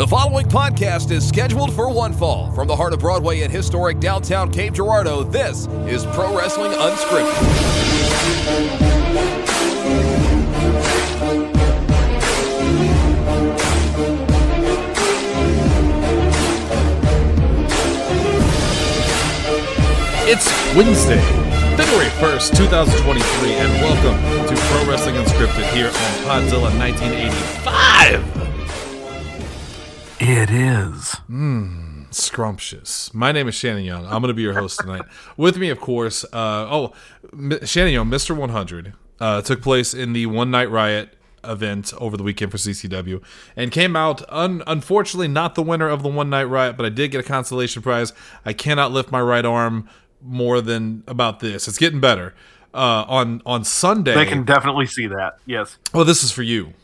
The 0.00 0.06
following 0.06 0.46
podcast 0.46 1.10
is 1.10 1.28
scheduled 1.28 1.74
for 1.74 1.92
one 1.92 2.14
fall. 2.14 2.50
From 2.52 2.66
the 2.66 2.74
heart 2.74 2.94
of 2.94 3.00
Broadway 3.00 3.42
in 3.42 3.50
historic 3.50 4.00
downtown 4.00 4.50
Cape 4.50 4.72
Girardeau, 4.72 5.24
this 5.24 5.66
is 5.86 6.06
Pro 6.06 6.34
Wrestling 6.34 6.72
Unscripted. 6.72 7.36
It's 20.26 20.74
Wednesday, 20.74 21.20
February 21.76 22.08
1st, 22.08 22.56
2023, 22.56 23.52
and 23.52 23.70
welcome 23.82 24.48
to 24.48 24.62
Pro 24.62 24.90
Wrestling 24.90 25.16
Unscripted 25.16 25.70
here 25.74 25.88
on 25.88 25.92
Podzilla 26.24 26.74
1985. 26.78 28.39
It 30.22 30.50
is. 30.50 31.16
Scrumptious. 32.10 33.14
My 33.14 33.32
name 33.32 33.48
is 33.48 33.54
Shannon 33.54 33.84
Young. 33.84 34.04
I'm 34.04 34.20
going 34.20 34.28
to 34.28 34.34
be 34.34 34.42
your 34.42 34.52
host 34.52 34.80
tonight. 34.80 35.02
With 35.38 35.56
me, 35.56 35.70
of 35.70 35.80
course, 35.80 36.24
uh, 36.24 36.28
oh, 36.70 36.92
M- 37.32 37.64
Shannon 37.64 37.94
Young, 37.94 38.06
Mr. 38.10 38.36
100, 38.36 38.92
uh, 39.18 39.40
took 39.40 39.62
place 39.62 39.94
in 39.94 40.12
the 40.12 40.26
One 40.26 40.50
Night 40.50 40.70
Riot 40.70 41.16
event 41.42 41.94
over 41.96 42.18
the 42.18 42.22
weekend 42.22 42.50
for 42.52 42.58
CCW 42.58 43.22
and 43.56 43.72
came 43.72 43.96
out 43.96 44.22
un- 44.28 44.62
unfortunately 44.66 45.28
not 45.28 45.54
the 45.54 45.62
winner 45.62 45.88
of 45.88 46.02
the 46.02 46.10
One 46.10 46.28
Night 46.28 46.44
Riot, 46.44 46.76
but 46.76 46.84
I 46.84 46.90
did 46.90 47.12
get 47.12 47.20
a 47.20 47.26
consolation 47.26 47.80
prize. 47.80 48.12
I 48.44 48.52
cannot 48.52 48.92
lift 48.92 49.10
my 49.10 49.22
right 49.22 49.44
arm 49.46 49.88
more 50.20 50.60
than 50.60 51.02
about 51.06 51.40
this. 51.40 51.66
It's 51.66 51.78
getting 51.78 52.00
better. 52.00 52.34
Uh, 52.74 53.04
on 53.08 53.42
on 53.46 53.64
Sunday, 53.64 54.14
They 54.14 54.26
can 54.26 54.44
definitely 54.44 54.86
see 54.86 55.06
that. 55.08 55.38
Yes. 55.46 55.76
Oh, 55.94 56.04
this 56.04 56.22
is 56.22 56.30
for 56.30 56.42
you. 56.42 56.74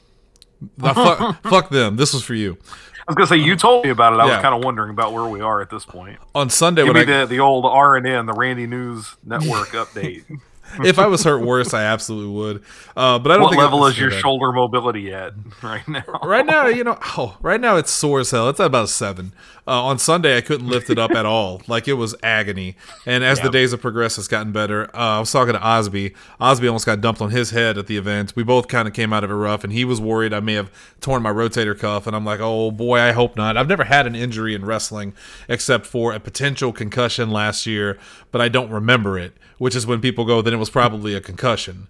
Now, 0.79 0.95
fuck, 0.95 1.43
fuck 1.49 1.69
them. 1.71 1.95
This 1.97 2.13
was 2.13 2.25
for 2.25 2.35
you. 2.35 2.57
I 3.09 3.13
was 3.13 3.17
gonna 3.17 3.27
say 3.29 3.37
you 3.37 3.55
told 3.57 3.85
me 3.85 3.91
about 3.91 4.15
it. 4.15 4.17
I 4.17 4.27
Yeah. 4.27 4.33
was 4.35 4.43
kind 4.43 4.55
of 4.55 4.65
wondering 4.65 4.91
about 4.91 5.13
where 5.13 5.27
we 5.27 5.41
are 5.41 5.61
at 5.61 5.71
this 5.71 5.85
point. 5.85 6.19
On 6.35 6.51
Sunday, 6.51 6.83
Give 6.85 6.95
when 6.95 7.07
me 7.07 7.13
I, 7.15 7.21
the 7.21 7.27
the 7.27 7.41
old 7.41 7.65
R 7.65 7.97
and 7.97 8.07
N, 8.07 8.27
the 8.27 8.33
Randy 8.33 8.67
News 8.67 9.17
Network 9.25 9.69
update. 9.73 10.25
if 10.85 10.99
I 10.99 11.07
was 11.07 11.25
hurt 11.25 11.45
worse, 11.45 11.73
I 11.75 11.85
absolutely 11.85 12.33
would. 12.33 12.63
Uh, 12.97 13.19
but 13.19 13.33
I 13.33 13.35
don't 13.35 13.45
what 13.45 13.51
think 13.51 13.63
level 13.63 13.87
is 13.87 13.99
your 13.99 14.11
that. 14.11 14.21
shoulder 14.21 14.53
mobility 14.53 15.13
at 15.13 15.33
right 15.63 15.87
now? 15.87 16.05
Right 16.23 16.47
now, 16.47 16.67
you 16.67 16.85
know, 16.85 16.99
oh, 17.17 17.37
right 17.41 17.61
now 17.61 17.77
it's 17.77 17.91
sore 17.91 18.21
as 18.21 18.31
hell. 18.31 18.49
It's 18.49 18.61
at 18.61 18.67
about 18.67 18.85
a 18.85 18.89
seven. 18.89 19.33
Uh, 19.69 19.83
on 19.83 19.99
Sunday, 19.99 20.37
I 20.37 20.43
couldn't 20.43 20.69
lift 20.69 20.91
it 20.91 20.99
up 20.99 21.11
at 21.11 21.27
all. 21.27 21.63
Like 21.69 21.89
it 21.89 21.95
was 21.95 22.15
agony. 22.23 22.77
And 23.07 23.25
as 23.25 23.41
the 23.41 23.51
days 23.51 23.73
have 23.73 23.81
progressed, 23.81 24.19
it's 24.19 24.29
gotten 24.29 24.53
better. 24.53 24.85
Uh, 24.95 25.17
I 25.17 25.21
was 25.21 25.33
talking 25.33 25.55
to 25.55 25.61
Osby. 25.61 26.15
Osby 26.41 26.69
almost 26.69 26.87
got 26.87 27.01
dumped 27.01 27.21
on 27.21 27.31
his 27.31 27.51
head 27.51 27.77
at 27.77 27.87
the 27.87 27.97
event. 27.97 28.35
We 28.37 28.45
both 28.45 28.69
kind 28.69 28.87
of 28.87 28.95
came 28.95 29.13
out 29.13 29.25
of 29.25 29.31
it 29.31 29.35
rough, 29.35 29.65
and 29.65 29.73
he 29.73 29.85
was 29.85 30.01
worried 30.01 30.33
I 30.33 30.41
may 30.41 30.55
have 30.55 30.71
torn 31.01 31.23
my 31.23 31.31
rotator 31.31 31.79
cuff. 31.79 32.07
And 32.07 32.15
I'm 32.15 32.25
like, 32.25 32.41
oh 32.41 32.71
boy, 32.71 33.01
I 33.01 33.13
hope 33.13 33.37
not. 33.37 33.57
I've 33.57 33.69
never 33.69 33.85
had 33.85 34.07
an 34.07 34.15
injury 34.15 34.55
in 34.55 34.65
wrestling 34.65 35.13
except 35.49 35.87
for 35.87 36.13
a 36.13 36.21
potential 36.21 36.73
concussion 36.73 37.31
last 37.31 37.67
year, 37.67 37.99
but 38.31 38.41
I 38.41 38.49
don't 38.49 38.71
remember 38.71 39.19
it. 39.19 39.37
Which 39.59 39.75
is 39.75 39.87
when 39.87 40.01
people 40.01 40.25
go, 40.25 40.43
then 40.43 40.53
it 40.53 40.59
was 40.59 40.71
probably 40.71 41.15
a 41.15 41.21
concussion. 41.21 41.89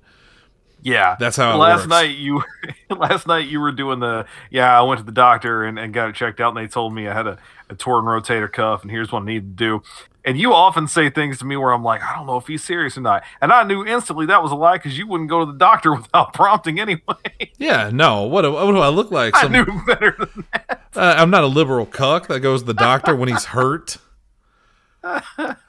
Yeah, 0.83 1.17
That's 1.19 1.37
how 1.37 1.57
last 1.57 1.79
works. 1.81 1.89
night 1.89 2.17
you 2.17 2.45
last 2.91 3.27
night 3.27 3.49
you 3.49 3.59
were 3.61 3.73
doing 3.73 3.99
the 3.99 4.25
yeah. 4.51 4.79
I 4.79 4.83
went 4.83 4.99
to 5.01 5.05
the 5.05 5.11
doctor 5.11 5.65
and, 5.65 5.79
and 5.81 5.93
got 5.93 6.09
it 6.11 6.15
checked 6.15 6.41
out, 6.41 6.57
and 6.57 6.65
they 6.65 6.71
told 6.71 6.95
me 6.95 7.09
I 7.09 7.13
had 7.13 7.27
a, 7.27 7.39
a 7.69 7.75
torn 7.75 8.05
rotator 8.05 8.53
cuff, 8.53 8.83
and 8.83 8.91
here's 8.91 9.11
what 9.11 9.23
I 9.23 9.27
need 9.27 9.41
to 9.59 9.65
do. 9.65 9.83
And 10.25 10.39
you 10.39 10.53
often 10.53 10.87
say 10.87 11.09
things 11.11 11.39
to 11.39 11.45
me 11.45 11.57
where 11.57 11.73
I'm 11.73 11.83
like, 11.83 12.03
I 12.03 12.15
don't 12.15 12.27
know 12.27 12.37
if 12.37 12.47
he's 12.47 12.63
serious 12.63 12.97
or 12.97 13.01
not, 13.01 13.25
and 13.41 13.53
I 13.53 13.65
knew 13.65 13.85
instantly 13.85 14.27
that 14.27 14.43
was 14.45 14.53
a 14.53 14.55
lie 14.55 14.77
because 14.77 14.97
you 14.97 15.09
wouldn't 15.09 15.29
go 15.31 15.41
to 15.45 15.51
the 15.51 15.59
doctor 15.59 15.93
without 15.97 16.33
prompting 16.35 16.79
anyway. 16.79 17.51
Yeah, 17.59 17.91
no. 17.93 18.23
What 18.23 18.43
do, 18.43 18.53
what 18.53 18.71
do 18.71 18.79
I 18.79 18.89
look 18.89 19.11
like? 19.11 19.35
I 19.35 19.49
knew 19.49 19.65
better 19.87 20.15
than 20.19 20.45
that. 20.53 20.83
Uh, 20.95 21.15
I'm 21.17 21.31
not 21.31 21.43
a 21.43 21.49
liberal 21.49 21.87
cuck 21.87 22.29
that 22.29 22.41
goes 22.41 22.61
to 22.63 22.67
the 22.67 22.75
doctor 22.75 23.17
when 23.17 23.29
he's 23.29 23.47
hurt. 23.47 23.97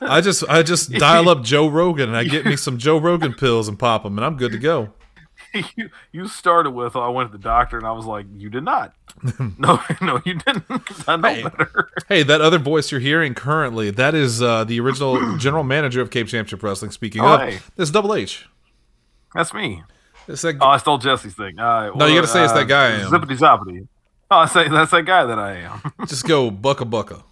I 0.02 0.22
just 0.22 0.44
I 0.50 0.64
just 0.64 0.92
dial 0.94 1.30
up 1.30 1.44
Joe 1.44 1.68
Rogan 1.68 2.10
and 2.10 2.18
I 2.18 2.24
get 2.24 2.46
me 2.46 2.56
some 2.56 2.78
Joe 2.78 2.98
Rogan 2.98 3.34
pills 3.34 3.68
and 3.68 3.78
pop 3.78 4.04
them 4.04 4.18
and 4.18 4.26
I'm 4.26 4.38
good 4.38 4.52
to 4.52 4.58
go. 4.58 4.94
you, 5.76 5.90
you 6.12 6.28
started 6.28 6.72
with 6.72 6.96
"Oh, 6.96 7.02
I 7.02 7.10
went 7.10 7.32
to 7.32 7.38
the 7.38 7.42
doctor, 7.44 7.78
and 7.78 7.86
I 7.88 7.92
was 7.92 8.06
like, 8.06 8.26
you 8.36 8.50
did 8.50 8.64
not. 8.64 8.94
no, 9.58 9.80
no, 10.02 10.20
you 10.26 10.34
didn't. 10.36 10.64
I 11.08 11.16
know 11.16 11.30
Hey. 11.30 11.44
better. 11.44 11.90
Hey, 12.10 12.24
that 12.24 12.42
other 12.42 12.58
voice 12.60 12.92
you're 12.92 13.00
hearing 13.00 13.34
currently, 13.34 13.90
that 13.92 14.14
is 14.14 14.42
uh, 14.42 14.64
the 14.66 14.80
original 14.80 15.38
general 15.38 15.64
manager 15.64 16.02
of 16.02 16.12
Cape 16.12 16.28
Championship 16.28 16.62
Wrestling. 16.64 16.92
Speaking 16.92 17.22
Oh, 17.22 17.36
of, 17.36 17.40
hey. 17.42 17.60
this 17.76 17.90
Double 17.92 18.14
H. 18.14 18.48
That's 19.34 19.54
me. 19.54 19.84
It's 20.28 20.42
that, 20.42 20.58
Oh, 20.60 20.68
I 20.68 20.78
stole 20.78 20.98
Jesse's 20.98 21.34
thing. 21.34 21.58
Uh, 21.60 21.92
No, 21.96 22.06
you 22.08 22.16
gotta 22.16 22.28
say 22.28 22.44
it's 22.44 22.54
that 22.54 22.68
guy 22.68 22.88
I 22.88 22.92
am. 23.02 23.12
Zippity 23.12 23.38
zoppity. 23.38 23.88
Oh, 24.30 24.38
I 24.40 24.46
say 24.48 24.68
that's 24.68 24.92
that 24.92 25.04
guy 25.06 25.24
that 25.26 25.40
I 25.40 25.58
am. 25.60 25.82
just 26.08 26.28
go 26.28 26.52
bucka 26.52 26.90
bucka. 26.90 27.24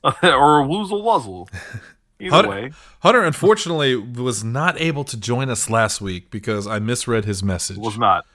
or 0.04 0.62
woozle 0.64 1.02
wuzzle. 1.02 1.48
Either 2.20 2.34
Hunter, 2.34 2.50
way. 2.50 2.72
Hunter 3.00 3.22
unfortunately 3.22 3.94
was 3.94 4.42
not 4.42 4.80
able 4.80 5.04
to 5.04 5.16
join 5.16 5.48
us 5.48 5.70
last 5.70 6.00
week 6.00 6.30
because 6.32 6.66
I 6.66 6.80
misread 6.80 7.24
his 7.24 7.42
message. 7.44 7.76
Was 7.78 7.96
not. 7.98 8.24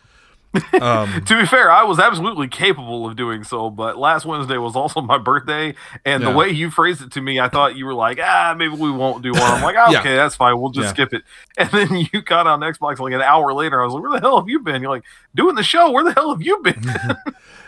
Um, 0.80 1.24
To 1.26 1.40
be 1.40 1.48
fair, 1.48 1.72
I 1.72 1.84
was 1.84 1.98
absolutely 2.00 2.48
capable 2.48 3.08
of 3.08 3.16
doing 3.16 3.44
so, 3.44 3.72
but 3.72 3.98
last 3.98 4.24
Wednesday 4.24 4.58
was 4.60 4.76
also 4.76 5.02
my 5.02 5.18
birthday, 5.18 5.74
and 6.06 6.22
Yeah. 6.22 6.30
the 6.30 6.38
way 6.38 6.50
you 6.50 6.70
phrased 6.70 7.02
it 7.02 7.12
to 7.14 7.22
me, 7.22 7.40
I 7.40 7.50
thought 7.50 7.76
you 7.76 7.88
were 7.88 7.94
like, 7.96 8.20
ah, 8.22 8.54
maybe 8.56 8.76
we 8.76 8.92
won't 8.92 9.24
do 9.24 9.32
one. 9.32 9.42
I'm 9.42 9.64
like, 9.64 9.76
Yeah. 9.90 10.00
okay, 10.00 10.16
that's 10.16 10.36
fine, 10.36 10.60
we'll 10.62 10.70
just 10.70 10.86
Yeah. 10.90 11.06
skip 11.06 11.14
it. 11.14 11.24
And 11.58 11.70
then 11.72 12.08
you 12.14 12.22
got 12.22 12.46
on 12.46 12.60
Xbox 12.60 13.00
like 13.00 13.14
an 13.14 13.22
hour 13.24 13.52
later. 13.54 13.82
I 13.82 13.86
was 13.86 13.96
like, 13.96 14.04
where 14.04 14.12
the 14.12 14.20
hell 14.20 14.38
have 14.40 14.48
you 14.48 14.60
been? 14.60 14.84
You're 14.84 14.92
like, 14.92 15.04
doing 15.34 15.56
the 15.56 15.64
show. 15.64 15.90
Where 15.90 16.04
the 16.04 16.14
hell 16.14 16.30
have 16.32 16.42
you 16.44 16.62
been? 16.62 16.84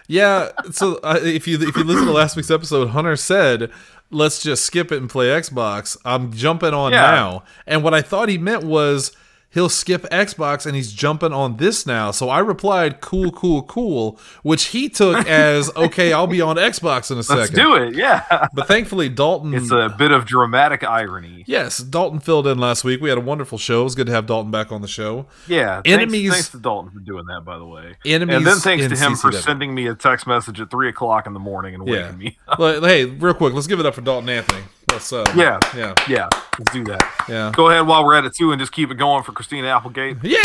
Yeah, 0.08 0.50
so 0.72 0.96
uh, 1.04 1.20
if 1.24 1.48
you 1.48 1.58
if 1.68 1.76
you 1.76 1.84
listen 1.84 2.06
to 2.06 2.12
last 2.12 2.36
week's 2.36 2.52
episode, 2.52 2.90
Hunter 2.90 3.16
said, 3.16 3.72
"Let's 4.12 4.42
just 4.44 4.64
skip 4.66 4.92
it 4.92 4.98
and 5.00 5.10
play 5.10 5.28
Xbox." 5.28 5.98
I'm 6.06 6.32
jumping 6.32 6.74
on 6.74 6.92
Yeah. 6.92 7.02
now, 7.02 7.44
and 7.66 7.84
what 7.84 7.94
I 7.94 8.02
thought 8.02 8.30
he 8.30 8.38
meant 8.38 8.64
was 8.64 9.12
he'll 9.56 9.70
skip 9.70 10.04
Xbox 10.12 10.68
and 10.68 10.76
he's 10.76 10.94
jumping 10.94 11.34
on 11.34 11.58
this 11.58 11.88
now. 11.88 12.12
So 12.12 12.30
I 12.30 12.38
replied, 12.40 13.02
"Cool, 13.02 13.32
cool, 13.32 13.64
cool," 13.64 14.20
which 14.44 14.66
he 14.66 14.88
took 14.90 15.26
as, 15.28 15.76
"Okay, 15.76 16.14
I'll 16.14 16.28
be 16.28 16.42
on 16.42 16.58
Xbox 16.58 17.10
in 17.10 17.16
a 17.16 17.18
Let's 17.18 17.28
second. 17.50 17.56
do 17.56 17.74
it. 17.76 17.96
Yeah. 17.96 18.48
But 18.54 18.68
thankfully, 18.68 19.10
Dalton. 19.10 19.56
It's 19.56 19.72
a 19.72 19.96
bit 19.98 20.12
of 20.12 20.26
dramatic 20.26 20.84
irony. 20.84 21.44
yes, 21.48 21.80
Dalton 21.80 22.20
filled 22.20 22.46
in 22.46 22.60
last 22.60 22.84
week. 22.84 23.02
We 23.02 23.10
had 23.10 23.18
a 23.18 23.22
wonderful 23.22 23.58
show. 23.58 23.82
It 23.82 23.86
was 23.86 23.96
good 23.96 24.06
to 24.08 24.14
have 24.14 24.28
Dalton 24.28 24.52
back 24.52 24.72
on 24.72 24.82
the 24.84 24.88
show. 24.88 25.26
Yeah. 25.48 25.82
Thanks, 25.82 25.90
Enemies- 25.90 26.32
Thanks 26.34 26.50
to 26.50 26.60
Dalton 26.60 26.92
for 26.92 27.00
doing 27.00 27.26
that, 27.28 27.42
by 27.46 27.58
the 27.58 27.66
way. 27.66 27.96
Enemies 28.06 28.36
and 28.36 28.46
then 28.46 28.58
thanks 28.58 28.88
to 28.88 28.96
him 28.96 29.16
for 29.16 29.32
sending 29.32 29.74
me 29.74 29.88
a 29.88 29.96
text 29.96 30.28
message 30.28 30.60
at 30.62 30.70
three 30.70 30.90
o'clock 30.90 31.26
in 31.26 31.34
the 31.34 31.40
morning 31.40 31.74
and 31.74 31.84
waking 31.84 31.96
Yeah. 31.96 32.12
me. 32.12 32.38
Well, 32.60 32.82
hey, 32.84 33.06
real 33.06 33.34
quick, 33.34 33.54
let's 33.54 33.68
give 33.68 33.80
it 33.80 33.86
up 33.86 33.96
for 33.96 34.02
Dalton 34.02 34.28
Anthony. 34.30 34.62
Let's 34.96 35.12
uh, 35.12 35.26
Yeah. 35.36 35.60
yeah, 35.76 35.94
yeah. 36.08 36.30
Let's 36.58 36.72
do 36.72 36.86
that. 36.86 37.26
yeah, 37.28 37.52
Go 37.54 37.70
ahead 37.70 37.86
while 37.86 38.06
we're 38.06 38.16
at 38.16 38.24
it 38.24 38.34
too, 38.34 38.52
and 38.54 38.60
just 38.62 38.72
keep 38.72 38.90
it 38.92 38.96
going 38.96 39.24
for 39.24 39.34
Christina 39.34 39.68
Applegate. 39.68 40.16
yeah. 40.24 40.42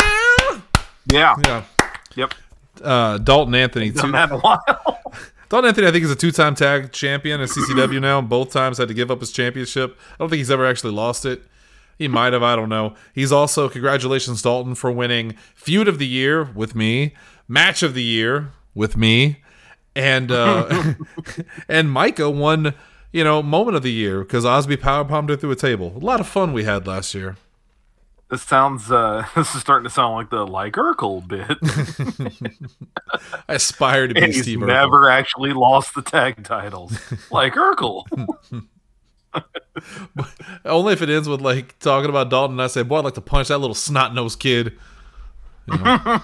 Yeah. 1.09 1.35
Yeah. 1.45 1.63
Yep. 2.15 2.33
Uh, 2.83 3.17
Dalton 3.17 3.55
Anthony. 3.55 3.91
Two, 3.91 4.11
that 4.11 4.29
while. 4.29 4.61
Dalton 5.49 5.69
Anthony, 5.69 5.87
I 5.87 5.91
think, 5.91 6.03
is 6.03 6.11
a 6.11 6.15
two-time 6.17 6.55
tag 6.55 6.91
champion 6.91 7.39
in 7.39 7.47
CCW 7.47 8.01
now. 8.01 8.19
Both 8.21 8.51
times 8.51 8.77
had 8.77 8.89
to 8.89 8.93
give 8.93 9.09
up 9.09 9.21
his 9.21 9.31
championship. 9.31 9.97
I 10.13 10.15
don't 10.19 10.29
think 10.29 10.39
he's 10.39 10.51
ever 10.51 10.65
actually 10.65 10.93
lost 10.93 11.25
it. 11.25 11.43
He 11.97 12.07
might 12.09 12.33
have. 12.33 12.43
I 12.43 12.55
don't 12.57 12.69
know. 12.69 12.95
He's 13.13 13.31
also 13.31 13.69
congratulations, 13.69 14.41
Dalton, 14.41 14.75
for 14.75 14.91
winning 14.91 15.35
feud 15.55 15.87
of 15.87 15.97
the 15.97 16.07
year 16.07 16.43
with 16.43 16.75
me, 16.75 17.13
match 17.47 17.83
of 17.83 17.93
the 17.93 18.03
year 18.03 18.51
with 18.75 18.97
me, 18.97 19.37
and 19.95 20.29
uh, 20.31 20.93
and 21.69 21.89
Micah 21.89 22.29
won. 22.29 22.73
You 23.13 23.23
know, 23.25 23.43
moment 23.43 23.75
of 23.75 23.83
the 23.83 23.91
year 23.91 24.21
because 24.21 24.45
Osby 24.45 24.77
power 24.77 25.03
bombed 25.03 25.29
her 25.29 25.35
through 25.35 25.51
a 25.51 25.55
table. 25.55 25.93
A 25.95 25.99
lot 25.99 26.19
of 26.21 26.27
fun 26.27 26.53
we 26.53 26.63
had 26.63 26.87
last 26.87 27.13
year. 27.13 27.35
this 28.29 28.41
sounds. 28.43 28.89
uh 28.91 29.25
This 29.35 29.53
is 29.53 29.61
starting 29.61 29.83
to 29.83 29.89
sound 29.89 30.15
like 30.15 30.29
the 30.29 30.45
like 30.47 30.73
Urkel 30.73 31.27
bit. 31.27 31.57
I 33.49 33.55
aspire 33.55 34.07
to 34.07 34.13
be 34.13 34.21
and 34.21 34.33
he's 34.33 34.43
Steve. 34.43 34.59
Urkel. 34.59 34.67
never 34.67 35.09
actually 35.09 35.51
lost 35.51 35.93
the 35.93 36.01
tag 36.01 36.43
titles, 36.45 36.97
like 37.31 37.55
Urkel. 37.55 38.05
Only 40.65 40.93
if 40.93 41.01
it 41.01 41.09
ends 41.09 41.27
with 41.27 41.41
like 41.41 41.77
talking 41.79 42.09
about 42.09 42.29
Dalton 42.29 42.53
and 42.55 42.61
I 42.61 42.67
say, 42.67 42.83
Boy, 42.83 42.97
I'd 42.99 43.05
like 43.05 43.13
to 43.15 43.21
punch 43.21 43.47
that 43.49 43.57
little 43.57 43.73
snot 43.75 44.13
nosed 44.13 44.39
kid. 44.39 44.77
You 45.67 45.77
know? 45.77 46.21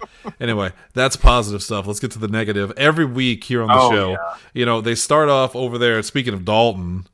anyway, 0.40 0.72
that's 0.94 1.16
positive 1.16 1.62
stuff. 1.62 1.86
Let's 1.86 2.00
get 2.00 2.10
to 2.12 2.18
the 2.18 2.28
negative. 2.28 2.72
Every 2.76 3.04
week 3.04 3.44
here 3.44 3.62
on 3.62 3.68
the 3.68 3.74
Oh, 3.74 3.90
show, 3.90 4.10
yeah. 4.12 4.34
you 4.54 4.64
know, 4.66 4.80
they 4.80 4.94
start 4.94 5.28
off 5.28 5.54
over 5.56 5.78
there. 5.78 6.02
Speaking 6.02 6.34
of 6.34 6.44
Dalton, 6.44 7.06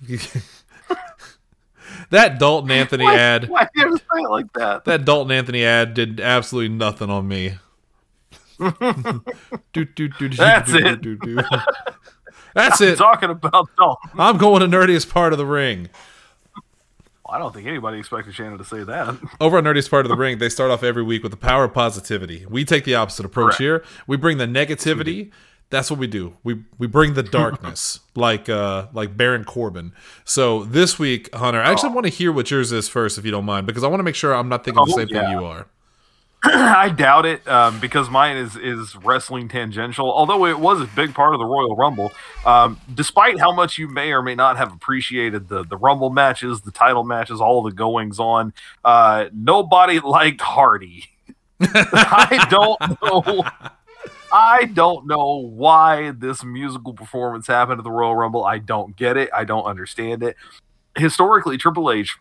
that 2.10 2.38
Dalton 2.38 2.70
Anthony 2.70 3.04
Why- 3.04 3.16
ad, 3.18 3.48
Why 3.48 3.68
do 3.74 3.80
you 3.88 3.96
say 3.96 4.04
it 4.22 4.30
like 4.30 4.52
that? 4.54 4.84
that 4.84 5.04
Dalton 5.04 5.32
Anthony 5.32 5.64
ad 5.64 5.94
did 5.94 6.20
absolutely 6.20 6.74
nothing 6.74 7.10
on 7.10 7.28
me. 7.28 7.54
Do, 8.58 9.84
do, 9.84 10.08
do, 10.08 10.08
do, 10.08 10.28
That's 10.30 10.72
it. 10.72 11.00
That's 12.54 12.80
I'm 12.80 12.88
it. 12.88 12.96
talking 12.98 13.30
about 13.30 13.68
Dalton. 13.78 14.10
I'm 14.18 14.36
going 14.36 14.60
to 14.60 14.66
nerdiest 14.66 15.10
part 15.10 15.32
of 15.32 15.38
the 15.38 15.46
ring. 15.46 15.88
I 17.28 17.38
don't 17.38 17.52
think 17.54 17.66
anybody 17.66 17.98
expected 17.98 18.34
Shannon 18.34 18.58
to 18.58 18.64
say 18.64 18.84
that. 18.84 19.16
Over 19.40 19.58
on 19.58 19.64
Nerdiest 19.64 19.90
Part 19.90 20.06
of 20.06 20.10
the 20.10 20.16
Ring, 20.16 20.38
they 20.38 20.48
start 20.48 20.70
off 20.70 20.82
every 20.82 21.02
week 21.02 21.22
with 21.22 21.32
the 21.32 21.36
power 21.38 21.64
of 21.64 21.74
positivity. 21.74 22.46
We 22.48 22.64
take 22.64 22.84
the 22.84 22.94
opposite 22.94 23.26
approach 23.26 23.56
Correct. 23.56 23.60
here. 23.60 23.84
We 24.06 24.16
bring 24.16 24.38
the 24.38 24.46
negativity 24.46 25.30
That's 25.70 25.90
what 25.90 26.00
we 26.00 26.06
do. 26.06 26.34
We 26.44 26.62
we 26.78 26.86
bring 26.86 27.12
the 27.12 27.22
darkness, 27.22 28.00
like 28.14 28.48
uh 28.48 28.86
like 28.94 29.16
Baron 29.18 29.44
Corbin. 29.44 29.92
So 30.24 30.64
this 30.64 30.98
week, 30.98 31.28
Hunter, 31.34 31.60
I 31.60 31.70
actually 31.70 31.90
want 31.92 32.06
to 32.06 32.10
hear 32.12 32.32
what 32.32 32.50
yours 32.50 32.72
is 32.72 32.88
first, 32.88 33.18
if 33.18 33.24
you 33.26 33.30
don't 33.30 33.44
mind, 33.44 33.66
because 33.66 33.84
I 33.84 33.88
want 33.88 34.00
to 34.00 34.04
make 34.04 34.14
sure 34.14 34.32
I'm 34.34 34.48
not 34.48 34.64
thinking 34.64 34.82
the 34.86 34.92
Oh, 34.92 34.96
same 34.96 35.08
yeah. 35.08 35.20
thing 35.28 35.38
you 35.38 35.44
are. 35.44 35.66
I 36.44 36.90
doubt 36.90 37.26
it 37.26 37.46
um, 37.48 37.80
because 37.80 38.08
mine 38.08 38.36
is 38.36 38.54
is 38.54 38.94
wrestling 38.96 39.48
tangential. 39.48 40.12
Although 40.12 40.46
it 40.46 40.60
was 40.60 40.80
a 40.80 40.84
big 40.84 41.12
part 41.12 41.34
of 41.34 41.40
the 41.40 41.44
Royal 41.44 41.74
Rumble, 41.74 42.12
um, 42.46 42.80
despite 42.94 43.40
how 43.40 43.50
much 43.50 43.76
you 43.76 43.88
may 43.88 44.12
or 44.12 44.22
may 44.22 44.36
not 44.36 44.56
have 44.56 44.72
appreciated 44.72 45.48
the 45.48 45.64
the 45.64 45.76
Rumble 45.76 46.10
matches, 46.10 46.60
the 46.60 46.70
title 46.70 47.02
matches, 47.02 47.40
all 47.40 47.62
the 47.62 47.72
goings 47.72 48.20
on, 48.20 48.52
uh, 48.84 49.26
nobody 49.32 49.98
liked 50.04 50.40
Hardy. 50.40 51.06
I 51.60 52.46
don't 52.48 52.80
know. 53.02 53.44
I 54.32 54.66
don't 54.66 55.08
know 55.08 55.38
why 55.38 56.12
this 56.12 56.44
musical 56.44 56.92
performance 56.92 57.48
happened 57.48 57.80
at 57.80 57.84
the 57.84 57.90
Royal 57.90 58.14
Rumble. 58.14 58.44
I 58.44 58.58
don't 58.58 58.94
get 58.94 59.16
it. 59.16 59.28
I 59.34 59.42
don't 59.42 59.64
understand 59.64 60.22
it. 60.22 60.36
Historically, 60.96 61.58
Triple 61.58 61.90
H 61.90 62.16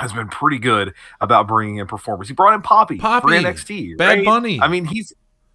has 0.00 0.12
been 0.12 0.28
pretty 0.28 0.58
good 0.58 0.94
about 1.20 1.46
bringing 1.46 1.76
in 1.76 1.86
performers. 1.86 2.28
He 2.28 2.34
brought 2.34 2.54
in 2.54 2.62
Poppy, 2.62 2.98
Poppy, 2.98 3.28
for 3.28 3.32
NXT. 3.34 3.96
Bad 3.98 4.08
right? 4.08 4.24
Bunny. 4.24 4.60
I 4.60 4.68
mean, 4.68 4.84
he's 4.84 5.12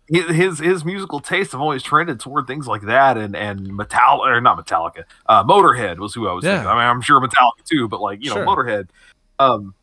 his 0.09 0.59
his 0.59 0.85
musical 0.85 1.19
tastes 1.19 1.51
have 1.51 1.61
always 1.61 1.83
trended 1.83 2.19
toward 2.19 2.47
things 2.47 2.67
like 2.67 2.83
that, 2.83 3.17
and 3.17 3.35
and 3.35 3.67
Metallica 3.67 4.27
or 4.27 4.41
not 4.41 4.57
Metallica, 4.57 5.03
uh, 5.27 5.43
Motorhead 5.43 5.97
was 5.97 6.13
who 6.13 6.27
I 6.27 6.33
was 6.33 6.45
Yeah. 6.45 6.57
thinking. 6.57 6.69
I 6.69 6.73
mean, 6.73 6.83
I'm 6.83 7.01
sure 7.01 7.19
Metallica 7.19 7.63
too, 7.65 7.87
but 7.87 7.99
like 8.01 8.23
you 8.23 8.29
know, 8.29 8.37
Motorhead. 8.37 8.89
Um, 9.39 9.73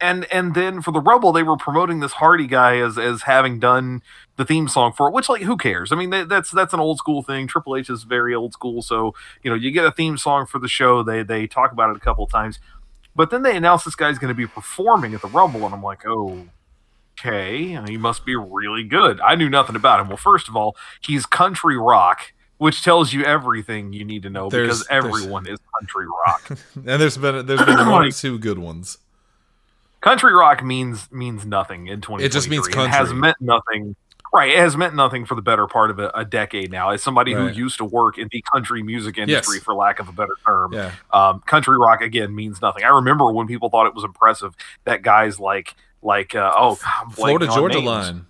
and 0.00 0.26
and 0.30 0.54
then 0.54 0.82
for 0.82 0.90
the 0.90 1.00
Rumble, 1.00 1.32
they 1.32 1.42
were 1.42 1.56
promoting 1.56 2.00
this 2.00 2.12
Hardy 2.12 2.46
guy 2.46 2.78
as 2.78 2.98
as 2.98 3.22
having 3.22 3.58
done 3.58 4.02
the 4.36 4.44
theme 4.44 4.68
song 4.68 4.92
for 4.92 5.08
it. 5.08 5.14
Which 5.14 5.28
like, 5.28 5.42
who 5.42 5.56
cares? 5.56 5.92
I 5.92 5.96
mean, 5.96 6.10
that, 6.10 6.28
that's 6.28 6.50
that's 6.50 6.74
an 6.74 6.80
old 6.80 6.98
school 6.98 7.22
thing. 7.22 7.46
Triple 7.46 7.76
H 7.76 7.88
is 7.88 8.02
very 8.02 8.34
old 8.34 8.52
school, 8.52 8.82
so 8.82 9.14
you 9.42 9.50
know, 9.50 9.56
you 9.56 9.70
get 9.70 9.86
a 9.86 9.92
theme 9.92 10.18
song 10.18 10.44
for 10.46 10.58
the 10.58 10.68
show. 10.68 11.02
They 11.02 11.22
they 11.22 11.46
talk 11.46 11.72
about 11.72 11.90
it 11.90 11.96
a 11.96 12.00
couple 12.00 12.24
of 12.24 12.30
times, 12.30 12.58
but 13.16 13.30
then 13.30 13.42
they 13.42 13.56
announce 13.56 13.82
this 13.84 13.96
guy's 13.96 14.18
going 14.18 14.28
to 14.28 14.34
be 14.36 14.46
performing 14.46 15.14
at 15.14 15.22
the 15.22 15.28
Rumble, 15.28 15.64
and 15.64 15.74
I'm 15.74 15.82
like, 15.82 16.02
oh. 16.06 16.46
Okay, 17.18 17.78
he 17.88 17.96
must 17.96 18.26
be 18.26 18.36
really 18.36 18.84
good. 18.84 19.18
I 19.22 19.36
knew 19.36 19.48
nothing 19.48 19.74
about 19.74 20.00
him. 20.00 20.08
Well, 20.08 20.18
first 20.18 20.48
of 20.50 20.54
all, 20.56 20.76
he's 21.00 21.24
country 21.24 21.78
rock, 21.78 22.34
which 22.58 22.82
tells 22.84 23.14
you 23.14 23.24
everything 23.24 23.94
you 23.94 24.04
need 24.04 24.22
to 24.24 24.28
know 24.28 24.50
There's- 24.50 24.66
because 24.82 24.86
everyone 24.90 25.46
is 25.48 25.58
country 25.80 26.04
rock. 26.26 26.50
And 26.74 27.00
there's 27.00 27.16
been 27.16 27.46
there's 27.46 27.64
been 27.64 27.88
one 27.88 28.04
or 28.04 28.10
two 28.10 28.38
good 28.38 28.58
ones. 28.58 28.98
country 30.02 30.34
rock 30.34 30.62
means 30.62 31.10
means 31.10 31.46
nothing 31.46 31.86
in 31.86 32.02
2023. 32.02 32.26
It 32.26 32.32
just 32.32 32.50
means 32.50 32.68
It 32.68 32.90
has 32.90 33.14
meant 33.14 33.38
nothing. 33.40 33.96
Right, 34.36 34.50
it 34.50 34.58
has 34.58 34.76
meant 34.76 34.94
nothing 34.94 35.24
for 35.24 35.34
the 35.34 35.40
better 35.40 35.66
part 35.66 35.90
of 35.90 35.98
a, 35.98 36.10
a 36.14 36.24
decade 36.24 36.70
now. 36.70 36.90
As 36.90 37.02
somebody 37.02 37.34
Right. 37.34 37.54
who 37.54 37.58
used 37.58 37.78
to 37.78 37.86
work 37.86 38.18
in 38.18 38.28
the 38.30 38.42
country 38.52 38.82
music 38.82 39.16
industry, 39.16 39.56
Yes. 39.56 39.64
for 39.64 39.72
lack 39.74 39.98
of 39.98 40.08
a 40.10 40.12
better 40.12 40.36
term, 40.46 40.74
Yeah. 40.74 40.92
um, 41.10 41.40
country 41.46 41.78
rock 41.78 42.02
again 42.02 42.34
means 42.34 42.60
nothing. 42.60 42.84
I 42.84 42.88
remember 42.88 43.32
when 43.32 43.46
people 43.46 43.70
thought 43.70 43.86
it 43.86 43.94
was 43.94 44.04
impressive 44.04 44.54
that 44.84 45.00
guys 45.00 45.40
like 45.40 45.74
like 46.02 46.34
uh, 46.34 46.52
oh 46.54 46.78
I'm 47.02 47.10
Florida 47.10 47.46
Georgia 47.46 47.76
names. 47.80 47.86
line. 47.86 48.26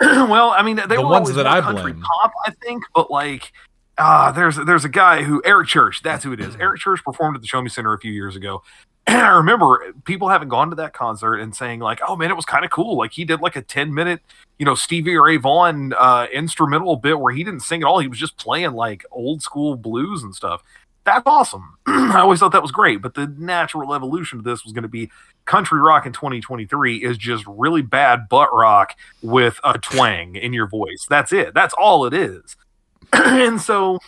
well, 0.00 0.50
I 0.50 0.62
mean, 0.62 0.76
they 0.76 0.86
The 0.96 1.02
were 1.02 1.08
ones 1.08 1.34
that 1.34 1.46
I 1.48 1.60
country 1.60 1.92
blame. 1.92 2.04
pop, 2.22 2.32
I 2.46 2.52
think, 2.62 2.84
but 2.94 3.10
like, 3.10 3.52
uh, 3.98 4.30
there's 4.30 4.54
there's 4.56 4.84
a 4.84 4.88
guy 4.88 5.24
who 5.24 5.42
Eric 5.44 5.66
Church, 5.66 6.00
that's 6.02 6.22
who 6.22 6.32
it 6.32 6.38
is. 6.38 6.54
Eric 6.60 6.80
Church 6.80 7.02
performed 7.04 7.34
at 7.34 7.42
the 7.42 7.48
Show 7.48 7.60
Me 7.60 7.68
Center 7.68 7.92
a 7.92 7.98
few 7.98 8.12
years 8.12 8.36
ago, 8.36 8.62
I 9.10 9.36
remember 9.36 9.94
people 10.04 10.28
having 10.28 10.48
gone 10.48 10.68
to 10.68 10.76
that 10.76 10.92
concert 10.92 11.36
and 11.36 11.56
saying 11.56 11.80
like, 11.80 12.00
"Oh 12.06 12.14
man, 12.14 12.30
it 12.30 12.36
was 12.36 12.44
kind 12.44 12.64
of 12.64 12.70
cool." 12.70 12.98
Like 12.98 13.12
he 13.12 13.24
did 13.24 13.40
like 13.40 13.56
a 13.56 13.62
ten 13.62 13.94
minute, 13.94 14.20
you 14.58 14.66
know, 14.66 14.74
Stevie 14.74 15.16
Ray 15.16 15.38
Vaughan 15.38 15.94
uh, 15.94 16.26
instrumental 16.30 16.96
bit 16.96 17.18
where 17.18 17.32
he 17.32 17.42
didn't 17.42 17.60
sing 17.60 17.82
at 17.82 17.86
all; 17.86 18.00
he 18.00 18.08
was 18.08 18.18
just 18.18 18.36
playing 18.36 18.72
like 18.72 19.06
old 19.10 19.40
school 19.40 19.76
blues 19.76 20.22
and 20.22 20.34
stuff. 20.34 20.62
That's 21.04 21.22
awesome. 21.24 21.78
I 21.86 22.18
always 22.18 22.38
thought 22.38 22.52
that 22.52 22.60
was 22.60 22.70
great, 22.70 23.00
but 23.00 23.14
the 23.14 23.26
natural 23.38 23.94
evolution 23.94 24.38
of 24.38 24.44
this 24.44 24.62
was 24.62 24.74
going 24.74 24.82
to 24.82 24.88
be 24.88 25.10
country 25.46 25.80
rock 25.80 26.04
in 26.04 26.12
2023 26.12 26.96
is 26.96 27.16
just 27.16 27.46
really 27.46 27.80
bad 27.80 28.28
butt 28.28 28.50
rock 28.52 28.94
with 29.22 29.58
a 29.64 29.78
twang 29.78 30.36
in 30.36 30.52
your 30.52 30.66
voice. 30.66 31.06
That's 31.08 31.32
it. 31.32 31.54
That's 31.54 31.72
all 31.72 32.04
it 32.04 32.12
is. 32.12 32.56
and 33.14 33.58
so 33.58 34.00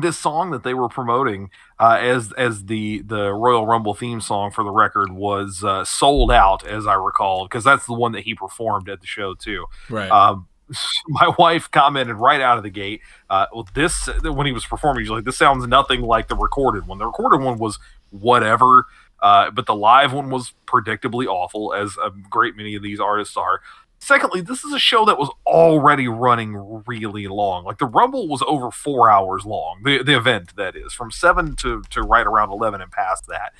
this 0.00 0.18
song 0.18 0.50
that 0.50 0.62
they 0.62 0.74
were 0.74 0.88
promoting 0.88 1.50
uh, 1.78 1.98
as 2.00 2.32
as 2.32 2.64
the 2.64 3.02
the 3.02 3.32
Royal 3.32 3.66
Rumble 3.66 3.94
theme 3.94 4.20
song 4.20 4.50
for 4.50 4.64
the 4.64 4.70
record 4.70 5.12
was 5.12 5.62
uh, 5.62 5.84
sold 5.84 6.30
out, 6.30 6.66
as 6.66 6.86
I 6.86 6.94
recall, 6.94 7.44
because 7.46 7.64
that's 7.64 7.86
the 7.86 7.92
one 7.94 8.12
that 8.12 8.22
he 8.22 8.34
performed 8.34 8.88
at 8.88 9.00
the 9.00 9.06
show 9.06 9.34
too. 9.34 9.66
Right. 9.90 10.10
Um, 10.10 10.48
my 11.08 11.32
wife 11.38 11.70
commented 11.70 12.16
right 12.16 12.40
out 12.40 12.56
of 12.56 12.62
the 12.62 12.70
gate. 12.70 13.00
Uh, 13.28 13.46
well, 13.52 13.68
this 13.74 14.08
when 14.22 14.46
he 14.46 14.52
was 14.52 14.64
performing, 14.64 15.04
she's 15.04 15.10
like, 15.10 15.24
"This 15.24 15.36
sounds 15.36 15.66
nothing 15.66 16.02
like 16.02 16.28
the 16.28 16.36
recorded 16.36 16.86
one. 16.86 16.98
The 16.98 17.06
recorded 17.06 17.42
one 17.42 17.58
was 17.58 17.78
whatever, 18.10 18.86
uh, 19.20 19.50
but 19.50 19.66
the 19.66 19.74
live 19.74 20.12
one 20.12 20.30
was 20.30 20.54
predictably 20.66 21.26
awful, 21.26 21.74
as 21.74 21.96
a 22.02 22.10
great 22.30 22.56
many 22.56 22.74
of 22.74 22.82
these 22.82 23.00
artists 23.00 23.36
are." 23.36 23.60
Secondly, 24.04 24.40
this 24.42 24.64
is 24.64 24.72
a 24.72 24.78
show 24.78 25.04
that 25.06 25.18
was 25.18 25.30
already 25.46 26.08
running 26.08 26.82
really 26.86 27.26
long. 27.26 27.64
Like 27.64 27.78
the 27.78 27.86
Rumble 27.86 28.28
was 28.28 28.42
over 28.46 28.70
four 28.70 29.10
hours 29.10 29.44
long. 29.46 29.80
The 29.82 30.02
the 30.02 30.16
event 30.16 30.54
that 30.56 30.76
is 30.76 30.92
from 30.92 31.10
seven 31.10 31.56
to 31.56 31.82
to 31.90 32.02
right 32.02 32.26
around 32.26 32.50
eleven 32.50 32.80
and 32.80 32.90
past 32.92 33.26
that 33.28 33.52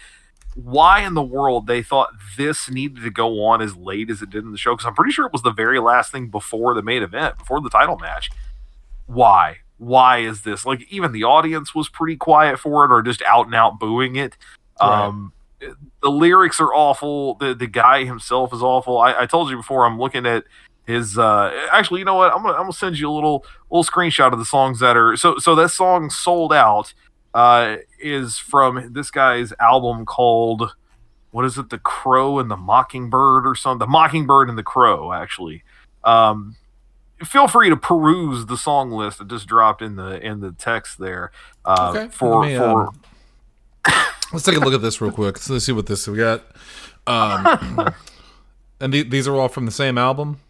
why 0.56 1.00
in 1.00 1.14
the 1.14 1.22
world 1.22 1.66
they 1.66 1.82
thought 1.82 2.10
this 2.36 2.70
needed 2.70 3.02
to 3.02 3.10
go 3.10 3.42
on 3.44 3.60
as 3.60 3.74
late 3.76 4.08
as 4.08 4.22
it 4.22 4.30
did 4.30 4.44
in 4.44 4.52
the 4.52 4.56
show 4.56 4.72
because 4.72 4.86
i'm 4.86 4.94
pretty 4.94 5.10
sure 5.10 5.26
it 5.26 5.32
was 5.32 5.42
the 5.42 5.50
very 5.50 5.80
last 5.80 6.12
thing 6.12 6.28
before 6.28 6.74
the 6.74 6.82
main 6.82 7.02
event 7.02 7.36
before 7.36 7.60
the 7.60 7.68
title 7.68 7.98
match 7.98 8.30
why 9.06 9.56
why 9.78 10.18
is 10.18 10.42
this 10.42 10.64
like 10.64 10.80
even 10.90 11.10
the 11.10 11.24
audience 11.24 11.74
was 11.74 11.88
pretty 11.88 12.16
quiet 12.16 12.56
for 12.58 12.84
it 12.84 12.92
or 12.92 13.02
just 13.02 13.20
out 13.22 13.46
and 13.46 13.54
out 13.54 13.80
booing 13.80 14.14
it 14.16 14.36
Right. 14.80 15.06
um 15.06 15.32
the 15.60 16.10
lyrics 16.10 16.60
are 16.60 16.74
awful. 16.74 17.34
The 17.34 17.54
the 17.54 17.66
guy 17.66 18.04
himself 18.04 18.52
is 18.52 18.62
awful. 18.62 18.98
I, 18.98 19.22
I 19.22 19.26
told 19.26 19.50
you 19.50 19.56
before 19.56 19.86
i'm 19.86 19.98
looking 19.98 20.26
at 20.26 20.44
his 20.86 21.16
uh 21.16 21.50
actually 21.72 22.00
you 22.00 22.04
know 22.04 22.14
what? 22.16 22.32
I'm 22.32 22.42
gonna 22.42 22.54
i'm 22.54 22.64
gonna 22.64 22.72
send 22.72 22.98
you 22.98 23.10
a 23.10 23.12
little 23.12 23.44
little 23.70 23.84
screenshot 23.84 24.32
of 24.32 24.38
the 24.38 24.44
songs 24.44 24.80
that 24.80 24.96
are 24.96 25.16
so 25.16 25.38
so 25.38 25.54
that 25.54 25.70
song 25.70 26.10
sold 26.10 26.52
out 26.52 26.92
uh 27.32 27.76
is 27.98 28.38
from 28.38 28.92
this 28.92 29.10
guy's 29.10 29.52
album 29.60 30.04
called 30.04 30.74
what 31.30 31.44
is 31.44 31.58
it? 31.58 31.70
The 31.70 31.78
crow 31.78 32.38
and 32.38 32.50
the 32.50 32.56
mockingbird 32.56 33.46
or 33.46 33.54
something 33.54 33.78
the 33.78 33.86
mockingbird 33.90 34.48
and 34.48 34.58
the 34.58 34.62
crow 34.62 35.12
actually. 35.12 35.64
Um 36.04 36.56
feel 37.24 37.48
free 37.48 37.70
to 37.70 37.76
peruse 37.76 38.44
the 38.46 38.56
song 38.56 38.90
list 38.90 39.18
that 39.18 39.28
just 39.28 39.46
dropped 39.46 39.80
in 39.80 39.96
the 39.96 40.20
in 40.20 40.40
the 40.40 40.52
text 40.52 40.98
there 40.98 41.32
uh 41.64 41.92
Okay. 41.94 42.08
for 42.08 42.42
me, 42.42 42.56
for 42.56 42.88
um, 42.88 43.00
Let's 44.32 44.44
take 44.44 44.56
a 44.56 44.60
look 44.60 44.74
at 44.74 44.82
this 44.82 45.00
real 45.00 45.12
quick. 45.12 45.38
So 45.38 45.52
let's 45.52 45.64
see 45.64 45.72
what 45.72 45.86
this 45.86 46.08
we 46.08 46.18
got. 46.18 46.42
Um, 47.06 47.94
and 48.80 48.92
the, 48.92 49.02
these 49.02 49.28
are 49.28 49.34
all 49.36 49.48
from 49.48 49.66
the 49.66 49.72
same 49.72 49.96
album. 49.98 50.40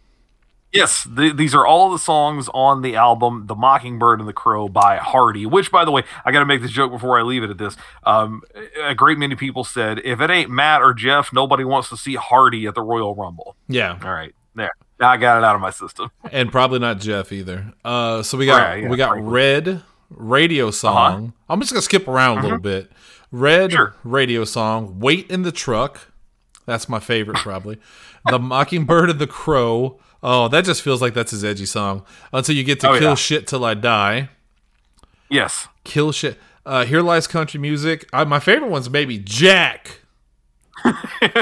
Yes, 0.71 1.07
th- 1.15 1.37
these 1.37 1.55
are 1.55 1.65
all 1.65 1.89
the 1.91 1.99
songs 1.99 2.49
on 2.53 2.81
the 2.81 2.97
album 2.97 3.45
"The 3.47 3.55
Mockingbird 3.55 4.19
and 4.19 4.27
the 4.27 4.33
Crow" 4.33 4.67
by 4.67 4.97
Hardy. 4.97 5.45
Which, 5.45 5.71
by 5.71 5.85
the 5.85 5.91
way, 5.91 6.03
I 6.25 6.31
got 6.33 6.39
to 6.39 6.45
make 6.45 6.61
this 6.61 6.71
joke 6.71 6.91
before 6.91 7.17
I 7.17 7.21
leave 7.21 7.43
it 7.43 7.49
at 7.49 7.57
this. 7.57 7.77
Um, 8.03 8.41
a 8.83 8.93
great 8.93 9.17
many 9.17 9.35
people 9.35 9.63
said, 9.63 10.01
"If 10.03 10.19
it 10.19 10.29
ain't 10.29 10.49
Matt 10.49 10.81
or 10.81 10.93
Jeff, 10.93 11.31
nobody 11.31 11.63
wants 11.63 11.87
to 11.89 11.97
see 11.97 12.15
Hardy 12.15 12.65
at 12.65 12.75
the 12.75 12.81
Royal 12.81 13.15
Rumble." 13.15 13.55
Yeah, 13.69 13.97
All 14.03 14.11
right, 14.11 14.35
there. 14.53 14.71
Now 14.99 15.11
I 15.11 15.17
got 15.17 15.37
it 15.37 15.45
out 15.45 15.55
of 15.55 15.61
my 15.61 15.69
system. 15.69 16.11
and 16.31 16.51
probably 16.51 16.79
not 16.79 16.99
Jeff 16.99 17.31
either. 17.31 17.71
Uh, 17.85 18.21
so 18.21 18.37
we 18.37 18.45
got 18.45 18.61
Right, 18.61 18.83
yeah, 18.83 18.89
we 18.89 18.97
got. 18.97 19.21
Red 19.21 19.81
radio 20.09 20.71
song. 20.71 21.33
I'm 21.47 21.61
just 21.61 21.71
gonna 21.71 21.83
skip 21.83 22.07
around 22.07 22.39
a 22.39 22.41
little 22.41 22.59
bit. 22.59 22.91
Red 23.35 23.71
Sure. 23.73 23.95
radio 24.03 24.45
song. 24.45 24.99
Wait 24.99 25.29
in 25.29 25.41
the 25.43 25.51
truck. 25.51 26.11
That's 26.65 26.87
my 26.89 26.99
favorite 26.99 27.37
probably. 27.37 27.77
the 28.29 28.39
Mockingbird 28.39 29.09
and 29.09 29.19
the 29.19 29.27
Crow. 29.27 29.99
Oh, 30.23 30.47
that 30.47 30.65
just 30.65 30.81
feels 30.81 31.01
like 31.01 31.13
that's 31.13 31.31
his 31.31 31.43
edgy 31.43 31.65
song. 31.65 32.03
Until 32.33 32.55
you 32.55 32.63
get 32.63 32.79
to 32.79 32.89
Oh, 32.89 32.93
kill 32.99 33.09
yeah. 33.09 33.15
shit 33.15 33.45
till 33.47 33.63
I 33.65 33.73
die. 33.75 34.29
Yes, 35.29 35.67
Kill 35.83 36.11
shit. 36.11 36.39
Uh, 36.65 36.85
Here 36.85 37.01
lies 37.01 37.27
country 37.27 37.59
music. 37.59 38.07
Uh, 38.13 38.25
my 38.25 38.39
favorite 38.39 38.69
one's 38.71 38.89
maybe 38.89 39.19
Jack. 39.19 39.99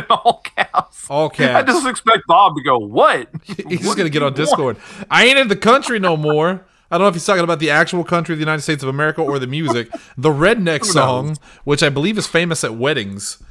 all 0.09 0.41
caps. 0.43 1.05
All 1.09 1.29
caps. 1.29 1.55
I 1.55 1.61
just 1.73 1.87
expect 1.87 2.23
Bob 2.27 2.55
to 2.55 2.63
go, 2.63 2.77
"What?" 2.77 3.29
He's 3.69 3.85
What 3.85 3.97
gonna 3.97 4.09
get 4.09 4.21
on 4.21 4.27
want?" 4.27 4.35
Discord. 4.35 4.77
I 5.09 5.25
ain't 5.25 5.37
in 5.37 5.47
the 5.47 5.55
country 5.55 5.99
no 5.99 6.17
more. 6.17 6.65
I 6.93 6.97
don't 6.97 7.05
know 7.05 7.07
if 7.09 7.15
he's 7.15 7.25
talking 7.25 7.43
about 7.43 7.57
the 7.57 7.71
actual 7.71 8.03
country 8.03 8.33
of 8.33 8.37
the 8.37 8.43
United 8.43 8.61
States 8.61 8.83
of 8.83 8.89
America 8.89 9.19
or 9.19 9.39
the 9.39 9.47
music. 9.47 9.89
The 10.15 10.29
redneck 10.29 10.85
song, 10.85 11.37
which 11.63 11.81
I 11.81 11.89
believe 11.89 12.19
is 12.19 12.27
famous 12.27 12.63
at 12.63 12.75
weddings, 12.75 13.41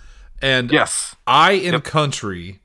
and 0.40 0.70
Yes. 0.70 1.16
I 1.26 1.52
in 1.52 1.80
country 1.80 2.60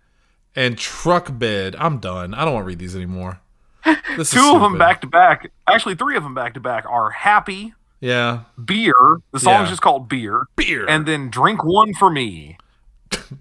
and 0.56 0.78
truck 0.78 1.36
bed. 1.40 1.76
I'm 1.80 1.98
done. 1.98 2.36
I 2.36 2.46
don't 2.46 2.54
want 2.54 2.66
to 2.66 2.68
read 2.68 2.78
these 2.78 2.96
anymore. 2.96 3.40
This 4.18 4.32
is 4.32 4.40
Two 4.40 4.54
of 4.56 4.62
them 4.62 4.78
back 4.78 5.02
to 5.02 5.08
back. 5.08 5.52
Actually, 5.68 5.96
three 5.96 6.16
of 6.16 6.22
them 6.22 6.36
back 6.36 6.54
to 6.54 6.60
back 6.60 6.86
are 6.88 7.10
"Happy," 7.10 7.74
Yeah, 8.00 8.42
"Beer." 8.64 8.94
The 9.32 9.40
song's 9.40 9.66
Yeah. 9.66 9.70
just 9.72 9.82
called 9.82 10.08
"Beer," 10.08 10.44
beer 10.56 10.86
and 10.88 11.08
then 11.08 11.30
"Drink 11.32 11.64
One 11.64 11.96
for 11.96 12.12
Me." 12.12 12.58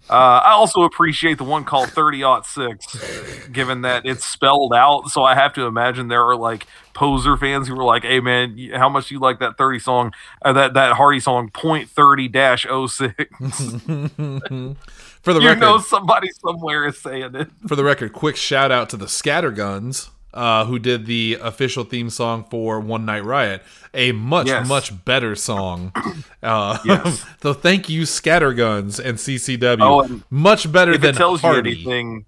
Uh, 0.08 0.12
I 0.12 0.52
also 0.52 0.82
appreciate 0.82 1.38
the 1.38 1.44
one 1.44 1.64
called 1.64 1.90
30 1.90 2.22
six, 2.44 3.48
given 3.52 3.82
that 3.82 4.06
it's 4.06 4.24
spelled 4.24 4.72
out. 4.74 5.08
So 5.08 5.22
I 5.22 5.34
have 5.34 5.52
to 5.54 5.62
imagine 5.66 6.08
there 6.08 6.24
are 6.24 6.36
like 6.36 6.66
poser 6.94 7.36
fans 7.36 7.68
who 7.68 7.74
are 7.78 7.84
like, 7.84 8.02
"Hey 8.04 8.20
man, 8.20 8.56
how 8.74 8.88
much 8.88 9.08
do 9.08 9.14
you 9.14 9.20
like 9.20 9.38
that 9.40 9.58
30 9.58 9.78
song? 9.78 10.12
Uh, 10.42 10.52
that 10.54 10.74
that 10.74 10.94
Hardy 10.94 11.20
song 11.20 11.50
point 11.50 11.88
30 11.90 12.28
dash 12.28 12.66
06? 12.66 13.14
For 15.22 15.32
the 15.34 15.40
you 15.40 15.48
record, 15.48 15.60
know 15.60 15.78
somebody 15.78 16.30
somewhere 16.30 16.86
is 16.86 16.98
saying 17.00 17.34
it. 17.34 17.48
for 17.66 17.74
the 17.74 17.82
record, 17.82 18.12
quick 18.12 18.36
shout 18.36 18.70
out 18.70 18.88
to 18.90 18.96
the 18.96 19.06
Scatterguns, 19.06 20.10
uh, 20.36 20.64
who 20.66 20.78
did 20.78 21.06
the 21.06 21.38
official 21.42 21.82
theme 21.82 22.10
song 22.10 22.44
for 22.50 22.78
One 22.78 23.04
Night 23.04 23.24
Riot. 23.24 23.62
A 23.94 24.12
much, 24.12 24.46
Yes. 24.46 24.68
much 24.68 25.04
better 25.04 25.34
song. 25.34 25.92
Uh, 26.42 26.78
Yes. 26.84 27.24
so 27.42 27.52
thank 27.52 27.88
you, 27.88 28.02
Scatterguns 28.02 29.00
and 29.04 29.18
CCW. 29.18 29.78
Oh, 29.80 30.00
and 30.02 30.22
much 30.30 30.70
better 30.70 30.92
if 30.92 31.00
than 31.00 31.10
it 31.14 31.16
tells 31.18 31.40
Hardy. 31.40 31.70
you 31.70 31.76
anything, 31.76 32.26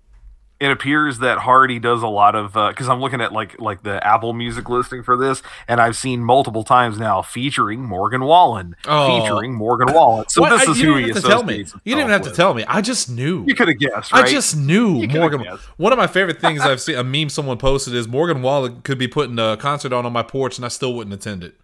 it 0.61 0.71
appears 0.73 1.19
that 1.21 1.38
Hardy 1.38 1.79
does 1.79 2.03
a 2.03 2.09
lot 2.09 2.35
of 2.35 2.57
uh, 2.57 2.69
because 2.71 2.88
I'm 2.88 3.00
looking 3.00 3.21
at 3.21 3.33
like 3.33 3.61
like 3.61 3.83
the 3.85 4.05
Apple 4.05 4.33
Music 4.33 4.69
listing 4.69 5.03
for 5.05 5.17
this, 5.17 5.41
and 5.69 5.81
I've 5.81 5.97
seen 5.97 6.21
multiple 6.25 6.65
times 6.65 6.99
now 6.99 7.23
featuring 7.23 7.81
Morgan 7.83 8.25
Wallen, 8.25 8.75
Oh. 8.87 9.21
featuring 9.23 9.55
Morgan 9.55 9.95
Wallen. 9.95 10.29
So 10.29 10.41
What? 10.41 10.50
this 10.50 10.67
I- 10.69 10.73
is 10.73 10.81
you 10.81 10.95
who 10.95 11.00
didn't 11.00 11.15
he 11.17 11.21
to 11.23 11.29
tell 11.29 11.43
me. 11.45 11.65
You 11.85 11.95
didn't 11.95 12.11
have 12.11 12.23
to 12.23 12.31
with. 12.31 12.37
tell 12.37 12.55
me. 12.55 12.65
I 12.67 12.81
just 12.81 13.09
knew. 13.09 13.45
You 13.47 13.55
could 13.55 13.69
have 13.69 13.79
guessed, 13.79 14.12
right? 14.12 14.25
I 14.25 14.29
just 14.29 14.57
knew 14.57 15.07
Morgan. 15.07 15.43
guessed. 15.45 15.62
One 15.77 15.93
of 15.93 15.99
my 15.99 16.09
favorite 16.09 16.41
things 16.41 16.61
I've 16.62 16.81
seen 16.81 16.97
a 16.97 17.05
meme 17.05 17.29
someone 17.29 17.59
posted 17.59 17.95
is 17.95 18.09
Morgan 18.09 18.43
Wallen 18.43 18.81
could 18.83 18.99
be 18.99 19.07
putting 19.07 19.38
a 19.38 19.57
concert 19.57 19.93
on 19.93 20.05
on 20.07 20.12
my 20.12 20.23
porch 20.25 20.59
and 20.59 20.65
I 20.65 20.69
still 20.69 20.93
wouldn't 20.95 21.15
attend 21.15 21.45
it. 21.45 21.55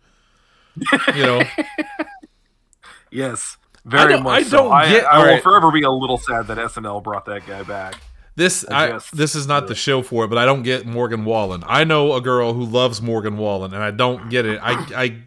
You 1.14 1.22
know, 1.26 1.42
yes, 3.10 3.56
very 3.84 4.12
don't- 4.14 4.22
much. 4.22 4.40
I 4.40 4.42
so. 4.44 4.56
don't 4.58 4.72
I, 4.72 4.88
get- 4.88 5.04
I 5.06 5.18
will 5.18 5.24
alright. 5.26 5.42
forever 5.42 5.70
be 5.70 5.82
a 5.82 5.90
little 5.90 6.18
sad 6.18 6.46
that 6.48 6.58
SNL 6.58 7.02
brought 7.02 7.24
that 7.26 7.46
guy 7.46 7.62
back. 7.62 7.96
This 8.36 8.64
I 8.70 8.96
I, 8.96 9.00
this 9.12 9.34
is 9.34 9.46
not 9.46 9.68
the 9.68 9.74
show 9.74 10.02
for 10.02 10.24
it, 10.24 10.28
but 10.28 10.38
I 10.38 10.44
don't 10.44 10.62
get 10.62 10.86
Morgan 10.86 11.24
Wallen. 11.24 11.62
I 11.66 11.84
know 11.84 12.14
a 12.14 12.20
girl 12.20 12.52
who 12.54 12.64
loves 12.64 13.00
Morgan 13.00 13.36
Wallen, 13.36 13.72
and 13.74 13.82
I 13.82 13.90
don't 13.90 14.28
get 14.30 14.46
it. 14.46 14.58
I 14.62 14.72
I. 14.96 15.22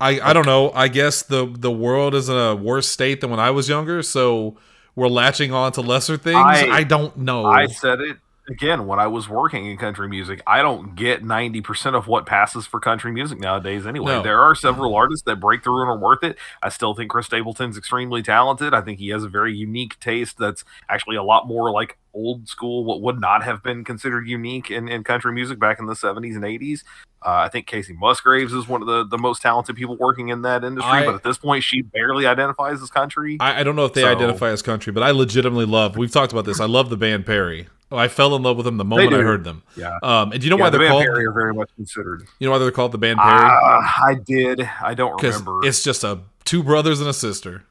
I, 0.00 0.20
I 0.20 0.32
don't 0.32 0.44
know. 0.44 0.72
I 0.72 0.88
guess 0.88 1.22
the 1.22 1.46
the 1.46 1.70
world 1.70 2.16
is 2.16 2.28
in 2.28 2.36
a 2.36 2.54
worse 2.54 2.88
state 2.88 3.20
than 3.20 3.30
when 3.30 3.38
I 3.38 3.52
was 3.52 3.68
younger, 3.68 4.02
so 4.02 4.56
we're 4.96 5.08
latching 5.08 5.52
on 5.52 5.70
to 5.72 5.80
lesser 5.82 6.16
things. 6.16 6.36
I, 6.36 6.68
I- 6.68 6.82
don't 6.82 7.16
know. 7.18 7.46
I 7.46 7.66
said 7.68 8.00
it 8.00 8.16
again 8.48 8.86
when 8.86 8.98
I 8.98 9.06
was 9.06 9.28
working 9.28 9.66
in 9.66 9.78
country 9.78 10.08
music. 10.08 10.42
I 10.46 10.62
don't 10.62 10.94
get 10.96 11.22
90% 11.22 11.94
of 11.94 12.06
what 12.08 12.26
passes 12.26 12.66
for 12.66 12.80
country 12.80 13.12
music 13.12 13.38
nowadays 13.38 13.86
anyway. 13.86 14.14
No. 14.14 14.22
There 14.22 14.40
are 14.40 14.54
several 14.54 14.94
artists 14.94 15.24
that 15.24 15.36
break 15.40 15.62
through 15.62 15.82
and 15.82 15.90
are 15.90 15.98
worth 15.98 16.22
it. 16.24 16.36
I 16.62 16.68
still 16.68 16.94
think 16.94 17.10
Chris 17.10 17.26
Stapleton's 17.26 17.78
extremely 17.78 18.22
talented. 18.22 18.74
I 18.74 18.80
think 18.82 18.98
he 18.98 19.08
has 19.10 19.22
a 19.24 19.28
very 19.28 19.54
unique 19.56 19.98
taste 20.00 20.38
that's 20.38 20.64
actually 20.88 21.16
a 21.16 21.22
lot 21.22 21.46
more 21.46 21.70
like 21.70 21.96
old 22.14 22.48
school, 22.48 22.84
what 22.84 23.02
would 23.02 23.20
not 23.20 23.42
have 23.44 23.62
been 23.62 23.84
considered 23.84 24.26
unique 24.28 24.70
in, 24.70 24.88
in 24.88 25.04
country 25.04 25.32
music 25.32 25.58
back 25.58 25.78
in 25.78 25.86
the 25.86 25.94
70s 25.94 26.34
and 26.36 26.44
80s. 26.44 26.84
Uh, 27.26 27.30
I 27.44 27.48
think 27.48 27.66
Kacey 27.66 27.96
Musgraves 27.96 28.52
is 28.52 28.68
one 28.68 28.82
of 28.82 28.86
the, 28.86 29.04
the 29.06 29.16
most 29.18 29.40
talented 29.42 29.76
people 29.76 29.96
working 29.96 30.28
in 30.28 30.42
that 30.42 30.62
industry, 30.62 30.90
I- 30.92 31.04
but 31.06 31.14
at 31.14 31.22
this 31.22 31.38
point, 31.38 31.64
she 31.64 31.80
barely 31.82 32.26
identifies 32.26 32.82
as 32.82 32.90
country. 32.90 33.38
I, 33.40 33.60
I 33.60 33.62
don't 33.64 33.76
know 33.76 33.84
if 33.86 33.94
they 33.94 34.02
So- 34.02 34.12
identify 34.12 34.50
as 34.50 34.62
country, 34.62 34.92
but 34.92 35.02
I 35.02 35.10
legitimately 35.10 35.64
love. 35.66 35.96
We've 35.96 36.10
talked 36.12 36.32
about 36.32 36.44
this. 36.44 36.60
I 36.60 36.66
love 36.66 36.90
the 36.90 36.96
band 36.96 37.26
Perry. 37.26 37.66
Oh, 37.92 37.96
I 37.96 38.08
fell 38.08 38.34
in 38.34 38.42
love 38.42 38.56
with 38.56 38.64
them 38.64 38.76
the 38.76 38.84
moment 38.84 39.12
I 39.14 39.18
heard 39.18 39.44
them. 39.44 39.62
yeah. 39.76 39.98
Um, 40.02 40.32
and 40.32 40.40
do 40.40 40.46
you 40.46 40.50
know 40.50 40.56
yeah, 40.56 40.62
why 40.64 40.70
they're 40.70 40.80
band 40.80 40.90
called? 40.90 41.04
Perry 41.04 41.26
are 41.26 41.32
very 41.32 41.54
much 41.54 41.70
considered. 41.76 42.26
You 42.40 42.46
know 42.48 42.52
why 42.52 42.58
they're 42.58 42.70
called 42.72 42.92
the 42.92 42.98
band 42.98 43.18
Perry? 43.18 43.32
Uh, 43.44 43.48
I 43.48 44.16
did. 44.24 44.68
I 44.82 44.94
don't 44.94 45.22
remember. 45.22 45.60
it's 45.64 45.82
just 45.84 46.02
a 46.02 46.20
two 46.44 46.62
brothers 46.62 47.00
and 47.00 47.08
a 47.08 47.12
sister. 47.12 47.62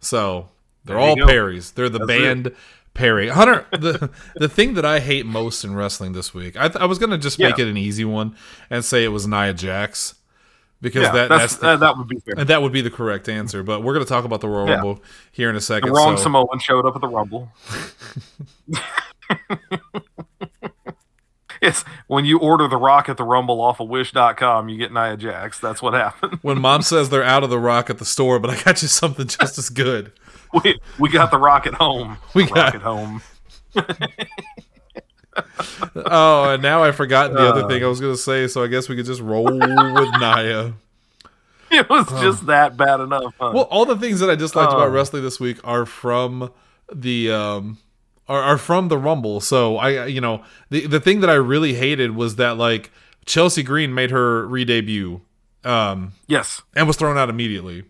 So 0.00 0.48
they're 0.84 0.96
There 0.96 1.04
all. 1.08 1.16
Perrys. 1.16 1.72
They're 1.74 1.88
the 1.88 1.98
That's 2.00 2.08
band 2.08 2.54
Perry. 2.94 3.28
Hunter, 3.28 3.66
the 3.72 4.10
the 4.36 4.48
thing 4.48 4.74
that 4.74 4.84
I 4.84 5.00
hate 5.00 5.24
most 5.26 5.64
in 5.64 5.74
wrestling 5.74 6.12
this 6.12 6.34
week, 6.34 6.56
I, 6.56 6.68
th- 6.68 6.76
I 6.80 6.84
was 6.86 6.98
gonna 6.98 7.18
just 7.18 7.38
make 7.38 7.56
Yeah. 7.56 7.64
it 7.66 7.70
an 7.70 7.76
easy 7.76 8.04
one 8.04 8.36
and 8.68 8.84
say 8.84 9.02
it 9.04 9.08
was 9.08 9.26
Nia 9.26 9.54
Jax 9.54 10.14
because 10.82 11.04
yeah, 11.04 11.12
that 11.12 11.28
that's, 11.28 11.42
that's, 11.42 11.56
the, 11.56 11.66
that, 11.68 11.80
that 11.80 11.96
would 11.96 12.08
be 12.08 12.18
fair. 12.18 12.34
and 12.38 12.48
that 12.48 12.60
would 12.60 12.72
be 12.72 12.80
the 12.82 12.90
correct 12.90 13.28
answer. 13.28 13.62
But 13.62 13.82
we're 13.82 13.94
gonna 13.94 14.04
talk 14.04 14.24
about 14.24 14.40
the 14.42 14.48
Royal 14.48 14.68
Yeah. 14.68 14.74
Rumble 14.74 15.02
here 15.30 15.48
in 15.48 15.56
a 15.56 15.58
The 15.58 15.62
second. 15.64 15.90
wrong 15.92 16.16
so- 16.16 16.24
Samoan 16.24 16.58
showed 16.58 16.84
up 16.86 16.94
at 16.94 17.00
the 17.00 17.08
Rumble. 17.08 17.50
it's 21.62 21.82
when 22.08 22.26
you 22.26 22.38
order 22.38 22.68
the 22.68 22.76
Rock 22.76 23.08
at 23.08 23.16
the 23.16 23.24
Rumble 23.24 23.60
off 23.62 23.80
of 23.80 23.88
Wish.com, 23.88 24.68
you 24.68 24.76
get 24.76 24.92
Nia 24.92 25.16
Jax. 25.16 25.58
That's 25.58 25.80
what 25.80 25.94
happened. 25.94 26.40
when 26.42 26.60
mom 26.60 26.82
says 26.82 27.08
they're 27.08 27.24
out 27.24 27.42
of 27.44 27.48
the 27.50 27.58
rock 27.58 27.88
at 27.88 27.96
the 27.98 28.04
store, 28.04 28.38
but 28.38 28.50
I 28.50 28.60
got 28.62 28.82
you 28.82 28.88
something 28.88 29.26
just 29.28 29.56
as 29.58 29.70
good. 29.70 30.12
We, 30.62 30.78
we 30.98 31.08
got 31.08 31.30
the 31.30 31.38
Rock 31.38 31.66
at 31.66 31.72
home. 31.72 32.18
We 32.34 32.44
The 32.44 32.50
got- 32.50 32.56
Rock 32.56 32.74
at 32.74 32.82
home. 32.82 33.22
Oh, 35.96 36.50
and 36.52 36.62
now 36.62 36.82
I 36.84 36.92
forgot 36.92 37.32
the 37.32 37.38
other 37.38 37.62
Uh. 37.64 37.68
thing 37.68 37.82
I 37.82 37.86
was 37.86 38.00
going 38.00 38.12
to 38.12 38.20
say, 38.20 38.46
so 38.48 38.62
I 38.62 38.66
guess 38.66 38.88
we 38.88 38.96
could 38.96 39.06
just 39.06 39.20
roll 39.22 39.44
with 39.44 39.54
Nia. 40.20 40.74
It 41.70 41.88
was 41.88 42.06
just 42.20 42.46
that 42.46 42.76
bad 42.76 43.00
enough. 43.00 43.34
Huh? 43.40 43.52
Well, 43.54 43.62
all 43.64 43.86
the 43.86 43.96
things 43.96 44.20
that 44.20 44.28
I 44.28 44.34
disliked 44.34 44.72
about 44.72 44.88
Oh. 44.88 44.90
wrestling 44.90 45.22
this 45.22 45.40
week 45.40 45.58
are 45.64 45.86
from 45.86 46.50
the 46.92 47.30
um 47.32 47.78
are, 48.28 48.42
are 48.42 48.58
from 48.58 48.88
the 48.88 48.98
Rumble. 48.98 49.40
So 49.40 49.76
I 49.76 50.06
you 50.06 50.20
know, 50.20 50.42
the 50.70 50.86
the 50.86 51.00
thing 51.00 51.20
that 51.20 51.30
I 51.30 51.34
really 51.34 51.74
hated 51.74 52.14
was 52.16 52.36
that 52.36 52.56
like 52.56 52.90
Chelsea 53.26 53.62
Green 53.62 53.94
made 53.94 54.10
her 54.10 54.46
re-debut 54.46 55.20
um 55.64 56.12
yes. 56.26 56.60
and 56.74 56.86
was 56.86 56.96
thrown 56.96 57.16
out 57.18 57.28
immediately. 57.30 57.84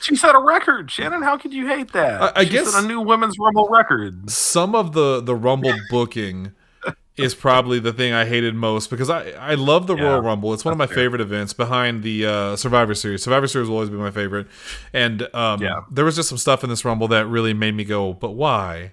She 0.00 0.16
set 0.16 0.34
a 0.34 0.38
record, 0.38 0.90
Shannon. 0.90 1.22
How 1.22 1.38
could 1.38 1.54
you 1.54 1.66
hate 1.66 1.92
that? 1.92 2.20
I- 2.22 2.32
I 2.40 2.44
She 2.44 2.50
guess- 2.50 2.72
set 2.74 2.84
a 2.84 2.86
new 2.86 3.00
women's 3.00 3.36
Rumble 3.38 3.68
record. 3.70 4.28
some 4.30 4.74
of 4.74 4.92
the 4.92 5.20
the 5.20 5.34
Rumble 5.34 5.72
booking 5.90 6.52
is 7.16 7.32
probably 7.34 7.78
the 7.78 7.92
thing 7.92 8.12
I 8.12 8.24
hated 8.24 8.56
most 8.56 8.90
because 8.90 9.08
I 9.08 9.30
I 9.32 9.54
love 9.54 9.86
the 9.86 9.94
Yeah, 9.96 10.02
Royal 10.02 10.20
Rumble. 10.22 10.52
It's 10.52 10.64
one 10.64 10.72
of 10.72 10.78
my 10.78 10.86
fair. 10.88 10.96
favorite 10.96 11.20
events 11.20 11.52
behind 11.52 12.02
the 12.02 12.26
uh, 12.26 12.56
Survivor 12.56 12.94
Series. 12.94 13.22
Survivor 13.22 13.46
Series 13.46 13.68
will 13.68 13.76
always 13.76 13.90
be 13.90 13.96
my 13.96 14.10
favorite, 14.10 14.48
and 14.92 15.22
um, 15.34 15.62
Yeah. 15.62 15.82
there 15.90 16.04
was 16.04 16.16
just 16.16 16.28
some 16.28 16.38
stuff 16.38 16.64
in 16.64 16.70
this 16.70 16.84
Rumble 16.84 17.06
that 17.08 17.26
really 17.28 17.54
made 17.54 17.74
me 17.76 17.84
go, 17.84 18.12
"But 18.12 18.32
why?" 18.32 18.92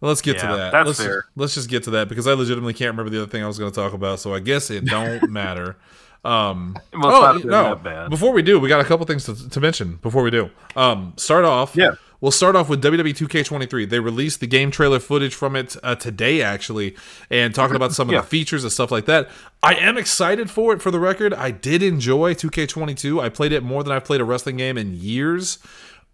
Let's 0.00 0.20
get 0.20 0.38
to 0.40 0.46
that. 0.46 0.72
that's 0.72 0.86
let's, 0.86 1.02
fair. 1.02 1.26
let's 1.36 1.54
just 1.54 1.70
get 1.70 1.84
to 1.84 1.90
that 1.92 2.08
because 2.08 2.26
I 2.26 2.32
legitimately 2.34 2.74
can't 2.74 2.90
remember 2.92 3.10
the 3.10 3.22
other 3.22 3.30
thing 3.30 3.42
I 3.42 3.46
was 3.46 3.58
going 3.58 3.70
to 3.70 3.74
talk 3.74 3.92
about. 3.94 4.20
So 4.20 4.34
I 4.34 4.40
guess 4.40 4.70
it 4.70 4.84
don't 4.84 5.30
matter. 5.30 5.76
Um, 6.24 6.76
not 6.92 7.42
have 7.42 7.82
bad. 7.82 8.10
Before 8.10 8.32
we 8.32 8.42
do, 8.42 8.58
we 8.58 8.68
got 8.68 8.80
a 8.80 8.84
couple 8.84 9.06
things 9.06 9.24
to, 9.24 9.48
to 9.48 9.60
mention. 9.60 9.96
Before 10.02 10.22
we 10.22 10.30
do, 10.30 10.50
um, 10.74 11.14
start 11.16 11.44
off. 11.44 11.76
Yeah. 11.76 11.92
We'll 12.20 12.32
start 12.32 12.56
off 12.56 12.68
with 12.70 12.82
WWE 12.82 13.14
2K23. 13.14 13.88
They 13.88 14.00
released 14.00 14.40
the 14.40 14.46
game 14.46 14.70
trailer 14.70 14.98
footage 14.98 15.34
from 15.34 15.54
it 15.54 15.76
uh, 15.82 15.94
today, 15.96 16.42
actually, 16.42 16.96
and 17.30 17.54
talking 17.54 17.76
about 17.76 17.92
some 17.92 18.08
of 18.08 18.14
Yeah. 18.14 18.22
the 18.22 18.26
features 18.26 18.64
and 18.64 18.72
stuff 18.72 18.90
like 18.90 19.04
that. 19.04 19.28
I 19.62 19.74
am 19.74 19.98
excited 19.98 20.50
for 20.50 20.72
it. 20.72 20.80
For 20.80 20.90
the 20.90 20.98
record, 20.98 21.34
I 21.34 21.50
did 21.50 21.82
enjoy 21.82 22.34
2K22. 22.34 23.22
I 23.22 23.28
played 23.28 23.52
it 23.52 23.62
more 23.62 23.84
than 23.84 23.92
I've 23.92 24.04
played 24.04 24.22
a 24.22 24.24
wrestling 24.24 24.56
game 24.56 24.78
in 24.78 24.94
years. 24.94 25.58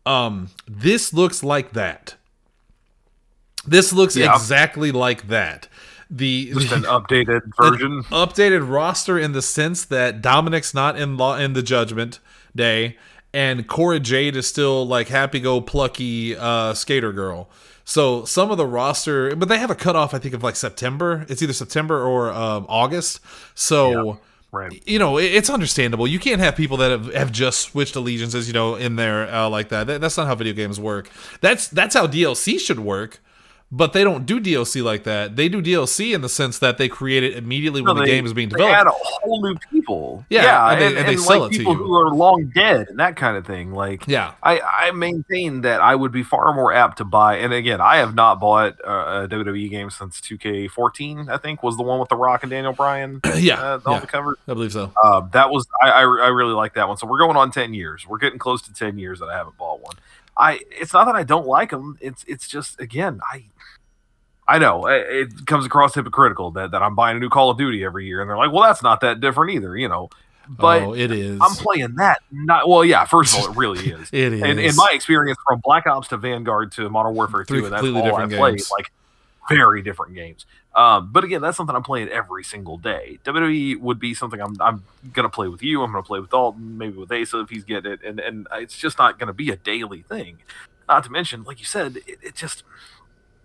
Um, 0.05 0.49
this 0.67 1.13
looks 1.15 1.45
like 1.45 1.73
that. 1.73 2.17
This 3.67 3.93
looks 3.93 4.17
Yeah. 4.17 4.35
exactly 4.35 4.93
like 4.93 5.29
that. 5.29 5.69
The, 6.11 6.53
Just 6.53 6.71
the- 6.71 6.77
an 6.77 6.83
updated 6.83 7.41
version. 7.61 8.03
updated 8.11 8.69
roster 8.69 9.19
in 9.19 9.33
the 9.33 9.43
sense 9.43 9.85
that 9.87 10.21
Dominic's 10.21 10.75
not 10.75 10.99
in 10.99 11.17
law 11.17 11.37
in 11.39 11.53
the 11.55 11.63
Judgment 11.63 12.19
Day, 12.55 12.99
and 13.33 13.67
Cora 13.67 13.99
Jade 13.99 14.37
is 14.37 14.47
still 14.47 14.87
like 14.87 15.09
happy 15.09 15.41
go 15.41 15.61
plucky 15.61 16.37
uh, 16.37 16.75
skater 16.75 17.13
girl. 17.13 17.49
So 17.85 18.25
some 18.27 18.51
of 18.51 18.59
the 18.59 18.67
roster, 18.67 19.35
but 19.35 19.49
they 19.49 19.59
have 19.59 19.71
a 19.71 19.75
cutoff 19.75 20.13
I 20.15 20.19
think 20.19 20.35
of 20.35 20.43
like 20.43 20.55
September. 20.57 21.25
It's 21.29 21.43
either 21.43 21.53
September 21.55 22.03
or 22.05 22.31
um, 22.31 22.67
August. 22.69 23.21
So. 23.55 24.19
Right. 24.55 24.83
You 24.87 24.99
know, 24.99 25.17
it's 25.17 25.49
understandable. 25.49 26.07
You 26.07 26.19
can't 26.19 26.39
have 26.43 26.55
people 26.55 26.77
that 26.77 26.91
have, 26.91 27.15
have 27.15 27.33
just 27.33 27.61
switched 27.61 27.97
allegiances, 27.97 28.47
you 28.49 28.53
know, 28.53 28.75
in 28.75 28.97
there 28.97 29.27
uh, 29.35 29.49
like 29.49 29.71
that. 29.71 29.87
that. 29.87 30.03
That's 30.03 30.19
not 30.19 30.27
how 30.27 30.35
video 30.35 30.53
games 30.53 30.79
work. 30.79 31.09
That's 31.41 31.69
that's 31.69 31.95
how 31.95 32.07
DLC 32.07 32.61
should 32.61 32.79
work. 32.79 33.23
But 33.75 33.95
they 33.95 34.05
don't 34.05 34.27
do 34.27 34.39
DLC 34.39 34.85
like 34.85 35.05
that. 35.05 35.35
They 35.37 35.49
do 35.49 35.63
DLC 35.63 36.15
in 36.15 36.21
the 36.21 36.29
sense 36.29 36.59
that 36.59 36.77
they 36.77 36.91
create 36.91 37.23
it 37.23 37.35
immediately 37.39 37.81
when 37.81 37.95
No, 37.97 38.03
the 38.03 38.07
game 38.07 38.27
is 38.27 38.35
being 38.35 38.51
They 38.51 38.59
developed. 38.59 38.81
add 38.81 38.87
a 38.87 38.91
whole 38.93 39.41
new 39.43 39.57
people. 39.73 40.27
Yeah, 40.29 40.69
and 40.69 40.73
and, 40.73 40.81
they- 40.83 40.87
and, 40.89 40.97
and 40.99 41.09
they 41.09 41.17
sell 41.17 41.41
like 41.41 41.53
it 41.53 41.55
to 41.55 41.59
people 41.61 41.73
you. 41.79 41.79
who 41.85 41.95
are 41.95 42.11
long 42.15 42.53
dead 42.55 42.89
and 42.91 42.99
that 42.99 43.17
kind 43.17 43.35
of 43.39 43.47
thing. 43.47 43.73
Like, 43.73 44.07
Yeah. 44.07 44.35
I, 44.43 44.61
I 44.61 44.91
maintain 44.91 45.63
that 45.63 45.81
I 45.81 45.95
would 45.95 46.13
be 46.13 46.23
far 46.23 46.53
more 46.53 46.71
apt 46.75 46.99
to 46.99 47.05
buy. 47.07 47.39
And 47.39 47.55
again, 47.55 47.81
I 47.81 47.97
have 47.97 48.15
not 48.15 48.41
bought 48.41 48.75
uh, 48.87 49.23
a 49.25 49.29
WWE 49.29 49.71
game 49.71 49.89
since 49.89 50.21
2K14. 50.21 51.31
I 51.31 51.39
think 51.39 51.63
was 51.63 51.79
the 51.79 51.83
one 51.83 51.99
with 51.99 52.11
the 52.11 52.17
Rock 52.17 52.43
and 52.43 52.51
Daniel 52.51 52.75
Bryan 52.75 53.21
yeah, 53.37 53.55
uh, 53.61 53.81
on 53.87 53.93
yeah, 53.95 53.99
the 54.01 54.07
cover. 54.07 54.37
I 54.47 54.53
believe 54.55 54.73
so. 54.73 54.93
Uh, 55.03 55.21
that 55.33 55.51
was 55.51 55.67
I, 55.83 55.91
I 55.91 56.01
I 56.03 56.29
really 56.29 56.53
like 56.53 56.75
that 56.75 56.89
one. 56.89 56.99
So 56.99 57.07
we're 57.07 57.19
going 57.19 57.37
on 57.39 57.51
ten 57.51 57.73
years. 57.75 58.07
We're 58.07 58.19
getting 58.19 58.39
close 58.39 58.61
to 58.63 58.73
ten 58.75 58.99
years 58.99 59.21
that 59.21 59.31
I 59.31 59.37
haven't 59.37 59.57
bought 59.57 59.81
one. 59.81 59.95
I 60.37 60.61
it's 60.71 60.93
not 60.93 61.05
that 61.07 61.15
I 61.15 61.23
don't 61.25 61.47
like 61.47 61.71
them. 61.71 61.99
It's 62.01 62.25
it's 62.27 62.49
just 62.49 62.81
again 62.81 63.21
I 63.33 63.45
I 64.49 64.59
know 64.59 64.87
it, 64.87 65.47
comes 65.47 65.65
across 65.65 65.95
hypocritical 65.95 66.51
that, 66.53 66.73
that 66.73 66.83
I'm 66.83 66.95
buying 66.95 67.17
a 67.17 67.21
new 67.21 67.29
Call 67.29 67.51
of 67.51 67.59
Duty 67.59 67.85
every 67.85 68.07
year, 68.07 68.21
and 68.21 68.29
they're 68.29 68.37
like, 68.37 68.53
well, 68.53 68.63
that's 68.63 68.83
not 68.83 69.01
that 69.01 69.21
different 69.21 69.53
either. 69.53 69.77
You 69.77 69.89
know, 69.89 70.11
But 70.49 70.83
oh, 70.83 70.95
it 70.95 71.11
is. 71.11 71.39
I'm 71.41 71.53
playing 71.53 71.95
that. 71.97 72.19
Not 72.31 72.69
well, 72.69 72.85
yeah. 72.85 73.05
First 73.05 73.35
of 73.35 73.45
all, 73.45 73.51
it 73.51 73.57
really 73.57 73.91
is. 73.93 74.09
It 74.13 74.33
And 74.33 74.59
in 74.59 74.77
my 74.77 74.91
experience, 74.93 75.39
from 75.47 75.61
Black 75.65 75.87
Ops 75.87 76.09
to 76.09 76.17
Vanguard 76.17 76.73
to 76.73 76.89
Modern 76.91 77.15
Warfare 77.15 77.45
Three 77.45 77.61
2, 77.61 77.65
and 77.67 77.73
that's 77.73 77.83
completely 77.83 78.01
all 78.11 78.17
I 78.17 78.23
different 78.23 78.41
played. 78.41 78.57
games. 78.59 78.71
Like 78.71 78.93
very 79.49 79.83
different 79.83 80.15
games. 80.15 80.47
Um, 80.75 81.11
but 81.13 81.25
again, 81.25 81.43
that's 81.43 81.57
something 81.57 81.77
I'm 81.77 81.83
playing 81.83 82.09
every 82.09 82.45
single 82.45 82.79
day. 82.79 83.19
WWE 83.25 83.81
would 83.81 83.99
be 83.99 84.15
something 84.15 84.41
I'm 84.41 84.57
I'm 84.61 84.85
gonna 85.13 85.29
play 85.29 85.49
with 85.49 85.63
you. 85.63 85.83
I'm 85.83 85.93
gonna 85.93 86.03
play 86.03 86.21
with 86.21 86.31
Dalton, 86.31 86.79
maybe 86.79 86.97
with 86.97 87.13
Asa 87.13 87.41
if 87.41 87.51
he's 87.51 87.65
getting 87.65 87.93
it, 87.93 88.01
and 88.05 88.19
and 88.19 88.47
it's 88.55 88.77
just 88.77 88.99
not 88.99 89.19
gonna 89.19 89.35
be 89.35 89.51
a 89.51 89.57
daily 89.57 90.03
thing. 90.03 90.39
Not 90.89 91.05
to 91.05 91.11
mention, 91.11 91.45
like 91.45 91.61
you 91.61 91.67
said, 91.67 91.99
it, 92.07 92.19
it 92.23 92.35
just 92.35 92.65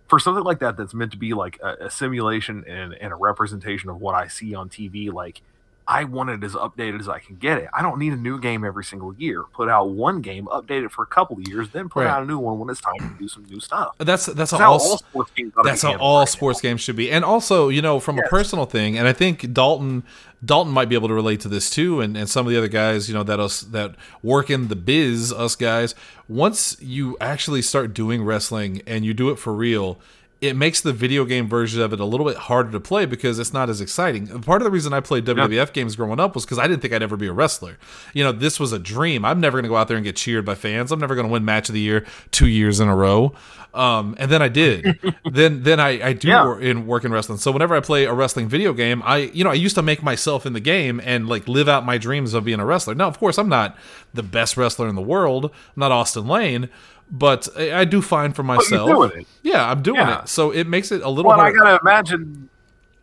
for 0.08 0.18
something 0.18 0.44
like 0.44 0.58
that 0.60 0.76
that's 0.76 0.94
meant 0.94 1.12
to 1.12 1.18
be 1.18 1.34
like 1.34 1.58
a, 1.62 1.86
a 1.86 1.90
simulation 1.90 2.64
and, 2.66 2.94
and 2.94 3.12
a 3.12 3.16
representation 3.16 3.90
of 3.90 4.00
what 4.00 4.14
I 4.14 4.28
see 4.28 4.54
on 4.54 4.68
TV, 4.68 5.12
like 5.12 5.42
I 5.90 6.04
want 6.04 6.28
it 6.28 6.44
as 6.44 6.52
updated 6.52 7.00
as 7.00 7.08
I 7.08 7.18
can 7.18 7.36
get 7.36 7.56
it. 7.56 7.68
I 7.72 7.80
don't 7.80 7.98
need 7.98 8.12
a 8.12 8.16
new 8.16 8.38
game 8.38 8.62
every 8.62 8.84
single 8.84 9.14
year. 9.14 9.44
Put 9.54 9.70
out 9.70 9.88
one 9.88 10.20
game, 10.20 10.44
update 10.48 10.84
it 10.84 10.92
for 10.92 11.02
a 11.02 11.06
couple 11.06 11.38
of 11.38 11.48
years, 11.48 11.70
then 11.70 11.88
put 11.88 12.00
Right. 12.04 12.10
out 12.10 12.22
a 12.22 12.26
new 12.26 12.38
one 12.38 12.58
when 12.58 12.68
it's 12.68 12.82
time 12.82 12.98
to 12.98 13.08
do 13.18 13.26
some 13.26 13.46
new 13.46 13.58
stuff. 13.58 13.94
that's 13.96 14.26
that's 14.26 14.50
That's 14.50 14.50
how 14.52 14.72
all, 14.72 14.80
all 14.80 14.98
sports 14.98 15.30
games. 15.34 15.52
that's 15.64 15.80
how 15.80 15.96
all 15.96 16.18
right 16.18 16.28
sports 16.28 16.62
now. 16.62 16.68
games 16.68 16.82
should 16.82 16.96
be. 16.96 17.10
And 17.10 17.24
also, 17.24 17.70
you 17.70 17.80
know, 17.80 18.00
from 18.00 18.18
a 18.18 18.22
personal 18.28 18.66
thing, 18.66 18.98
and 18.98 19.08
I 19.08 19.14
think 19.14 19.54
Dalton 19.54 20.02
Dalton 20.44 20.72
might 20.74 20.90
be 20.90 20.94
able 20.94 21.08
to 21.08 21.14
relate 21.14 21.40
to 21.40 21.48
this 21.48 21.70
too, 21.70 22.00
and, 22.02 22.16
and 22.18 22.28
some 22.28 22.46
of 22.46 22.52
the 22.52 22.58
other 22.58 22.68
guys, 22.68 23.08
you 23.08 23.14
know, 23.14 23.22
that 23.24 23.40
us 23.40 23.62
that 23.62 23.94
work 24.22 24.50
in 24.50 24.68
the 24.68 24.76
biz, 24.76 25.32
us 25.32 25.56
guys. 25.56 25.94
Once 26.28 26.76
you 26.80 27.16
actually 27.20 27.62
start 27.62 27.94
doing 27.94 28.22
wrestling 28.22 28.82
and 28.86 29.04
you 29.06 29.14
do 29.14 29.30
it 29.30 29.38
for 29.38 29.54
real. 29.54 29.98
It 30.40 30.54
makes 30.54 30.80
the 30.80 30.92
video 30.92 31.24
game 31.24 31.48
version 31.48 31.82
of 31.82 31.92
it 31.92 31.98
a 31.98 32.04
little 32.04 32.24
bit 32.24 32.36
harder 32.36 32.70
to 32.70 32.78
play 32.78 33.06
because 33.06 33.40
it's 33.40 33.52
not 33.52 33.68
as 33.68 33.80
exciting. 33.80 34.28
Part 34.42 34.62
of 34.62 34.66
the 34.66 34.70
reason 34.70 34.92
I 34.92 35.00
played 35.00 35.24
WWF 35.24 35.72
games 35.72 35.96
growing 35.96 36.20
up 36.20 36.34
was 36.36 36.44
because 36.44 36.60
I 36.60 36.68
didn't 36.68 36.80
think 36.80 36.94
I'd 36.94 37.02
ever 37.02 37.16
be 37.16 37.26
a 37.26 37.32
wrestler. 37.32 37.76
You 38.14 38.22
know, 38.22 38.30
this 38.30 38.60
was 38.60 38.72
a 38.72 38.78
dream. 38.78 39.24
I'm 39.24 39.40
never 39.40 39.56
going 39.56 39.64
to 39.64 39.68
go 39.68 39.76
out 39.76 39.88
there 39.88 39.96
and 39.96 40.04
get 40.04 40.14
cheered 40.14 40.44
by 40.44 40.54
fans. 40.54 40.92
I'm 40.92 41.00
never 41.00 41.16
going 41.16 41.26
to 41.26 41.32
win 41.32 41.44
match 41.44 41.68
of 41.68 41.72
the 41.72 41.80
year 41.80 42.06
two 42.30 42.46
years 42.46 42.78
in 42.78 42.86
a 42.88 42.94
row. 42.94 43.32
Um, 43.74 44.16
and 44.18 44.30
then 44.30 44.40
I 44.42 44.48
did. 44.48 44.98
then 45.30 45.62
then 45.62 45.78
I, 45.78 46.08
I 46.08 46.12
do 46.14 46.28
Yeah. 46.28 46.44
wor- 46.44 46.60
in 46.60 46.86
work 46.86 47.04
in 47.04 47.12
wrestling. 47.12 47.38
So 47.38 47.52
whenever 47.52 47.74
I 47.76 47.80
play 47.80 48.04
a 48.04 48.12
wrestling 48.14 48.48
video 48.48 48.72
game, 48.72 49.02
I 49.04 49.18
you 49.18 49.44
know 49.44 49.50
I 49.50 49.54
used 49.54 49.74
to 49.76 49.82
make 49.82 50.02
myself 50.02 50.46
in 50.46 50.52
the 50.54 50.60
game 50.60 51.00
and 51.04 51.28
like 51.28 51.46
live 51.46 51.68
out 51.68 51.84
my 51.84 51.98
dreams 51.98 52.34
of 52.34 52.44
being 52.44 52.60
a 52.60 52.66
wrestler. 52.66 52.94
Now, 52.94 53.08
of 53.08 53.18
course, 53.18 53.38
I'm 53.38 53.48
not 53.48 53.76
the 54.14 54.22
best 54.22 54.56
wrestler 54.56 54.88
in 54.88 54.94
the 54.94 55.02
world. 55.02 55.44
I'm 55.46 55.50
not 55.76 55.92
Austin 55.92 56.26
Lane, 56.26 56.70
but 57.10 57.46
I, 57.56 57.80
I 57.80 57.84
do 57.84 58.00
fine 58.02 58.32
for 58.32 58.42
myself. 58.42 58.88
you're 58.88 59.08
doing 59.08 59.20
it. 59.22 59.26
Yeah, 59.42 59.70
I'm 59.70 59.82
doing 59.82 59.96
Yeah. 60.00 60.22
it. 60.22 60.28
So 60.28 60.50
it 60.50 60.66
makes 60.66 60.90
it 60.90 61.02
a 61.02 61.08
little. 61.10 61.28
Well, 61.28 61.40
I 61.40 61.52
gotta 61.52 61.78
imagine. 61.82 62.48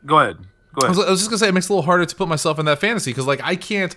Go 0.05 0.19
ahead. 0.19 0.38
Go 0.74 0.86
I 0.88 0.89
was, 0.89 0.98
ahead. 0.98 1.07
I 1.07 1.12
was 1.12 1.19
just 1.22 1.29
gonna 1.29 1.38
say 1.39 1.48
it 1.48 1.53
makes 1.53 1.67
it 1.67 1.69
a 1.69 1.74
little 1.74 1.86
harder 1.86 2.05
to 2.05 2.15
put 2.15 2.27
myself 2.27 2.60
in 2.60 2.65
that 2.65 2.79
fantasy 2.79 3.12
because 3.12 3.27
like 3.27 3.39
I 3.43 3.55
can't. 3.55 3.95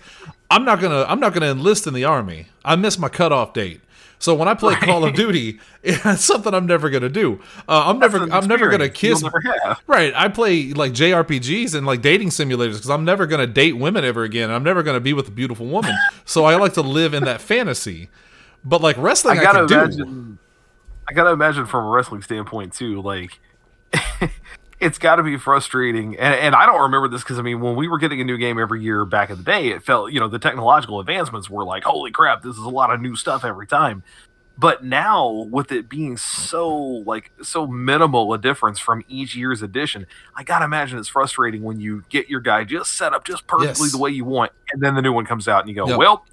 I'm 0.51 0.63
not 0.65 0.79
gonna. 0.79 1.03
I'm 1.07 1.19
not 1.19 1.33
gonna 1.33 1.51
enlist 1.51 1.87
in 1.87 1.93
the 1.93 2.05
army. 2.05 2.47
I 2.63 2.75
missed 2.75 2.99
my 2.99 3.09
cutoff 3.09 3.53
date. 3.53 3.81
So 4.19 4.35
when 4.35 4.49
I 4.49 4.53
play 4.53 4.75
Call 4.75 5.05
of 5.05 5.15
Duty, 5.15 5.59
it's 5.83 6.23
something 6.23 6.53
I'm 6.53 6.65
never 6.65 6.89
gonna 6.89 7.09
do. 7.09 7.39
Uh, 7.69 7.83
I'm 7.87 7.99
never. 7.99 8.17
I'm 8.31 8.47
never 8.47 8.69
gonna 8.69 8.89
kiss. 8.89 9.23
never. 9.23 9.41
Right. 9.87 10.13
I 10.13 10.27
play 10.27 10.73
like 10.73 10.91
JRPGs 10.91 11.73
and 11.73 11.87
like 11.87 12.01
dating 12.01 12.29
simulators 12.29 12.73
because 12.73 12.89
I'm 12.89 13.05
never 13.05 13.25
gonna 13.25 13.47
date 13.47 13.77
women 13.77 14.03
ever 14.03 14.23
again. 14.23 14.51
I'm 14.51 14.63
never 14.63 14.83
gonna 14.83 14.99
be 14.99 15.13
with 15.13 15.29
a 15.29 15.31
beautiful 15.31 15.67
woman. 15.67 15.95
so 16.25 16.43
I 16.43 16.55
like 16.57 16.73
to 16.73 16.81
live 16.81 17.13
in 17.13 17.23
that 17.23 17.39
fantasy. 17.39 18.09
But 18.65 18.81
like 18.81 18.97
wrestling, 18.97 19.37
I 19.37 19.41
I, 19.41 19.43
gotta 19.45 19.67
do. 19.67 19.73
imagine. 19.75 20.39
I 21.07 21.13
gotta 21.13 21.31
imagine 21.31 21.65
from 21.65 21.85
a 21.85 21.89
wrestling 21.89 22.21
standpoint 22.21 22.73
too. 22.73 23.01
Like, 23.01 23.39
it's 24.79 24.97
got 24.97 25.17
to 25.17 25.23
be 25.23 25.37
frustrating. 25.37 26.17
And, 26.17 26.33
and 26.35 26.55
I 26.55 26.65
don't 26.65 26.81
remember 26.81 27.07
this 27.07 27.21
because 27.23 27.37
I 27.39 27.41
mean, 27.41 27.59
when 27.59 27.75
we 27.75 27.87
were 27.87 27.97
getting 27.97 28.21
a 28.21 28.23
new 28.23 28.37
game 28.37 28.59
every 28.59 28.81
year 28.81 29.05
back 29.05 29.29
in 29.29 29.37
the 29.37 29.43
day, 29.43 29.67
it 29.69 29.83
felt 29.83 30.11
you 30.11 30.19
know 30.19 30.27
the 30.27 30.39
technological 30.39 30.99
advancements 30.99 31.49
were 31.49 31.63
like, 31.65 31.83
holy 31.83 32.11
crap, 32.11 32.41
this 32.43 32.55
is 32.57 32.63
a 32.63 32.69
lot 32.69 32.91
of 32.93 33.01
new 33.01 33.15
stuff 33.15 33.43
every 33.43 33.67
time. 33.67 34.03
But 34.57 34.83
now, 34.83 35.29
with 35.49 35.71
it 35.71 35.87
being 35.87 36.17
so 36.17 36.67
like 36.75 37.31
so 37.41 37.65
minimal 37.65 38.33
a 38.33 38.37
difference 38.37 38.77
from 38.77 39.03
each 39.07 39.33
year's 39.35 39.61
edition, 39.61 40.05
I 40.35 40.43
gotta 40.43 40.65
imagine 40.65 40.99
it's 40.99 41.07
frustrating 41.07 41.63
when 41.63 41.79
you 41.79 42.03
get 42.09 42.29
your 42.29 42.41
guy 42.41 42.65
just 42.65 42.91
set 42.97 43.13
up 43.13 43.23
just 43.25 43.47
perfectly 43.47 43.85
Yes. 43.85 43.91
the 43.93 43.97
way 43.97 44.09
you 44.11 44.25
want, 44.25 44.51
and 44.73 44.81
then 44.81 44.95
the 44.95 45.01
new 45.01 45.13
one 45.13 45.25
comes 45.25 45.47
out 45.47 45.61
and 45.61 45.69
you 45.69 45.75
go, 45.75 45.87
Yep. 45.87 45.97
"Well, 45.97 46.25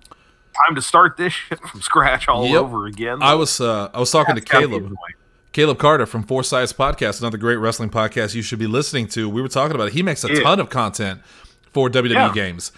time 0.67 0.75
to 0.75 0.83
start 0.83 1.17
this 1.17 1.33
shit 1.49 1.61
from 1.61 1.81
scratch 1.83 2.27
all 2.29 2.47
Yep. 2.47 2.61
over 2.63 2.87
again." 2.87 3.23
I 3.23 3.35
was 3.35 3.61
uh, 3.61 3.91
I 3.95 4.01
was 4.01 4.11
talking 4.11 4.35
to 4.35 4.41
That's 4.41 4.51
Caleb. 4.51 4.93
Caleb 5.57 5.79
Carter 5.79 6.05
from 6.05 6.23
Four 6.23 6.45
Sides 6.45 6.75
Podcast, 6.75 7.21
another 7.21 7.39
great 7.39 7.57
wrestling 7.57 7.89
podcast 7.89 8.35
you 8.35 8.43
should 8.43 8.59
be 8.59 8.67
listening 8.67 9.07
to. 9.09 9.27
We 9.27 9.41
were 9.41 9.49
talking 9.49 9.75
about 9.75 9.87
it. 9.89 9.95
He 9.95 10.03
makes 10.03 10.23
a 10.23 10.29
Yeah. 10.31 10.43
ton 10.43 10.61
of 10.61 10.69
content 10.69 11.23
for 11.73 11.89
WWE 11.89 12.27
Yeah. 12.27 12.33
games. 12.35 12.73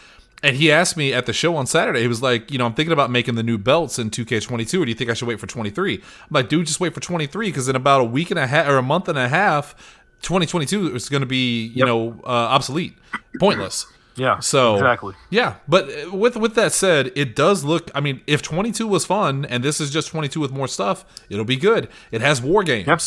And 0.45 0.55
he 0.55 0.71
asked 0.71 0.97
me 0.97 1.13
at 1.13 1.27
the 1.27 1.33
show 1.33 1.57
on 1.57 1.67
Saturday, 1.67 2.03
he 2.03 2.07
was 2.07 2.23
like, 2.23 2.53
you 2.53 2.57
know, 2.57 2.67
I'm 2.67 2.75
thinking 2.75 2.93
about 2.93 3.11
making 3.11 3.35
the 3.35 3.43
new 3.43 3.59
belts 3.59 3.99
in 3.99 4.11
2K22, 4.11 4.81
or 4.81 4.85
do 4.85 4.93
you 4.93 4.95
think 4.95 5.11
I 5.11 5.15
should 5.15 5.27
wait 5.27 5.41
for 5.41 5.49
23? 5.49 5.95
I'm 5.97 6.03
like, 6.31 6.49
dude, 6.49 6.69
just 6.69 6.79
wait 6.79 6.95
for 6.95 7.01
23 7.01 7.49
because 7.49 7.69
in 7.69 7.75
about 7.75 8.01
a 8.01 8.05
week 8.05 8.31
and 8.31 8.39
a 8.39 8.47
half 8.47 8.69
or 8.69 8.77
a 8.77 8.83
month 8.83 9.09
and 9.09 9.19
a 9.19 9.27
half, 9.29 9.75
2022 10.23 10.95
is 10.95 11.09
going 11.09 11.23
to 11.23 11.27
be, 11.27 11.63
you 11.65 11.79
Yep. 11.79 11.87
know, 11.89 12.21
uh, 12.25 12.29
obsolete, 12.31 12.97
pointless. 13.41 13.87
Yeah. 14.19 14.41
So 14.41 14.75
exactly. 14.75 15.15
yeah, 15.31 15.55
but 15.69 16.13
with 16.13 16.37
with 16.37 16.55
that 16.57 16.73
said, 16.73 17.13
it 17.15 17.35
does 17.37 17.65
look. 17.65 17.91
I 17.95 18.01
mean, 18.01 18.21
if 18.27 18.43
22 18.43 18.87
was 18.87 19.07
fun 19.07 19.45
and 19.47 19.63
this 19.63 19.81
is 19.81 19.91
just 19.91 20.09
22 20.09 20.41
with 20.41 20.51
more 20.51 20.69
stuff, 20.69 21.05
it'll 21.31 21.45
be 21.45 21.57
good. 21.57 21.89
It 22.11 22.21
has 22.21 22.43
war 22.43 22.63
games, 22.65 22.87
Yep. 22.89 23.01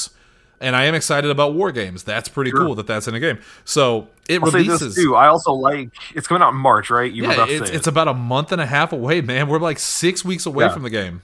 and 0.61 0.75
I 0.75 0.85
am 0.85 0.95
excited 0.95 1.29
about 1.29 1.53
war 1.53 1.71
games. 1.71 2.03
That's 2.03 2.29
pretty 2.29 2.51
Sure. 2.51 2.61
cool 2.61 2.75
that 2.75 2.87
that's 2.87 3.07
in 3.07 3.13
a 3.15 3.19
game. 3.19 3.39
So 3.65 4.07
it 4.29 4.41
I'll 4.41 4.49
releases. 4.51 4.95
this 4.95 5.03
too. 5.03 5.15
I 5.15 5.27
also 5.27 5.51
like 5.51 5.89
it's 6.15 6.27
coming 6.27 6.41
out 6.41 6.53
in 6.53 6.55
March, 6.59 6.89
right? 6.89 7.11
You 7.11 7.23
were 7.27 7.33
Yeah, 7.33 7.45
it's, 7.49 7.69
say 7.69 7.75
it's 7.75 7.87
it. 7.87 7.91
about 7.91 8.07
a 8.07 8.13
month 8.13 8.51
and 8.53 8.61
a 8.61 8.65
half 8.65 8.93
away, 8.93 9.19
man. 9.21 9.47
We're 9.49 9.59
like 9.59 9.79
six 9.79 10.23
weeks 10.23 10.45
away 10.45 10.65
Yeah. 10.65 10.71
from 10.71 10.83
the 10.83 10.89
game. 10.89 11.21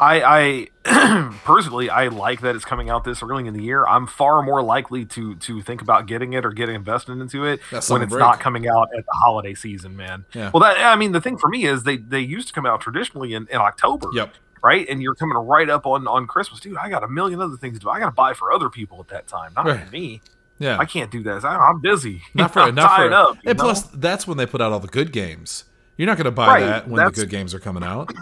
I, 0.00 0.66
I 0.84 1.36
personally 1.44 1.90
I 1.90 2.08
like 2.08 2.40
that 2.40 2.56
it's 2.56 2.64
coming 2.64 2.88
out 2.88 3.04
this 3.04 3.22
early 3.22 3.46
in 3.46 3.52
the 3.54 3.62
year. 3.62 3.84
I'm 3.84 4.06
far 4.06 4.42
more 4.42 4.62
likely 4.62 5.04
to 5.04 5.34
to 5.36 5.60
think 5.62 5.82
about 5.82 6.06
getting 6.06 6.32
it 6.32 6.44
or 6.46 6.50
getting 6.52 6.74
invested 6.74 7.18
into 7.20 7.44
it 7.44 7.60
when 7.88 8.02
it's 8.02 8.10
break. 8.10 8.20
not 8.20 8.40
coming 8.40 8.66
out 8.66 8.88
at 8.96 9.04
the 9.04 9.12
holiday 9.12 9.54
season, 9.54 9.96
man. 9.96 10.24
Yeah. 10.32 10.50
Well, 10.54 10.62
that 10.62 10.78
I 10.78 10.96
mean, 10.96 11.12
the 11.12 11.20
thing 11.20 11.36
for 11.38 11.48
me 11.48 11.66
is 11.66 11.82
they 11.82 11.98
they 11.98 12.20
used 12.20 12.48
to 12.48 12.54
come 12.54 12.64
out 12.66 12.80
traditionally 12.80 13.34
in, 13.34 13.46
in 13.50 13.56
October. 13.58 14.08
Yep. 14.14 14.34
Right, 14.62 14.86
and 14.90 15.00
you're 15.02 15.14
coming 15.14 15.36
right 15.38 15.70
up 15.70 15.86
on 15.86 16.06
on 16.06 16.26
Christmas, 16.26 16.60
dude. 16.60 16.76
I 16.76 16.90
got 16.90 17.02
a 17.02 17.08
million 17.08 17.40
other 17.40 17.56
things 17.56 17.78
to 17.78 17.84
do. 17.84 17.88
I 17.88 17.98
got 17.98 18.06
to 18.06 18.12
buy 18.12 18.34
for 18.34 18.52
other 18.52 18.68
people 18.68 19.00
at 19.00 19.08
that 19.08 19.26
time, 19.26 19.52
not 19.56 19.64
Right. 19.66 19.90
me. 19.90 20.20
Yeah. 20.58 20.76
I 20.78 20.84
can't 20.84 21.10
do 21.10 21.22
that. 21.22 21.42
I, 21.46 21.56
I'm 21.56 21.80
busy. 21.80 22.20
not 22.34 22.52
for 22.52 22.60
I'm 22.60 22.74
not 22.74 22.94
for. 22.96 23.10
up. 23.12 23.38
and 23.46 23.56
know? 23.56 23.64
plus, 23.64 23.84
that's 23.84 24.26
when 24.26 24.36
they 24.36 24.44
put 24.44 24.60
out 24.60 24.70
all 24.72 24.78
the 24.80 24.86
good 24.88 25.12
games. 25.12 25.64
You're 25.96 26.06
not 26.06 26.18
going 26.18 26.26
to 26.26 26.30
buy 26.30 26.46
Right, 26.46 26.60
that 26.66 26.88
when 26.88 27.02
the 27.02 27.10
good 27.10 27.30
games 27.30 27.54
are 27.54 27.58
coming 27.58 27.82
out. 27.82 28.12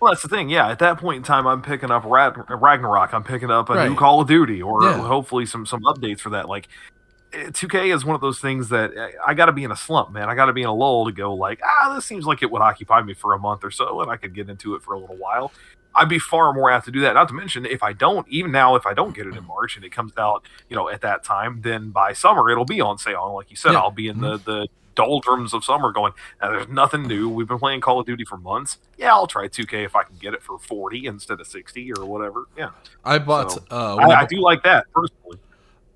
Well, 0.00 0.12
that's 0.12 0.22
the 0.22 0.28
thing. 0.28 0.48
Yeah, 0.48 0.68
at 0.68 0.78
that 0.78 0.98
point 0.98 1.16
in 1.18 1.22
time, 1.24 1.46
I'm 1.46 1.60
picking 1.62 1.90
up 1.90 2.04
Ragnarok. 2.06 3.12
I'm 3.12 3.24
picking 3.24 3.50
up 3.50 3.68
a 3.70 3.88
new 3.88 3.96
Call 3.96 4.20
of 4.20 4.28
Duty, 4.28 4.62
or 4.62 4.82
Yeah. 4.84 4.98
hopefully 4.98 5.44
some 5.46 5.66
some 5.66 5.80
updates 5.82 6.20
for 6.20 6.30
that. 6.30 6.48
Like, 6.48 6.68
eh, 7.32 7.50
2K 7.50 7.92
is 7.92 8.04
one 8.04 8.14
of 8.14 8.20
those 8.20 8.38
things 8.38 8.68
that 8.68 8.96
eh, 8.96 9.10
I 9.26 9.34
got 9.34 9.46
to 9.46 9.52
be 9.52 9.64
in 9.64 9.72
a 9.72 9.76
slump, 9.76 10.12
man. 10.12 10.28
I 10.28 10.34
got 10.36 10.46
to 10.46 10.52
be 10.52 10.62
in 10.62 10.68
a 10.68 10.74
lull 10.74 11.04
to 11.06 11.12
go 11.12 11.34
like, 11.34 11.60
ah, 11.64 11.92
this 11.94 12.04
seems 12.06 12.26
like 12.26 12.42
it 12.42 12.50
would 12.50 12.62
occupy 12.62 13.02
me 13.02 13.12
for 13.14 13.34
a 13.34 13.38
month 13.38 13.64
or 13.64 13.72
so, 13.72 14.00
and 14.00 14.10
I 14.10 14.16
could 14.16 14.34
get 14.34 14.48
into 14.48 14.76
it 14.76 14.82
for 14.82 14.94
a 14.94 14.98
little 14.98 15.16
while. 15.16 15.52
I'd 15.96 16.08
be 16.08 16.20
far 16.20 16.52
more 16.52 16.70
apt 16.70 16.84
to 16.84 16.92
do 16.92 17.00
that. 17.00 17.14
Not 17.14 17.26
to 17.28 17.34
mention, 17.34 17.66
if 17.66 17.82
I 17.82 17.92
don't, 17.92 18.28
even 18.28 18.52
now, 18.52 18.76
if 18.76 18.86
I 18.86 18.94
don't 18.94 19.16
get 19.16 19.26
it 19.26 19.34
in 19.36 19.44
March 19.46 19.74
and 19.74 19.84
it 19.84 19.90
comes 19.90 20.12
out, 20.16 20.44
you 20.68 20.76
know, 20.76 20.88
at 20.88 21.00
that 21.00 21.24
time, 21.24 21.60
then 21.62 21.90
by 21.90 22.12
summer 22.12 22.48
it'll 22.50 22.64
be 22.66 22.80
on 22.80 22.98
sale. 22.98 23.24
And 23.24 23.34
like 23.34 23.50
you 23.50 23.56
said, 23.56 23.72
Yeah. 23.72 23.80
I'll 23.80 23.90
be 23.90 24.06
in 24.06 24.20
the 24.20 24.36
the 24.36 24.68
doldrums 24.98 25.54
of 25.54 25.64
summer 25.64 25.92
going. 25.92 26.12
There's 26.40 26.68
nothing 26.68 27.04
new. 27.06 27.28
We've 27.28 27.46
been 27.46 27.60
playing 27.60 27.80
Call 27.80 28.00
of 28.00 28.06
Duty 28.06 28.24
for 28.24 28.36
months. 28.36 28.78
Yeah, 28.98 29.12
I'll 29.12 29.28
try 29.28 29.46
2K 29.46 29.84
if 29.84 29.94
I 29.94 30.02
can 30.02 30.16
get 30.16 30.34
it 30.34 30.42
for 30.42 30.58
40 30.58 31.06
instead 31.06 31.40
of 31.40 31.46
60 31.46 31.92
or 31.92 32.04
whatever. 32.04 32.46
Yeah, 32.56 32.70
I 33.04 33.18
bought. 33.20 33.52
So, 33.52 33.64
uh, 33.70 33.94
I, 33.96 34.22
I 34.22 34.26
do 34.26 34.40
like 34.40 34.64
that 34.64 34.86
personally. 34.92 35.38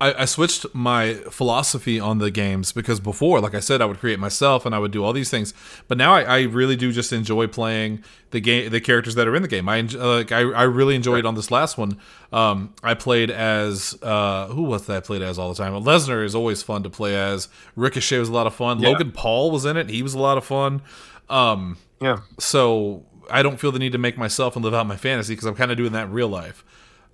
I, 0.03 0.23
I 0.23 0.25
switched 0.25 0.65
my 0.73 1.13
philosophy 1.29 1.97
on 1.97 2.17
the 2.17 2.29
games 2.29 2.73
because 2.73 2.99
before, 2.99 3.39
like 3.39 3.55
I 3.55 3.61
said, 3.61 3.81
I 3.81 3.85
would 3.85 3.99
create 3.99 4.19
myself 4.19 4.65
and 4.65 4.75
I 4.75 4.79
would 4.79 4.91
do 4.91 5.01
all 5.01 5.13
these 5.13 5.29
things. 5.29 5.53
But 5.87 5.97
now 5.97 6.13
I, 6.13 6.21
I 6.23 6.41
really 6.41 6.75
do 6.75 6.91
just 6.91 7.13
enjoy 7.13 7.47
playing 7.47 8.03
the 8.31 8.41
game, 8.41 8.69
the 8.69 8.81
characters 8.81 9.15
that 9.15 9.29
are 9.29 9.35
in 9.35 9.41
the 9.41 9.47
game. 9.47 9.69
I 9.69 9.79
uh, 9.79 10.07
like 10.17 10.33
I, 10.33 10.41
I 10.41 10.63
really 10.63 10.95
enjoyed 10.95 11.25
on 11.25 11.35
this 11.35 11.51
last 11.51 11.77
one. 11.77 11.97
Um, 12.33 12.73
I 12.83 12.95
played 12.95 13.31
as 13.31 13.97
uh, 14.01 14.47
who 14.47 14.63
was 14.63 14.87
that 14.87 14.97
I 14.97 14.99
played 14.99 15.21
as 15.21 15.39
all 15.39 15.53
the 15.53 15.55
time? 15.55 15.71
Lesnar 15.71 16.25
is 16.25 16.35
always 16.35 16.61
fun 16.61 16.83
to 16.83 16.89
play 16.89 17.15
as. 17.15 17.47
Ricochet 17.77 18.19
was 18.19 18.27
a 18.27 18.33
lot 18.33 18.45
of 18.45 18.53
fun. 18.53 18.81
Yeah. 18.81 18.89
Logan 18.89 19.13
Paul 19.13 19.51
was 19.51 19.63
in 19.63 19.77
it. 19.77 19.89
He 19.89 20.03
was 20.03 20.13
a 20.13 20.19
lot 20.19 20.37
of 20.37 20.43
fun. 20.43 20.81
Um, 21.29 21.77
Yeah, 22.01 22.17
so 22.39 23.05
I 23.31 23.41
don't 23.41 23.57
feel 23.57 23.71
the 23.71 23.79
need 23.79 23.93
to 23.93 23.97
make 23.97 24.17
myself 24.17 24.57
and 24.57 24.65
live 24.65 24.73
out 24.73 24.85
my 24.85 24.97
fantasy 24.97 25.31
because 25.33 25.45
I'm 25.45 25.55
kind 25.55 25.71
of 25.71 25.77
doing 25.77 25.93
that 25.93 26.05
in 26.05 26.11
real 26.11 26.27
life 26.27 26.65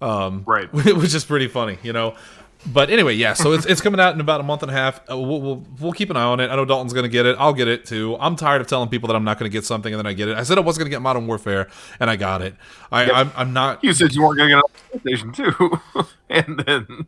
um, 0.01 0.43
right. 0.45 0.71
which 0.73 1.13
is 1.13 1.25
pretty 1.25 1.47
funny, 1.47 1.77
you 1.83 1.93
know. 1.93 2.15
But 2.65 2.89
anyway, 2.89 3.13
yeah. 3.15 3.33
So 3.33 3.53
it's, 3.53 3.65
it's 3.65 3.79
coming 3.79 4.01
out 4.01 4.13
in 4.13 4.19
about 4.19 4.41
a 4.41 4.43
month 4.43 4.63
and 4.63 4.71
a 4.71 4.73
half. 4.73 4.99
Uh, 5.09 5.17
we'll, 5.17 5.41
we'll 5.41 5.65
we'll 5.79 5.91
keep 5.93 6.09
an 6.09 6.17
eye 6.17 6.23
on 6.23 6.39
it. 6.41 6.49
I 6.49 6.55
know 6.57 6.65
Dalton's 6.65 6.91
going 6.91 7.03
to 7.03 7.09
get 7.09 7.25
it. 7.25 7.37
I'll 7.39 7.53
get 7.53 7.69
it 7.69 7.85
too. 7.85 8.17
I'm 8.19 8.35
tired 8.35 8.59
of 8.59 8.67
telling 8.67 8.89
people 8.89 9.07
that 9.07 9.15
I'm 9.15 9.23
not 9.23 9.39
going 9.39 9.49
to 9.49 9.53
get 9.53 9.63
something 9.65 9.93
and 9.93 9.97
then 9.99 10.05
I 10.05 10.13
get 10.13 10.27
it. 10.27 10.37
I 10.37 10.43
said 10.43 10.57
I 10.57 10.61
wasn't 10.61 10.81
going 10.81 10.91
to 10.91 10.95
get 10.95 11.01
Modern 11.01 11.25
Warfare 11.25 11.69
and 12.01 12.09
I 12.09 12.17
got 12.17 12.41
it. 12.41 12.55
I 12.91 13.09
I'm, 13.09 13.31
I'm 13.35 13.53
not. 13.53 13.81
You 13.83 13.93
said 13.93 14.13
you 14.13 14.23
weren't 14.23 14.37
going 14.37 14.49
to 14.49 14.55
get 14.55 14.63
a 14.93 14.99
PlayStation 14.99 15.33
too, 15.35 16.05
and 16.29 16.59
then 16.65 17.07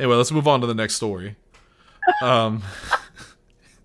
Anyway, 0.00 0.16
let's 0.16 0.32
move 0.32 0.48
on 0.48 0.62
to 0.62 0.66
the 0.66 0.74
next 0.74 0.94
story. 0.94 1.36
Um, 2.22 2.62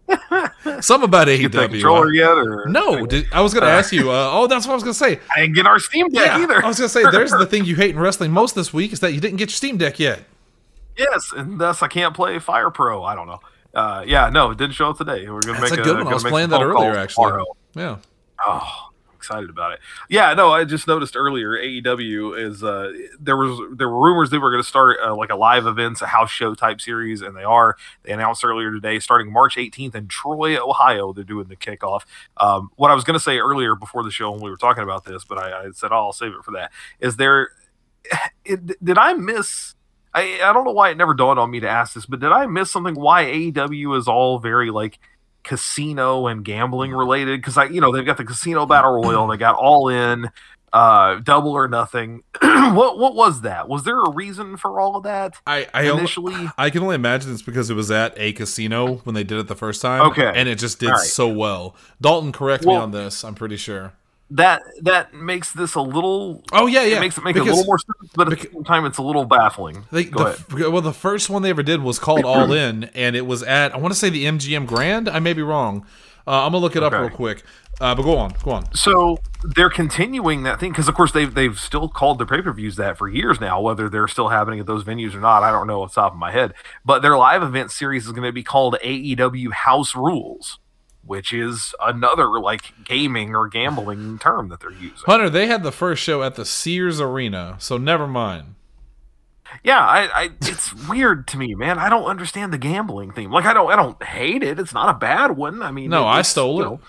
Some 0.79 1.03
about 1.03 1.27
Get 1.27 1.51
that 1.51 1.69
AEW. 1.69 1.71
controller 1.71 2.13
yet? 2.13 2.29
Or 2.29 2.67
No, 2.69 3.05
did, 3.05 3.25
I 3.33 3.41
was 3.41 3.53
going 3.53 3.65
to 3.65 3.69
ask 3.69 3.91
you. 3.91 4.11
Uh, 4.11 4.29
oh, 4.31 4.47
that's 4.47 4.65
what 4.65 4.71
I 4.71 4.75
was 4.75 4.83
going 4.83 4.93
to 4.93 4.97
say. 4.97 5.19
I 5.35 5.41
didn't 5.41 5.55
get 5.55 5.65
our 5.65 5.77
Steam 5.77 6.07
Deck 6.07 6.25
Yeah, 6.27 6.39
either. 6.41 6.63
I 6.63 6.67
was 6.69 6.77
going 6.77 6.87
to 6.87 6.93
say. 6.93 7.03
There's 7.11 7.31
the 7.31 7.45
thing 7.49 7.65
you 7.65 7.75
hate 7.75 7.89
in 7.89 7.99
wrestling 7.99 8.31
most 8.31 8.55
this 8.55 8.71
week 8.73 8.93
is 8.93 9.01
that 9.01 9.13
you 9.13 9.19
didn't 9.19 9.37
get 9.37 9.49
your 9.49 9.55
Steam 9.55 9.75
Deck 9.77 9.99
yet. 9.99 10.23
Yes, 10.97 11.31
and 11.35 11.59
thus 11.59 11.81
I 11.81 11.87
can't 11.87 12.15
play 12.15 12.39
Fire 12.39 12.71
Pro. 12.71 13.03
I 13.03 13.15
don't 13.15 13.27
know. 13.27 13.39
Uh, 13.73 14.03
yeah, 14.07 14.29
no, 14.29 14.51
it 14.51 14.57
didn't 14.57 14.73
show 14.73 14.89
up 14.89 14.97
today. 14.97 15.29
We're 15.29 15.41
gonna 15.41 15.59
That's 15.59 15.71
make 15.71 15.79
a 15.79 15.81
It's 15.81 15.89
a 15.89 15.93
good 15.93 16.03
one. 16.03 16.07
I 16.07 16.13
was 16.13 16.23
playing 16.23 16.49
that 16.49 16.61
earlier, 16.61 16.95
actually. 16.95 17.25
tomorrow. 17.25 17.45
Yeah. 17.75 17.97
Oh, 18.45 18.89
excited 19.15 19.49
about 19.49 19.73
it. 19.73 19.79
Yeah, 20.09 20.33
no, 20.33 20.51
I 20.51 20.63
just 20.63 20.87
noticed 20.87 21.15
earlier 21.15 21.51
AEW 21.51 22.39
is 22.39 22.63
uh 22.63 22.93
there 23.19 23.35
was 23.35 23.59
there 23.75 23.89
were 23.89 24.01
rumors 24.01 24.29
they 24.29 24.37
were 24.37 24.51
going 24.51 24.63
to 24.63 24.67
start 24.67 24.97
uh, 25.03 25.15
like 25.15 25.29
a 25.29 25.35
live 25.35 25.65
events, 25.65 26.01
a 26.01 26.07
house 26.07 26.31
show 26.31 26.53
type 26.53 26.79
series, 26.79 27.21
and 27.21 27.35
they 27.35 27.43
are. 27.43 27.75
They 28.03 28.11
announced 28.11 28.45
earlier 28.45 28.71
today, 28.71 28.99
starting 28.99 29.31
March 29.31 29.55
18th 29.57 29.95
in 29.95 30.07
Troy, 30.07 30.57
Ohio. 30.57 31.11
They're 31.11 31.23
doing 31.23 31.47
the 31.47 31.55
kickoff. 31.55 32.01
Um, 32.37 32.69
what 32.75 32.91
I 32.91 32.95
was 32.95 33.03
going 33.03 33.15
to 33.15 33.23
say 33.23 33.39
earlier 33.39 33.75
before 33.75 34.03
the 34.03 34.11
show 34.11 34.31
when 34.31 34.41
we 34.41 34.49
were 34.49 34.57
talking 34.57 34.83
about 34.83 35.03
this, 35.03 35.25
but 35.25 35.37
I, 35.37 35.65
I 35.65 35.71
said 35.71 35.91
oh, 35.91 35.95
I'll 35.95 36.13
save 36.13 36.33
it 36.33 36.43
for 36.43 36.51
that. 36.51 36.71
Is 36.99 37.17
there? 37.17 37.49
It, 38.47 38.83
did 38.85 38.99
I 38.99 39.13
miss? 39.13 39.73
I, 40.15 40.39
I 40.41 40.53
don't 40.53 40.63
know 40.63 40.71
why 40.71 40.91
it 40.91 40.97
never 40.97 41.13
dawned 41.13 41.39
on 41.39 41.51
me 41.51 41.59
to 41.59 41.69
ask 41.69 41.93
this, 41.93 42.05
but 42.05 42.21
did 42.21 42.31
I 42.31 42.45
miss 42.45 42.71
something? 42.71 42.95
Why 42.95 43.25
AEW 43.25 43.97
is 43.97 44.07
all 44.07 44.39
very 44.39 44.71
like 44.71 44.97
casino 45.43 46.27
and 46.27 46.43
gambling 46.43 46.91
related? 46.91 47.41
Because 47.41 47.57
I, 47.57 47.65
you 47.65 47.81
know, 47.81 47.91
they've 47.91 48.05
got 48.05 48.15
the 48.15 48.23
casino 48.23 48.65
battle 48.65 49.01
royal, 49.01 49.27
they 49.27 49.35
got 49.35 49.55
all 49.55 49.89
in, 49.89 50.29
uh, 50.71 51.15
double 51.15 51.51
or 51.51 51.67
nothing. 51.67 52.23
what 52.41 52.97
what 52.97 53.13
was 53.13 53.41
that? 53.41 53.67
Was 53.67 53.83
there 53.83 53.99
a 53.99 54.09
reason 54.09 54.55
for 54.55 54.79
all 54.79 54.95
of 54.95 55.03
that 55.03 55.35
I 55.45 55.67
I, 55.73 55.87
only, 55.89 55.99
initially? 55.99 56.49
I 56.57 56.69
can 56.69 56.81
only 56.81 56.95
imagine 56.95 57.33
it's 57.33 57.41
because 57.41 57.69
it 57.69 57.75
was 57.75 57.91
at 57.91 58.13
a 58.17 58.31
casino 58.31 58.95
when 59.03 59.15
they 59.15 59.25
did 59.25 59.37
it 59.37 59.47
the 59.47 59.55
first 59.55 59.81
time. 59.81 60.01
Okay. 60.11 60.31
and 60.33 60.47
it 60.47 60.59
just 60.59 60.79
did 60.79 60.91
right. 60.91 60.99
so 60.99 61.27
well. 61.27 61.75
Dalton, 61.99 62.31
correct 62.31 62.65
me 62.65 62.73
on 62.73 62.91
this. 62.91 63.25
I'm 63.25 63.35
pretty 63.35 63.57
sure. 63.57 63.91
That 64.31 64.63
that 64.81 65.13
makes 65.13 65.53
this 65.53 65.75
a 65.75 65.81
little. 65.81 66.43
Oh 66.51 66.65
yeah, 66.65 66.83
yeah. 66.83 66.97
It 66.97 66.99
makes 66.99 67.17
it 67.17 67.23
make 67.23 67.35
Because 67.35 67.47
a 67.47 67.51
little 67.51 67.65
more 67.65 67.77
sense, 67.77 68.11
but 68.15 68.27
at 68.31 68.39
bec- 68.39 68.47
the 68.49 68.53
same 68.53 68.63
time, 68.63 68.85
it's 68.85 68.97
a 68.97 69.03
little 69.03 69.25
baffling. 69.25 69.85
They, 69.91 70.05
Go 70.05 70.23
the, 70.23 70.55
ahead. 70.55 70.73
well, 70.73 70.81
the 70.81 70.93
first 70.93 71.29
one 71.29 71.43
they 71.43 71.51
ever 71.51 71.61
did 71.61 71.83
was 71.83 71.99
called 71.99 72.25
All 72.25 72.51
In, 72.53 72.85
and 72.95 73.15
it 73.15 73.27
was 73.27 73.43
at 73.43 73.73
I 73.75 73.77
want 73.77 73.93
to 73.93 73.99
say 73.99 74.09
the 74.09 74.25
MGM 74.25 74.65
Grand. 74.65 75.07
I 75.07 75.19
may 75.19 75.33
be 75.33 75.43
wrong. 75.43 75.85
Uh, 76.27 76.43
I'm 76.45 76.53
gonna 76.53 76.57
look 76.57 76.75
it 76.75 76.81
up 76.81 76.91
real 76.93 77.09
quick. 77.09 77.43
Uh, 77.81 77.93
but 77.93 78.03
go 78.03 78.17
on, 78.17 78.33
go 78.41 78.51
on. 78.51 78.73
So 78.73 79.17
they're 79.43 79.69
continuing 79.69 80.43
that 80.43 80.59
thing 80.61 80.71
because, 80.71 80.87
of 80.87 80.95
course, 80.95 81.11
they've 81.11 81.33
they've 81.33 81.59
still 81.59 81.89
called 81.89 82.19
their 82.19 82.25
pay 82.25 82.41
per 82.41 82.53
views 82.53 82.77
that 82.77 82.97
for 82.97 83.07
years 83.07 83.41
now. 83.41 83.59
Whether 83.59 83.89
they're 83.89 84.07
still 84.07 84.29
happening 84.29 84.59
at 84.59 84.65
those 84.65 84.83
venues 84.83 85.13
or 85.13 85.19
not, 85.19 85.43
I 85.43 85.51
don't 85.51 85.67
know 85.67 85.83
off 85.83 85.93
the 85.93 86.01
top 86.01 86.13
of 86.13 86.17
my 86.17 86.31
head. 86.31 86.53
But 86.85 87.01
their 87.01 87.17
live 87.17 87.43
event 87.43 87.71
series 87.71 88.05
is 88.05 88.11
going 88.13 88.23
to 88.23 88.31
be 88.31 88.43
called 88.43 88.77
AEW 88.81 89.51
House 89.51 89.93
Rules, 89.93 90.59
which 91.05 91.31
is 91.33 91.73
another 91.81 92.39
like 92.39 92.73
gaming 92.83 93.35
or 93.35 93.47
gambling 93.47 94.19
term 94.19 94.49
that 94.49 94.59
they're 94.59 94.71
using. 94.71 95.05
Hunter, 95.05 95.29
they 95.29 95.47
had 95.47 95.63
the 95.63 95.71
first 95.71 96.01
show 96.03 96.23
at 96.23 96.35
the 96.35 96.45
Sears 96.45 96.99
Arena, 96.99 97.55
so 97.59 97.77
never 97.77 98.07
mind. 98.07 98.55
Yeah, 99.63 99.79
I, 99.79 100.09
I 100.23 100.29
it's 100.41 100.73
weird 100.89 101.27
to 101.29 101.37
me, 101.37 101.55
man. 101.55 101.79
I 101.79 101.87
don't 101.89 102.05
understand 102.05 102.51
the 102.51 102.57
gambling 102.57 103.11
theme. 103.11 103.31
Like, 103.31 103.45
I 103.45 103.53
don't 103.53 103.71
I 103.71 103.75
don't 103.75 104.01
hate 104.03 104.43
it. 104.43 104.59
It's 104.59 104.73
not 104.73 104.89
a 104.93 104.97
bad 104.97 105.31
one. 105.37 105.61
I 105.61 105.71
mean, 105.71 105.89
No, 105.89 106.05
I 106.05 106.23
stole 106.23 106.59
it. 106.61 106.65
know, 106.65 106.79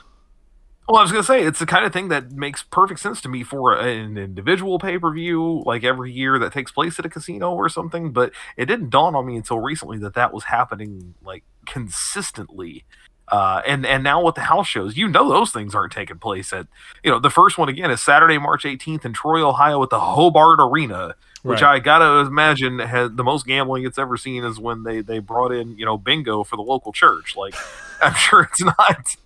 Well, 0.88 0.98
I 0.98 1.02
was 1.02 1.12
gonna 1.12 1.22
say 1.22 1.42
it's 1.44 1.58
the 1.58 1.66
kind 1.66 1.84
of 1.84 1.92
thing 1.92 2.08
that 2.08 2.32
makes 2.32 2.62
perfect 2.64 2.98
sense 3.00 3.20
to 3.20 3.28
me 3.28 3.42
for 3.44 3.76
an 3.76 4.16
individual 4.16 4.78
pay 4.78 4.98
per 4.98 5.12
view, 5.12 5.62
like 5.66 5.84
every 5.84 6.10
year 6.12 6.38
that 6.38 6.52
takes 6.52 6.72
place 6.72 6.98
at 6.98 7.04
a 7.06 7.08
casino 7.10 7.52
or 7.52 7.68
something. 7.68 8.12
But 8.12 8.32
it 8.56 8.64
didn't 8.66 8.90
dawn 8.90 9.14
on 9.14 9.26
me 9.26 9.36
until 9.36 9.60
recently 9.60 9.98
that 9.98 10.14
that 10.14 10.32
was 10.32 10.44
happening 10.44 11.14
like 11.22 11.44
consistently. 11.66 12.84
Uh, 13.28 13.60
and 13.66 13.84
and 13.84 14.04
now 14.04 14.22
with 14.22 14.36
the 14.36 14.42
house 14.42 14.68
shows, 14.68 14.96
you 14.96 15.08
know 15.08 15.28
those 15.28 15.50
things 15.50 15.74
aren't 15.74 15.92
taking 15.92 16.18
place 16.18 16.52
at 16.52 16.66
you 17.02 17.10
know 17.10 17.18
the 17.18 17.30
first 17.30 17.58
one 17.58 17.68
again 17.68 17.90
is 17.90 18.02
Saturday, 18.02 18.38
March 18.38 18.64
18th 18.64 19.04
in 19.04 19.12
Troy, 19.12 19.46
Ohio, 19.46 19.82
at 19.82 19.90
the 19.90 19.98
Hobart 19.98 20.60
Arena, 20.60 21.14
which 21.42 21.60
Right. 21.60 21.76
I 21.76 21.78
gotta 21.80 22.28
imagine 22.28 22.78
had 22.78 23.16
the 23.16 23.24
most 23.24 23.46
gambling 23.46 23.84
it's 23.84 23.98
ever 23.98 24.16
seen 24.16 24.44
is 24.44 24.60
when 24.60 24.84
they 24.84 25.00
they 25.00 25.18
brought 25.18 25.52
in 25.52 25.76
you 25.76 25.84
know 25.84 25.98
bingo 25.98 26.44
for 26.44 26.56
the 26.56 26.62
local 26.62 26.92
church. 26.92 27.34
Like 27.36 27.54
I'm 28.00 28.14
sure 28.14 28.42
it's 28.42 28.62
not 28.62 29.16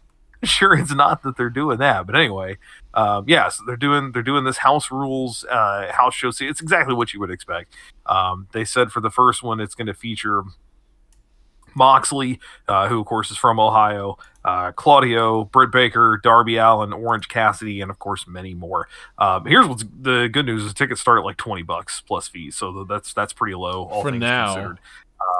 sure 0.42 0.74
it's 0.74 0.94
not 0.94 1.22
that 1.22 1.36
they're 1.36 1.50
doing 1.50 1.78
that 1.78 2.06
but 2.06 2.16
anyway 2.16 2.56
um 2.94 3.24
yeah 3.28 3.48
so 3.48 3.62
they're 3.66 3.76
doing 3.76 4.12
they're 4.12 4.22
doing 4.22 4.44
this 4.44 4.58
house 4.58 4.90
rules 4.90 5.44
uh 5.50 5.90
house 5.92 6.14
show 6.14 6.30
see 6.30 6.46
it's 6.46 6.62
exactly 6.62 6.94
what 6.94 7.12
you 7.12 7.20
would 7.20 7.30
expect 7.30 7.74
um 8.06 8.48
they 8.52 8.64
said 8.64 8.90
for 8.90 9.00
the 9.00 9.10
first 9.10 9.42
one 9.42 9.60
it's 9.60 9.74
going 9.74 9.86
to 9.86 9.92
feature 9.92 10.42
moxley 11.74 12.38
uh, 12.68 12.88
who 12.88 13.00
of 13.00 13.06
course 13.06 13.30
is 13.30 13.36
from 13.36 13.60
ohio 13.60 14.16
uh, 14.44 14.72
claudio 14.72 15.44
britt 15.44 15.70
baker 15.70 16.18
darby 16.22 16.56
allin 16.56 16.92
orange 16.92 17.28
cassidy 17.28 17.80
and 17.80 17.90
of 17.90 17.98
course 17.98 18.26
many 18.26 18.54
more 18.54 18.88
um, 19.18 19.44
here's 19.44 19.66
what's 19.66 19.84
the 20.00 20.28
good 20.32 20.46
news 20.46 20.64
is 20.64 20.72
tickets 20.74 21.00
start 21.00 21.18
at 21.18 21.24
like 21.24 21.36
20 21.36 21.62
bucks 21.62 22.00
plus 22.00 22.28
fees 22.28 22.56
so 22.56 22.84
that's 22.84 23.12
that's 23.12 23.32
pretty 23.32 23.54
low 23.54 23.84
all 23.84 24.02
For 24.02 24.10
things 24.10 24.20
now. 24.20 24.46
considered 24.46 24.78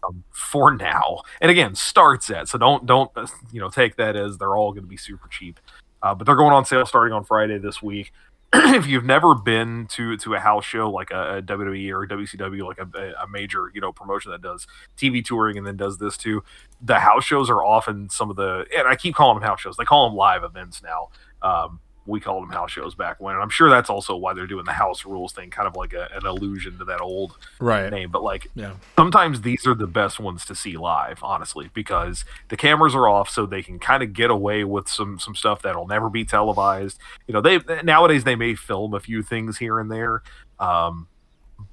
um, 0.04 0.24
for 0.30 0.74
now. 0.74 1.22
And 1.40 1.50
again, 1.50 1.74
starts 1.74 2.30
at 2.30 2.48
so 2.48 2.58
don't 2.58 2.86
don't 2.86 3.10
uh, 3.16 3.26
you 3.52 3.60
know 3.60 3.70
take 3.70 3.96
that 3.96 4.16
as 4.16 4.38
they're 4.38 4.56
all 4.56 4.72
going 4.72 4.84
to 4.84 4.88
be 4.88 4.96
super 4.96 5.28
cheap. 5.28 5.60
Uh, 6.02 6.14
but 6.14 6.26
they're 6.26 6.36
going 6.36 6.52
on 6.52 6.64
sale 6.64 6.86
starting 6.86 7.12
on 7.12 7.24
Friday 7.24 7.58
this 7.58 7.82
week. 7.82 8.12
if 8.54 8.88
you've 8.88 9.04
never 9.04 9.34
been 9.34 9.86
to 9.86 10.16
to 10.16 10.34
a 10.34 10.40
house 10.40 10.64
show 10.64 10.90
like 10.90 11.12
a, 11.12 11.38
a 11.38 11.42
WWE 11.42 11.90
or 11.92 12.06
WCW, 12.06 12.66
like 12.66 12.78
a, 12.78 13.12
a 13.22 13.28
major 13.28 13.70
you 13.72 13.80
know 13.80 13.92
promotion 13.92 14.32
that 14.32 14.42
does 14.42 14.66
TV 14.96 15.24
touring 15.24 15.56
and 15.56 15.66
then 15.66 15.76
does 15.76 15.98
this 15.98 16.16
too, 16.16 16.42
the 16.80 16.98
house 16.98 17.24
shows 17.24 17.48
are 17.48 17.62
often 17.62 18.10
some 18.10 18.28
of 18.28 18.34
the 18.34 18.66
and 18.76 18.88
I 18.88 18.96
keep 18.96 19.14
calling 19.14 19.38
them 19.38 19.48
house 19.48 19.60
shows. 19.60 19.76
They 19.76 19.84
call 19.84 20.08
them 20.08 20.16
live 20.16 20.42
events 20.42 20.82
now. 20.82 21.10
Um, 21.42 21.78
we 22.06 22.18
called 22.18 22.42
them 22.42 22.50
house 22.50 22.70
shows 22.72 22.94
back 22.94 23.20
when, 23.20 23.34
and 23.34 23.42
I'm 23.42 23.50
sure 23.50 23.68
that's 23.70 23.90
also 23.90 24.16
why 24.16 24.32
they're 24.34 24.46
doing 24.46 24.64
the 24.64 24.72
house 24.72 25.04
rules 25.04 25.32
thing, 25.32 25.50
kind 25.50 25.68
of 25.68 25.76
like 25.76 25.92
a, 25.92 26.08
an 26.14 26.26
allusion 26.26 26.78
to 26.78 26.84
that 26.86 27.00
old 27.00 27.36
Right. 27.60 27.90
name. 27.90 28.10
But 28.10 28.22
like 28.22 28.48
Yeah. 28.54 28.74
sometimes 28.98 29.42
these 29.42 29.66
are 29.66 29.74
the 29.74 29.86
best 29.86 30.18
ones 30.18 30.44
to 30.46 30.54
see 30.54 30.76
live 30.76 31.22
honestly 31.22 31.70
because 31.74 32.24
the 32.48 32.56
cameras 32.56 32.94
are 32.94 33.06
off 33.08 33.28
so 33.28 33.46
they 33.46 33.62
can 33.62 33.78
kind 33.78 34.02
of 34.02 34.12
get 34.12 34.30
away 34.30 34.64
with 34.64 34.88
some 34.88 35.18
some 35.18 35.34
stuff 35.34 35.62
that'll 35.62 35.86
never 35.86 36.08
be 36.10 36.24
televised 36.24 36.98
you 37.26 37.34
know 37.34 37.40
they 37.40 37.58
nowadays 37.82 38.24
they 38.24 38.34
may 38.36 38.54
film 38.54 38.94
a 38.94 39.00
few 39.00 39.22
things 39.22 39.58
here 39.58 39.78
and 39.78 39.90
there 39.90 40.22
um 40.58 41.06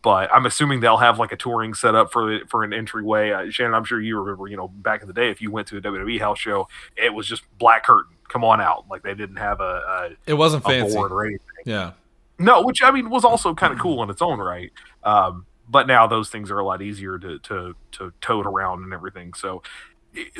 but 0.02 0.30
I'm 0.34 0.46
assuming 0.46 0.82
they'll 0.82 0.98
have 0.98 1.18
like 1.18 1.32
a 1.32 1.38
touring 1.38 1.74
setup 1.74 2.12
for 2.12 2.40
for 2.50 2.66
an 2.66 2.74
entryway. 2.74 3.32
Uh, 3.32 3.50
Shannon, 3.50 3.74
I'm 3.74 3.86
sure 3.86 4.02
you 4.02 4.20
remember, 4.20 4.48
you 4.50 4.58
know, 4.58 4.68
back 4.68 5.02
in 5.02 5.08
the 5.08 5.14
day, 5.14 5.30
if 5.32 5.42
you 5.42 5.50
went 5.50 5.66
to 5.70 5.78
a 5.78 5.82
WWE 5.82 6.20
house 6.20 6.40
show, 6.40 6.68
it 6.98 7.14
was 7.14 7.26
just 7.26 7.44
black 7.58 7.86
curtain. 7.86 8.17
Come 8.30 8.44
on 8.44 8.60
out, 8.62 8.86
like 8.90 9.04
they 9.04 9.14
didn't 9.14 9.38
have 9.38 9.62
a, 9.62 10.16
It 10.26 10.34
wasn't 10.34 10.64
a, 10.66 10.68
a 10.68 10.72
fancy. 10.72 10.96
board 10.96 11.12
or 11.12 11.26
anything. 11.26 11.42
Yeah. 11.66 11.92
No, 12.40 12.62
which 12.62 12.84
I 12.84 12.92
mean 12.92 13.10
was 13.10 13.26
also 13.26 13.54
kind 13.56 13.74
of 13.74 13.80
cool 13.80 14.04
in 14.04 14.10
its 14.10 14.22
own 14.22 14.40
right. 14.40 14.72
Um, 15.04 15.46
but 15.68 15.88
now 15.88 16.08
those 16.08 16.30
things 16.30 16.52
are 16.52 16.60
a 16.60 16.66
lot 16.66 16.82
easier 16.82 17.18
to 17.18 17.40
to 17.40 17.76
to 17.94 18.14
tote 18.22 18.46
around 18.46 18.84
and 18.84 18.94
everything. 18.94 19.34
So 19.34 19.64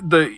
the 0.02 0.36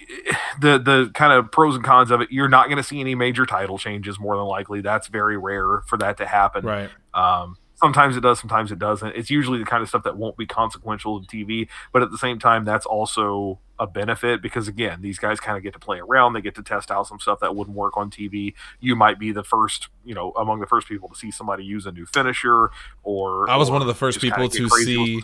the 0.59 0.79
the 0.79 1.11
kind 1.13 1.33
of 1.33 1.51
pros 1.51 1.75
and 1.75 1.83
cons 1.83 2.11
of 2.11 2.21
it, 2.21 2.31
you're 2.31 2.49
not 2.49 2.65
going 2.67 2.77
to 2.77 2.83
see 2.83 2.99
any 2.99 3.15
major 3.15 3.45
title 3.45 3.77
changes 3.77 4.19
more 4.19 4.35
than 4.35 4.45
likely. 4.45 4.81
That's 4.81 5.07
very 5.07 5.37
rare 5.37 5.81
for 5.87 5.97
that 5.97 6.17
to 6.17 6.25
happen. 6.25 6.65
Right. 6.65 6.89
Um, 7.13 7.57
sometimes 7.79 8.17
it 8.17 8.21
does, 8.21 8.39
sometimes 8.39 8.71
it 8.71 8.79
doesn't. 8.79 9.15
It's 9.15 9.29
usually 9.29 9.59
the 9.59 9.65
kind 9.65 9.81
of 9.81 9.89
stuff 9.89 10.03
that 10.03 10.17
won't 10.17 10.37
be 10.37 10.45
consequential 10.45 11.23
to 11.23 11.27
TV, 11.27 11.67
but 11.91 12.01
at 12.01 12.11
the 12.11 12.17
same 12.17 12.39
time, 12.39 12.65
that's 12.65 12.85
also 12.85 13.59
a 13.79 13.87
benefit 13.87 14.41
because 14.41 14.67
again, 14.67 15.01
these 15.01 15.17
guys 15.17 15.39
kind 15.39 15.55
of 15.57 15.63
get 15.63 15.71
to 15.71 15.79
play 15.79 15.99
around. 15.99 16.33
They 16.33 16.41
get 16.41 16.55
to 16.55 16.63
test 16.63 16.91
out 16.91 17.07
some 17.07 17.19
stuff 17.19 17.39
that 17.39 17.55
wouldn't 17.55 17.77
work 17.77 17.95
on 17.95 18.11
TV. 18.11 18.53
You 18.81 18.95
might 18.95 19.17
be 19.17 19.31
the 19.31 19.43
first, 19.43 19.87
you 20.03 20.13
know, 20.13 20.31
among 20.31 20.59
the 20.59 20.67
first 20.67 20.87
people 20.87 21.07
to 21.07 21.15
see 21.15 21.31
somebody 21.31 21.63
use 21.63 21.85
a 21.85 21.91
new 21.91 22.05
finisher, 22.05 22.71
or 23.03 23.49
I 23.49 23.55
was 23.55 23.69
or 23.69 23.73
one 23.73 23.81
of 23.81 23.87
the 23.87 23.95
first 23.95 24.19
people 24.19 24.49
to 24.49 24.69
see 24.69 25.23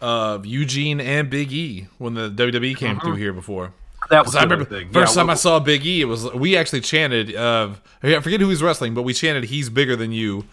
uh, 0.00 0.38
Eugene 0.44 1.00
and 1.00 1.28
Big 1.28 1.52
E 1.52 1.88
when 1.98 2.14
the 2.14 2.30
WWE 2.30 2.76
came 2.76 3.00
through 3.00 3.16
here 3.16 3.32
before. 3.32 3.72
That 4.10 4.24
was 4.24 4.36
I 4.36 4.42
remember 4.44 4.64
thing. 4.64 4.90
first 4.90 5.16
Yeah, 5.16 5.22
time 5.22 5.30
I 5.30 5.34
saw 5.34 5.58
Big 5.58 5.84
E, 5.84 6.00
it 6.00 6.04
was 6.04 6.32
we 6.32 6.56
actually 6.56 6.82
chanted. 6.82 7.34
Uh, 7.34 7.70
I 8.04 8.20
forget 8.20 8.40
who 8.40 8.46
was 8.46 8.62
wrestling, 8.62 8.94
but 8.94 9.02
we 9.02 9.12
chanted 9.12 9.44
"He's 9.44 9.68
bigger 9.68 9.96
than 9.96 10.12
you" 10.12 10.44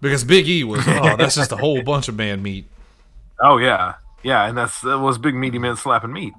because 0.00 0.24
Big 0.24 0.48
E 0.48 0.64
was. 0.64 0.86
Oh, 0.86 1.16
that's 1.16 1.34
just 1.34 1.52
a 1.52 1.56
whole 1.56 1.82
bunch 1.82 2.08
of 2.08 2.16
man 2.16 2.42
meat. 2.42 2.66
Oh 3.40 3.58
yeah, 3.58 3.94
yeah, 4.22 4.46
and 4.48 4.56
that's 4.56 4.80
that 4.82 4.98
was 4.98 5.18
big 5.18 5.34
meaty 5.34 5.58
men 5.58 5.76
slapping 5.76 6.12
meat. 6.12 6.34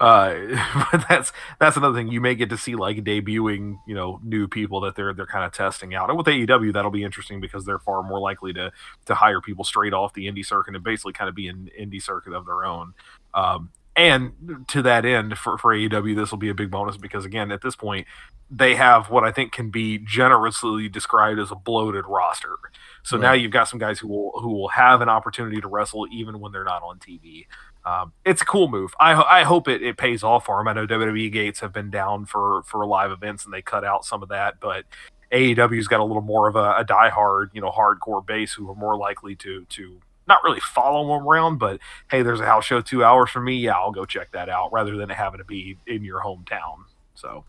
Uh, 0.00 0.34
but 0.92 1.04
that's 1.08 1.32
that's 1.58 1.76
another 1.76 1.96
thing. 1.96 2.08
You 2.08 2.20
may 2.20 2.34
get 2.34 2.50
to 2.50 2.58
see 2.58 2.74
like 2.74 2.98
debuting, 2.98 3.78
you 3.86 3.94
know, 3.94 4.20
new 4.22 4.48
people 4.48 4.80
that 4.82 4.94
they're 4.94 5.12
they're 5.12 5.26
kind 5.26 5.44
of 5.44 5.52
testing 5.52 5.94
out. 5.94 6.08
And 6.08 6.16
with 6.16 6.26
AEW, 6.26 6.72
that'll 6.72 6.90
be 6.90 7.04
interesting 7.04 7.40
because 7.40 7.64
they're 7.64 7.78
far 7.78 8.02
more 8.02 8.20
likely 8.20 8.52
to 8.54 8.72
to 9.06 9.14
hire 9.14 9.40
people 9.40 9.64
straight 9.64 9.92
off 9.92 10.14
the 10.14 10.26
indie 10.26 10.44
circuit 10.44 10.74
and 10.74 10.84
basically 10.84 11.12
kind 11.12 11.28
of 11.28 11.34
be 11.34 11.48
an 11.48 11.70
indie 11.78 12.02
circuit 12.02 12.32
of 12.32 12.46
their 12.46 12.64
own. 12.64 12.94
Um, 13.34 13.70
and 13.96 14.64
to 14.68 14.82
that 14.82 15.04
end, 15.04 15.36
for, 15.38 15.58
for 15.58 15.74
AEW, 15.74 16.14
this 16.14 16.30
will 16.30 16.38
be 16.38 16.48
a 16.48 16.54
big 16.54 16.70
bonus 16.70 16.96
because 16.96 17.24
again, 17.24 17.50
at 17.50 17.62
this 17.62 17.76
point, 17.76 18.06
they 18.50 18.74
have 18.76 19.10
what 19.10 19.24
I 19.24 19.32
think 19.32 19.52
can 19.52 19.70
be 19.70 19.98
generously 19.98 20.88
described 20.88 21.38
as 21.38 21.50
a 21.50 21.54
bloated 21.54 22.04
roster. 22.06 22.56
So 23.02 23.16
now 23.16 23.32
you've 23.32 23.52
got 23.52 23.68
some 23.68 23.78
guys 23.78 23.98
who 23.98 24.08
will 24.08 24.32
who 24.40 24.50
will 24.50 24.68
have 24.68 25.00
an 25.00 25.08
opportunity 25.08 25.60
to 25.60 25.68
wrestle 25.68 26.06
even 26.10 26.40
when 26.40 26.52
they're 26.52 26.64
not 26.64 26.82
on 26.82 26.98
TV. 26.98 27.46
um, 27.84 28.12
it's 28.24 28.42
a 28.42 28.44
cool 28.44 28.68
move. 28.68 28.94
I 29.00 29.14
I 29.14 29.42
hope 29.44 29.68
it, 29.68 29.82
it 29.82 29.96
pays 29.96 30.22
off 30.22 30.46
for 30.46 30.60
him. 30.60 30.68
I 30.68 30.72
know 30.72 30.86
WWE 30.86 31.32
gates 31.32 31.60
have 31.60 31.72
been 31.72 31.90
down 31.90 32.24
for 32.26 32.62
for 32.64 32.86
live 32.86 33.10
events 33.10 33.44
and 33.44 33.52
they 33.52 33.62
cut 33.62 33.84
out 33.84 34.04
some 34.04 34.22
of 34.22 34.28
that, 34.30 34.60
but 34.60 34.84
AEW's 35.32 35.88
got 35.88 36.00
a 36.00 36.04
little 36.04 36.22
more 36.22 36.48
of 36.48 36.56
a, 36.56 36.76
a 36.76 36.84
diehard, 36.84 37.48
you 37.52 37.60
know, 37.60 37.70
hardcore 37.70 38.24
base 38.24 38.52
who 38.52 38.70
are 38.70 38.74
more 38.74 38.96
likely 38.96 39.34
to 39.36 39.64
to 39.66 40.00
not 40.28 40.44
really 40.44 40.60
follow 40.60 41.02
him 41.16 41.26
around, 41.26 41.58
but 41.58 41.80
hey, 42.10 42.22
there's 42.22 42.40
a 42.40 42.46
house 42.46 42.64
show 42.64 42.80
two 42.80 43.02
hours 43.02 43.30
from 43.30 43.44
me. 43.46 43.56
Yeah, 43.56 43.72
I'll 43.72 43.92
go 43.92 44.04
check 44.04 44.30
that 44.32 44.48
out 44.48 44.72
rather 44.72 44.96
than 44.96 45.10
it 45.10 45.16
having 45.16 45.38
to 45.38 45.44
be 45.44 45.76
in 45.86 46.04
your 46.04 46.20
hometown. 46.20 46.84
So 47.14 47.44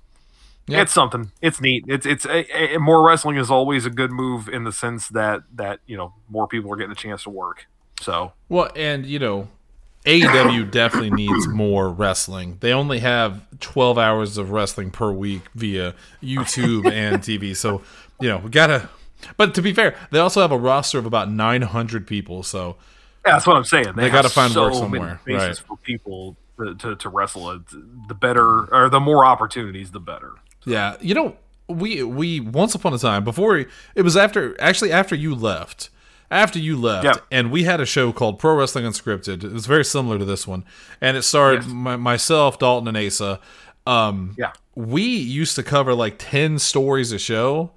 Yeah. 0.68 0.82
it's 0.82 0.94
something. 0.94 1.32
It's 1.42 1.60
neat. 1.62 1.86
It's 1.88 2.06
it's 2.06 2.26
a, 2.26 2.76
a, 2.76 2.80
more 2.80 3.06
wrestling 3.06 3.38
is 3.38 3.52
always 3.52 3.86
a 3.86 3.90
good 3.90 4.12
move 4.12 4.48
in 4.50 4.64
the 4.64 4.72
sense 4.72 5.10
that 5.10 5.42
that 5.56 5.80
you 5.86 5.98
know 5.98 6.14
more 6.30 6.48
people 6.48 6.72
are 6.74 6.76
getting 6.78 6.92
a 6.92 6.96
chance 6.96 7.24
to 7.24 7.30
work. 7.30 7.68
So 8.02 8.32
Well, 8.48 8.70
and 8.76 9.06
you 9.06 9.20
know, 9.20 9.50
AEW 10.06 10.72
definitely 10.72 11.10
needs 11.12 11.48
more 11.48 11.90
wrestling. 11.90 12.58
They 12.62 12.72
only 12.72 13.00
have 13.00 13.42
12 13.60 13.98
hours 13.98 14.38
of 14.38 14.52
wrestling 14.52 14.92
per 14.92 15.12
week 15.12 15.42
via 15.54 15.94
YouTube 16.24 16.90
and 16.90 17.22
TV. 17.22 17.54
So, 17.56 17.82
you 18.22 18.30
know, 18.30 18.38
we 18.38 18.50
gotta. 18.50 18.90
But 19.38 19.54
to 19.56 19.62
be 19.62 19.74
fair, 19.74 19.96
they 20.12 20.20
also 20.20 20.42
have 20.42 20.52
a 20.52 20.58
roster 20.58 20.98
of 21.00 21.06
about 21.06 21.30
900 21.32 22.08
people. 22.08 22.44
So, 22.44 22.78
yeah, 23.26 23.34
that's 23.34 23.46
what 23.48 23.58
I'm 23.58 23.64
saying. 23.66 23.94
They 23.96 24.04
have 24.04 24.12
gotta 24.12 24.30
find 24.30 24.54
so 24.54 24.64
work 24.64 24.72
many 24.74 24.80
somewhere, 24.82 25.22
bases 25.26 25.60
right. 25.62 25.68
for 25.68 25.78
people 25.78 26.38
to, 26.58 26.76
to, 26.76 26.96
to 26.96 27.10
wrestle. 27.10 27.60
The 28.08 28.14
better 28.14 28.74
or 28.74 28.90
the 28.90 29.00
more 29.00 29.26
opportunities, 29.26 29.92
the 29.92 30.00
better. 30.00 30.34
yeah, 30.66 30.96
you 31.02 31.14
know, 31.14 31.38
we 31.68 32.02
we 32.04 32.40
once 32.40 32.74
upon 32.76 32.94
a 32.94 32.98
time 32.98 33.24
before 33.24 33.58
it 33.96 34.02
was 34.02 34.18
after 34.18 34.60
actually 34.62 34.92
after 34.92 35.16
you 35.16 35.36
left. 35.36 35.90
After 36.32 36.60
you 36.60 36.78
left, 36.78 37.06
Yeah. 37.06 37.16
and 37.32 37.50
we 37.50 37.64
had 37.64 37.82
a 37.82 37.88
show 37.88 38.12
called 38.12 38.38
Pro 38.38 38.54
Wrestling 38.54 38.86
Unscripted. 38.86 39.44
It 39.44 39.52
was 39.52 39.66
very 39.66 39.84
similar 39.84 40.20
to 40.20 40.26
this 40.26 40.46
one, 40.46 40.64
and 41.02 41.18
it 41.18 41.24
starred 41.24 41.64
Yes. 41.64 41.72
my, 41.74 41.96
myself, 41.96 42.60
Dalton, 42.60 42.88
and 42.88 42.96
Asa. 42.96 43.40
Um, 43.88 44.36
Yeah. 44.38 44.52
we 44.76 45.02
used 45.02 45.56
to 45.56 45.64
cover 45.64 45.96
like 45.96 46.18
10 46.20 46.60
stories 46.60 47.12
a 47.12 47.18
show 47.18 47.72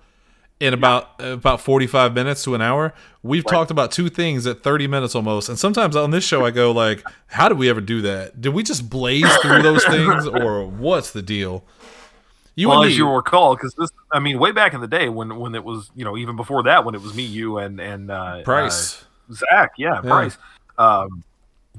in 0.62 0.72
about 0.72 1.10
about 1.18 1.60
45 1.60 2.14
minutes 2.14 2.44
to 2.44 2.54
an 2.54 2.62
hour 2.62 2.94
we've 3.22 3.44
talked 3.44 3.72
about 3.72 3.90
two 3.90 4.08
things 4.08 4.46
at 4.46 4.62
30 4.62 4.86
minutes 4.86 5.14
almost 5.16 5.48
and 5.48 5.58
sometimes 5.58 5.96
on 5.96 6.12
this 6.12 6.22
show 6.24 6.44
i 6.44 6.52
go 6.52 6.70
like 6.70 7.02
how 7.26 7.48
did 7.48 7.58
we 7.58 7.68
ever 7.68 7.80
do 7.80 8.00
that 8.00 8.40
did 8.40 8.54
we 8.54 8.62
just 8.62 8.88
blaze 8.88 9.30
through 9.38 9.60
those 9.62 9.84
things 9.84 10.26
or 10.40 10.64
what's 10.64 11.10
the 11.10 11.22
deal 11.22 11.64
you 12.54 12.68
well, 12.68 12.82
and 12.82 12.90
as 12.90 12.98
you 12.98 13.08
recall, 13.08 13.56
because 13.56 13.74
this, 13.78 13.90
I 14.10 14.18
mean, 14.18 14.38
way 14.38 14.52
back 14.52 14.74
in 14.74 14.82
the 14.82 14.86
day 14.86 15.08
when 15.08 15.38
when 15.38 15.54
it 15.54 15.64
was, 15.64 15.90
you 15.94 16.04
know, 16.04 16.18
even 16.18 16.36
before 16.36 16.62
that, 16.64 16.84
when 16.84 16.94
it 16.94 17.00
was 17.00 17.14
me, 17.14 17.22
you, 17.22 17.56
and 17.56 17.80
and 17.80 18.10
uh, 18.10 18.42
price 18.42 19.06
uh, 19.30 19.34
Zach, 19.34 19.72
yeah, 19.78 19.94
Yeah. 19.94 20.00
Price. 20.10 20.36
Um, 20.76 21.24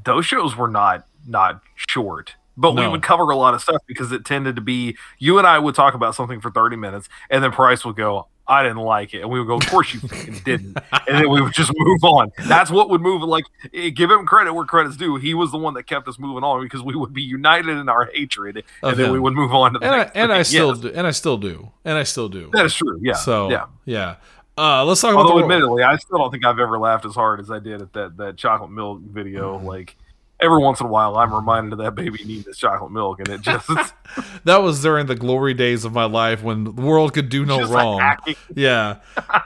those 0.04 0.26
shows 0.26 0.56
were 0.56 0.68
not 0.68 1.06
not 1.28 1.62
short, 1.76 2.34
but 2.58 2.72
we 2.74 2.88
would 2.88 3.04
cover 3.04 3.30
a 3.30 3.36
lot 3.36 3.54
of 3.54 3.62
stuff 3.62 3.84
because 3.86 4.12
it 4.12 4.26
tended 4.26 4.56
to 4.56 4.62
be 4.62 4.98
you 5.20 5.38
and 5.38 5.46
I 5.46 5.60
would 5.60 5.76
talk 5.76 5.94
about 5.94 6.16
something 6.16 6.42
for 6.42 6.50
thirty 6.50 6.76
minutes, 6.76 7.08
and 7.30 7.44
then 7.44 7.52
Price 7.52 7.86
would 7.86 7.96
go. 7.96 8.28
I 8.48 8.64
didn't 8.64 8.80
like 8.80 9.14
it, 9.14 9.22
and 9.22 9.30
we 9.32 9.40
would 9.40 9.48
go. 9.48 9.56
Of 9.56 9.68
course 9.68 9.94
you 9.94 10.02
fucking 10.02 10.42
didn't, 10.44 10.78
and 11.08 11.18
then 11.18 11.30
we 11.30 11.42
would 11.42 11.54
just 11.54 11.72
move 11.76 12.04
on. 12.04 12.32
That's 12.46 12.70
what 12.70 12.90
would 12.90 13.00
move. 13.00 13.22
Like, 13.22 13.46
eh, 13.74 13.90
give 13.90 14.12
him 14.12 14.26
credit 14.26 14.54
where 14.54 14.66
credit's 14.66 14.98
due. 14.98 15.16
He 15.16 15.34
was 15.34 15.52
the 15.52 15.58
one 15.58 15.74
that 15.76 15.84
kept 15.84 16.08
us 16.10 16.20
moving 16.20 16.44
on 16.44 16.62
because 16.62 16.82
we 16.84 16.94
would 16.96 17.14
be 17.14 17.22
united 17.22 17.70
in 17.78 17.88
our 17.88 18.06
hatred, 18.14 18.64
and 18.82 18.98
then 18.98 19.12
we 19.14 19.20
would 19.20 19.34
move 19.34 19.54
on 19.54 19.74
to 19.74 19.80
the 19.80 19.86
and 19.86 19.96
I, 19.96 19.98
next 20.00 20.16
and 20.16 20.34
I 20.34 20.42
still 20.44 20.70
Yes. 20.70 20.80
do 20.80 20.88
and 20.94 21.08
i 21.08 21.12
still 21.12 21.38
do 21.38 21.72
and 21.86 21.98
i 21.98 22.04
still 22.04 22.28
do 22.30 22.50
That 22.54 22.66
is 22.66 22.74
true. 22.74 23.00
Yeah. 23.02 23.14
so 23.14 23.50
yeah. 23.50 23.66
yeah 23.86 24.16
uh 24.58 24.84
let's 24.86 25.00
talk 25.02 25.14
about 25.14 25.26
Although, 25.26 25.38
the 25.38 25.44
admittedly, 25.44 25.84
I 25.84 25.96
still 25.98 26.18
don't 26.18 26.30
think 26.30 26.46
I've 26.46 26.60
ever 26.60 26.78
laughed 26.78 27.06
as 27.06 27.16
hard 27.16 27.40
as 27.40 27.50
I 27.50 27.60
did 27.60 27.82
at 27.82 27.94
that 27.94 28.18
that 28.18 28.38
chocolate 28.38 28.72
milk 28.72 29.00
video. 29.02 29.58
Mm-hmm. 29.58 29.66
Like 29.68 29.96
every 30.44 30.60
once 30.60 30.80
in 30.82 30.86
a 30.86 30.90
while, 30.90 31.18
I'm 31.18 31.34
reminded 31.34 31.74
of 31.74 31.80
that 31.80 31.96
baby 31.96 32.24
needing 32.26 32.44
this 32.44 32.58
chocolate 32.58 32.92
milk, 32.92 33.20
and 33.20 33.30
it 33.30 33.42
just 33.42 33.68
that 34.44 34.58
was 34.58 34.82
during 34.82 35.08
the 35.08 35.16
glory 35.16 35.54
days 35.54 35.86
of 35.86 35.94
my 35.94 36.06
life 36.06 36.44
when 36.44 36.66
the 36.66 36.72
world 36.72 37.14
could 37.14 37.30
do 37.30 37.46
no 37.46 37.60
just 37.60 37.74
wrong 37.74 38.00
hacking. 38.00 38.36
Yeah. 38.54 38.98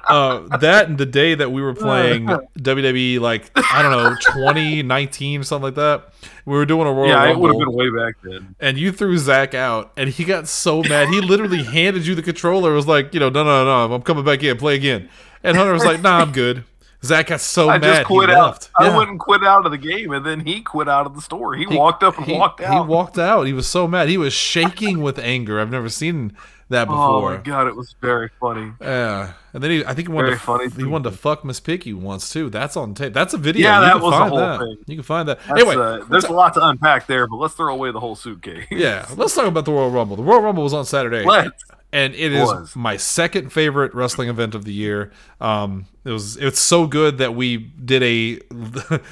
Uh, 0.09 0.57
that 0.57 0.89
and 0.89 0.97
the 0.97 1.05
day 1.05 1.35
that 1.35 1.51
we 1.51 1.61
were 1.61 1.73
playing 1.75 2.25
WWE, 2.25 3.19
like, 3.19 3.51
I 3.55 3.81
don't 3.81 3.91
know, 3.91 4.15
2019 4.15 5.41
or 5.41 5.43
something 5.43 5.63
like 5.63 5.75
that, 5.75 6.13
we 6.45 6.55
were 6.55 6.65
doing 6.65 6.87
a 6.87 6.91
Royal 6.91 7.09
Yeah, 7.09 7.29
it 7.29 7.37
would 7.37 7.51
have 7.51 7.59
been 7.59 7.71
way 7.71 7.89
back 7.89 8.15
then. 8.23 8.55
and 8.59 8.77
you 8.77 8.91
threw 8.91 9.17
Zach 9.17 9.53
out, 9.53 9.91
and 9.95 10.09
he 10.09 10.23
got 10.23 10.47
so 10.47 10.81
mad. 10.81 11.09
He 11.09 11.21
literally 11.21 11.63
handed 11.63 12.07
you 12.07 12.15
the 12.15 12.23
controller. 12.23 12.71
It 12.71 12.75
was 12.75 12.87
like, 12.87 13.13
you 13.13 13.19
know, 13.19 13.29
no, 13.29 13.43
no, 13.43 13.65
no, 13.65 13.93
I'm 13.93 14.01
coming 14.01 14.25
back 14.25 14.43
in, 14.43 14.57
play 14.57 14.75
again. 14.75 15.09
And 15.43 15.55
Hunter 15.55 15.73
was 15.73 15.85
like, 15.85 16.01
nah, 16.01 16.17
I'm 16.19 16.31
good. 16.31 16.63
Zach 17.03 17.27
got 17.27 17.41
so 17.41 17.69
I 17.69 17.77
mad. 17.77 17.83
just 17.97 18.07
quit 18.07 18.29
he 18.29 18.35
out. 18.35 18.45
left. 18.47 18.69
I 18.77 18.87
Yeah. 18.87 18.97
wouldn't 18.97 19.19
quit 19.19 19.43
out 19.43 19.65
of 19.65 19.71
the 19.71 19.77
game, 19.77 20.11
and 20.11 20.25
then 20.25 20.39
he 20.39 20.61
quit 20.61 20.89
out 20.89 21.05
of 21.05 21.15
the 21.15 21.21
store. 21.21 21.53
He, 21.55 21.65
walked 21.67 22.01
up 22.03 22.17
and 22.17 22.25
he, 22.25 22.33
walked 22.33 22.59
out. 22.61 22.73
He 22.73 22.87
walked 22.89 23.19
out. 23.19 23.43
He 23.43 23.53
was 23.53 23.67
so 23.67 23.87
mad. 23.87 24.09
He 24.09 24.17
was 24.17 24.33
shaking 24.33 25.01
with 25.01 25.19
anger. 25.19 25.59
I've 25.59 25.69
never 25.69 25.89
seen 25.89 26.35
that 26.69 26.85
before. 26.85 27.33
oh 27.33 27.37
my 27.37 27.37
god, 27.37 27.67
it 27.67 27.75
was 27.75 27.95
very 28.01 28.29
funny. 28.41 28.73
Yeah, 28.81 29.33
and 29.53 29.63
then 29.63 29.71
he, 29.71 29.85
I 29.85 29.93
think 29.93 30.07
he 30.09 30.13
wanted 30.13 30.27
Very 30.27 30.37
to, 30.39 30.43
funny 30.43 30.69
he 30.69 30.83
wanted 30.83 31.11
to 31.11 31.15
fuck 31.15 31.45
Miss 31.45 31.59
Picky 31.61 31.93
once 31.93 32.29
too. 32.29 32.49
That's 32.49 32.75
on 32.75 32.93
tape. 32.93 33.13
That's 33.13 33.33
a 33.33 33.37
video. 33.37 33.67
Yeah, 33.69 33.79
you 33.79 33.85
that 33.85 34.01
was 34.01 34.11
the 34.13 34.25
whole 34.25 34.37
that. 34.37 34.59
thing. 34.59 34.77
You 34.87 34.95
can 34.95 35.03
find 35.03 35.29
that. 35.29 35.39
That's, 35.47 35.61
anyway, 35.61 35.75
uh, 35.75 36.03
there's 36.09 36.25
a 36.25 36.33
lot 36.33 36.55
to 36.55 36.65
unpack 36.67 37.07
there, 37.07 37.25
but 37.27 37.37
let's 37.37 37.53
throw 37.53 37.73
away 37.73 37.91
the 37.91 37.99
whole 38.01 38.15
suitcase. 38.15 38.65
yeah, 38.71 39.05
let's 39.15 39.33
talk 39.35 39.45
about 39.45 39.63
the 39.65 39.71
Royal 39.71 39.91
Rumble. 39.91 40.17
The 40.17 40.23
Royal 40.23 40.41
Rumble 40.41 40.63
was 40.63 40.73
on 40.73 40.83
Saturday, 40.83 41.23
Let's. 41.23 41.63
And 41.91 42.13
it 42.15 42.33
is 42.33 42.47
Was. 42.47 42.75
my 42.75 42.97
second 42.97 43.51
favorite 43.51 43.93
wrestling 43.93 44.29
event 44.29 44.55
of 44.55 44.65
the 44.65 44.73
year. 44.73 45.11
Um, 45.39 45.85
it 46.03 46.11
was 46.11 46.37
it's 46.37 46.59
so 46.59 46.85
good 46.87 47.17
that 47.17 47.35
we 47.35 47.57
did 47.57 48.03
a 48.03 48.39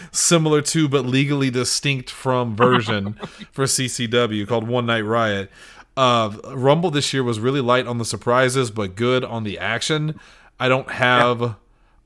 similar 0.11 0.61
to 0.61 0.87
but 0.87 1.05
legally 1.05 1.49
distinct 1.49 2.09
from 2.09 2.55
version 2.55 3.13
for 3.51 3.65
CCW 3.65 4.47
called 4.47 4.67
One 4.67 4.85
Night 4.85 5.01
Riot. 5.01 5.49
Uh, 5.97 6.35
Rumble 6.49 6.91
this 6.91 7.13
year 7.13 7.23
was 7.23 7.39
really 7.39 7.61
light 7.61 7.87
on 7.87 7.97
the 7.97 8.05
surprises, 8.05 8.69
but 8.71 8.95
good 8.95 9.23
on 9.23 9.43
the 9.43 9.57
action. 9.57 10.19
I 10.59 10.67
don't 10.67 10.91
have. 10.91 11.55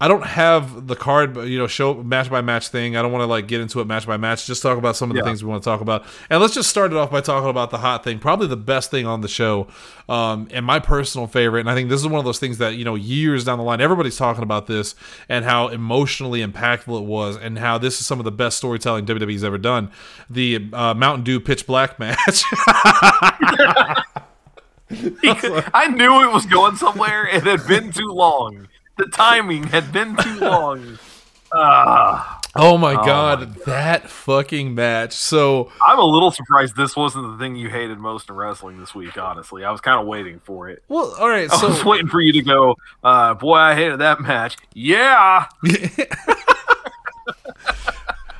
I 0.01 0.07
don't 0.07 0.23
have 0.25 0.87
the 0.87 0.95
card, 0.95 1.35
you 1.35 1.59
know, 1.59 1.67
show 1.67 1.93
match 1.95 2.29
by 2.29 2.39
match 2.39 2.69
thing. 2.69 2.95
I 2.95 3.01
don't 3.01 3.11
want 3.11 3.21
to 3.21 3.25
like 3.25 3.47
get 3.47 3.59
into 3.59 3.81
it 3.81 3.85
match 3.85 4.07
by 4.07 4.15
match. 4.15 4.45
Just 4.47 4.61
talk 4.63 4.77
about 4.77 4.95
some 4.95 5.09
of 5.11 5.15
the 5.15 5.19
Yeah. 5.21 5.25
things 5.25 5.43
we 5.43 5.49
want 5.49 5.61
to 5.61 5.69
talk 5.69 5.81
about, 5.81 6.05
and 6.29 6.39
let's 6.39 6.53
just 6.53 6.69
start 6.69 6.91
it 6.93 6.97
off 6.97 7.11
by 7.11 7.19
talking 7.19 7.49
about 7.49 7.69
the 7.69 7.79
hot 7.79 8.05
thing. 8.05 8.17
Probably 8.17 8.47
the 8.47 8.55
best 8.55 8.91
thing 8.91 9.05
on 9.05 9.19
the 9.19 9.27
show, 9.27 9.67
um, 10.07 10.47
and 10.51 10.65
my 10.65 10.79
personal 10.79 11.27
favorite. 11.27 11.59
And 11.61 11.69
I 11.69 11.75
think 11.75 11.89
this 11.89 11.99
is 11.99 12.07
one 12.07 12.19
of 12.19 12.23
those 12.23 12.39
things 12.39 12.59
that 12.59 12.75
you 12.75 12.85
know, 12.85 12.95
years 12.95 13.43
down 13.43 13.57
the 13.57 13.63
line, 13.65 13.81
everybody's 13.81 14.15
talking 14.15 14.41
about 14.43 14.67
this 14.67 14.95
and 15.27 15.43
how 15.43 15.67
emotionally 15.67 16.39
impactful 16.45 16.97
it 17.01 17.05
was, 17.05 17.35
and 17.35 17.59
how 17.59 17.77
this 17.77 17.99
is 17.99 18.07
some 18.07 18.19
of 18.19 18.23
the 18.25 18.31
best 18.31 18.55
storytelling 18.57 19.05
WWE's 19.05 19.43
ever 19.43 19.57
done. 19.57 19.91
The 20.29 20.69
uh, 20.71 20.93
Mountain 20.93 21.25
Dew 21.25 21.41
Pitch 21.41 21.67
Black 21.67 21.99
match. 21.99 22.43
Could- 24.89 25.65
I 25.73 25.87
knew 25.89 26.21
it 26.23 26.31
was 26.31 26.45
going 26.45 26.75
somewhere. 26.77 27.27
It 27.27 27.43
had 27.43 27.67
been 27.67 27.91
too 27.91 28.07
long. 28.07 28.67
The 28.99 29.05
timing 29.05 29.63
had 29.63 29.93
been 29.93 30.17
too 30.17 30.39
long. 30.39 30.99
Ah, 31.53 32.41
oh 32.57 32.77
my 32.77 32.93
god, 32.93 33.55
that 33.65 34.09
fucking 34.09 34.75
match! 34.75 35.13
So. 35.13 35.71
I'm 35.87 35.97
a 35.97 36.03
little 36.03 36.31
surprised 36.31 36.75
this 36.75 36.97
wasn't 36.97 37.31
the 37.31 37.37
thing 37.41 37.55
you 37.55 37.69
hated 37.69 37.97
most 37.97 38.29
in 38.29 38.35
wrestling 38.35 38.77
this 38.77 38.93
week. 38.93 39.17
Honestly, 39.17 39.63
I 39.63 39.71
was 39.71 39.79
kind 39.79 40.01
of 40.01 40.05
waiting 40.05 40.41
for 40.41 40.67
it. 40.67 40.83
Well, 40.89 41.15
all 41.17 41.29
right. 41.29 41.49
I 41.49 41.65
was 41.65 41.85
waiting 41.85 42.07
for 42.07 42.19
you 42.19 42.33
to 42.33 42.41
go. 42.41 42.75
Uh, 43.01 43.35
boy, 43.35 43.55
I 43.55 43.73
hated 43.73 43.99
that 43.99 44.19
match. 44.19 44.57
Yeah, 44.73 45.47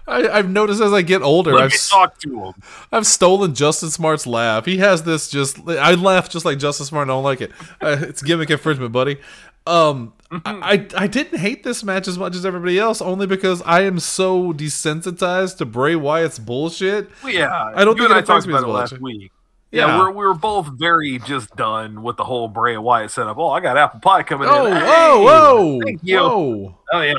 I, 0.09 0.27
I've 0.27 0.49
noticed 0.49 0.81
as 0.81 0.91
I 0.91 1.01
get 1.01 1.21
older, 1.21 1.53
let 1.53 1.71
I've 1.93 2.19
to 2.19 2.45
him. 2.45 2.53
I've 2.91 3.07
stolen 3.07 3.55
Justin 3.55 3.91
Smart's 3.91 4.27
laugh. 4.27 4.65
He 4.65 4.79
has 4.79 5.03
this 5.03 5.29
just 5.29 5.59
I 5.67 5.93
laugh 5.93 6.29
just 6.29 6.43
like 6.45 6.59
Justin 6.59 6.85
Smart. 6.85 7.03
and 7.03 7.11
I 7.11 7.13
don't 7.15 7.23
like 7.23 7.41
it. 7.41 7.51
Uh, 7.81 7.95
it's 8.01 8.21
gimmick 8.21 8.49
infringement, 8.49 8.91
buddy. 8.91 9.17
Um, 9.65 10.13
Mm-hmm. 10.31 10.63
I 10.63 10.85
I 10.95 11.07
didn't 11.07 11.39
hate 11.39 11.63
this 11.63 11.83
match 11.83 12.07
as 12.07 12.17
much 12.17 12.35
as 12.35 12.45
everybody 12.45 12.77
else, 12.77 13.01
only 13.01 13.25
because 13.25 13.63
I 13.63 13.81
am 13.81 13.99
so 13.99 14.53
desensitized 14.53 15.57
to 15.57 15.65
Bray 15.65 15.95
Wyatt's 15.95 16.37
bullshit. 16.37 17.09
Well, 17.23 17.33
yeah, 17.33 17.49
I 17.75 17.83
don't 17.83 17.95
you 17.97 18.03
think 18.03 18.11
and 18.11 18.19
it 18.19 18.23
I 18.29 18.33
talked 18.33 18.45
about 18.45 18.63
it 18.63 18.67
last 18.67 18.99
week. 19.01 19.31
Yeah, 19.71 19.87
Yeah. 19.87 19.97
we're 19.99 20.11
we 20.11 20.25
were 20.25 20.33
both 20.35 20.67
very 20.77 21.17
just 21.19 21.55
done 21.55 22.03
with 22.03 22.17
the 22.17 22.23
whole 22.25 22.47
Bray 22.47 22.77
Wyatt 22.77 23.09
setup. 23.11 23.37
Oh, 23.39 23.49
I 23.49 23.59
got 23.59 23.75
apple 23.77 23.99
pie 24.01 24.21
coming 24.23 24.47
in. 24.47 24.53
Oh, 24.53 24.65
in. 24.67 24.73
whoa, 24.73 24.79
Hey, 24.79 25.23
whoa, 25.25 25.79
thank 25.83 25.99
you. 26.03 26.17
whoa! 26.19 26.77
Oh 26.93 27.01
yeah, 27.01 27.13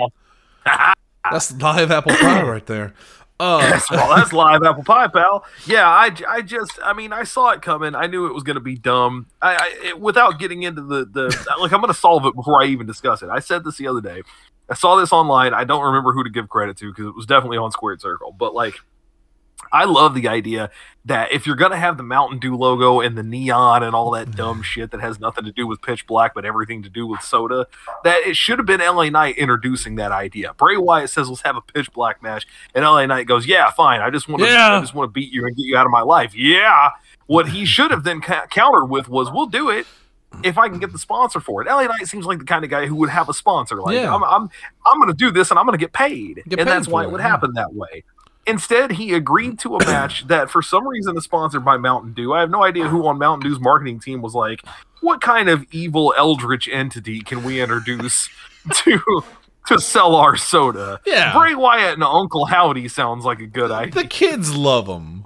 That's 1.30 1.52
live 1.60 1.90
apple 1.90 2.14
pie 2.14 2.42
right 2.42 2.66
there. 2.66 2.94
Uh, 3.40 3.58
That's, 3.70 3.90
well, 3.90 4.14
that's 4.14 4.34
live 4.34 4.62
apple 4.62 4.84
pie, 4.84 5.08
pal. 5.08 5.46
Yeah, 5.64 5.88
I, 5.88 6.14
I 6.28 6.42
just, 6.42 6.78
I 6.84 6.92
mean, 6.92 7.10
I 7.10 7.24
saw 7.24 7.52
it 7.52 7.62
coming. 7.62 7.94
I 7.94 8.06
knew 8.06 8.26
it 8.26 8.34
was 8.34 8.42
going 8.42 8.56
to 8.56 8.60
be 8.60 8.76
dumb. 8.76 9.28
I, 9.40 9.54
I 9.54 9.86
it, 9.88 10.00
without 10.00 10.38
getting 10.38 10.62
into 10.62 10.82
the 10.82 11.06
the 11.06 11.54
like, 11.58 11.72
I'm 11.72 11.80
going 11.80 11.92
to 11.92 11.98
solve 11.98 12.26
it 12.26 12.34
before 12.34 12.62
I 12.62 12.66
even 12.66 12.86
discuss 12.86 13.22
it. 13.22 13.30
I 13.30 13.38
said 13.38 13.64
this 13.64 13.78
the 13.78 13.86
other 13.86 14.02
day. 14.02 14.22
I 14.68 14.74
saw 14.74 14.96
this 14.96 15.10
online. 15.10 15.54
I 15.54 15.64
don't 15.64 15.82
remember 15.82 16.12
who 16.12 16.22
to 16.22 16.28
give 16.28 16.50
credit 16.50 16.76
to 16.76 16.90
because 16.92 17.06
it 17.06 17.14
was 17.16 17.24
definitely 17.24 17.56
on 17.56 17.72
Squared 17.72 18.02
Circle. 18.02 18.36
But 18.38 18.52
like, 18.52 18.78
I 19.72 19.84
love 19.84 20.14
the 20.14 20.26
idea 20.28 20.70
that 21.04 21.32
if 21.32 21.46
you're 21.46 21.56
gonna 21.56 21.76
have 21.78 21.96
the 21.96 22.02
Mountain 22.02 22.38
Dew 22.40 22.54
logo 22.56 23.00
and 23.00 23.16
the 23.16 23.22
neon 23.22 23.82
and 23.82 23.94
all 23.94 24.10
that 24.10 24.28
Mm. 24.28 24.34
dumb 24.36 24.62
shit 24.62 24.90
that 24.90 25.00
has 25.00 25.18
nothing 25.18 25.44
to 25.44 25.52
do 25.52 25.66
with 25.66 25.80
pitch 25.80 26.06
black 26.06 26.34
but 26.34 26.44
everything 26.44 26.82
to 26.82 26.88
do 26.90 27.06
with 27.06 27.22
soda, 27.22 27.66
that 28.04 28.18
it 28.26 28.36
should 28.36 28.58
have 28.58 28.66
been 28.66 28.80
LA 28.80 29.08
Knight 29.08 29.36
introducing 29.38 29.94
that 29.96 30.12
idea. 30.12 30.52
Bray 30.54 30.76
Wyatt 30.76 31.08
says 31.10 31.28
let's 31.28 31.42
have 31.42 31.56
a 31.56 31.60
pitch 31.62 31.92
black 31.92 32.22
match, 32.22 32.46
and 32.74 32.84
LA 32.84 33.06
Knight 33.06 33.26
goes, 33.26 33.46
Yeah, 33.46 33.70
fine. 33.70 34.00
I 34.00 34.10
just 34.10 34.28
want 34.28 34.42
to 34.42 34.48
Yeah. 34.48 34.76
I 34.76 34.80
just 34.80 34.94
want 34.94 35.08
to 35.08 35.12
beat 35.12 35.32
you 35.32 35.46
and 35.46 35.56
get 35.56 35.64
you 35.64 35.76
out 35.76 35.86
of 35.86 35.92
my 35.92 36.02
life. 36.02 36.34
Yeah. 36.34 36.90
What 37.26 37.48
he 37.50 37.64
should 37.74 37.90
have 37.90 38.04
then 38.04 38.20
ca- 38.20 38.46
countered 38.50 38.90
with 38.90 39.08
was, 39.08 39.30
We'll 39.32 39.46
do 39.46 39.70
it. 39.70 39.86
If 40.44 40.58
I 40.58 40.68
can 40.68 40.78
get 40.78 40.92
the 40.92 40.98
sponsor 40.98 41.40
for 41.40 41.60
it, 41.62 41.66
LA 41.66 41.84
Knight 41.86 42.06
seems 42.06 42.24
like 42.26 42.38
the 42.38 42.44
kind 42.44 42.62
of 42.64 42.70
guy 42.70 42.86
who 42.86 42.94
would 42.96 43.08
have 43.10 43.28
a 43.28 43.34
sponsor. 43.34 43.76
Like, 43.80 43.94
Yeah. 43.96 44.14
I'm, 44.14 44.22
I'm, 44.22 44.48
I'm 44.86 44.98
going 45.00 45.08
to 45.10 45.16
do 45.16 45.30
this 45.32 45.50
and 45.50 45.58
I'm 45.58 45.66
going 45.66 45.76
to 45.78 45.82
get 45.82 45.92
paid, 45.92 46.36
Get 46.48 46.60
and 46.60 46.66
paid 46.66 46.66
that's 46.68 46.86
why 46.88 47.02
it 47.02 47.06
it, 47.06 47.12
would 47.12 47.20
yeah. 47.20 47.28
happen 47.28 47.52
that 47.54 47.72
way. 47.74 48.04
Instead, 48.50 48.92
he 48.92 49.14
agreed 49.14 49.58
to 49.60 49.76
a 49.76 49.78
match 49.86 50.26
that 50.26 50.50
for 50.50 50.60
some 50.62 50.86
reason 50.86 51.16
is 51.16 51.24
sponsored 51.24 51.64
by 51.64 51.76
Mountain 51.76 52.12
Dew. 52.14 52.32
I 52.34 52.40
have 52.40 52.50
no 52.50 52.62
idea 52.64 52.88
who 52.88 53.06
on 53.06 53.18
Mountain 53.18 53.48
Dew's 53.48 53.60
marketing 53.60 54.00
team 54.00 54.20
was 54.20 54.34
like, 54.34 54.62
what 55.00 55.20
kind 55.20 55.48
of 55.48 55.64
evil 55.72 56.12
eldritch 56.18 56.68
entity 56.68 57.20
can 57.20 57.42
we 57.44 57.60
introduce 57.62 58.28
to 58.74 59.00
to 59.66 59.78
sell 59.80 60.14
our 60.16 60.36
soda? 60.36 61.00
Yeah. 61.06 61.32
Bray 61.32 61.54
Wyatt 61.54 61.94
and 61.94 62.02
Uncle 62.04 62.44
Howdy 62.46 62.88
sounds 62.88 63.24
like 63.24 63.40
a 63.40 63.46
good 63.46 63.70
idea. 63.70 64.02
The 64.02 64.08
kids 64.08 64.54
love 64.54 64.86
him. 64.88 65.24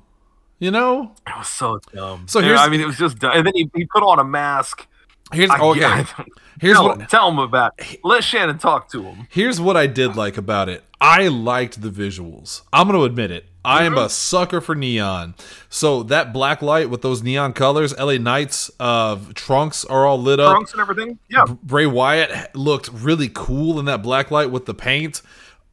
You 0.61 0.71
know? 0.71 1.15
It 1.27 1.37
was 1.37 1.49
so 1.49 1.81
dumb. 1.93 2.27
So 2.29 2.39
Yeah, 2.39 2.47
here's- 2.47 2.61
I 2.61 2.69
mean, 2.69 2.81
it 2.81 2.87
was 2.87 2.97
just 2.97 3.19
dumb. 3.19 3.33
And 3.35 3.47
then 3.47 3.53
he, 3.55 3.69
he 3.75 3.85
put 3.87 4.03
on 4.03 4.19
a 4.19 4.25
mask. 4.25 4.87
Here's 5.33 5.51
I- 5.51 5.59
okay. 5.61 5.85
I- 5.85 6.25
Here's 6.61 6.77
tell, 6.77 6.85
what 6.85 7.01
him, 7.01 7.07
tell 7.07 7.31
him 7.31 7.39
about 7.39 7.75
it. 7.79 8.01
Let 8.05 8.25
Shannon 8.25 8.59
talk 8.59 8.89
to 8.91 9.03
him. 9.03 9.27
Here's 9.31 9.61
what 9.61 9.77
I 9.77 9.87
did 9.87 10.17
like 10.17 10.37
about 10.37 10.69
it. 10.69 10.85
I 11.01 11.29
liked 11.29 11.83
the 11.83 11.91
visuals. 11.91 12.63
I'm 12.73 12.89
going 12.89 12.99
to 12.99 13.05
admit 13.05 13.31
it. 13.31 13.47
I 13.65 13.85
am 13.85 13.97
a 13.97 14.11
sucker 14.11 14.61
for 14.61 14.75
neon. 14.75 15.35
So 15.71 16.03
that 16.05 16.33
black 16.33 16.61
light 16.61 16.91
with 16.91 17.01
those 17.01 17.23
neon 17.23 17.55
colors, 17.55 17.97
LA 17.99 18.19
Knights 18.19 18.71
uh, 18.79 19.19
trunks 19.35 19.85
are 19.87 20.07
all 20.07 20.21
lit 20.21 20.39
up. 20.39 20.53
Trunks 20.53 20.73
and 20.73 20.81
everything. 20.83 21.19
Yeah. 21.29 21.45
Bray 21.63 21.87
Wyatt 21.87 22.55
looked 22.55 22.91
really 22.93 23.31
cool 23.33 23.79
in 23.79 23.87
that 23.87 24.03
black 24.03 24.31
light 24.31 24.51
with 24.51 24.67
the 24.67 24.75
paint. 24.75 25.23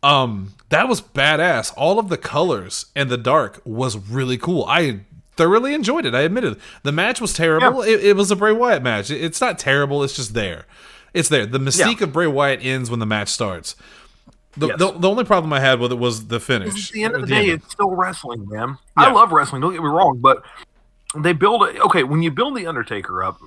Um, 0.04 0.54
that 0.70 0.88
was 0.88 1.02
badass. 1.02 1.74
All 1.76 2.00
of 2.00 2.10
the 2.10 2.18
colors 2.18 2.88
and 2.96 3.10
the 3.10 3.18
dark 3.18 3.62
was 3.66 3.98
really 3.98 4.38
cool. 4.38 4.64
I 4.66 5.02
thoroughly 5.42 5.74
enjoyed 5.74 6.06
it. 6.06 6.14
I 6.14 6.22
admit 6.22 6.44
it. 6.44 6.58
The 6.84 6.92
match 6.92 7.20
was 7.20 7.34
terrible. 7.34 7.82
It, 7.82 8.04
it 8.04 8.16
was 8.16 8.30
a 8.32 8.36
Bray 8.36 8.52
Wyatt 8.54 8.84
match. 8.84 9.10
It- 9.10 9.24
It's 9.24 9.42
not 9.42 9.58
terrible. 9.58 10.04
It's 10.04 10.16
just 10.16 10.34
there. 10.34 10.66
It's 11.14 11.30
there. 11.30 11.46
The 11.46 11.60
mystique 11.60 12.00
Yeah. 12.00 12.06
of 12.06 12.14
Bray 12.14 12.28
Wyatt 12.28 12.60
ends 12.64 12.90
when 12.90 13.00
the 13.00 13.06
match 13.06 13.30
starts. 13.30 13.76
The, 14.56 14.68
Yes. 14.68 14.80
the, 14.80 14.92
the 14.92 15.10
only 15.10 15.24
problem 15.24 15.52
I 15.54 15.60
had 15.60 15.80
with 15.80 15.92
it 15.92 15.98
was 15.98 16.28
the 16.28 16.40
finish. 16.40 16.90
At 16.90 16.94
the 16.94 17.04
end 17.04 17.16
of 17.16 17.22
the 17.22 17.28
The 17.28 17.34
day, 17.34 17.40
ending. 17.42 17.56
it's 17.56 17.72
still 17.72 17.92
wrestling, 17.96 18.48
man. 18.50 18.78
Yeah. 18.98 19.06
I 19.08 19.12
love 19.12 19.32
wrestling. 19.32 19.62
Don't 19.62 19.72
get 19.74 19.82
me 19.82 19.90
wrong, 19.90 20.20
but 20.22 20.44
they 21.18 21.34
build 21.34 21.64
it. 21.64 21.80
Okay, 21.82 22.04
when 22.04 22.22
you 22.22 22.32
build 22.32 22.56
the 22.58 22.68
Undertaker 22.68 23.24
up, 23.24 23.40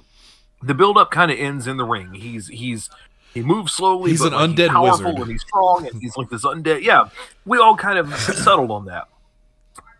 the 0.63 0.75
build 0.75 0.97
up 0.99 1.11
kind 1.11 1.31
of 1.31 1.39
ends 1.39 1.67
in 1.67 1.77
the 1.77 1.85
ring. 1.85 2.15
He's 2.15 2.49
he's 2.49 2.89
he 3.35 3.43
moves 3.43 3.73
slowly. 3.73 4.11
He's 4.13 4.23
an 4.23 4.33
like, 4.33 4.51
undead 4.51 4.69
powerful 4.71 5.07
wizard. 5.13 5.23
and 5.23 5.31
he's 5.31 5.43
strong, 5.43 5.87
and 5.91 6.01
he's 6.01 6.17
like 6.17 6.31
this 6.31 6.45
undead. 6.45 6.83
Yeah, 6.83 7.09
we 7.45 7.59
all 7.59 7.77
kind 7.77 7.99
of 7.99 8.15
settled 8.19 8.71
on 8.71 8.87
that. 8.87 9.09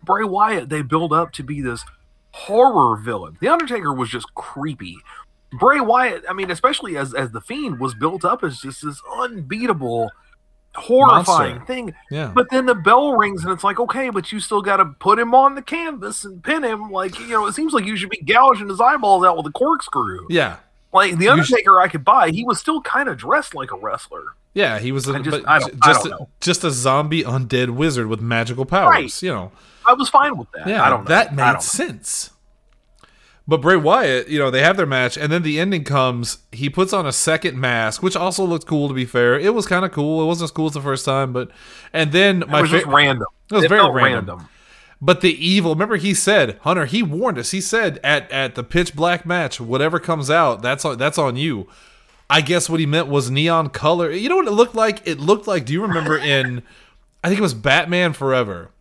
Bray 0.05 0.23
Wyatt, 0.23 0.69
they 0.69 0.81
build 0.81 1.11
up 1.11 1.31
to 1.33 1.43
be 1.43 1.61
this 1.61 1.83
horror 2.31 2.97
villain. 2.97 3.37
The 3.41 3.47
Undertaker 3.49 3.93
was 3.93 4.09
just 4.09 4.33
creepy. 4.35 4.97
Bray 5.59 5.79
Wyatt, 5.79 6.23
I 6.29 6.33
mean, 6.33 6.51
especially 6.51 6.97
as 6.97 7.13
as 7.13 7.31
the 7.31 7.41
Fiend, 7.41 7.79
was 7.79 7.93
built 7.93 8.25
up 8.25 8.43
as 8.43 8.59
just 8.59 8.83
this 8.83 9.01
unbeatable, 9.17 10.11
horrifying 10.75 11.55
Monster. 11.55 11.65
thing. 11.73 11.93
yeah. 12.11 12.31
But 12.33 12.49
then 12.51 12.65
the 12.65 12.75
bell 12.75 13.13
rings 13.15 13.43
and 13.43 13.53
it's 13.53 13.63
like, 13.63 13.79
okay, 13.79 14.09
but 14.09 14.31
you 14.31 14.39
still 14.39 14.61
got 14.61 14.77
to 14.77 14.85
put 14.85 15.17
him 15.19 15.33
on 15.33 15.55
the 15.55 15.61
canvas 15.61 16.25
and 16.25 16.43
pin 16.43 16.63
him. 16.63 16.91
Like, 16.91 17.17
you 17.19 17.27
know, 17.27 17.45
it 17.47 17.53
seems 17.53 17.73
like 17.73 17.85
you 17.85 17.95
should 17.95 18.09
be 18.09 18.21
gouging 18.21 18.69
his 18.69 18.81
eyeballs 18.81 19.23
out 19.25 19.37
with 19.37 19.45
a 19.47 19.51
corkscrew. 19.51 20.27
yeah. 20.29 20.57
Like 20.93 21.17
the 21.17 21.27
Undertaker, 21.27 21.81
I 21.81 21.89
could 21.89 22.05
buy. 22.05 22.29
He 22.29 22.45
was 22.45 22.57
still 22.57 22.79
kind 22.81 23.09
of 23.09 23.17
dressed 23.17 23.53
like 23.53 23.69
a 23.73 23.75
wrestler. 23.75 24.23
Yeah, 24.53 24.79
he 24.79 24.93
was 24.93 25.05
a, 25.09 25.19
just- 25.19 25.43
but 25.43 25.49
I 25.49 25.59
don't- 25.59 25.73
j- 25.73 25.79
I 25.83 25.87
just, 25.93 26.05
a, 26.05 26.27
just 26.39 26.63
a 26.63 26.71
zombie 26.71 27.21
undead 27.23 27.71
wizard 27.71 28.07
with 28.07 28.21
magical 28.21 28.63
powers. 28.65 28.89
Right. 28.89 29.21
You 29.23 29.33
know, 29.33 29.51
I 29.87 29.93
was 29.93 30.09
fine 30.09 30.37
with 30.37 30.51
that. 30.51 30.67
Yeah, 30.67 30.83
I 30.83 30.89
don't 30.89 31.03
know. 31.03 31.09
that 31.09 31.35
made 31.35 31.61
sense. 31.61 32.31
But 33.47 33.61
Bray 33.61 33.75
Wyatt, 33.75 34.27
you 34.27 34.39
know, 34.39 34.49
they 34.49 34.61
have 34.61 34.75
their 34.75 34.87
match, 34.87 35.17
and 35.17 35.31
then 35.31 35.43
the 35.43 35.59
ending 35.59 35.83
comes. 35.83 36.39
He 36.51 36.67
puts 36.67 36.93
on 36.93 37.05
a 37.05 37.11
second 37.11 37.59
mask, 37.59 38.01
which 38.01 38.15
also 38.15 38.43
looked 38.43 38.65
cool. 38.65 38.87
To 38.87 38.93
be 38.93 39.05
fair, 39.05 39.39
it 39.39 39.53
was 39.53 39.67
kind 39.67 39.85
of 39.85 39.91
cool. 39.91 40.23
It 40.23 40.25
wasn't 40.25 40.45
as 40.45 40.51
cool 40.51 40.65
as 40.65 40.73
the 40.73 40.81
first 40.81 41.05
time, 41.05 41.31
but 41.31 41.51
and 41.93 42.11
then 42.11 42.43
my 42.47 42.59
It 42.59 42.61
was 42.63 42.71
just 42.71 42.87
random. 42.87 43.27
It 43.51 43.55
was 43.55 43.65
very 43.65 43.81
felt 43.81 43.93
random. 43.93 44.47
But 44.99 45.21
the 45.21 45.33
evil, 45.45 45.73
remember 45.73 45.97
he 45.97 46.15
said, 46.15 46.57
Hunter, 46.61 46.85
he 46.85 47.03
warned 47.03 47.37
us. 47.37 47.51
He 47.51 47.61
said 47.61 47.99
at 48.03 48.31
at 48.31 48.55
the 48.55 48.63
pitch 48.63 48.95
black 48.95 49.25
match, 49.25 49.61
whatever 49.61 49.99
comes 49.99 50.31
out, 50.31 50.63
that's 50.63 50.83
on 50.83 50.97
that's 50.97 51.19
on 51.19 51.35
you. 51.35 51.67
I 52.27 52.41
guess 52.41 52.67
what 52.67 52.79
he 52.79 52.87
meant 52.87 53.07
was 53.07 53.29
neon 53.29 53.69
color. 53.69 54.11
You 54.11 54.29
know 54.29 54.37
what 54.37 54.47
it 54.47 54.51
looked 54.51 54.73
like? 54.73 55.07
It 55.07 55.19
looked 55.19 55.45
like. 55.45 55.65
Do 55.65 55.73
you 55.73 55.83
remember 55.83 56.17
in? 56.17 56.63
I 57.23 57.27
think 57.27 57.37
it 57.37 57.43
was 57.43 57.53
Batman 57.53 58.13
Forever. 58.13 58.71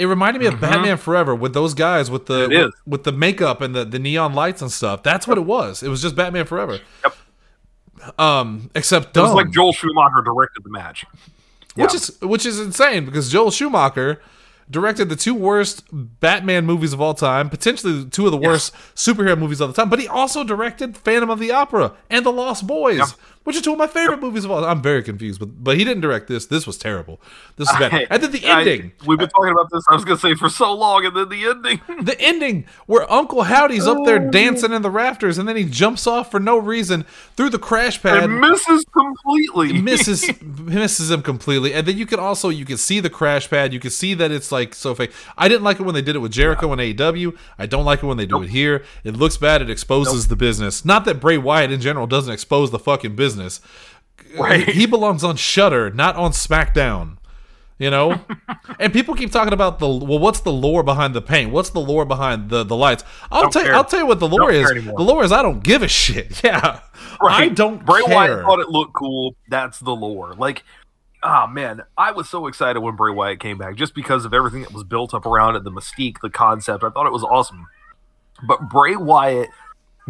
It 0.00 0.06
reminded 0.06 0.40
me 0.40 0.46
of 0.46 0.60
Batman 0.60 0.96
Forever 0.96 1.34
with 1.34 1.52
those 1.54 1.74
guys 1.74 2.10
with 2.10 2.26
the 2.26 2.48
Mm-hmm. 2.48 2.64
With, 2.64 2.74
with 2.86 3.04
the 3.04 3.12
makeup 3.12 3.60
and 3.60 3.74
the, 3.74 3.84
the 3.84 3.98
neon 3.98 4.32
lights 4.34 4.62
and 4.62 4.72
stuff. 4.72 5.02
That's 5.02 5.26
what 5.28 5.36
it 5.38 5.44
was. 5.44 5.82
It 5.82 5.88
was 5.88 6.00
just 6.02 6.16
Batman 6.16 6.46
Forever. 6.46 6.80
Yep. 7.04 7.14
Um, 8.18 8.70
except 8.74 9.16
It 9.16 9.20
was 9.20 9.34
like 9.34 9.50
Joel 9.50 9.72
Schumacher 9.72 10.22
directed 10.24 10.64
the 10.64 10.70
match. 10.70 11.04
which 11.74 11.90
Yeah. 11.92 11.96
is 11.96 12.18
which 12.22 12.46
is 12.46 12.58
insane 12.58 13.04
because 13.04 13.30
Joel 13.30 13.50
Schumacher 13.50 14.20
directed 14.70 15.08
the 15.08 15.16
two 15.16 15.34
worst 15.34 15.84
Batman 15.92 16.64
movies 16.64 16.92
of 16.92 17.00
all 17.00 17.12
time, 17.12 17.50
potentially 17.50 18.04
two 18.06 18.24
of 18.26 18.30
the 18.32 18.38
worst 18.38 18.72
superhero 18.94 19.36
movies 19.36 19.60
of 19.60 19.68
all 19.70 19.74
time. 19.74 19.90
But 19.90 19.98
he 19.98 20.08
also 20.08 20.44
directed 20.44 20.96
Phantom 20.96 21.28
of 21.28 21.38
the 21.40 21.50
Opera 21.52 21.92
and 22.08 22.24
The 22.24 22.30
Lost 22.32 22.66
Boys, 22.66 22.98
Yep. 22.98 23.08
Which 23.44 23.56
are 23.56 23.60
two 23.62 23.72
of 23.72 23.78
my 23.78 23.86
favorite 23.86 24.20
movies 24.20 24.44
of 24.44 24.50
all. 24.50 24.64
I'm 24.64 24.82
very 24.82 25.02
confused, 25.02 25.40
but 25.40 25.64
but 25.64 25.76
he 25.78 25.84
didn't 25.84 26.02
direct 26.02 26.28
this. 26.28 26.46
This 26.46 26.66
was 26.66 26.76
terrible. 26.76 27.20
This 27.56 27.70
is 27.70 27.76
bad. 27.78 28.06
and 28.10 28.22
then 28.22 28.30
the 28.32 28.46
I- 28.46 28.60
ending. 28.60 28.92
we've 29.06 29.18
been 29.18 29.28
talking 29.30 29.50
about 29.52 29.70
this. 29.72 29.82
I 29.88 29.94
was 29.94 30.04
going 30.04 30.18
to 30.18 30.20
say 30.20 30.34
for 30.34 30.48
so 30.48 30.74
long, 30.74 31.04
and 31.06 31.16
then 31.16 31.28
the 31.30 31.46
ending. 31.46 31.80
the 32.04 32.20
ending 32.20 32.66
where 32.86 33.10
Uncle 33.10 33.42
Howdy's 33.44 33.86
up 33.86 34.04
there 34.04 34.20
Oh. 34.22 34.30
dancing 34.30 34.72
in 34.72 34.82
the 34.82 34.90
rafters, 34.90 35.38
and 35.38 35.48
then 35.48 35.56
he 35.56 35.64
jumps 35.64 36.06
off 36.06 36.30
for 36.30 36.38
no 36.38 36.58
reason 36.58 37.04
through 37.36 37.50
the 37.50 37.58
crash 37.58 38.02
pad. 38.02 38.22
and 38.24 38.40
misses 38.40 38.84
completely. 38.92 39.72
misses 39.80 40.28
misses 40.42 41.10
him 41.10 41.22
completely, 41.22 41.72
and 41.72 41.86
then 41.86 41.96
you 41.96 42.04
can 42.06 42.20
also 42.20 42.50
you 42.50 42.64
can 42.66 42.76
see 42.76 43.00
the 43.00 43.10
crash 43.10 43.48
pad. 43.48 43.72
You 43.72 43.80
can 43.80 43.90
see 43.90 44.12
that 44.14 44.30
it's 44.30 44.52
like 44.52 44.74
so 44.74 44.94
fake. 44.94 45.12
I 45.38 45.48
didn't 45.48 45.64
like 45.64 45.80
it 45.80 45.84
when 45.84 45.94
they 45.94 46.02
did 46.02 46.14
it 46.14 46.18
with 46.20 46.32
Jericho 46.32 46.70
and 46.72 46.80
AEW. 46.80 47.36
I 47.58 47.66
don't 47.66 47.84
like 47.86 48.02
it 48.02 48.06
when 48.06 48.16
they 48.18 48.26
do 48.26 48.42
it 48.42 48.50
here. 48.50 48.84
It 49.02 49.16
looks 49.16 49.36
bad. 49.38 49.62
It 49.62 49.70
exposes 49.70 50.28
the 50.28 50.36
business. 50.36 50.84
Not 50.84 51.04
that 51.06 51.20
Bray 51.20 51.38
Wyatt 51.38 51.72
in 51.72 51.80
general 51.80 52.06
doesn't 52.06 52.32
expose 52.32 52.70
the 52.70 52.78
fucking 52.78 53.16
business. 53.16 53.29
Right. 54.38 54.68
He 54.68 54.86
belongs 54.86 55.24
on 55.24 55.36
Shudder, 55.36 55.90
not 55.90 56.16
on 56.16 56.32
SmackDown. 56.32 57.16
You 57.78 57.88
know, 57.90 58.20
and 58.78 58.92
people 58.92 59.14
keep 59.14 59.32
talking 59.32 59.54
about 59.54 59.78
the 59.78 59.88
well. 59.88 60.18
What's 60.18 60.40
the 60.40 60.52
lore 60.52 60.82
behind 60.82 61.14
the 61.14 61.22
paint? 61.22 61.50
What's 61.50 61.70
the 61.70 61.80
lore 61.80 62.04
behind 62.04 62.50
the 62.50 62.62
the 62.62 62.76
lights? 62.76 63.04
I'll 63.32 63.48
tell. 63.48 63.74
I'll 63.74 63.86
tell 63.86 64.00
you 64.00 64.06
what 64.06 64.20
the 64.20 64.28
lore 64.28 64.52
is. 64.52 64.70
anymore. 64.70 64.98
The 64.98 65.02
lore 65.02 65.24
is 65.24 65.32
I 65.32 65.40
don't 65.40 65.64
give 65.64 65.82
a 65.82 65.88
shit. 65.88 66.42
Yeah, 66.44 66.80
Right. 67.22 67.44
I 67.44 67.54
don't 67.54 67.84
Bray 67.86 68.02
care. 68.02 68.14
Wyatt 68.14 68.44
thought 68.44 68.60
it 68.60 68.68
looked 68.68 68.92
cool. 68.92 69.34
That's 69.48 69.78
the 69.78 69.92
lore. 69.96 70.34
Like, 70.34 70.62
ah 71.22 71.46
man, 71.46 71.80
I 71.96 72.12
was 72.12 72.28
so 72.28 72.48
excited 72.48 72.80
when 72.80 72.96
Bray 72.96 73.12
Wyatt 73.12 73.40
came 73.40 73.56
back 73.56 73.76
just 73.76 73.94
because 73.94 74.26
of 74.26 74.34
everything 74.34 74.60
that 74.60 74.74
was 74.74 74.84
built 74.84 75.14
up 75.14 75.24
around 75.24 75.56
it, 75.56 75.64
the 75.64 75.70
mystique, 75.70 76.16
the 76.20 76.28
concept. 76.28 76.84
I 76.84 76.90
thought 76.90 77.06
it 77.06 77.12
was 77.12 77.24
awesome. 77.24 77.66
But 78.46 78.68
Bray 78.68 78.96
Wyatt 78.96 79.48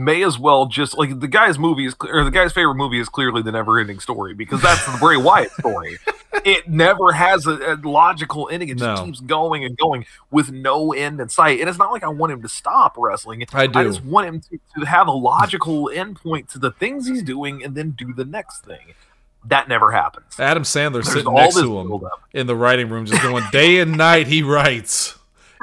may 0.01 0.23
as 0.25 0.39
well 0.39 0.67
just 0.67 0.97
like 0.99 1.21
the 1.21 1.29
guy's 1.29 1.59
movie 1.59 1.87
is 1.87 1.95
or 2.01 2.25
the 2.25 2.31
guy's 2.31 2.53
favorite 2.53 2.75
movie 2.75 2.99
is 2.99 3.09
clearly 3.09 3.43
the 3.43 3.53
never 3.53 3.79
ending 3.79 4.01
story 4.01 4.35
because 4.35 4.61
that's 4.63 4.85
the 4.87 4.97
Bray 4.99 5.17
Wyatt 5.17 5.51
story. 5.53 5.99
It 6.45 6.69
never 6.71 7.13
has 7.13 7.47
a, 7.47 7.75
a 7.75 7.77
logical 7.83 8.49
ending. 8.51 8.69
It 8.71 8.79
just 8.79 9.01
No. 9.01 9.05
keeps 9.05 9.21
going 9.21 9.65
and 9.65 9.77
going 9.77 10.07
with 10.31 10.51
no 10.53 10.93
end 10.93 11.21
in 11.21 11.29
sight. 11.29 11.59
And 11.61 11.69
it's 11.69 11.77
not 11.79 11.91
like 11.93 12.05
I 12.05 12.09
want 12.09 12.33
him 12.33 12.41
to 12.43 12.49
stop 12.49 12.95
wrestling. 12.97 13.45
I 13.53 13.67
do. 13.67 13.79
I 13.79 13.83
just 13.85 14.03
want 14.05 14.29
him 14.29 14.41
to, 14.43 14.59
to 14.81 14.87
have 14.87 15.09
a 15.09 15.13
logical 15.13 15.91
endpoint 15.93 16.49
to 16.53 16.59
the 16.61 16.71
things 16.71 17.09
he's 17.09 17.25
doing 17.25 17.63
and 17.65 17.75
then 17.75 17.91
do 17.91 18.15
the 18.15 18.25
next 18.25 18.65
thing. 18.65 18.95
That 19.47 19.69
never 19.69 19.91
happens. 19.91 20.39
Adam 20.39 20.63
Sandler 20.63 21.05
sitting 21.05 21.35
next 21.35 21.57
to 21.57 21.79
him 21.81 22.01
in 22.33 22.47
the 22.47 22.57
writing 22.57 22.89
room, 22.89 23.07
just 23.07 23.23
going 23.23 23.45
day 23.51 23.81
and 23.81 23.99
night. 23.99 24.29
He 24.29 24.43
writes 24.43 25.19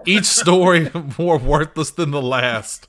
each 0.05 0.25
story 0.25 0.91
more 1.17 1.37
worthless 1.39 1.91
than 1.91 2.11
the 2.11 2.21
last. 2.21 2.87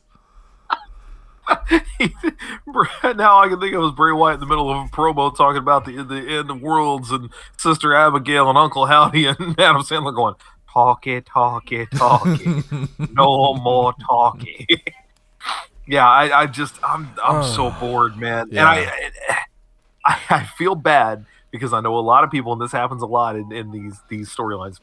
now 3.17 3.39
I 3.39 3.49
can 3.49 3.61
think 3.61 3.75
of 3.75 3.85
as 3.85 3.93
Bray 3.93 4.13
Wyatt 4.13 4.35
in 4.35 4.41
the 4.41 4.47
middle 4.47 4.71
of 4.71 4.87
a 4.87 4.89
promo 4.89 5.35
talking 5.35 5.59
about 5.59 5.85
the 5.85 6.03
the 6.03 6.39
end 6.39 6.51
of 6.51 6.61
worlds 6.61 7.11
and 7.11 7.31
Sister 7.57 7.95
Abigail 7.95 8.49
and 8.49 8.59
Uncle 8.59 8.87
Howdy 8.87 9.27
and 9.29 9.59
Adam 9.59 9.83
Sandler 9.83 10.15
going, 10.15 10.35
talk 10.73 11.07
it, 11.07 11.27
talk 11.27 11.73
it, 11.73 11.91
talk 11.93 12.23
it. 12.27 12.65
no 13.13 13.55
more 13.55 13.95
talking. 14.07 14.67
yeah, 15.87 16.09
I, 16.09 16.43
I 16.43 16.47
just 16.47 16.75
I'm 16.83 17.11
I'm 17.23 17.43
so 17.45 17.71
bored, 17.81 18.17
man. 18.17 18.49
Yeah. 18.51 18.73
And 18.75 19.13
I, 19.29 19.39
I 20.05 20.17
I 20.31 20.45
feel 20.45 20.75
bad 20.75 21.25
because 21.51 21.73
I 21.73 21.81
know 21.81 21.97
a 21.97 22.01
lot 22.01 22.25
of 22.25 22.31
people, 22.31 22.53
and 22.53 22.61
this 22.61 22.73
happens 22.73 23.03
a 23.03 23.07
lot 23.07 23.37
in, 23.37 23.53
in 23.53 23.71
these 23.71 24.01
these 24.09 24.35
storylines. 24.35 24.81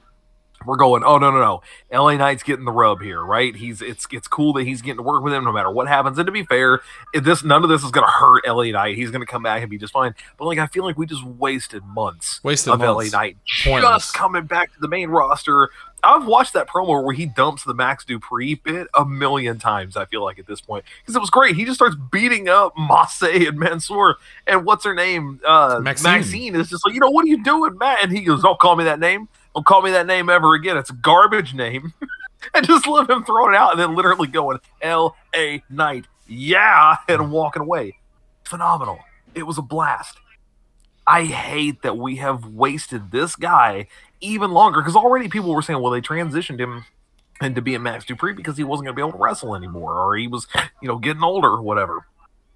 We're 0.66 0.78
going, 0.78 1.04
oh 1.04 1.18
no 1.18 1.32
no 1.32 1.40
no, 1.40 1.62
LA 1.98 2.14
Knight's 2.16 2.44
getting 2.44 2.66
the 2.66 2.72
rub 2.72 3.02
here, 3.02 3.24
right? 3.24 3.56
He's 3.56 3.82
it's 3.82 4.08
it's 4.12 4.28
cool 4.28 4.54
that 4.54 4.64
he's 4.64 4.82
getting 4.82 4.98
to 4.98 5.04
work 5.04 5.24
with 5.24 5.34
him 5.34 5.44
no 5.44 5.52
matter 5.52 5.72
what 5.72 5.88
happens. 5.88 6.18
And 6.18 6.26
to 6.26 6.32
be 6.32 6.44
fair, 6.44 6.82
this 7.14 7.44
none 7.44 7.64
of 7.64 7.70
this 7.70 7.84
is 7.84 7.92
gonna 7.92 8.08
hurt 8.12 8.44
LA 8.48 8.72
Knight. 8.72 8.96
He's 8.96 9.12
gonna 9.12 9.26
come 9.26 9.44
back 9.44 9.62
and 9.62 9.70
be 9.70 9.78
just 9.78 9.94
fine. 9.94 10.14
But 10.38 10.46
like 10.46 10.58
I 10.58 10.68
feel 10.68 10.84
like 10.84 10.98
we 10.98 11.06
just 11.06 11.24
wasted 11.24 11.84
months 11.86 12.40
Wasted 12.44 12.74
of 12.74 12.80
months. 12.80 13.12
LA 13.14 13.18
Knight 13.20 13.38
Pointless. 13.64 14.04
just 14.04 14.14
coming 14.14 14.46
back 14.46 14.74
to 14.74 14.80
the 14.80 14.88
main 14.88 15.10
roster. 15.10 15.70
I've 16.04 16.28
watched 16.28 16.54
that 16.54 16.68
promo 16.70 17.04
where 17.04 17.16
he 17.16 17.26
dumps 17.26 17.64
the 17.64 17.74
Max 17.74 18.06
Dupri 18.06 18.62
bit 18.62 18.88
a 18.94 19.06
million 19.06 19.58
times. 19.58 19.98
I 19.98 20.06
feel 20.06 20.24
like 20.24 20.38
at 20.38 20.46
this 20.46 20.62
point 20.62 20.86
because 21.02 21.16
it 21.16 21.20
was 21.20 21.32
great. 21.32 21.56
He 21.56 21.66
just 21.66 21.78
starts 21.78 21.96
beating 22.12 22.48
up 22.48 22.74
Mace 22.78 23.24
and 23.24 23.58
Mansoor 23.58 24.18
and 24.46 24.66
what's 24.66 24.86
her 24.86 24.94
name, 24.94 25.40
uh, 25.46 25.80
Maxine. 25.82 26.12
Maxine. 26.12 26.56
is 26.56 26.70
just 26.70 26.86
like, 26.86 26.94
you 26.94 27.00
know, 27.00 27.10
what 27.10 27.26
are 27.26 27.30
you 27.30 27.44
doing, 27.44 27.76
Matt? 27.80 28.04
And 28.04 28.12
he 28.12 28.22
goes, 28.22 28.44
"Don't 28.44 28.60
call 28.60 28.76
me 28.76 28.84
that 28.84 29.00
name. 29.00 29.28
Don't 29.56 29.66
call 29.66 29.82
me 29.82 29.92
that 29.92 30.06
name 30.06 30.30
ever 30.30 30.54
again. 30.54 30.78
It's 30.78 30.90
a 30.92 30.94
garbage 30.94 31.54
name." 31.54 31.94
and 32.54 32.66
just 32.66 32.88
let 32.88 33.10
him 33.10 33.24
throw 33.24 33.50
it 33.50 33.56
out, 33.56 33.72
and 33.72 33.80
then 33.80 33.96
literally 33.96 34.28
going 34.28 34.60
L 34.82 35.16
A 35.36 35.64
Knight, 35.70 36.06
yeah, 36.28 36.98
and 37.08 37.32
walking 37.32 37.62
away. 37.62 37.98
Phenomenal. 38.44 39.00
It 39.34 39.44
was 39.44 39.58
a 39.58 39.62
blast. 39.62 40.18
I 41.08 41.26
hate 41.26 41.82
that 41.84 41.98
we 41.98 42.16
have 42.18 42.46
wasted 42.46 43.12
this 43.12 43.36
guy 43.36 43.88
even 44.22 44.52
longer 44.52 44.82
because 44.82 44.96
already 44.96 45.28
people 45.28 45.54
were 45.54 45.62
saying, 45.62 45.80
well, 45.80 45.92
they 45.92 46.02
transitioned 46.02 46.60
him 46.60 46.86
into 47.42 47.62
being 47.62 47.84
Max 47.84 48.06
Dupri 48.06 48.36
because 48.36 48.58
he 48.58 48.64
wasn't 48.64 48.86
going 48.86 48.96
to 48.96 49.00
be 49.00 49.02
able 49.02 49.18
to 49.18 49.24
wrestle 49.24 49.56
anymore, 49.56 50.00
or 50.00 50.16
he 50.16 50.28
was, 50.28 50.48
you 50.82 50.88
know, 50.88 50.98
getting 50.98 51.24
older 51.24 51.50
or 51.50 51.62
whatever. 51.62 52.08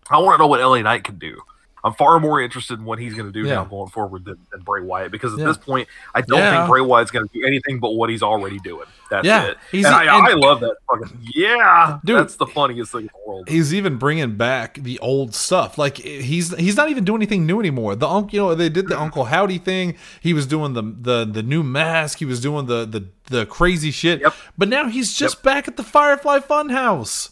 I 0.10 0.18
want 0.18 0.38
to 0.38 0.43
know 0.43 0.47
what 0.47 0.62
LA 0.62 0.82
Knight 0.82 1.04
can 1.04 1.20
do. 1.20 1.39
I'm 1.84 1.94
far 1.94 2.20
more 2.20 2.42
interested 2.42 2.80
in 2.80 2.86
what 2.86 3.00
he's 3.00 3.14
going 3.14 3.26
to 3.26 3.32
do 3.32 3.48
Yeah. 3.48 3.56
now 3.56 3.64
going 3.66 3.90
forward 3.90 4.26
than, 4.26 4.38
than 4.52 4.62
Bray 4.62 4.82
Wyatt 4.82 5.12
because 5.12 5.34
at 5.34 5.40
Yeah. 5.40 5.46
this 5.46 5.58
point, 5.58 5.88
I 6.14 6.22
don't 6.22 6.40
Yeah. 6.40 6.58
think 6.60 6.70
Bray 6.70 6.82
Wyatt's 6.82 7.12
going 7.12 7.28
to 7.28 7.34
do 7.34 7.46
anything 7.46 7.80
but 7.80 7.92
what 7.92 8.10
he's 8.10 8.22
already 8.24 8.60
doing. 8.60 8.86
That's 9.10 9.26
it. 9.28 9.58
He's- 9.72 9.86
and 9.86 9.96
I, 9.96 10.02
and- 10.18 10.28
I 10.28 10.34
love 10.34 10.60
that 10.60 10.76
fucking 10.90 11.18
yeah, 11.34 11.98
Dude. 12.06 12.20
That's 12.20 12.36
the 12.36 12.46
funniest 12.46 12.92
thing 12.92 13.02
in 13.02 13.08
the 13.08 13.28
world. 13.32 13.50
He's 13.50 13.74
even 13.74 13.98
bringing 13.98 14.36
back 14.36 14.76
the 14.76 15.00
old 15.00 15.34
stuff. 15.34 15.78
Like 15.80 15.98
he's 15.98 16.56
he's 16.58 16.78
not 16.78 16.90
even 16.90 17.06
doing 17.06 17.18
anything 17.20 17.46
new 17.48 17.60
anymore. 17.60 17.96
The 17.96 18.08
uncle, 18.08 18.34
you 18.36 18.40
know, 18.42 18.54
they 18.56 18.70
did 18.70 18.88
the 18.88 19.00
Uncle 19.00 19.26
Howdy 19.26 19.58
thing. 19.58 19.96
He 20.22 20.34
was 20.34 20.46
doing 20.46 20.74
the 20.74 20.84
the 20.84 21.26
the 21.26 21.42
new 21.42 21.64
mask. 21.64 22.20
He 22.20 22.26
was 22.26 22.40
doing 22.40 22.68
the 22.68 22.86
the 22.86 23.06
the 23.32 23.46
crazy 23.48 23.90
shit. 23.90 24.22
Yep. 24.22 24.34
But 24.58 24.68
now 24.70 24.88
he's 24.90 25.14
just 25.14 25.42
back 25.42 25.68
at 25.68 25.76
the 25.78 25.84
Firefly 25.84 26.40
Funhouse. 26.40 27.30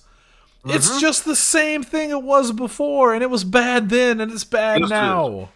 It's 0.66 0.90
Mm-hmm. 0.90 1.00
just 1.00 1.24
the 1.26 1.36
same 1.36 1.84
thing 1.84 2.10
it 2.10 2.24
was 2.24 2.52
before, 2.52 3.14
and 3.14 3.24
it 3.24 3.30
was 3.30 3.44
bad 3.44 3.90
then, 3.90 4.20
and 4.20 4.32
it's 4.32 4.44
bad 4.44 4.82
now. 4.90 5.50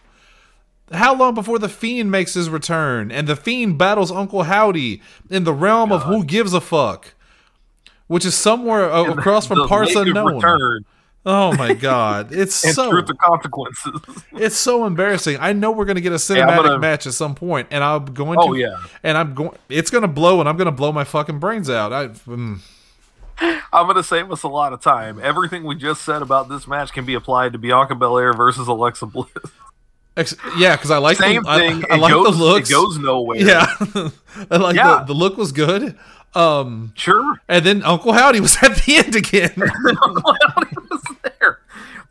How 0.91 1.15
long 1.15 1.33
before 1.33 1.57
the 1.59 1.69
Fiend 1.69 2.11
makes 2.11 2.33
his 2.33 2.49
return 2.49 3.11
and 3.11 3.27
the 3.27 3.35
Fiend 3.35 3.77
battles 3.77 4.11
Uncle 4.11 4.43
Howdy 4.43 5.01
in 5.29 5.45
the 5.45 5.53
realm 5.53 5.91
of 5.91 6.03
who 6.03 6.23
gives 6.25 6.53
a 6.53 6.59
fuck, 6.61 7.13
which 8.07 8.25
is 8.25 8.35
somewhere 8.35 8.91
uh, 8.91 9.05
across 9.11 9.47
from 9.47 9.67
parts 9.67 9.95
unknown. 9.95 10.35
Return 10.35 10.85
Oh 11.25 11.55
my 11.55 11.73
god, 11.73 12.33
it's 12.33 12.63
and 12.65 12.73
so 12.73 12.89
truth 12.89 13.09
of 13.09 13.17
consequences. 13.19 14.01
it's 14.33 14.57
so 14.57 14.85
embarrassing. 14.85 15.37
I 15.39 15.53
know 15.53 15.71
we're 15.71 15.85
gonna 15.85 16.01
get 16.01 16.11
a 16.13 16.15
cinematic 16.15 16.63
gonna- 16.63 16.79
match 16.79 17.05
at 17.07 17.13
some 17.13 17.35
point, 17.35 17.67
and 17.71 17.83
I'm 17.83 18.05
going 18.05 18.37
Oh, 18.41 18.53
to. 18.53 18.59
yeah. 18.59 18.75
and 19.03 19.17
I'm 19.17 19.33
going. 19.33 19.55
It's 19.69 19.91
gonna 19.91 20.07
blow, 20.09 20.39
and 20.41 20.49
I'm 20.49 20.57
gonna 20.57 20.71
blow 20.71 20.91
my 20.91 21.03
fucking 21.03 21.39
brains 21.39 21.69
out. 21.69 21.93
I. 21.93 22.07
Mm, 22.07 22.59
I'm 23.73 23.85
going 23.85 23.95
to 23.95 24.03
save 24.03 24.31
us 24.31 24.43
a 24.43 24.47
lot 24.47 24.73
of 24.73 24.81
time. 24.81 25.19
Everything 25.21 25.63
we 25.63 25.75
just 25.75 26.03
said 26.03 26.21
about 26.21 26.49
this 26.49 26.67
match 26.67 26.91
can 26.93 27.05
be 27.05 27.13
applied 27.15 27.53
to 27.53 27.57
Bianca 27.59 27.95
Belair 27.95 28.33
versus 28.33 28.67
Alexa 28.67 29.05
Bliss. 29.07 29.29
ex- 30.17 30.35
yeah, 30.57 30.75
because 30.75 30.91
I 30.91 30.97
like 30.99 31.17
Same 31.17 31.43
the, 31.43 31.49
I- 31.49 31.57
thing. 31.59 31.83
I, 31.89 31.95
it 31.95 31.99
like 31.99 32.13
goes, 32.13 32.37
the 32.37 32.43
looks. 32.43 32.69
It 32.69 32.73
goes 32.73 32.97
nowhere. 32.97 33.37
Yeah, 33.39 33.65
I 34.51 34.57
like 34.57 34.75
Yeah. 34.75 34.99
the 34.99 35.05
the 35.07 35.13
look 35.13 35.37
was 35.37 35.51
good. 35.51 35.97
Um, 36.33 36.93
Sure. 36.95 37.35
and 37.49 37.65
then 37.65 37.83
Uncle 37.83 38.13
Howdy 38.13 38.39
was 38.39 38.55
at 38.61 38.75
the 38.85 38.95
end 38.97 39.15
again. 39.15 39.53
Uncle 40.01 40.35
Howdy 40.47 40.75
was 40.89 41.01
there. 41.39 41.59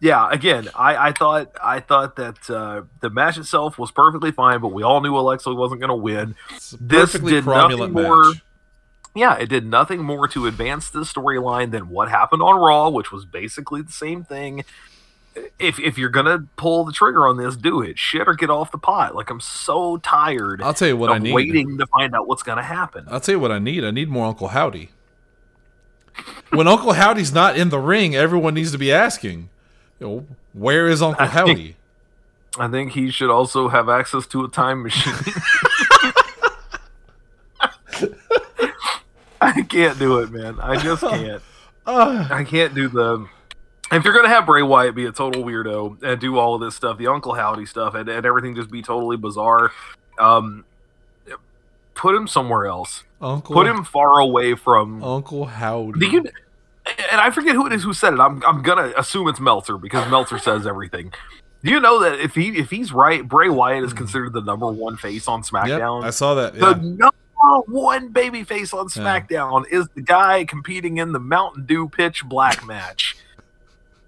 Yeah, 0.02 0.28
again, 0.30 0.68
I, 0.74 1.08
I 1.08 1.12
thought 1.12 1.52
I 1.62 1.80
thought 1.80 2.16
that 2.16 2.48
uh, 2.50 2.82
the 3.00 3.10
match 3.10 3.36
itself 3.38 3.78
was 3.78 3.90
perfectly 3.90 4.30
fine, 4.32 4.60
but 4.60 4.68
we 4.72 4.82
all 4.82 5.00
knew 5.02 5.14
Alexa 5.16 5.52
wasn't 5.54 5.80
going 5.80 5.88
to 5.90 5.94
win. 5.94 6.34
This 6.80 7.12
did 7.12 7.46
nothing 7.46 7.92
more. 7.92 8.24
match. 8.24 8.42
Yeah, 9.14 9.36
it 9.36 9.48
did 9.48 9.66
nothing 9.66 10.02
more 10.04 10.28
to 10.28 10.46
advance 10.46 10.88
the 10.88 11.00
storyline 11.00 11.72
than 11.72 11.88
what 11.88 12.08
happened 12.08 12.42
on 12.42 12.60
Raw, 12.60 12.88
which 12.90 13.10
was 13.10 13.24
basically 13.24 13.82
the 13.82 13.90
same 13.92 14.22
thing. 14.24 14.64
If 15.58 15.78
if 15.80 15.96
you're 15.98 16.10
gonna 16.10 16.46
pull 16.56 16.84
the 16.84 16.92
trigger 16.92 17.26
on 17.26 17.36
this, 17.36 17.56
do 17.56 17.82
it. 17.82 17.98
Shit 17.98 18.28
or 18.28 18.34
get 18.34 18.50
off 18.50 18.70
the 18.72 18.78
pot. 18.78 19.14
Like 19.14 19.30
I'm 19.30 19.40
so 19.40 19.96
tired. 19.98 20.60
I'll 20.62 20.74
tell 20.74 20.88
you 20.88 20.96
what 20.96 21.10
of 21.10 21.16
I 21.16 21.18
need. 21.18 21.32
waiting 21.34 21.78
to 21.78 21.86
find 21.86 22.14
out 22.14 22.26
what's 22.28 22.42
gonna 22.42 22.62
happen. 22.62 23.04
I'll 23.08 23.20
tell 23.20 23.34
you 23.34 23.40
what 23.40 23.52
I 23.52 23.58
need. 23.58 23.84
I 23.84 23.90
need 23.90 24.08
more 24.08 24.26
Uncle 24.26 24.48
Howdy. 24.48 24.90
When 26.50 26.66
Uncle 26.68 26.92
Howdy's 26.92 27.32
not 27.32 27.56
in 27.56 27.68
the 27.70 27.78
ring, 27.78 28.14
everyone 28.16 28.54
needs 28.54 28.72
to 28.72 28.78
be 28.78 28.92
asking, 28.92 29.48
you 30.00 30.06
know, 30.06 30.26
where 30.52 30.88
is 30.88 31.00
Uncle 31.00 31.24
I 31.24 31.28
think- 31.28 31.48
Howdy? 31.48 31.76
I 32.58 32.66
think 32.68 32.92
he 32.92 33.10
should 33.12 33.30
also 33.30 33.68
have 33.68 33.88
access 33.88 34.26
to 34.28 34.44
a 34.44 34.48
time 34.48 34.82
machine. 34.82 35.14
I 39.42 39.62
can't 39.62 39.98
do 39.98 40.18
it, 40.18 40.30
man. 40.30 40.58
I 40.60 40.76
just 40.76 41.02
can't. 41.08 41.42
I 41.86 42.44
can't 42.44 42.74
do 42.74 42.88
the. 42.88 43.26
If 43.92 44.04
you're 44.04 44.14
gonna 44.14 44.28
have 44.28 44.46
Bray 44.46 44.62
Wyatt 44.62 44.94
be 44.94 45.06
a 45.06 45.12
total 45.12 45.42
weirdo 45.42 46.02
and 46.02 46.20
do 46.20 46.38
all 46.38 46.54
of 46.54 46.60
this 46.60 46.76
stuff, 46.76 46.98
the 46.98 47.08
Uncle 47.08 47.34
Howdy 47.34 47.66
stuff, 47.66 47.94
and, 47.94 48.08
and 48.08 48.24
everything 48.24 48.54
just 48.54 48.70
be 48.70 48.82
totally 48.82 49.16
bizarre, 49.16 49.72
um, 50.18 50.64
put 51.94 52.14
him 52.14 52.28
somewhere 52.28 52.66
else. 52.66 53.02
Uncle 53.20 53.54
Put 53.54 53.66
him 53.66 53.84
far 53.84 54.20
away 54.20 54.54
from. 54.54 55.02
Uncle 55.02 55.46
Howdy. 55.46 56.06
You? 56.06 56.24
And 57.10 57.20
I 57.20 57.30
forget 57.30 57.54
who 57.54 57.66
it 57.66 57.72
is 57.72 57.82
who 57.82 57.92
said 57.92 58.14
it. 58.14 58.20
I'm 58.20 58.42
I'm 58.44 58.62
gonna 58.62 58.92
assume 58.96 59.28
it's 59.28 59.40
Meltzer 59.40 59.76
because 59.76 60.08
Meltzer 60.10 60.38
says 60.38 60.66
everything. 60.66 61.12
Do 61.62 61.70
you 61.70 61.78
know 61.80 62.00
that 62.00 62.18
if 62.20 62.34
he 62.34 62.56
if 62.58 62.70
he's 62.70 62.92
right, 62.92 63.26
Bray 63.26 63.48
Wyatt 63.48 63.84
is 63.84 63.92
considered 63.92 64.32
the 64.32 64.40
number 64.40 64.70
one 64.70 64.96
face 64.96 65.28
on 65.28 65.40
Yep, 65.40 65.46
SmackDown? 65.46 66.04
I 66.04 66.10
saw 66.10 66.34
that. 66.34 66.54
the 66.54 67.10
Yeah. 67.42 67.48
number 67.56 67.72
one 67.72 68.08
baby 68.08 68.44
face 68.44 68.72
on 68.72 68.88
SmackDown 68.88 69.64
is 69.70 69.86
the 69.94 70.02
guy 70.02 70.44
competing 70.44 70.98
in 70.98 71.12
the 71.12 71.20
Mountain 71.20 71.66
Dew 71.66 71.88
Pitch 71.88 72.24
Black 72.24 72.66
match 72.66 73.16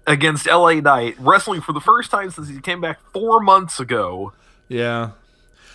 against 0.05 0.45
LA 0.47 0.73
Knight, 0.75 1.15
wrestling 1.19 1.61
for 1.61 1.71
the 1.73 1.79
first 1.81 2.11
time 2.11 2.29
since 2.29 2.47
he 2.49 2.59
came 2.59 2.81
back 2.81 2.99
four 3.13 3.39
months 3.39 3.79
ago. 3.79 4.33
yeah. 4.67 5.11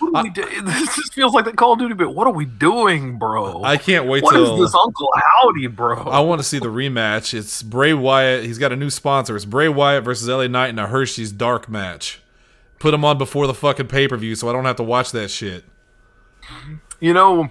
What 0.00 0.14
are 0.14 0.22
we 0.22 0.30
do- 0.30 0.44
this 0.62 0.94
just 0.94 1.12
feels 1.12 1.32
like 1.34 1.44
the 1.44 1.52
Call 1.52 1.72
of 1.72 1.80
Duty 1.80 1.94
bit. 1.94 2.14
What 2.14 2.28
are 2.28 2.32
we 2.32 2.44
doing, 2.44 3.18
bro? 3.18 3.64
I 3.64 3.76
can't 3.76 4.06
wait 4.06 4.20
to 4.20 4.24
What 4.26 4.36
is 4.36 4.48
till 4.48 4.56
this 4.58 4.72
Uncle 4.72 5.08
Howdy, 5.16 5.66
bro? 5.66 6.04
I 6.04 6.20
want 6.20 6.40
to 6.40 6.44
see 6.46 6.60
the 6.60 6.68
rematch. 6.68 7.34
It's 7.34 7.64
Bray 7.64 7.92
Wyatt. 7.94 8.44
He's 8.44 8.58
got 8.58 8.70
a 8.70 8.76
new 8.76 8.90
sponsor. 8.90 9.34
It's 9.34 9.44
Bray 9.44 9.68
Wyatt 9.68 10.04
versus 10.04 10.28
LA 10.28 10.46
Knight 10.46 10.68
in 10.68 10.78
a 10.78 10.86
Hershey's 10.86 11.32
Dark 11.32 11.68
match. 11.68 12.20
Put 12.78 12.94
him 12.94 13.04
on 13.04 13.18
before 13.18 13.48
the 13.48 13.54
fucking 13.54 13.88
pay 13.88 14.06
per 14.06 14.16
view, 14.16 14.36
so 14.36 14.48
I 14.48 14.52
don't 14.52 14.66
have 14.66 14.76
to 14.76 14.84
watch 14.84 15.10
that 15.10 15.32
shit. 15.32 15.64
Mm-hmm. 16.44 16.74
You 17.00 17.14
know, 17.14 17.50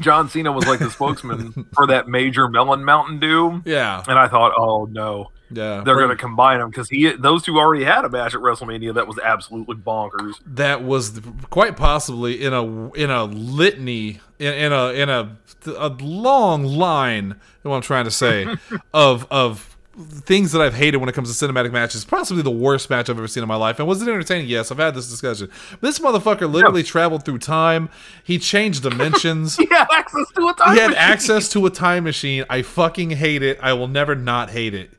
John 0.00 0.28
Cena 0.28 0.52
was 0.52 0.66
like 0.66 0.78
the 0.78 0.90
spokesman 0.90 1.66
for 1.74 1.86
that 1.86 2.08
major 2.08 2.48
Melon 2.48 2.84
Mountain 2.84 3.20
Dew, 3.20 3.62
Yeah, 3.64 4.02
and 4.08 4.18
I 4.18 4.28
thought, 4.28 4.52
oh 4.56 4.86
no, 4.86 5.30
yeah. 5.50 5.82
they're 5.84 5.96
going 5.96 6.10
to 6.10 6.16
combine 6.16 6.58
them 6.60 6.70
because 6.70 6.88
he 6.88 7.10
those 7.12 7.42
two 7.42 7.58
already 7.58 7.84
had 7.84 8.04
a 8.04 8.08
match 8.08 8.34
at 8.34 8.40
WrestleMania 8.40 8.94
that 8.94 9.06
was 9.06 9.18
absolutely 9.18 9.76
bonkers. 9.76 10.34
that 10.46 10.82
was 10.82 11.20
quite 11.50 11.76
possibly 11.76 12.42
in 12.42 12.52
a 12.52 12.92
in 12.92 13.10
a 13.10 13.24
litany 13.24 14.20
in, 14.38 14.52
in 14.54 14.72
a 14.72 14.92
in 14.92 15.08
a 15.08 15.36
a 15.66 15.88
long 16.00 16.64
line. 16.64 17.36
What 17.62 17.76
I'm 17.76 17.82
trying 17.82 18.04
to 18.04 18.10
say 18.10 18.46
of 18.94 19.26
of 19.30 19.75
things 19.96 20.52
that 20.52 20.60
I've 20.60 20.74
hated 20.74 20.98
when 20.98 21.08
it 21.08 21.14
comes 21.14 21.34
to 21.36 21.46
cinematic 21.46 21.72
matches. 21.72 22.04
Possibly 22.04 22.42
the 22.42 22.50
worst 22.50 22.90
match 22.90 23.08
I've 23.08 23.16
ever 23.18 23.26
seen 23.28 23.42
in 23.42 23.48
my 23.48 23.56
life. 23.56 23.78
And 23.78 23.88
was 23.88 24.02
it 24.02 24.08
entertaining? 24.08 24.46
Yes, 24.46 24.70
I've 24.70 24.76
had 24.78 24.94
this 24.94 25.08
discussion. 25.08 25.50
This 25.80 25.98
motherfucker 25.98 26.50
literally 26.52 26.82
traveled 26.82 27.24
through 27.24 27.38
time. 27.38 27.88
He 28.22 28.38
changed 28.38 28.82
dimensions. 28.82 29.56
He 29.66 29.66
had 29.66 29.86
access 29.92 30.30
to 30.36 30.48
a 30.48 30.54
time 30.54 30.74
he 30.74 30.80
had 30.80 30.90
machine. 30.90 31.02
access 31.02 31.48
to 31.50 31.66
a 31.66 31.70
time 31.70 32.04
machine. 32.04 32.44
I 32.50 32.62
fucking 32.62 33.10
hate 33.10 33.42
it. 33.42 33.58
I 33.62 33.72
will 33.72 33.88
never 33.88 34.14
not 34.14 34.50
hate 34.50 34.74
it. 34.74 34.90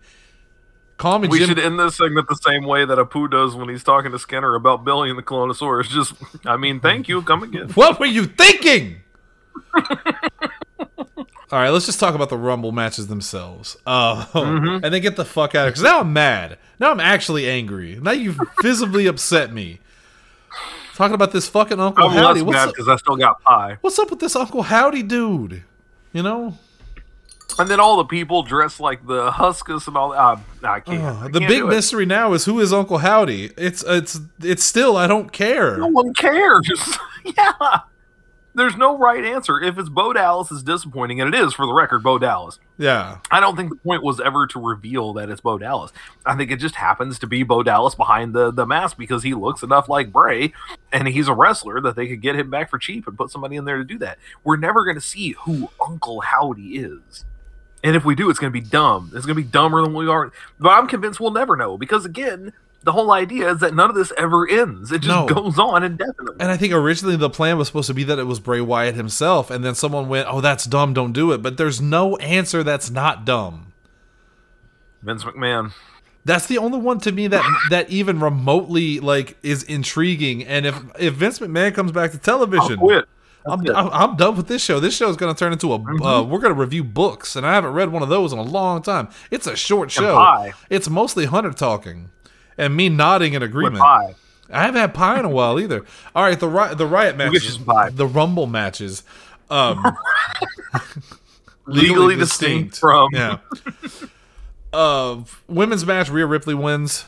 Call 0.98 1.20
me 1.20 1.28
We 1.28 1.38
Jim. 1.38 1.50
should 1.50 1.60
end 1.60 1.80
this 1.80 1.96
segment 1.98 2.28
the 2.28 2.36
same 2.36 2.64
way 2.66 2.84
that 2.84 2.98
Apu 2.98 3.30
does 3.30 3.54
when 3.56 3.70
he's 3.70 3.84
talking 3.84 4.12
to 4.12 4.18
Skinner 4.18 4.56
about 4.56 4.84
Billy 4.84 5.10
and 5.12 5.18
the 5.20 5.24
Clonosaurus. 5.24 5.90
Just, 5.90 6.14
I 6.44 6.58
mean, 6.58 6.80
thank 6.80 7.08
you. 7.08 7.22
Come 7.22 7.44
again. 7.44 7.70
What 7.76 8.00
were 8.00 8.08
you 8.08 8.26
thinking? 8.26 9.02
All 11.50 11.60
right, 11.60 11.70
let's 11.70 11.86
just 11.86 12.00
talk 12.00 12.14
about 12.14 12.30
the 12.30 12.38
Rumble 12.38 12.72
matches 12.74 13.08
themselves. 13.08 13.78
Uh, 13.86 14.26
Mm-hmm. 14.34 14.84
And 14.84 14.94
then 14.94 15.02
get 15.02 15.16
the 15.16 15.24
fuck 15.26 15.56
out 15.56 15.60
of 15.60 15.64
here. 15.66 15.72
Because 15.72 15.84
now 15.84 16.02
I'm 16.02 16.12
mad. 16.12 16.58
Now 16.80 16.92
I'm 16.92 17.00
actually 17.00 17.50
angry. 17.50 17.98
Now 18.02 18.12
you've 18.12 18.40
visibly 18.62 19.08
upset 19.08 19.54
me. 19.54 19.80
Talking 20.96 21.16
about 21.16 21.32
this 21.32 21.48
fucking 21.48 21.80
Uncle 21.80 22.06
I'm 22.06 22.12
Howdy. 22.12 22.42
less 22.42 22.46
What's 22.48 22.56
mad 22.56 22.68
up, 22.70 22.74
because 22.76 22.88
I 22.90 22.96
still 22.98 23.16
got 23.16 23.42
pie. 23.44 23.78
what's 23.82 23.98
up 24.00 24.10
with 24.10 24.20
this 24.20 24.36
Uncle 24.36 24.64
Howdy 24.64 25.04
dude? 25.04 25.64
You 26.12 26.24
know? 26.24 26.58
And 27.60 27.70
then 27.70 27.80
all 27.80 27.98
the 27.98 28.06
people 28.06 28.44
dressed 28.44 28.80
like 28.80 29.06
the 29.08 29.32
Huskus 29.32 29.88
and 29.88 29.96
all 29.96 30.10
that. 30.12 30.20
Uh, 30.20 30.38
I 30.64 30.80
can't. 30.82 31.02
Uh, 31.04 31.14
I 31.24 31.28
the 31.30 31.40
can't 31.40 31.50
big 31.50 31.60
do 31.60 31.68
it. 31.68 31.70
mystery 31.70 32.06
now 32.06 32.34
is 32.34 32.46
who 32.46 32.60
is 32.60 32.74
Uncle 32.74 32.98
Howdy? 33.00 33.52
It's 33.58 33.84
it's 33.88 34.20
it's 34.44 34.64
still 34.64 34.98
I 34.98 35.08
don't 35.08 35.32
care. 35.32 35.78
No 35.78 35.88
one 35.88 36.14
cares. 36.14 36.70
yeah. 37.24 37.54
There's 38.58 38.76
no 38.76 38.98
right 38.98 39.24
answer. 39.24 39.62
If 39.62 39.78
it's 39.78 39.88
Bo 39.88 40.14
Dallas 40.14 40.52
is 40.52 40.64
disappointing, 40.64 41.22
and 41.22 41.34
it 41.34 41.40
is 41.40 41.54
for 41.54 41.68
the 41.68 41.74
record, 41.74 42.02
Bo 42.02 42.18
Dallas. 42.18 42.60
Yeah. 42.80 43.20
I 43.30 43.40
don't 43.40 43.56
think 43.56 43.70
the 43.70 43.76
point 43.76 44.04
was 44.04 44.20
ever 44.20 44.48
to 44.48 44.60
reveal 44.60 45.14
that 45.14 45.30
it's 45.30 45.42
Bo 45.42 45.60
Dallas. 45.60 45.94
I 46.26 46.36
think 46.36 46.50
it 46.50 46.58
just 46.58 46.76
happens 46.76 47.20
to 47.20 47.28
be 47.28 47.44
Bo 47.44 47.62
Dallas 47.62 47.94
behind 47.94 48.34
the, 48.34 48.52
the 48.52 48.66
mask 48.66 48.98
because 48.98 49.22
he 49.22 49.36
looks 49.36 49.62
enough 49.62 49.88
like 49.88 50.12
Bray 50.12 50.54
and 50.92 51.08
he's 51.08 51.28
a 51.28 51.34
wrestler 51.34 51.80
that 51.82 51.96
they 51.96 52.08
could 52.08 52.22
get 52.22 52.36
him 52.36 52.50
back 52.50 52.72
for 52.72 52.80
cheap 52.80 53.08
and 53.08 53.16
put 53.18 53.30
somebody 53.30 53.56
in 53.56 53.66
there 53.66 53.78
to 53.78 53.84
do 53.84 54.00
that. 54.00 54.18
We're 54.44 54.58
never 54.58 54.84
going 54.84 54.96
to 54.96 55.02
see 55.02 55.36
who 55.44 55.70
Uncle 55.80 56.22
Howdy 56.22 56.78
is. 56.78 57.26
And 57.84 57.96
if 57.96 58.04
we 58.06 58.16
do, 58.16 58.30
it's 58.32 58.40
going 58.40 58.52
to 58.52 58.60
be 58.60 58.68
dumb. 58.68 59.12
It's 59.14 59.26
going 59.28 59.38
to 59.38 59.44
be 59.44 59.48
dumber 59.48 59.84
than 59.84 59.94
we 59.94 60.08
are. 60.08 60.32
But 60.60 60.70
I'm 60.70 60.88
convinced 60.88 61.20
we'll 61.20 61.32
never 61.32 61.56
know 61.56 61.78
because, 61.78 62.06
again, 62.06 62.54
the 62.84 62.92
whole 62.94 63.12
idea 63.12 63.50
is 63.52 63.60
that 63.60 63.74
none 63.76 63.90
of 63.90 63.96
this 63.96 64.14
ever 64.18 64.48
ends. 64.48 64.92
It 64.92 65.02
just 65.02 65.08
No. 65.10 65.26
goes 65.28 65.60
on 65.60 65.84
indefinitely. 65.84 66.38
And 66.40 66.50
I 66.52 66.58
think 66.58 66.74
originally 66.74 67.16
the 67.18 67.30
plan 67.30 67.58
was 67.58 67.68
supposed 67.68 67.88
to 67.88 67.94
be 67.94 68.04
that 68.06 68.20
it 68.20 68.24
was 68.26 68.40
Bray 68.40 68.62
Wyatt 68.62 68.96
himself, 68.96 69.50
and 69.52 69.64
then 69.64 69.76
someone 69.76 70.08
went, 70.08 70.28
"Oh, 70.30 70.42
that's 70.42 70.66
dumb. 70.66 70.94
Don't 70.94 71.12
do 71.12 71.32
it." 71.32 71.42
But 71.42 71.58
there's 71.58 71.82
no 71.82 72.16
answer 72.18 72.64
that's 72.64 72.90
not 72.90 73.26
dumb. 73.26 73.74
Vince 75.02 75.24
McMahon. 75.24 75.74
That's 76.26 76.46
the 76.46 76.58
only 76.58 76.78
one 76.80 77.00
to 77.02 77.12
me 77.12 77.28
that 77.28 77.44
that 77.70 77.90
even 77.90 78.20
remotely 78.20 79.00
like 79.00 79.38
is 79.44 79.64
intriguing. 79.64 80.44
And 80.46 80.66
if 80.66 80.76
if 81.00 81.14
Vince 81.14 81.40
McMahon 81.40 81.74
comes 81.74 81.92
back 81.92 82.12
to 82.12 82.18
television, 82.18 82.78
quit. 82.80 83.06
I'm, 83.46 83.62
I'm 83.74 83.88
I'm 83.94 84.16
done 84.18 84.36
with 84.36 84.48
this 84.48 84.62
show. 84.62 84.82
This 84.82 84.94
show 84.94 85.10
is 85.10 85.16
going 85.16 85.34
to 85.34 85.40
turn 85.40 85.54
into 85.54 85.72
a. 85.72 85.76
Uh, 85.76 86.22
we're 86.24 86.40
going 86.40 86.54
to 86.54 86.60
review 86.60 86.84
books, 86.84 87.38
and 87.38 87.46
I 87.46 87.54
haven't 87.54 87.72
read 87.72 87.94
one 87.94 88.04
of 88.04 88.10
those 88.10 88.34
in 88.34 88.40
a 88.40 88.44
long 88.44 88.82
time. 88.82 89.08
It's 89.32 89.48
a 89.48 89.56
short 89.56 89.90
show. 89.90 90.52
It's 90.70 90.90
mostly 90.90 91.26
Hunter 91.26 91.54
talking, 91.54 92.10
and 92.58 92.76
me 92.76 92.90
nodding 92.90 93.34
in 93.34 93.44
agreement. 93.44 93.82
I 94.50 94.62
haven't 94.64 94.80
had 94.80 94.94
pie 94.94 95.20
in 95.20 95.26
a 95.26 95.30
while 95.30 95.60
either. 95.60 95.86
All 96.16 96.24
right, 96.24 96.40
the 96.40 96.48
ri- 96.48 96.74
the 96.76 96.86
riot 96.88 97.18
matches, 97.18 97.58
the 97.96 98.08
rumble 98.08 98.48
matches, 98.48 99.04
um, 99.50 99.84
Legally 101.66 102.16
distinct 102.16 102.78
from- 102.78 103.10
yeah. 103.14 103.40
Uh, 104.74 105.24
women's 105.48 105.86
match, 105.86 106.10
Rhea 106.10 106.26
Ripley 106.26 106.54
wins. 106.54 107.06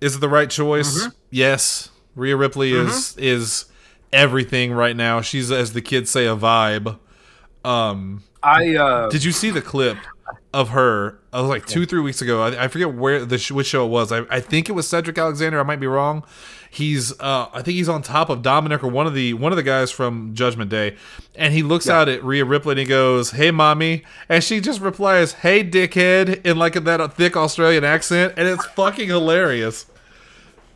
Is 0.00 0.16
it 0.16 0.20
the 0.20 0.30
right 0.30 0.48
choice? 0.48 0.98
Mm-hmm. 1.02 1.10
Yes. 1.30 1.90
Rhea 2.16 2.34
Ripley 2.36 2.72
is 2.72 3.14
is 3.18 3.66
everything 4.14 4.72
right 4.72 4.96
now. 4.96 5.20
She's 5.20 5.52
as 5.52 5.74
the 5.74 5.82
kids 5.82 6.10
say 6.10 6.26
a 6.26 6.34
vibe. 6.34 6.98
Um, 7.64 8.24
I 8.42 8.74
uh, 8.76 9.08
did 9.10 9.24
you 9.24 9.30
see 9.32 9.50
the 9.50 9.60
clip 9.60 9.98
of 10.54 10.70
her? 10.70 11.20
I 11.36 11.40
was 11.40 11.50
like 11.50 11.66
two, 11.66 11.84
three 11.84 12.00
weeks 12.00 12.22
ago. 12.22 12.42
I, 12.42 12.64
I 12.64 12.68
forget 12.68 12.94
where 12.94 13.24
the 13.24 13.36
sh- 13.36 13.50
which 13.50 13.66
show 13.66 13.84
it 13.84 13.88
was. 13.88 14.10
I, 14.10 14.22
I 14.30 14.40
think 14.40 14.70
it 14.70 14.72
was 14.72 14.88
Cedric 14.88 15.18
Alexander. 15.18 15.60
I 15.60 15.64
might 15.64 15.80
be 15.80 15.86
wrong. 15.86 16.24
He's 16.70 17.12
uh, 17.20 17.48
I 17.52 17.60
think 17.62 17.76
he's 17.76 17.90
on 17.90 18.00
top 18.00 18.30
of 18.30 18.40
Dominic 18.40 18.82
or 18.82 18.88
one 18.88 19.06
of 19.06 19.12
the 19.12 19.34
one 19.34 19.52
of 19.52 19.56
the 19.56 19.62
guys 19.62 19.90
from 19.90 20.34
Judgment 20.34 20.70
Day, 20.70 20.96
and 21.34 21.52
he 21.52 21.62
looks 21.62 21.88
out 21.90 22.08
at 22.08 22.24
Rhea 22.24 22.44
Ripley 22.44 22.72
and 22.72 22.78
he 22.80 22.86
goes, 22.86 23.32
"Hey, 23.32 23.50
mommy," 23.50 24.02
and 24.30 24.42
she 24.42 24.60
just 24.60 24.80
replies, 24.80 25.32
"Hey, 25.32 25.62
dickhead," 25.62 26.44
in 26.46 26.56
like 26.58 26.72
that 26.72 27.12
thick 27.14 27.36
Australian 27.36 27.84
accent, 27.84 28.32
and 28.38 28.48
it's 28.48 28.64
fucking 28.68 29.08
hilarious. 29.08 29.84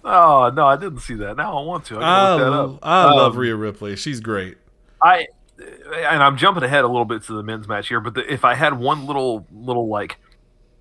oh 0.05 0.51
no, 0.55 0.67
I 0.67 0.77
didn't 0.77 1.01
see 1.01 1.15
that. 1.15 1.39
Now 1.39 1.59
I 1.59 1.65
want 1.65 1.87
to. 1.87 1.99
I, 1.99 2.03
I, 2.03 2.35
look 2.35 2.41
that 2.41 2.53
up. 2.53 2.79
I 2.83 3.05
love 3.15 3.33
Um, 3.33 3.39
Rhea 3.39 3.57
Ripley. 3.57 3.97
She's 3.97 4.21
great. 4.21 4.59
I 5.03 5.27
and 5.59 6.23
I'm 6.23 6.37
jumping 6.37 6.63
ahead 6.63 6.85
a 6.85 6.89
little 6.89 7.05
bit 7.05 7.23
to 7.25 7.33
the 7.33 7.43
men's 7.43 7.67
match 7.69 7.89
here, 7.89 8.01
but 8.01 8.15
the, 8.15 8.33
if 8.33 8.45
I 8.45 8.55
had 8.55 8.79
one 8.79 9.07
little 9.07 9.47
little 9.53 9.89
like, 9.89 10.19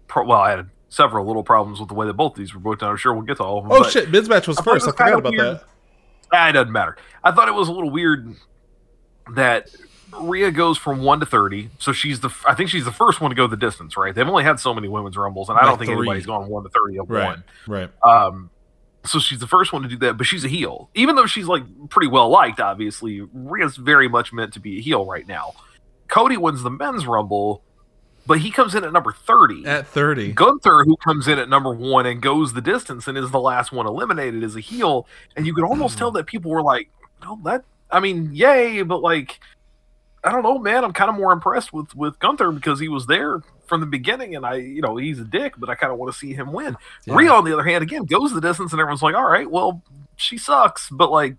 pro, 0.10 0.26
well, 0.26 0.40
I 0.42 0.50
had 0.52 0.70
several 0.90 1.26
little 1.26 1.44
problems 1.44 1.80
with 1.80 1.88
the 1.88 1.96
way 1.96 2.06
that 2.08 2.14
both 2.14 2.36
these 2.36 2.54
were 2.54 2.60
booked. 2.60 2.82
and 2.82 2.92
I'm 2.92 2.98
sure 2.98 3.14
we'll 3.14 3.22
get 3.24 3.38
to 3.38 3.44
all 3.44 3.60
of 3.60 3.64
them. 3.64 3.72
Oh 3.74 3.84
shit, 3.88 4.10
men's 4.12 4.28
match 4.28 4.48
was 4.48 4.58
I 4.58 4.64
first. 4.64 4.86
I 4.88 4.92
forgot 4.92 5.20
about 5.20 5.32
weird. 5.32 5.58
that. 5.60 5.64
Ah, 6.34 6.50
it 6.50 6.52
doesn't 6.54 6.72
matter. 6.74 6.98
I 7.24 7.32
thought 7.32 7.48
it 7.48 7.54
was 7.54 7.70
a 7.70 7.72
little 7.72 7.90
weird 7.90 8.36
that 9.36 9.70
Rhea 10.20 10.52
goes 10.52 10.78
from 10.78 11.02
one 11.04 11.20
to 11.20 11.26
thirty, 11.26 11.70
so 11.80 11.92
she's 11.92 12.20
the 12.20 12.30
I 12.48 12.56
think 12.56 12.70
she's 12.70 12.86
the 12.86 12.92
first 12.92 13.22
one 13.22 13.30
to 13.30 13.36
go 13.36 13.48
the 13.48 13.58
distance, 13.58 13.96
right? 13.96 14.14
They've 14.14 14.28
only 14.28 14.44
had 14.44 14.60
so 14.60 14.74
many 14.74 14.88
women's 14.88 15.16
rumbles, 15.18 15.50
and 15.50 15.58
I 15.58 15.64
don't 15.64 15.78
think 15.78 15.90
three. 15.90 15.98
anybody's 15.98 16.26
gone 16.26 16.50
one 16.50 16.64
to 16.64 16.70
thirty 16.70 16.98
of 17.00 17.10
Right, 17.10 17.26
one. 17.26 17.44
right. 17.68 17.90
Um, 18.04 18.50
so 19.06 19.20
she's 19.20 19.40
the 19.40 19.48
first 19.48 19.72
one 19.72 19.84
to 19.84 19.88
do 19.88 19.98
that, 20.00 20.18
but 20.18 20.26
she's 20.28 20.44
a 20.44 20.48
heel. 20.48 20.90
Even 20.96 21.16
though 21.16 21.26
she's 21.28 21.46
like 21.48 21.64
pretty 21.90 22.08
well 22.08 22.30
liked, 22.30 22.60
obviously, 22.60 23.22
Rhea's 23.34 23.78
very 23.78 24.08
much 24.10 24.34
meant 24.34 24.54
to 24.54 24.60
be 24.60 24.78
a 24.80 24.82
heel 24.82 25.06
right 25.06 25.28
now. 25.28 25.54
Cody 26.10 26.38
wins 26.38 26.64
the 26.64 26.72
men's 26.72 27.06
rumble, 27.06 27.64
but 28.30 28.38
he 28.38 28.52
comes 28.52 28.76
in 28.76 28.84
at 28.84 28.94
number 28.94 29.12
30. 29.12 29.66
At 29.66 29.88
thirty, 29.88 30.32
Gunther, 30.32 30.84
who 30.84 30.96
comes 30.98 31.28
in 31.28 31.40
at 31.40 31.50
number 31.50 31.74
one 31.74 32.06
and 32.06 32.22
goes 32.22 32.54
the 32.54 32.62
distance 32.62 33.08
and 33.08 33.18
is 33.18 33.32
the 33.32 33.40
last 33.40 33.72
one 33.72 33.88
eliminated, 33.88 34.44
is 34.44 34.56
a 34.56 34.60
heel. 34.60 35.08
And 35.36 35.48
you 35.48 35.54
could 35.56 35.64
almost 35.64 35.98
tell 35.98 36.12
hmm. 36.12 36.18
that 36.18 36.28
people 36.28 36.52
were 36.52 36.62
like, 36.62 36.92
no, 37.24 37.40
that, 37.44 37.64
I 37.90 38.00
mean, 38.00 38.30
yay, 38.32 38.84
but 38.84 39.02
like, 39.02 39.40
I 40.24 40.32
don't 40.32 40.44
know, 40.44 40.60
man. 40.60 40.84
I'm 40.84 40.94
kind 40.94 41.10
of 41.10 41.16
more 41.16 41.32
impressed 41.32 41.74
with 41.74 41.96
with 41.96 42.20
Gunther 42.20 42.52
because 42.52 42.80
he 42.80 42.88
was 42.88 43.08
there 43.08 43.42
from 43.66 43.80
the 43.80 43.88
beginning, 43.88 44.36
and 44.36 44.46
I, 44.46 44.58
you 44.58 44.84
know, 44.84 44.96
he's 44.98 45.20
a 45.20 45.26
dick, 45.26 45.56
but 45.58 45.68
I 45.72 45.74
kind 45.74 45.92
of 45.92 45.98
want 45.98 46.14
to 46.14 46.20
see 46.20 46.36
him 46.36 46.54
win. 46.54 46.78
Yeah. 47.08 47.16
Rhea, 47.16 47.32
on 47.32 47.46
the 47.46 47.54
other 47.54 47.64
hand, 47.64 47.82
again 47.82 48.06
goes 48.06 48.32
the 48.32 48.42
distance, 48.42 48.74
and 48.74 48.80
everyone's 48.80 49.02
like, 49.02 49.16
all 49.16 49.28
right, 49.28 49.50
well, 49.50 49.82
she 50.18 50.38
sucks, 50.38 50.88
but 50.92 51.10
like, 51.10 51.36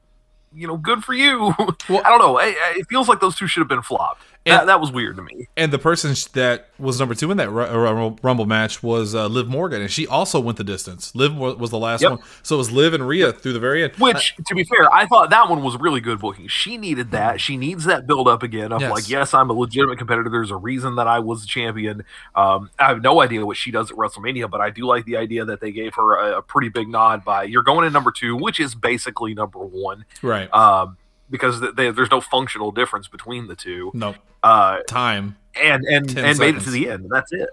you 0.52 0.66
know, 0.66 0.76
good 0.76 1.04
for 1.04 1.14
you. 1.14 1.54
Well- 1.88 2.02
I 2.04 2.08
don't 2.08 2.18
know. 2.18 2.38
It, 2.38 2.56
it 2.76 2.86
feels 2.88 3.08
like 3.08 3.20
those 3.20 3.36
two 3.36 3.46
should 3.46 3.60
have 3.60 3.68
been 3.68 3.82
flopped. 3.82 4.22
That, 4.46 4.60
And- 4.60 4.68
that 4.70 4.80
was 4.80 4.90
weird 4.90 5.16
to 5.16 5.22
me. 5.22 5.48
and 5.56 5.70
the 5.70 5.78
person 5.78 6.14
that 6.32 6.70
was 6.78 6.98
number 6.98 7.14
two 7.14 7.30
in 7.30 7.36
that 7.36 7.50
Ru- 7.50 7.66
Ru- 7.66 8.16
Rumble 8.22 8.46
match 8.46 8.82
was 8.82 9.14
uh, 9.14 9.26
Liv 9.26 9.48
Morgan, 9.48 9.82
and 9.82 9.90
she 9.90 10.06
also 10.06 10.40
went 10.40 10.56
the 10.56 10.64
distance. 10.64 11.14
Liv 11.14 11.36
was 11.36 11.68
the 11.70 11.78
last 11.78 12.00
Yep. 12.00 12.10
one, 12.12 12.20
so 12.42 12.54
it 12.54 12.58
was 12.58 12.70
Liv 12.72 12.94
and 12.94 13.06
Rhea 13.06 13.32
through 13.34 13.52
the 13.52 13.60
very 13.60 13.84
end. 13.84 13.92
Which, 13.98 14.34
to 14.48 14.54
be 14.54 14.64
fair, 14.64 14.90
I 14.94 15.04
thought 15.04 15.28
that 15.28 15.50
one 15.50 15.62
was 15.62 15.76
really 15.78 16.00
good 16.00 16.20
booking. 16.20 16.48
She 16.48 16.78
needed 16.78 17.10
that. 17.10 17.38
She 17.38 17.58
needs 17.58 17.84
that 17.84 18.06
build 18.06 18.28
up 18.28 18.42
again 18.42 18.72
of 18.72 18.80
Yes. 18.80 18.90
like, 18.90 19.08
yes, 19.10 19.34
I'm 19.34 19.50
a 19.50 19.52
legitimate 19.52 19.98
competitor. 19.98 20.30
There's 20.30 20.50
a 20.50 20.56
reason 20.56 20.94
that 20.96 21.06
I 21.06 21.18
was 21.18 21.42
the 21.42 21.46
champion. 21.46 22.04
Um, 22.34 22.70
I 22.78 22.88
have 22.88 23.02
no 23.02 23.20
idea 23.20 23.44
what 23.44 23.58
she 23.58 23.70
does 23.70 23.90
at 23.90 23.96
WrestleMania, 23.98 24.50
but 24.50 24.62
I 24.62 24.70
do 24.70 24.86
like 24.86 25.04
the 25.04 25.18
idea 25.18 25.44
that 25.44 25.60
they 25.60 25.70
gave 25.70 25.94
her 25.96 26.14
a, 26.16 26.38
a 26.38 26.42
pretty 26.42 26.70
big 26.70 26.88
nod 26.88 27.26
by 27.26 27.42
you're 27.42 27.62
going 27.62 27.86
in 27.86 27.92
number 27.92 28.10
two, 28.10 28.36
which 28.36 28.58
is 28.58 28.74
basically 28.74 29.34
number 29.34 29.58
one, 29.58 30.06
right? 30.22 30.52
um, 30.54 30.96
because 31.30 31.60
th- 31.60 31.74
they, 31.76 31.90
there's 31.90 32.10
no 32.10 32.20
functional 32.20 32.70
difference 32.72 33.08
between 33.08 33.46
the 33.46 33.54
two. 33.56 33.90
no 33.94 34.14
Uh, 34.42 34.78
time. 34.88 35.36
and 35.60 35.84
and 35.84 36.08
10 36.08 36.24
and 36.24 36.38
made 36.38 36.56
it 36.56 36.60
to 36.62 36.70
the 36.70 36.88
end. 36.90 37.06
That's 37.10 37.32
it. 37.32 37.48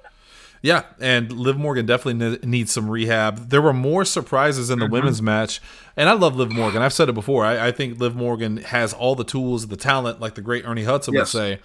Yeah, 0.63 0.83
and 0.99 1.31
Liv 1.31 1.55
Morgan 1.57 1.85
definitely 1.85 2.15
ne- 2.15 2.39
needs 2.43 2.71
some 2.71 2.89
rehab. 2.89 3.49
There 3.49 3.61
were 3.61 3.73
more 3.73 4.03
surprises 4.03 4.71
in 4.71 4.79
the 4.79 4.87
women's 4.87 5.21
match, 5.21 5.61
and 5.95 6.09
I 6.09 6.13
love 6.13 6.35
Liv 6.35 6.51
Morgan. 6.51 6.81
I've 6.81 6.93
said 6.93 7.09
it 7.09 7.13
before. 7.13 7.45
I, 7.45 7.67
I 7.67 7.71
think 7.71 7.99
Liv 7.99 8.15
Morgan 8.15 8.57
has 8.57 8.91
all 8.91 9.13
the 9.15 9.23
tools, 9.23 9.67
the 9.67 9.77
talent, 9.77 10.19
like 10.19 10.33
the 10.33 10.41
great 10.41 10.65
Ernie 10.65 10.83
Hudson 10.83 11.13
would 11.13 11.27
say. 11.27 11.59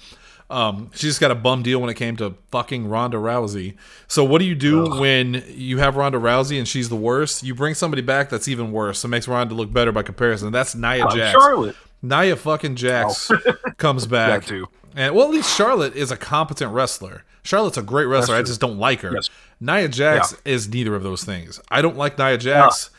Um, 0.51 0.91
she 0.93 1.07
just 1.07 1.19
got 1.21 1.31
a 1.31 1.35
bum 1.35 1.63
deal 1.63 1.81
when 1.81 1.89
it 1.89 1.95
came 1.95 2.17
to 2.19 2.35
fucking 2.51 2.87
Ronda 2.87 3.17
Rousey. 3.17 3.77
So 4.09 4.23
what 4.23 4.39
do 4.41 4.45
you 4.45 4.55
do 4.55 5.01
when 5.01 5.43
you 5.49 5.79
have 5.79 5.97
Ronda 5.97 6.19
Rousey 6.19 6.59
and 6.59 6.69
she's 6.69 6.91
the 6.91 6.97
worst? 6.97 7.43
You 7.43 7.55
bring 7.55 7.73
somebody 7.73 8.03
back 8.03 8.29
that's 8.29 8.47
even 8.49 8.71
worse. 8.73 9.03
It 9.03 9.09
makes 9.09 9.27
Ronda 9.27 9.55
look 9.55 9.73
better 9.73 9.93
by 9.93 10.03
comparison. 10.03 10.53
That's 10.53 10.75
Nia 10.75 11.07
Jax. 11.11 11.33
Charlotte. 11.33 11.77
Nia 12.03 12.37
fucking 12.37 12.77
Jax 12.77 13.31
comes 13.79 14.07
back. 14.07 14.43
That 14.43 14.49
too. 14.49 14.69
And 14.97 15.15
well, 15.15 15.27
at 15.27 15.31
least 15.33 15.57
Charlotte 15.57 15.95
is 15.97 16.11
a 16.11 16.17
competent 16.17 16.73
wrestler. 16.73 17.25
Charlotte's 17.45 17.79
a 17.79 17.83
great 17.83 18.05
wrestler. 18.07 18.37
I 18.37 18.43
just 18.43 18.61
don't 18.61 18.79
like 18.79 19.01
her. 19.01 19.13
Yes. 19.13 19.31
Nia 19.61 19.89
Jax 19.89 20.37
is 20.45 20.69
neither 20.69 20.95
of 20.95 21.03
those 21.03 21.25
things. 21.25 21.61
I 21.71 21.81
don't 21.83 21.97
like 21.97 22.19
Nia 22.19 22.39
Jax. 22.39 22.91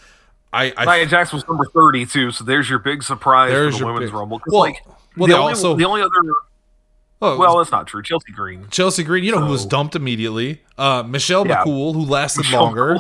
I, 0.52 0.74
I 0.78 0.86
Nia 0.98 1.06
Jax 1.06 1.32
was 1.34 1.48
number 1.48 1.66
32, 1.66 2.32
so 2.32 2.44
there's 2.44 2.70
your 2.70 2.80
big 2.80 3.04
surprise 3.04 3.52
There's 3.52 3.76
for 3.76 3.80
the 3.80 3.86
women's 3.88 4.12
big- 4.12 4.16
rumble. 4.20 4.42
Well- 4.48 4.60
like, 4.62 4.84
well, 5.18 5.28
the, 5.28 5.38
only, 5.38 5.50
also- 5.54 5.76
the 5.76 5.86
only 5.86 6.02
other 6.02 6.12
oh, 7.22 7.38
Well, 7.38 7.58
that's 7.58 7.72
not 7.72 7.88
true. 7.88 8.02
Chelsea 8.04 8.32
Green. 8.32 8.68
Chelsea 8.70 9.04
Green, 9.04 9.24
you 9.24 9.32
know 9.32 9.40
who 9.42 9.52
was 9.52 9.66
dumped 9.66 9.96
immediately. 9.96 10.62
Uh, 10.78 11.04
Michelle 11.04 11.48
Yeah. 11.48 11.64
McCool, 11.64 11.94
who 11.94 12.02
lasted 12.02 12.40
Michelle 12.42 12.64
longer. 12.64 12.98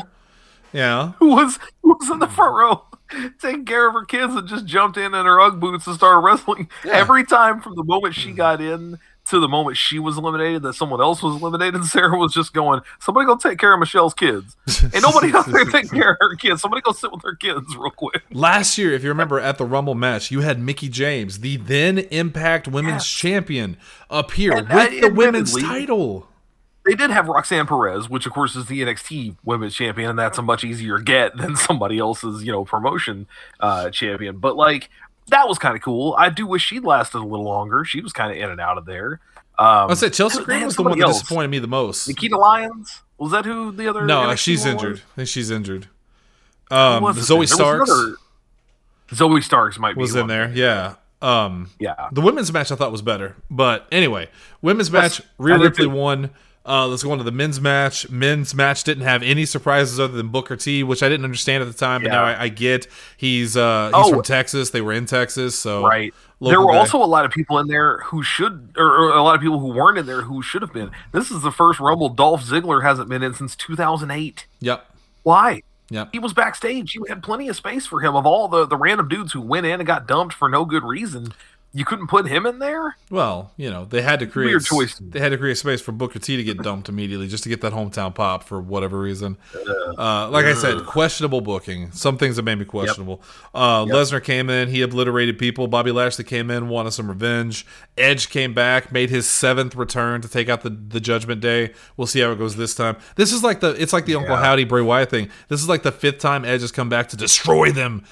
Yeah. 0.71 1.11
Who 1.19 1.29
was 1.35 1.59
who 1.81 1.95
was 1.99 2.09
in 2.09 2.19
the 2.19 2.27
front 2.27 2.55
row 2.55 2.83
taking 3.41 3.65
care 3.65 3.87
of 3.87 3.93
her 3.93 4.05
kids 4.05 4.35
and 4.35 4.47
just 4.47 4.65
jumped 4.65 4.97
in 4.97 5.13
in 5.13 5.25
her 5.25 5.39
UGG 5.39 5.59
boots 5.59 5.87
and 5.87 5.95
started 5.95 6.19
wrestling. 6.19 6.69
Every 6.89 7.23
time 7.25 7.61
from 7.61 7.75
the 7.75 7.83
moment 7.83 8.15
she 8.15 8.31
got 8.31 8.61
in 8.61 8.99
to 9.25 9.39
the 9.39 9.47
moment 9.47 9.77
she 9.77 9.99
was 9.99 10.17
eliminated, 10.17 10.63
that 10.63 10.73
someone 10.73 10.99
else 10.99 11.23
was 11.23 11.41
eliminated, 11.41 11.85
Sarah 11.85 12.17
was 12.17 12.33
just 12.33 12.53
going, 12.53 12.81
Somebody 12.99 13.25
go 13.25 13.37
take 13.37 13.57
care 13.57 13.73
of 13.73 13.79
Michelle's 13.79 14.13
kids. 14.13 14.57
And 14.93 15.01
nobody 15.01 15.31
else 15.31 15.45
there 15.45 15.63
take 15.65 15.89
care 15.89 16.11
of 16.11 16.17
her 16.19 16.35
kids. 16.35 16.61
Somebody 16.61 16.81
go 16.81 16.91
sit 16.91 17.09
with 17.11 17.23
her 17.23 17.35
kids 17.35 17.75
real 17.77 17.91
quick. 17.91 18.21
Last 18.31 18.77
year, 18.77 18.91
if 18.91 19.01
you 19.01 19.09
remember 19.09 19.39
at 19.39 19.57
the 19.57 19.65
Rumble 19.65 19.95
match, 19.95 20.29
you 20.29 20.41
had 20.41 20.59
Mickie 20.59 20.89
James, 20.89 21.39
the 21.39 21.55
then 21.57 21.99
Impact 21.99 22.67
Women's 22.67 23.03
Yes. 23.03 23.07
Champion, 23.07 23.77
appear 24.09 24.57
And, 24.57 24.67
with 24.67 25.03
uh, 25.03 25.07
the 25.07 25.13
women's 25.13 25.53
title. 25.53 26.27
They 26.85 26.95
did 26.95 27.09
have 27.11 27.27
Roxanne 27.27 27.65
Perez, 27.65 28.09
which 28.09 28.25
of 28.25 28.33
course 28.33 28.55
is 28.55 28.65
the 28.65 28.81
NXT 28.81 29.37
Women's 29.45 29.73
Champion, 29.73 30.09
and 30.09 30.19
that's 30.19 30.37
a 30.37 30.41
much 30.41 30.63
easier 30.63 30.99
get 30.99 31.35
than 31.37 31.55
somebody 31.55 31.97
else's, 31.99 32.43
you 32.43 32.51
know, 32.51 32.65
promotion 32.65 33.27
uh, 33.59 33.89
champion. 33.89 34.37
But 34.37 34.55
like 34.57 34.89
that 35.29 35.47
was 35.47 35.57
kind 35.57 35.75
of 35.75 35.81
cool. 35.81 36.15
I 36.17 36.29
do 36.29 36.45
wish 36.45 36.63
she'd 36.65 36.83
lasted 36.83 37.19
a 37.19 37.23
little 37.25 37.45
longer. 37.45 37.85
She 37.85 38.01
was 38.01 38.11
kind 38.11 38.31
of 38.31 38.37
in 38.37 38.49
and 38.49 38.59
out 38.59 38.77
of 38.77 38.85
there. 38.85 39.21
Um, 39.57 39.91
I 39.91 39.93
said 39.93 40.13
Chelsea 40.13 40.43
Green 40.43 40.65
was 40.65 40.75
the 40.75 40.83
one 40.83 40.97
that 40.97 41.05
else. 41.05 41.21
disappointed 41.21 41.47
me 41.49 41.59
the 41.59 41.67
most. 41.67 42.07
Nikita 42.07 42.37
Lyons 42.37 43.01
was 43.17 43.31
that 43.31 43.45
who 43.45 43.71
the 43.71 43.87
other? 43.87 44.05
No, 44.05 44.21
NXT 44.23 44.37
she's 44.39 44.65
one 44.65 44.73
was? 44.75 44.83
injured. 44.83 44.97
I 44.97 45.15
think 45.15 45.27
she's 45.29 45.51
injured. 45.51 45.87
Um, 46.71 47.13
Zoe? 47.13 47.45
Starks 47.45 47.89
another- 47.89 48.15
Zoey 49.11 49.43
Starks 49.43 49.77
might 49.77 49.95
be 49.95 50.01
was 50.01 50.15
in 50.15 50.27
there. 50.27 50.51
Yeah. 50.53 50.95
Um, 51.21 51.69
Yeah. 51.79 52.09
the 52.11 52.21
women's 52.21 52.51
match 52.51 52.71
I 52.71 52.75
thought 52.75 52.91
was 52.91 53.01
better, 53.03 53.35
but 53.49 53.87
anyway, 53.91 54.27
women's 54.61 54.91
match. 54.91 55.21
Rhea 55.37 55.57
Ripley 55.59 55.85
won. 55.87 56.31
Uh, 56.65 56.87
let's 56.87 57.03
go 57.03 57.11
on 57.11 57.17
to 57.17 57.25
the 57.25 57.31
men's 57.31 57.59
match. 57.59 58.09
Men's 58.09 58.55
match 58.55 58.85
didn't 58.85 59.03
have 59.03 59.21
any 59.21 59.45
surprises 59.45 59.99
other 59.99 60.13
than 60.15 60.29
Booker 60.29 60.55
T, 60.55 60.81
which 60.81 61.03
I 61.03 61.09
didn't 61.09 61.25
understand 61.25 61.61
at 61.61 61.67
the 61.67 61.77
time, 61.77 62.01
but 62.01 62.07
Yeah. 62.07 62.13
now 62.13 62.23
I, 62.23 62.43
I 62.43 62.47
get. 62.49 62.87
He's 63.17 63.57
uh, 63.57 63.91
he's 63.93 64.05
Oh. 64.07 64.09
from 64.13 64.21
Texas. 64.23 64.69
They 64.69 64.79
were 64.79 64.93
in 64.93 65.05
Texas, 65.05 65.59
so 65.59 65.85
Right. 65.85 66.13
there 66.39 66.61
were 66.61 66.71
guy. 66.71 66.77
also 66.77 67.03
a 67.03 67.05
lot 67.05 67.25
of 67.25 67.31
people 67.31 67.59
in 67.59 67.67
there 67.67 67.97
who 68.05 68.23
should, 68.23 68.75
or, 68.77 68.85
or 68.85 69.09
a 69.09 69.21
lot 69.23 69.35
of 69.35 69.41
people 69.41 69.59
who 69.59 69.73
weren't 69.73 69.97
in 69.97 70.05
there 70.05 70.21
who 70.21 70.41
should 70.41 70.61
have 70.61 70.71
been. 70.71 70.89
This 71.11 71.31
is 71.31 71.41
the 71.41 71.51
first 71.51 71.81
Rumble 71.81 72.07
Dolph 72.07 72.43
Ziggler 72.45 72.81
hasn't 72.81 73.09
been 73.09 73.23
in 73.23 73.33
since 73.33 73.57
2008. 73.57 74.47
Yep. 74.61 74.85
Why? 75.23 75.63
Yep. 75.89 76.09
He 76.13 76.19
was 76.19 76.33
backstage. 76.33 76.95
You 76.95 77.05
had 77.09 77.21
plenty 77.21 77.49
of 77.49 77.57
space 77.57 77.85
for 77.85 77.99
him. 77.99 78.15
Of 78.15 78.25
all 78.25 78.47
the, 78.47 78.65
the 78.65 78.77
random 78.77 79.09
dudes 79.09 79.33
who 79.33 79.41
went 79.41 79.65
in 79.65 79.81
and 79.81 79.85
got 79.85 80.07
dumped 80.07 80.33
for 80.33 80.47
no 80.47 80.63
good 80.63 80.83
reason, 80.85 81.33
you 81.75 81.85
couldn't 81.85 82.05
put 82.05 82.27
him 82.27 82.45
in 82.45 82.59
there? 82.59 82.95
Well, 83.09 83.51
you 83.57 83.71
know, 83.71 83.85
they 83.85 84.03
had 84.03 84.19
to 84.19 84.27
create 84.27 84.49
Weird 84.49 84.63
choice. 84.63 84.95
They 84.99 85.19
had 85.19 85.29
to 85.29 85.39
create 85.39 85.57
space 85.57 85.81
for 85.81 85.91
Booker 85.91 86.19
T 86.19 86.37
to 86.37 86.43
get 86.43 86.59
dumped 86.59 86.87
immediately 86.87 87.27
just 87.27 87.41
to 87.43 87.49
get 87.49 87.61
that 87.61 87.73
hometown 87.73 88.13
pop 88.13 88.43
for 88.43 88.61
whatever 88.61 88.99
reason. 88.99 89.37
Uh, 89.97 90.29
like 90.29 90.45
I 90.45 90.53
said, 90.53 90.85
questionable 90.85 91.41
booking. 91.41 91.91
Some 91.91 92.19
things 92.19 92.35
that 92.35 92.43
made 92.43 92.59
me 92.59 92.65
questionable. 92.65 93.23
Uh, 93.55 93.85
Lesnar 93.85 94.23
came 94.23 94.51
in, 94.51 94.69
he 94.69 94.83
obliterated 94.83 95.39
people. 95.39 95.67
Bobby 95.67 95.91
Lashley 95.91 96.23
came 96.23 96.51
in, 96.51 96.69
wanted 96.69 96.91
some 96.91 97.09
revenge. 97.09 97.65
Edge 97.97 98.29
came 98.29 98.53
back, 98.53 98.91
made 98.91 99.09
his 99.09 99.27
seventh 99.27 99.75
return 99.75 100.21
to 100.21 100.29
take 100.29 100.49
out 100.49 100.61
the, 100.61 100.69
the 100.69 100.99
Judgment 100.99 101.41
Day. 101.41 101.73
We'll 101.97 102.07
see 102.07 102.19
how 102.19 102.31
it 102.31 102.37
goes 102.37 102.55
this 102.55 102.75
time. 102.75 102.97
This 103.15 103.33
is 103.33 103.43
like 103.43 103.61
the 103.61 103.69
it's 103.81 103.93
like 103.93 104.05
the 104.05 104.15
Uncle 104.15 104.35
Howdy 104.35 104.65
Bray 104.65 104.81
Wyatt 104.83 105.09
thing. 105.09 105.29
This 105.47 105.59
is 105.59 105.67
like 105.67 105.81
the 105.81 105.91
fifth 105.91 106.19
time 106.19 106.45
Edge 106.45 106.61
has 106.61 106.71
come 106.71 106.89
back 106.89 107.09
to 107.09 107.17
destroy 107.17 107.71
them. 107.71 108.03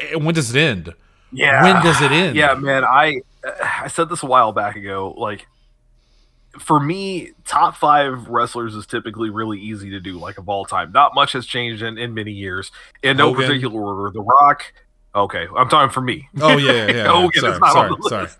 And 0.00 0.24
when 0.24 0.34
does 0.34 0.54
it 0.54 0.58
end? 0.58 0.94
Yeah. 1.32 1.62
When 1.62 1.82
does 1.82 2.00
it 2.00 2.12
end? 2.12 2.36
Yeah, 2.36 2.54
man. 2.54 2.84
I 2.84 3.20
I 3.60 3.88
said 3.88 4.08
this 4.08 4.22
a 4.22 4.26
while 4.26 4.52
back 4.52 4.76
ago. 4.76 5.14
Like, 5.16 5.46
for 6.58 6.80
me, 6.80 7.32
top 7.44 7.76
five 7.76 8.28
wrestlers 8.28 8.74
is 8.74 8.86
typically 8.86 9.30
really 9.30 9.58
easy 9.60 9.90
to 9.90 10.00
do. 10.00 10.18
Like 10.18 10.38
of 10.38 10.48
all 10.48 10.64
time, 10.64 10.92
not 10.92 11.14
much 11.14 11.32
has 11.32 11.46
changed 11.46 11.82
in, 11.82 11.98
in 11.98 12.14
many 12.14 12.32
years. 12.32 12.70
In 13.02 13.16
no 13.16 13.28
Hogan. 13.28 13.46
particular 13.46 13.82
order. 13.82 14.12
The 14.12 14.22
Rock. 14.22 14.72
Okay, 15.14 15.46
I'm 15.56 15.68
talking 15.68 15.92
for 15.92 16.00
me. 16.00 16.28
Oh 16.40 16.56
yeah, 16.56 16.90
yeah. 16.90 17.04
Hogan 17.12 17.40
sorry, 17.40 17.58
not 17.58 17.72
sorry, 17.72 17.90
on 17.90 18.00
the 18.00 18.08
sorry. 18.08 18.22
list. 18.22 18.38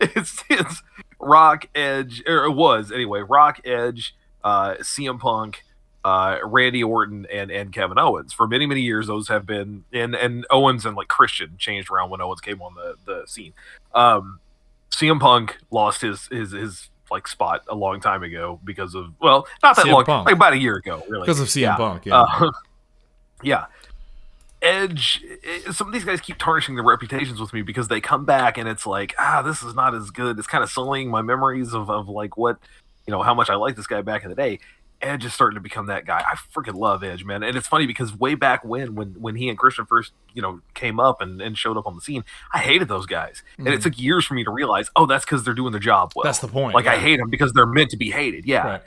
it's 0.00 0.44
it's 0.50 0.82
Rock 1.20 1.66
Edge 1.74 2.22
or 2.26 2.44
it 2.44 2.52
was 2.52 2.92
anyway. 2.92 3.20
Rock 3.20 3.60
Edge, 3.64 4.14
uh, 4.42 4.74
CM 4.80 5.18
Punk, 5.18 5.63
uh, 6.04 6.38
Randy 6.44 6.84
Orton, 6.84 7.26
and 7.32 7.50
and 7.50 7.72
Kevin 7.72 7.98
Owens. 7.98 8.32
For 8.32 8.46
many 8.46 8.66
many 8.66 8.82
years, 8.82 9.06
those 9.06 9.28
have 9.28 9.46
been 9.46 9.84
and 9.92 10.14
and 10.14 10.46
Owens 10.50 10.84
and 10.84 10.96
like 10.96 11.08
Christian 11.08 11.56
changed 11.58 11.90
around 11.90 12.10
when 12.10 12.20
Owens 12.20 12.40
came 12.40 12.60
on 12.60 12.74
the 12.74 12.96
the 13.06 13.26
scene. 13.26 13.52
Um, 13.94 14.38
CM 14.90 15.18
Punk 15.20 15.58
lost 15.70 16.02
his 16.02 16.26
his 16.28 16.52
his 16.52 16.90
like 17.10 17.26
spot 17.28 17.64
a 17.68 17.74
long 17.74 18.00
time 18.00 18.22
ago 18.22 18.58
because 18.64 18.94
of 18.94 19.12
well 19.20 19.46
not 19.62 19.76
that 19.76 19.86
CM 19.86 19.92
long 19.92 20.04
Punk. 20.04 20.26
like 20.26 20.34
about 20.34 20.52
a 20.52 20.58
year 20.58 20.76
ago 20.76 21.02
really 21.08 21.22
Because 21.24 21.40
of 21.40 21.48
CM 21.48 21.60
Yeah. 21.62 21.76
Punk, 21.76 22.06
yeah. 22.06 22.22
uh, 22.22 22.50
yeah. 23.42 23.66
Edge, 24.62 25.22
eh, 25.44 25.70
some 25.72 25.86
of 25.86 25.92
these 25.92 26.04
guys 26.04 26.22
keep 26.22 26.38
tarnishing 26.38 26.74
their 26.74 26.84
reputations 26.84 27.38
with 27.38 27.52
me 27.52 27.60
because 27.60 27.88
they 27.88 28.00
come 28.00 28.24
back 28.24 28.56
and 28.56 28.66
it's 28.66 28.86
like, 28.86 29.14
ah, 29.18 29.42
this 29.42 29.62
is 29.62 29.74
not 29.74 29.94
as 29.94 30.10
good. 30.10 30.38
It's 30.38 30.46
kind 30.46 30.64
of 30.64 30.70
sullying 30.70 31.10
my 31.10 31.20
memories 31.20 31.74
of, 31.74 31.90
of 31.90 32.08
like 32.08 32.38
what, 32.38 32.56
you 33.06 33.10
know, 33.10 33.22
how 33.22 33.34
much 33.34 33.50
I 33.50 33.56
liked 33.56 33.76
this 33.76 33.86
guy 33.86 34.00
back 34.00 34.22
in 34.22 34.30
the 34.30 34.34
day. 34.34 34.60
Edge 35.04 35.24
is 35.24 35.34
starting 35.34 35.54
to 35.54 35.60
become 35.60 35.86
that 35.86 36.06
guy. 36.06 36.24
I 36.26 36.36
freaking 36.54 36.74
love 36.74 37.04
Edge, 37.04 37.24
man. 37.24 37.42
And 37.42 37.56
it's 37.56 37.66
funny 37.66 37.86
because 37.86 38.14
way 38.16 38.34
back 38.34 38.64
when, 38.64 38.94
when 38.94 39.08
when 39.20 39.36
he 39.36 39.48
and 39.48 39.58
Christian 39.58 39.86
first, 39.86 40.12
you 40.32 40.42
know, 40.42 40.60
came 40.74 40.98
up 40.98 41.20
and, 41.20 41.40
and 41.40 41.56
showed 41.56 41.76
up 41.76 41.86
on 41.86 41.94
the 41.94 42.00
scene, 42.00 42.24
I 42.52 42.58
hated 42.58 42.88
those 42.88 43.06
guys. 43.06 43.42
And 43.58 43.68
it 43.68 43.82
took 43.82 43.98
years 43.98 44.24
for 44.24 44.34
me 44.34 44.44
to 44.44 44.50
realize, 44.50 44.90
oh, 44.96 45.06
that's 45.06 45.24
because 45.24 45.44
they're 45.44 45.54
doing 45.54 45.72
their 45.72 45.80
job 45.80 46.12
well. 46.14 46.22
Mm-hmm. 46.22 46.28
That's 46.28 46.38
the 46.40 46.48
point, 46.48 46.74
Like 46.74 46.86
I 46.86 46.98
hate 46.98 47.18
them 47.18 47.30
because 47.30 47.52
they're 47.52 47.66
meant 47.66 47.90
to 47.90 47.96
be 47.96 48.10
hated. 48.10 48.46
Yeah. 48.46 48.66
Right. 48.66 48.82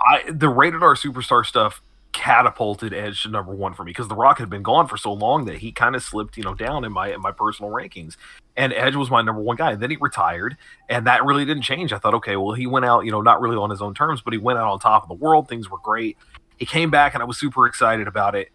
I 0.00 0.30
the 0.30 0.48
rated 0.48 0.82
R 0.82 0.94
superstar 0.94 1.44
stuff 1.44 1.82
catapulted 2.12 2.92
Edge 2.92 3.22
to 3.22 3.28
number 3.28 3.54
one 3.54 3.74
for 3.74 3.84
me 3.84 3.90
because 3.90 4.08
The 4.08 4.14
Rock 4.14 4.38
had 4.38 4.50
been 4.50 4.62
gone 4.62 4.86
for 4.88 4.96
so 4.96 5.12
long 5.12 5.44
that 5.44 5.58
he 5.58 5.72
kind 5.72 5.94
of 5.94 6.02
slipped, 6.02 6.36
you 6.36 6.42
know, 6.42 6.54
down 6.54 6.84
in 6.84 6.92
my 6.92 7.12
in 7.12 7.20
my 7.20 7.32
personal 7.32 7.70
rankings. 7.70 8.16
And 8.56 8.72
Edge 8.72 8.96
was 8.96 9.10
my 9.10 9.22
number 9.22 9.40
one 9.40 9.56
guy. 9.56 9.72
And 9.72 9.82
Then 9.82 9.90
he 9.90 9.96
retired, 10.00 10.56
and 10.88 11.06
that 11.06 11.24
really 11.24 11.44
didn't 11.44 11.62
change. 11.62 11.92
I 11.92 11.98
thought, 11.98 12.14
okay, 12.14 12.36
well, 12.36 12.52
he 12.52 12.66
went 12.66 12.84
out, 12.84 13.04
you 13.04 13.12
know, 13.12 13.20
not 13.20 13.40
really 13.40 13.56
on 13.56 13.70
his 13.70 13.80
own 13.80 13.94
terms, 13.94 14.20
but 14.20 14.32
he 14.32 14.38
went 14.38 14.58
out 14.58 14.70
on 14.70 14.78
top 14.78 15.02
of 15.02 15.08
the 15.08 15.14
world. 15.14 15.48
Things 15.48 15.70
were 15.70 15.78
great. 15.78 16.18
He 16.56 16.66
came 16.66 16.90
back, 16.90 17.14
and 17.14 17.22
I 17.22 17.26
was 17.26 17.38
super 17.38 17.66
excited 17.66 18.06
about 18.06 18.34
it. 18.34 18.50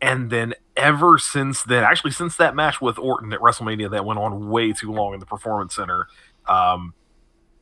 And 0.00 0.30
then 0.30 0.54
ever 0.76 1.18
since 1.18 1.62
then, 1.62 1.82
actually 1.82 2.10
since 2.10 2.36
that 2.36 2.54
match 2.54 2.80
with 2.80 2.98
Orton 2.98 3.32
at 3.32 3.40
WrestleMania 3.40 3.90
that 3.90 4.04
went 4.04 4.20
on 4.20 4.50
way 4.50 4.72
too 4.72 4.92
long 4.92 5.14
in 5.14 5.20
the 5.20 5.26
Performance 5.26 5.74
Center, 5.74 6.06
um, 6.46 6.92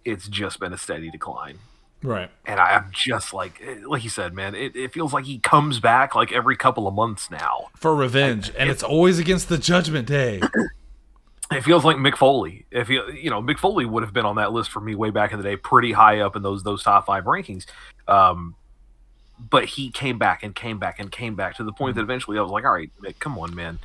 it's 0.05 0.29
just 0.29 0.59
been 0.59 0.72
a 0.72 0.79
steady 0.79 1.11
decline 1.11 1.59
Right. 2.05 2.30
and 2.44 2.61
I, 2.61 2.76
I'm 2.76 2.90
just 2.92 3.32
like, 3.32 3.62
eh, 3.66 3.76
like 3.86 4.05
you 4.05 4.11
said, 4.11 4.34
man, 4.34 4.55
it, 4.55 4.76
it 4.76 4.92
feels 4.92 5.14
like 5.14 5.24
he 5.24 5.38
comes 5.38 5.80
back 5.80 6.14
like 6.14 6.32
every 6.32 6.55
couple 6.55 6.86
of 6.86 6.92
months 6.94 7.30
now. 7.30 7.68
For 7.76 7.96
revenge. 7.96 8.52
And 8.59 8.68
it's 8.68 8.82
always 8.82 9.18
against 9.18 9.48
the 9.48 9.59
Judgment 9.59 10.07
Day. 10.07 10.40
It 11.52 11.62
feels 11.62 11.84
like 11.84 11.96
Mick 11.96 12.16
Foley. 12.16 12.64
If 12.70 12.88
you, 12.88 13.11
you 13.12 13.28
know, 13.28 13.42
Mick 13.42 13.59
Foley 13.59 13.84
would 13.84 14.02
have 14.02 14.14
been 14.14 14.24
on 14.24 14.36
that 14.36 14.52
list 14.52 14.70
for 14.70 14.80
me 14.80 14.94
way 14.94 15.11
back 15.11 15.30
in 15.30 15.38
the 15.38 15.44
day, 15.44 15.57
pretty 15.57 15.92
high 15.92 16.20
up 16.20 16.36
in 16.36 16.42
those 16.42 16.62
those 16.62 16.82
top 16.82 17.07
five 17.07 17.24
rankings. 17.24 17.66
Um, 18.09 18.57
but 19.38 19.66
he 19.66 19.90
came 19.90 20.18
back 20.18 20.42
and 20.42 20.55
came 20.55 20.78
back 20.78 20.98
and 20.98 21.12
came 21.12 21.34
back 21.34 21.57
to 21.57 21.64
the 21.64 21.72
point 21.72 21.96
that 21.96 22.02
eventually 22.02 22.38
I 22.38 22.42
was 22.42 22.50
like, 22.50 22.64
all 22.64 22.72
right, 22.72 22.90
Mick, 23.02 23.18
come 23.18 23.38
on, 23.38 23.55
man. 23.55 23.78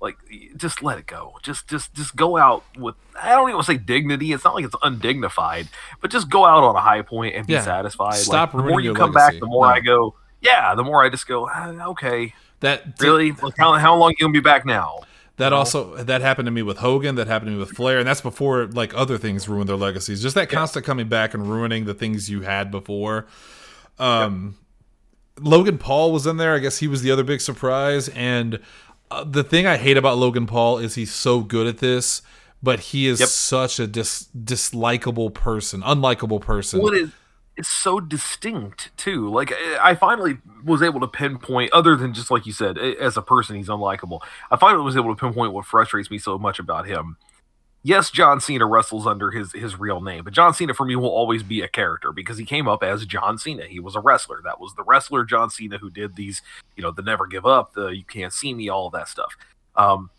Like, 0.00 0.16
just 0.56 0.82
let 0.82 0.98
it 0.98 1.06
go. 1.06 1.34
Just, 1.42 1.68
just, 1.68 1.94
just 1.94 2.14
go 2.16 2.36
out 2.36 2.64
with. 2.76 2.94
I 3.20 3.30
don't 3.30 3.48
even 3.48 3.62
say 3.62 3.78
dignity. 3.78 4.32
It's 4.32 4.44
not 4.44 4.54
like 4.54 4.64
it's 4.66 4.74
undignified, 4.82 5.68
but 6.02 6.10
just 6.10 6.28
go 6.28 6.44
out 6.44 6.62
on 6.64 6.76
a 6.76 6.80
high 6.80 7.00
point 7.02 7.34
and 7.34 7.46
be 7.46 7.54
Yeah. 7.54 7.62
satisfied. 7.62 8.14
Stop 8.14 8.52
like, 8.52 8.62
the 8.64 8.68
more 8.70 8.80
you 8.80 8.92
come 8.92 9.12
legacy. 9.12 9.32
back, 9.36 9.40
the 9.40 9.46
more 9.46 9.66
No. 9.66 9.72
I 9.72 9.80
go. 9.80 10.14
Yeah, 10.42 10.74
the 10.74 10.84
more 10.84 11.02
I 11.02 11.08
just 11.08 11.26
go. 11.26 11.48
"Ah, 11.52 11.70
Okay, 11.88 12.34
That 12.60 13.00
really? 13.00 13.32
Like, 13.32 13.54
how 13.58 13.72
how 13.74 13.96
long 13.96 14.10
you 14.10 14.16
gonna 14.26 14.32
be 14.32 14.40
back 14.40 14.66
now? 14.66 15.00
That 15.38 15.52
also 15.52 15.96
that 15.96 16.20
happened 16.20 16.46
to 16.46 16.52
me 16.52 16.62
with 16.62 16.78
Hogan. 16.78 17.14
That 17.16 17.26
happened 17.26 17.48
to 17.48 17.52
me 17.52 17.58
with 17.58 17.70
Flair, 17.70 17.98
and 17.98 18.06
that's 18.06 18.20
before 18.20 18.66
like 18.66 18.94
other 18.94 19.16
things 19.18 19.48
ruined 19.48 19.68
their 19.68 19.76
legacies. 19.76 20.22
Just 20.22 20.34
that 20.34 20.48
constant 20.50 20.84
coming 20.86 21.08
back 21.08 21.32
and 21.34 21.48
ruining 21.50 21.84
the 21.86 21.94
things 21.94 22.28
you 22.30 22.42
had 22.42 22.70
before. 22.70 23.26
Um, 23.98 24.56
Logan 25.40 25.76
Paul 25.78 26.12
was 26.12 26.26
in 26.26 26.38
there. 26.38 26.54
I 26.54 26.58
guess 26.60 26.78
he 26.78 26.88
was 26.88 27.02
the 27.02 27.10
other 27.10 27.22
big 27.24 27.40
surprise. 27.42 28.08
And 28.10 28.58
uh, 29.10 29.24
the 29.24 29.44
thing 29.44 29.66
I 29.66 29.76
hate 29.76 29.96
about 29.96 30.18
Logan 30.18 30.46
Paul 30.46 30.78
is 30.78 30.94
he's 30.94 31.12
so 31.12 31.40
good 31.40 31.66
at 31.66 31.78
this, 31.78 32.22
but 32.62 32.80
he 32.80 33.06
is 33.06 33.20
Yep. 33.20 33.28
such 33.28 33.78
a 33.78 33.86
dis- 33.86 34.28
dislikable 34.36 35.32
person, 35.32 35.82
unlikable 35.82 36.40
person. 36.40 36.80
What 36.80 36.94
is 36.94 37.10
it's 37.56 37.68
so 37.70 38.00
distinct 38.00 38.90
too. 38.98 39.30
Like 39.30 39.50
I 39.52 39.90
I 39.90 39.94
finally 39.94 40.38
was 40.64 40.82
able 40.82 41.00
to 41.00 41.06
pinpoint, 41.08 41.72
other 41.72 41.96
than 41.96 42.12
just 42.12 42.30
like 42.30 42.44
you 42.44 42.52
said, 42.52 42.76
as 42.76 43.16
a 43.16 43.22
person, 43.22 43.56
he's 43.56 43.68
unlikable. 43.68 44.20
I 44.50 44.56
finally 44.56 44.84
was 44.84 44.94
able 44.96 45.14
to 45.14 45.18
pinpoint 45.18 45.52
what 45.54 45.64
frustrates 45.64 46.10
me 46.10 46.18
so 46.18 46.38
much 46.38 46.58
about 46.58 46.86
him. 46.86 47.16
Yes, 47.86 48.10
John 48.10 48.40
Cena 48.40 48.66
wrestles 48.66 49.06
under 49.06 49.30
his 49.30 49.52
his 49.52 49.78
real 49.78 50.00
name, 50.00 50.24
but 50.24 50.32
John 50.32 50.52
Cena 50.52 50.74
for 50.74 50.84
me 50.84 50.96
will 50.96 51.08
always 51.08 51.44
be 51.44 51.60
a 51.60 51.68
character 51.68 52.10
because 52.10 52.36
he 52.36 52.44
came 52.44 52.66
up 52.66 52.82
as 52.82 53.06
John 53.06 53.38
Cena. 53.38 53.66
He 53.66 53.78
was 53.78 53.94
a 53.94 54.00
wrestler. 54.00 54.40
That 54.42 54.58
was 54.58 54.74
the 54.74 54.82
wrestler 54.82 55.22
John 55.22 55.50
Cena 55.50 55.78
who 55.78 55.88
did 55.88 56.16
these, 56.16 56.42
you 56.74 56.82
know, 56.82 56.90
the 56.90 57.02
never 57.02 57.28
give 57.28 57.46
up, 57.46 57.74
the 57.74 57.90
you 57.90 58.02
can't 58.02 58.32
see 58.32 58.52
me, 58.54 58.68
all 58.68 58.88
of 58.88 58.92
that 58.94 59.06
stuff. 59.06 59.36
Um, 59.76 60.10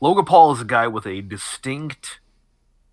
Logan 0.00 0.26
Paul 0.26 0.52
is 0.52 0.60
a 0.60 0.64
guy 0.64 0.86
with 0.86 1.08
a 1.08 1.20
distinct 1.20 2.20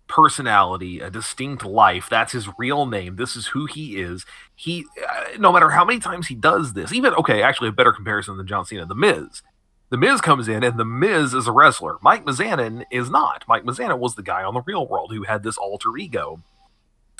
personality, 0.08 0.98
a 0.98 1.08
distinct 1.08 1.64
life. 1.64 2.08
That's 2.10 2.32
his 2.32 2.48
real 2.58 2.84
name. 2.84 3.14
This 3.14 3.36
is 3.36 3.46
who 3.46 3.66
he 3.66 4.00
is. 4.00 4.26
He, 4.56 4.86
uh, 5.08 5.38
no 5.38 5.52
matter 5.52 5.70
how 5.70 5.84
many 5.84 6.00
times 6.00 6.26
he 6.26 6.34
does 6.34 6.72
this, 6.72 6.92
even 6.92 7.14
okay, 7.14 7.44
actually 7.44 7.68
a 7.68 7.72
better 7.72 7.92
comparison 7.92 8.36
than 8.38 8.48
John 8.48 8.64
Cena, 8.64 8.86
The 8.86 8.96
Miz. 8.96 9.42
The 9.88 9.96
Miz 9.96 10.20
comes 10.20 10.48
in, 10.48 10.64
and 10.64 10.78
The 10.78 10.84
Miz 10.84 11.32
is 11.32 11.46
a 11.46 11.52
wrestler. 11.52 11.96
Mike 12.02 12.24
Mizanin 12.24 12.84
is 12.90 13.08
not. 13.08 13.44
Mike 13.48 13.64
Mizanin 13.64 13.98
was 13.98 14.14
the 14.16 14.22
guy 14.22 14.42
on 14.42 14.54
the 14.54 14.62
Real 14.62 14.86
World 14.86 15.12
who 15.12 15.22
had 15.22 15.42
this 15.44 15.56
alter 15.56 15.96
ego, 15.96 16.40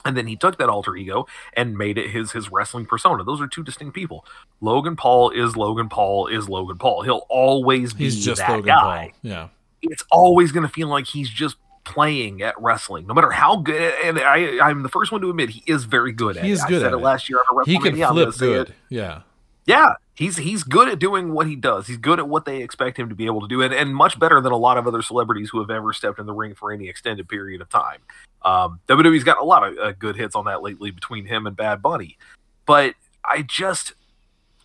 and 0.04 0.16
then 0.16 0.26
he 0.26 0.34
took 0.36 0.58
that 0.58 0.68
alter 0.68 0.96
ego 0.96 1.26
and 1.56 1.78
made 1.78 1.96
it 1.98 2.10
his 2.10 2.32
his 2.32 2.50
wrestling 2.50 2.86
persona. 2.86 3.22
Those 3.24 3.40
are 3.40 3.46
two 3.46 3.62
distinct 3.62 3.94
people. 3.94 4.24
Logan 4.60 4.96
Paul 4.96 5.30
is 5.30 5.56
Logan 5.56 5.88
Paul 5.88 6.26
is 6.26 6.48
Logan 6.48 6.78
Paul. 6.78 7.02
He'll 7.02 7.26
always 7.28 7.92
be 7.94 8.04
he's 8.04 8.24
just 8.24 8.38
that 8.40 8.50
Logan 8.50 8.66
guy 8.66 9.10
Paul. 9.12 9.20
Yeah. 9.22 9.48
it's 9.82 10.04
always 10.10 10.50
going 10.52 10.66
to 10.66 10.72
feel 10.72 10.88
like 10.88 11.06
he's 11.06 11.30
just 11.30 11.56
playing 11.84 12.42
at 12.42 12.60
wrestling, 12.60 13.06
no 13.06 13.14
matter 13.14 13.30
how 13.30 13.56
good. 13.58 13.94
And 14.04 14.18
I, 14.18 14.58
I'm 14.60 14.82
the 14.82 14.88
first 14.88 15.12
one 15.12 15.20
to 15.20 15.30
admit 15.30 15.50
he 15.50 15.62
is 15.68 15.84
very 15.84 16.10
good 16.12 16.36
at 16.36 16.42
He 16.44 16.50
it. 16.50 16.54
is 16.54 16.62
I 16.62 16.68
good 16.68 16.80
said 16.80 16.86
at 16.88 16.92
it 16.94 16.96
it. 16.96 17.02
last 17.02 17.28
year 17.28 17.38
He 17.64 17.78
can 17.78 17.94
WrestleMania. 17.94 18.08
I'm 18.08 18.14
gonna 18.16 18.32
flip 18.32 18.34
say 18.34 18.46
it. 18.52 18.66
good. 18.66 18.74
Yeah. 18.88 19.20
Yeah, 19.66 19.94
he's 20.14 20.36
he's 20.36 20.62
good 20.62 20.88
at 20.88 20.98
doing 21.00 21.32
what 21.32 21.46
he 21.48 21.56
does. 21.56 21.88
He's 21.88 21.96
good 21.96 22.18
at 22.20 22.28
what 22.28 22.44
they 22.44 22.62
expect 22.62 22.98
him 22.98 23.08
to 23.08 23.14
be 23.16 23.26
able 23.26 23.40
to 23.40 23.48
do, 23.48 23.62
and, 23.62 23.74
and 23.74 23.94
much 23.94 24.18
better 24.18 24.40
than 24.40 24.52
a 24.52 24.56
lot 24.56 24.78
of 24.78 24.86
other 24.86 25.02
celebrities 25.02 25.50
who 25.50 25.58
have 25.60 25.70
ever 25.70 25.92
stepped 25.92 26.18
in 26.20 26.26
the 26.26 26.32
ring 26.32 26.54
for 26.54 26.72
any 26.72 26.88
extended 26.88 27.28
period 27.28 27.60
of 27.60 27.68
time. 27.68 27.98
Um, 28.42 28.78
WWE's 28.88 29.24
got 29.24 29.40
a 29.40 29.44
lot 29.44 29.66
of 29.66 29.76
uh, 29.78 29.92
good 29.92 30.14
hits 30.16 30.36
on 30.36 30.44
that 30.44 30.62
lately 30.62 30.92
between 30.92 31.26
him 31.26 31.46
and 31.48 31.56
Bad 31.56 31.82
Bunny, 31.82 32.16
but 32.64 32.94
I 33.24 33.42
just 33.42 33.92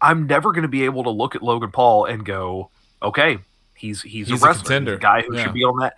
I'm 0.01 0.27
never 0.27 0.51
going 0.51 0.63
to 0.63 0.67
be 0.67 0.85
able 0.85 1.03
to 1.03 1.09
look 1.09 1.35
at 1.35 1.41
Logan 1.41 1.71
Paul 1.71 2.05
and 2.05 2.23
go, 2.23 2.69
okay, 3.01 3.39
he's 3.75 4.03
he's, 4.03 4.27
He's 4.27 4.41
a 4.41 4.45
a 4.45 4.47
wrestler, 4.49 4.63
contender. 4.63 4.91
He's 4.91 4.97
a 4.97 5.01
guy 5.01 5.21
who 5.23 5.35
Yeah. 5.35 5.43
should 5.45 5.53
be 5.55 5.63
on 5.63 5.79
that. 5.79 5.95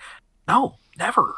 No, 0.47 0.77
never. 0.97 1.35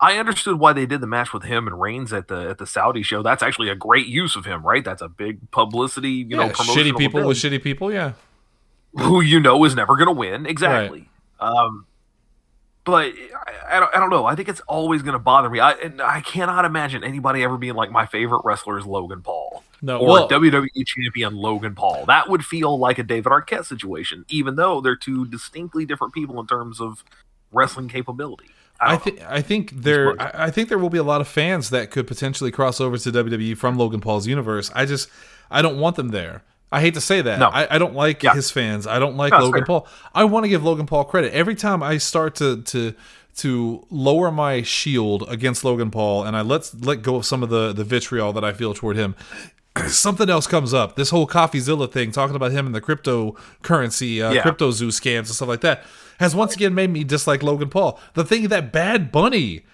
I 0.00 0.16
understood 0.16 0.58
why 0.58 0.72
they 0.72 0.86
did 0.86 1.00
the 1.00 1.06
match 1.06 1.32
with 1.32 1.42
him 1.42 1.66
and 1.66 1.80
Reigns 1.80 2.12
at 2.12 2.28
the 2.28 2.48
at 2.48 2.58
the 2.58 2.66
Saudi 2.66 3.02
show. 3.02 3.22
That's 3.22 3.42
actually 3.42 3.68
a 3.68 3.74
great 3.74 4.06
use 4.06 4.34
of 4.34 4.46
him, 4.46 4.66
right? 4.66 4.84
That's 4.84 5.02
a 5.02 5.08
big 5.08 5.50
publicity, 5.50 6.10
you 6.10 6.26
yeah, 6.30 6.46
know, 6.46 6.48
shitty 6.48 6.96
people 6.96 7.20
event 7.20 7.28
with 7.28 7.36
shitty 7.36 7.62
people. 7.62 7.92
Yeah, 7.92 8.12
who 8.94 9.20
you 9.20 9.40
know 9.40 9.62
is 9.64 9.74
never 9.74 9.96
going 9.96 10.06
to 10.06 10.12
win. 10.12 10.46
Exactly. 10.46 11.08
Um, 11.38 11.86
but 12.84 13.12
I, 13.14 13.76
I, 13.76 13.80
don't, 13.80 13.94
I 13.94 14.00
don't 14.00 14.10
know. 14.10 14.24
I 14.24 14.34
think 14.34 14.48
it's 14.48 14.60
always 14.60 15.02
going 15.02 15.12
to 15.12 15.18
bother 15.18 15.50
me. 15.50 15.60
I 15.60 15.72
and 15.72 16.00
I 16.00 16.22
cannot 16.22 16.64
imagine 16.64 17.04
anybody 17.04 17.42
ever 17.42 17.58
being 17.58 17.74
like 17.74 17.90
my 17.90 18.06
favorite 18.06 18.42
wrestler 18.44 18.78
is 18.78 18.86
Logan 18.86 19.22
Paul 19.22 19.62
no. 19.82 19.98
or 19.98 20.08
well, 20.08 20.28
WWE 20.28 20.86
champion 20.86 21.36
Logan 21.36 21.74
Paul. 21.74 22.04
That 22.06 22.28
would 22.28 22.44
feel 22.44 22.78
like 22.78 22.98
a 22.98 23.02
David 23.02 23.30
Arquette 23.32 23.64
situation, 23.64 24.24
even 24.28 24.56
though 24.56 24.80
they're 24.80 24.96
two 24.96 25.26
distinctly 25.26 25.84
different 25.84 26.14
people 26.14 26.40
in 26.40 26.46
terms 26.46 26.80
of 26.80 27.04
wrestling 27.52 27.88
capability. 27.88 28.50
I 28.80 28.96
think 28.96 29.20
I 29.28 29.42
think 29.42 29.70
there 29.82 30.20
I 30.20 30.46
I 30.46 30.50
think 30.50 30.68
there 30.68 30.78
will 30.78 30.90
be 30.90 30.98
a 30.98 31.02
lot 31.02 31.20
of 31.20 31.28
fans 31.28 31.70
that 31.70 31.90
could 31.90 32.06
potentially 32.06 32.50
cross 32.50 32.80
over 32.80 32.96
to 32.98 33.12
WWE 33.12 33.56
from 33.56 33.76
Logan 33.76 34.00
Paul's 34.00 34.26
universe. 34.26 34.70
I 34.74 34.86
just 34.86 35.08
I 35.50 35.60
don't 35.62 35.78
want 35.78 35.96
them 35.96 36.08
there. 36.08 36.42
I 36.72 36.80
hate 36.80 36.94
to 36.94 37.00
say 37.00 37.20
that. 37.20 37.38
No. 37.40 37.48
I, 37.48 37.74
I 37.74 37.78
don't 37.78 37.94
like 37.94 38.22
Yeah. 38.22 38.32
his 38.32 38.50
fans. 38.52 38.86
I 38.86 38.98
don't 39.00 39.16
like 39.16 39.32
No, 39.32 39.38
Logan 39.40 39.60
fair. 39.62 39.66
Paul. 39.66 39.88
I 40.14 40.24
want 40.24 40.44
to 40.44 40.48
give 40.48 40.62
Logan 40.64 40.86
Paul 40.86 41.04
credit. 41.04 41.32
Every 41.32 41.54
time 41.56 41.82
I 41.82 41.98
start 41.98 42.34
to 42.36 42.62
to 42.62 42.94
to 43.38 43.86
lower 43.90 44.30
my 44.30 44.62
shield 44.62 45.24
against 45.28 45.64
Logan 45.64 45.90
Paul 45.90 46.24
and 46.24 46.36
I 46.36 46.40
let 46.42 46.70
let 46.84 47.02
go 47.02 47.16
of 47.16 47.26
some 47.26 47.42
of 47.42 47.50
the 47.50 47.72
the 47.72 47.84
vitriol 47.84 48.32
that 48.32 48.44
I 48.44 48.52
feel 48.52 48.72
toward 48.72 48.96
him, 48.96 49.14
something 49.88 50.30
else 50.30 50.46
comes 50.46 50.72
up. 50.72 50.96
This 50.96 51.10
whole 51.10 51.26
CoffeeZilla 51.26 51.90
thing, 51.90 52.12
talking 52.12 52.36
about 52.36 52.52
him 52.52 52.66
and 52.66 52.74
the 52.74 52.80
cryptocurrency, 52.80 54.20
uh, 54.26 54.32
Yeah. 54.32 54.42
CryptoZoo 54.42 54.88
scams 54.88 55.18
and 55.18 55.28
stuff 55.28 55.48
like 55.48 55.60
that, 55.62 55.84
has 56.20 56.34
once 56.34 56.54
again 56.54 56.74
made 56.74 56.90
me 56.90 57.02
dislike 57.02 57.42
Logan 57.42 57.68
Paul. 57.68 57.98
The 58.14 58.24
thing 58.24 58.48
that 58.48 58.72
Bad 58.72 59.10
Bunny, 59.10 59.64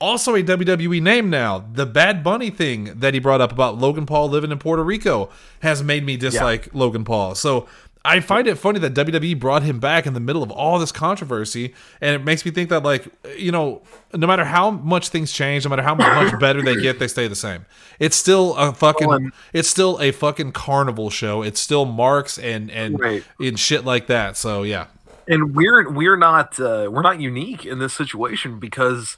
also 0.00 0.34
a 0.34 0.42
WWE 0.42 1.00
name 1.02 1.28
now, 1.30 1.64
the 1.72 1.86
Bad 1.86 2.24
Bunny 2.24 2.50
thing 2.50 2.84
that 2.98 3.14
he 3.14 3.20
brought 3.20 3.40
up 3.40 3.52
about 3.52 3.78
Logan 3.78 4.06
Paul 4.06 4.28
living 4.28 4.50
in 4.50 4.58
Puerto 4.58 4.82
Rico 4.82 5.28
has 5.60 5.82
made 5.82 6.04
me 6.04 6.16
dislike 6.16 6.74
Logan 6.74 7.04
Paul. 7.04 7.34
So 7.34 7.68
I 8.02 8.20
find 8.20 8.48
it 8.48 8.54
funny 8.56 8.78
that 8.78 8.94
WWE 8.94 9.38
brought 9.38 9.62
him 9.62 9.78
back 9.78 10.06
in 10.06 10.14
the 10.14 10.20
middle 10.20 10.42
of 10.42 10.50
all 10.50 10.78
this 10.78 10.90
controversy, 10.90 11.74
and 12.00 12.14
it 12.14 12.24
makes 12.24 12.46
me 12.46 12.50
think 12.50 12.70
that 12.70 12.82
like 12.82 13.06
you 13.36 13.52
know, 13.52 13.82
no 14.14 14.26
matter 14.26 14.46
how 14.46 14.70
much 14.70 15.08
things 15.10 15.30
change, 15.32 15.64
no 15.64 15.68
matter 15.68 15.82
how 15.82 15.94
much 15.94 16.38
better 16.40 16.62
they 16.62 16.76
get, 16.76 16.98
they 16.98 17.08
stay 17.08 17.28
the 17.28 17.36
same. 17.36 17.66
It's 17.98 18.16
still 18.16 18.56
a 18.56 18.72
fucking, 18.72 19.32
it's 19.52 19.68
still 19.68 20.00
a 20.00 20.12
fucking 20.12 20.52
carnival 20.52 21.10
show. 21.10 21.42
It's 21.42 21.60
still 21.60 21.84
marks 21.84 22.38
and 22.38 22.70
and 22.70 22.98
Right. 22.98 23.22
and 23.38 23.60
shit 23.60 23.84
like 23.84 24.06
that. 24.06 24.38
So 24.38 24.62
yeah, 24.62 24.86
and 25.30 25.54
we're 25.56 25.88
we're 25.90 26.16
not 26.16 26.60
uh, 26.60 26.88
we're 26.90 27.02
not 27.02 27.20
unique 27.20 27.64
in 27.64 27.78
this 27.78 27.94
situation 27.94 28.58
because 28.60 29.16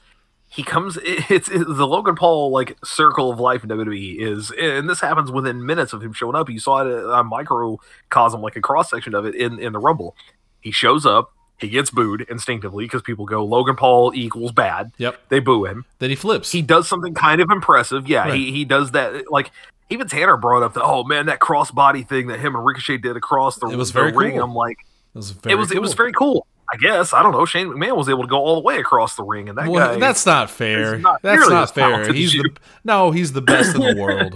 he 0.48 0.62
comes 0.62 0.98
it's, 1.02 1.48
the 1.48 1.86
Logan 1.86 2.14
Paul 2.14 2.50
like 2.52 2.76
circle 2.84 3.30
of 3.32 3.40
life 3.40 3.64
in 3.64 3.70
WWE 3.70 4.20
is 4.20 4.52
and 4.60 4.88
this 4.88 5.00
happens 5.00 5.32
within 5.32 5.64
minutes 5.66 5.92
of 5.92 6.02
him 6.02 6.12
showing 6.12 6.36
up. 6.36 6.48
You 6.50 6.60
saw 6.60 6.86
it 6.86 6.92
a 6.92 7.24
microcosm 7.24 8.42
like 8.42 8.56
a 8.56 8.60
cross 8.60 8.90
section 8.90 9.14
of 9.14 9.24
it 9.24 9.34
in 9.34 9.58
in 9.58 9.72
the 9.72 9.78
Rumble. 9.78 10.14
He 10.60 10.70
shows 10.70 11.04
up, 11.06 11.32
he 11.58 11.68
gets 11.68 11.90
booed 11.90 12.26
instinctively 12.28 12.84
because 12.84 13.02
people 13.02 13.24
go 13.26 13.44
Logan 13.44 13.76
Paul 13.76 14.12
equals 14.14 14.52
bad. 14.52 14.92
Yep. 14.98 15.18
They 15.28 15.40
boo 15.40 15.64
him. 15.64 15.84
then 15.98 16.10
he 16.10 16.16
flips. 16.16 16.52
He 16.52 16.62
does 16.62 16.86
something 16.86 17.14
kind 17.14 17.40
of 17.40 17.50
impressive. 17.50 18.06
Yeah, 18.08 18.24
Right. 18.24 18.34
he 18.34 18.52
he 18.52 18.64
does 18.64 18.90
that 18.92 19.30
like 19.32 19.50
even 19.90 20.06
Tanner 20.08 20.36
brought 20.36 20.62
up 20.62 20.74
the 20.74 20.82
oh 20.82 21.04
man 21.04 21.26
that 21.26 21.38
crossbody 21.40 22.06
thing 22.06 22.28
that 22.28 22.40
him 22.40 22.54
and 22.54 22.64
Ricochet 22.64 22.98
did 22.98 23.16
across 23.16 23.56
the, 23.58 23.68
It 23.68 23.76
was 23.76 23.92
the 23.92 24.00
very 24.00 24.12
ring. 24.12 24.32
cool. 24.32 24.42
I'm 24.44 24.54
like 24.54 24.78
was 25.14 25.30
very 25.32 25.52
it 25.52 25.56
was 25.56 25.72
it 25.72 25.80
was 25.82 25.94
very 25.94 26.12
cool. 26.12 26.46
I 26.72 26.76
guess 26.78 27.12
I 27.12 27.22
don't 27.22 27.32
know. 27.32 27.44
Shane 27.44 27.66
McMahon 27.68 27.96
was 27.96 28.08
able 28.08 28.22
to 28.22 28.28
go 28.28 28.38
all 28.38 28.54
the 28.54 28.62
way 28.62 28.78
across 28.78 29.14
the 29.16 29.22
ring, 29.24 29.48
and 29.48 29.58
that 29.58 29.68
Well, 29.68 29.94
guy. 29.94 30.00
that's 30.00 30.24
not 30.24 30.50
fair. 30.50 30.98
not 30.98 31.20
that's 31.22 31.48
not 31.48 31.74
fair. 31.74 32.12
He's 32.12 32.32
the 32.32 32.48
no, 32.84 33.10
he's 33.10 33.32
the 33.32 33.42
best 33.42 33.74
in 33.74 33.82
the 33.82 33.94
world. 34.00 34.34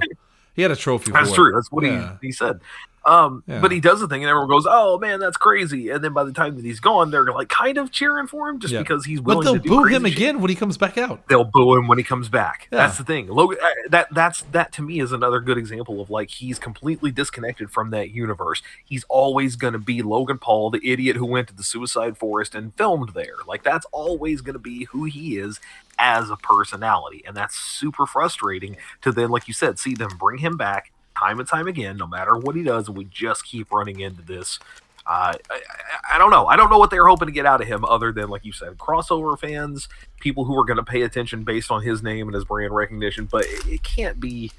He 0.55 0.62
had 0.62 0.70
a 0.70 0.77
trophy. 0.77 1.12
that's 1.12 1.33
true. 1.33 1.51
it. 1.51 1.55
That's 1.55 1.70
what 1.72 1.85
Yeah. 1.85 2.16
he 2.20 2.29
he 2.29 2.33
said. 2.33 2.61
Um, 3.07 3.45
Yeah. 3.47 3.61
but 3.61 3.71
he 3.71 3.79
does 3.81 4.01
the 4.01 4.09
thing, 4.09 4.25
and 4.25 4.29
everyone 4.29 4.49
goes, 4.49 4.67
"Oh 4.69 4.99
man, 4.99 5.21
that's 5.21 5.37
crazy!" 5.37 5.91
And 5.91 6.03
then 6.03 6.13
by 6.13 6.25
the 6.25 6.33
time 6.33 6.57
that 6.57 6.65
he's 6.65 6.81
gone, 6.81 7.11
they're 7.13 7.25
like 7.33 7.49
kind 7.49 7.79
of 7.79 7.93
cheering 7.93 8.27
for 8.27 8.49
him 8.49 8.59
just 8.59 8.75
Yeah. 8.75 8.81
because 8.81 9.05
he's 9.05 9.21
But 9.21 9.39
willing 9.39 9.45
they'll 9.45 9.63
to 9.63 9.69
boo 9.69 9.85
him 9.85 10.05
shit. 10.05 10.13
again 10.15 10.41
when 10.41 10.51
he 10.51 10.57
comes 10.57 10.77
back 10.77 10.99
out. 10.99 11.27
they'll 11.29 11.45
boo 11.45 11.77
him 11.77 11.87
when 11.87 11.99
he 11.99 12.05
comes 12.05 12.29
back. 12.29 12.69
Yeah. 12.73 12.79
That's 12.79 12.99
the 12.99 13.05
thing. 13.05 13.29
Logan, 13.29 13.59
that 13.91 14.09
that's 14.13 14.43
that 14.53 14.73
to 14.73 14.83
me 14.83 14.99
is 15.01 15.13
another 15.13 15.39
good 15.41 15.57
example 15.57 16.01
of 16.01 16.11
like 16.11 16.31
he's 16.31 16.59
completely 16.59 17.11
disconnected 17.13 17.71
from 17.71 17.91
that 17.91 18.11
universe. 18.11 18.61
He's 18.85 19.05
always 19.09 19.55
going 19.57 19.75
to 19.75 19.79
be 19.79 20.03
Logan 20.03 20.39
Paul, 20.39 20.71
the 20.71 20.81
idiot 20.83 21.17
who 21.17 21.27
went 21.27 21.47
to 21.49 21.55
the 21.55 21.63
Suicide 21.63 22.19
Forest 22.19 22.55
and 22.57 22.75
filmed 22.75 23.11
there. 23.11 23.37
Like 23.47 23.63
that's 23.63 23.87
always 23.93 24.41
going 24.41 24.55
to 24.55 24.59
be 24.59 24.85
who 24.87 25.05
he 25.05 25.39
is 25.39 25.61
as 25.99 26.29
a 26.29 26.37
personality, 26.37 27.23
and 27.27 27.37
that's 27.37 27.55
super 27.57 28.05
frustrating 28.05 28.77
to 29.03 29.13
then, 29.13 29.31
like 29.31 29.47
you 29.49 29.55
said, 29.55 29.79
see 29.79 29.95
them 29.95 30.11
bring 30.19 30.39
him 30.39 30.57
back 30.57 30.91
time 31.19 31.39
and 31.41 31.49
time 31.49 31.67
again, 31.67 31.97
no 31.97 32.07
matter 32.07 32.37
what 32.37 32.57
he 32.57 32.62
does, 32.62 32.91
we 32.91 33.05
just 33.05 33.45
keep 33.45 33.73
running 33.73 34.01
into 34.01 34.23
this. 34.23 34.59
Uh, 35.07 35.35
I, 35.51 35.55
I, 35.55 36.14
I 36.14 36.19
don't 36.19 36.31
know. 36.31 36.47
I 36.47 36.57
don't 36.57 36.69
know 36.69 36.79
what 36.79 36.91
they're 36.91 37.07
hoping 37.07 37.27
to 37.27 37.33
get 37.33 37.47
out 37.47 37.61
of 37.61 37.69
him, 37.69 37.85
other 37.85 38.12
than 38.12 38.29
like 38.29 38.45
you 38.45 38.53
said, 38.53 38.77
crossover 38.77 39.39
fans, 39.39 39.89
people 40.21 40.45
who 40.45 40.59
are 40.59 40.64
going 40.64 40.79
to 40.79 40.85
pay 40.85 41.03
attention 41.03 41.45
based 41.45 41.71
on 41.71 41.83
his 41.83 42.03
name 42.03 42.27
and 42.27 42.35
his 42.35 42.45
brand 42.45 42.75
recognition. 42.75 43.27
But 43.27 43.45
it, 43.47 43.67
it 43.67 43.83
can't 43.83 44.19
be. 44.19 44.51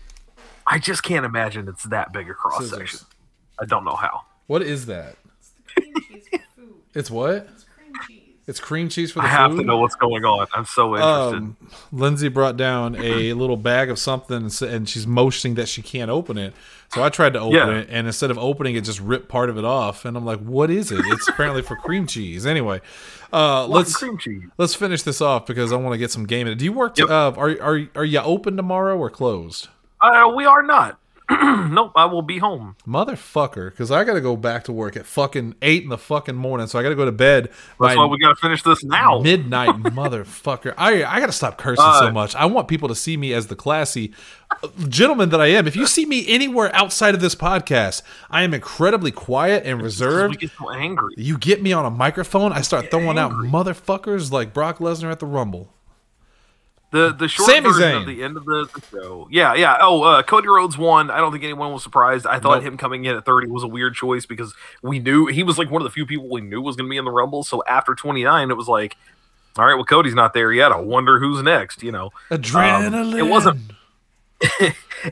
I 0.66 0.80
just 0.80 1.03
can't 1.03 1.26
imagine 1.26 1.68
it's 1.68 1.84
that 1.84 2.12
big 2.12 2.30
a 2.30 2.34
cross 2.34 2.70
section. 2.70 2.99
I 3.60 3.66
don't 3.66 3.84
know 3.84 3.95
how. 3.95 4.22
What 4.47 4.62
is 4.62 4.86
that? 4.86 5.16
cream 5.66 5.93
cheese 6.10 6.28
for 6.32 6.39
food. 6.55 6.76
It's 6.93 7.12
what? 7.12 7.47
It's 8.48 8.60
cream 8.62 8.88
cheese. 8.88 9.10
It's 9.10 9.12
cream 9.12 9.12
cheese 9.12 9.12
for 9.12 9.20
the 9.20 9.28
food. 9.28 9.28
I 9.28 9.41
have 9.41 9.52
food. 9.52 9.58
to 9.60 9.64
know 9.66 9.78
what's 9.80 9.95
going 9.95 10.24
on. 10.24 10.48
I'm 10.54 10.66
so 10.66 10.95
interested. 10.95 11.38
um, 11.38 11.58
Lindsay 11.91 12.30
brought 12.30 12.56
down 12.56 12.95
a 12.95 13.34
little 13.34 13.58
bag 13.58 13.89
of 13.89 14.00
something 14.00 14.50
and, 14.62 14.88
she's 14.88 15.06
motioning 15.06 15.56
that 15.56 15.68
she 15.68 15.82
can't 15.82 16.10
open 16.10 16.38
it. 16.38 16.54
So 16.93 17.04
I 17.04 17.10
tried 17.10 17.34
to 17.34 17.39
open 17.41 17.56
Yeah. 17.56 17.70
it, 17.80 17.88
and 17.91 18.08
instead 18.08 18.32
of 18.32 18.38
opening 18.38 18.76
it, 18.76 18.86
just 18.86 19.02
ripped 19.02 19.28
part 19.28 19.50
of 19.50 19.58
it 19.58 19.66
off. 19.66 20.06
And 20.06 20.16
I'm 20.16 20.24
like, 20.24 20.39
"What 20.39 20.70
is 20.72 20.89
it?" 20.93 21.02
It's 21.08 21.28
apparently 21.28 21.62
for 21.62 21.76
cream 21.76 22.08
cheese. 22.08 22.45
Anyway, 22.45 22.80
uh, 23.34 23.68
let's 23.68 23.98
cream 23.98 24.18
cheese. 24.18 24.43
let's 24.58 24.74
finish 24.74 25.02
this 25.04 25.20
off 25.20 25.45
because 25.45 25.74
I 25.74 25.76
want 25.76 25.93
to 25.95 25.98
get 25.98 26.12
some 26.12 26.26
game 26.26 26.48
in 26.48 26.54
it. 26.54 26.56
Do 26.60 26.64
you 26.64 26.72
work? 26.72 26.98
Yep. 26.98 27.10
uh, 27.10 27.34
are 27.36 27.50
are 27.62 27.82
are 27.95 28.06
you 28.06 28.20
open 28.22 28.56
tomorrow 28.56 28.98
or 28.98 29.10
closed? 29.10 29.68
Uh, 30.00 30.32
we 30.34 30.45
are 30.45 30.62
not. 30.64 30.98
nope, 31.30 31.91
I 31.95 32.05
will 32.05 32.21
be 32.21 32.38
home. 32.38 32.75
Motherfucker, 32.88 33.69
because 33.71 33.91
I 33.91 34.03
got 34.05 34.13
to 34.13 34.21
go 34.21 34.36
back 34.38 34.63
to 34.65 34.71
work 34.71 34.95
at 34.95 35.05
fucking 35.05 35.55
eight 35.61 35.84
in 35.84 35.89
the 35.89 35.97
fucking 35.97 36.36
morning, 36.36 36.67
so 36.67 36.80
I 36.80 36.84
got 36.84 36.89
to 36.89 36.95
go 36.95 37.03
to 37.05 37.11
bed 37.11 37.49
That's 37.80 37.97
why 37.97 38.05
we 38.05 38.17
got 38.19 38.30
to 38.30 38.36
finish 38.36 38.63
this 38.63 38.84
now. 38.84 39.19
midnight, 39.19 39.69
motherfucker. 39.84 40.73
I 40.78 41.03
I 41.03 41.19
gotta 41.19 41.32
stop 41.34 41.57
cursing 41.57 41.84
so 41.99 42.07
Uh, 42.07 42.11
much. 42.11 42.36
I 42.36 42.45
want 42.45 42.67
people 42.67 42.88
to 42.88 42.95
see 42.95 43.17
me 43.17 43.34
as 43.34 43.47
the 43.47 43.55
classy 43.55 44.13
uh, 44.63 44.67
gentleman 44.88 45.30
that 45.30 45.41
I 45.41 45.47
am. 45.47 45.67
If 45.67 45.75
you 45.75 45.86
see 45.86 46.05
me 46.05 46.25
anywhere 46.28 46.73
outside 46.73 47.13
of 47.13 47.19
this 47.21 47.36
podcast, 47.36 48.03
I 48.32 48.43
am 48.43 48.53
incredibly 48.53 49.11
quiet 49.11 49.65
and 49.65 49.82
reserved. 49.82 50.36
we 50.36 50.38
get 50.47 50.51
so 50.57 50.69
angry. 50.71 51.13
You 51.17 51.38
get 51.38 51.61
me 51.61 51.73
on 51.73 51.86
a 51.86 51.89
microphone, 51.91 52.53
I 52.53 52.61
start 52.61 52.89
throwing 52.89 53.17
out 53.17 53.32
motherfuckers 53.34 54.32
like 54.32 54.53
Brock 54.53 54.78
Lesnar 54.80 55.11
at 55.11 55.19
the 55.19 55.25
Rumble. 55.25 55.73
The 56.92 57.12
the 57.14 57.28
short 57.28 57.50
Sami 57.50 57.62
version 57.62 57.82
Zayn. 57.82 58.00
of 58.02 58.08
the 58.08 58.24
end 58.24 58.38
of 58.38 58.46
the, 58.46 58.66
the 58.74 58.82
show. 58.90 59.28
Yeah, 59.30 59.54
yeah. 59.56 59.76
Oh, 59.82 60.04
uh, 60.04 60.24
Cody 60.24 60.48
Rhodes 60.48 60.78
won. 60.78 61.12
I 61.12 61.18
don't 61.18 61.34
think 61.34 61.44
anyone 61.44 61.74
was 61.74 61.84
surprised. 61.84 62.26
I 62.26 62.40
thought 62.40 62.64
Nope. 62.64 62.64
him 62.64 62.78
coming 62.78 63.04
in 63.04 63.16
at 63.18 63.26
30 63.26 63.48
was 63.48 63.64
a 63.64 63.68
weird 63.68 63.94
choice 63.94 64.26
because 64.26 64.54
we 64.82 65.00
knew 65.00 65.26
he 65.26 65.44
was 65.44 65.58
like 65.58 65.70
one 65.70 65.82
of 65.82 65.84
the 65.84 65.92
few 65.92 66.06
people 66.06 66.30
we 66.30 66.40
knew 66.40 66.62
was 66.62 66.78
going 66.78 66.88
to 66.88 66.90
be 66.90 66.96
in 66.98 67.04
the 67.04 67.12
Rumble. 67.12 67.44
So 67.44 67.62
after 67.68 67.94
29, 67.94 68.50
it 68.52 68.56
was 68.56 68.70
like, 68.70 68.96
all 69.58 69.66
right, 69.66 69.76
well, 69.76 69.84
Cody's 69.84 70.16
not 70.16 70.34
there 70.34 70.54
yet. 70.54 70.72
I 70.72 70.80
wonder 70.80 71.20
who's 71.20 71.44
next. 71.44 71.84
You 71.84 71.92
know, 71.92 72.12
Adrenaline. 72.32 73.18
it 73.20 73.24
wasn't- 73.30 73.60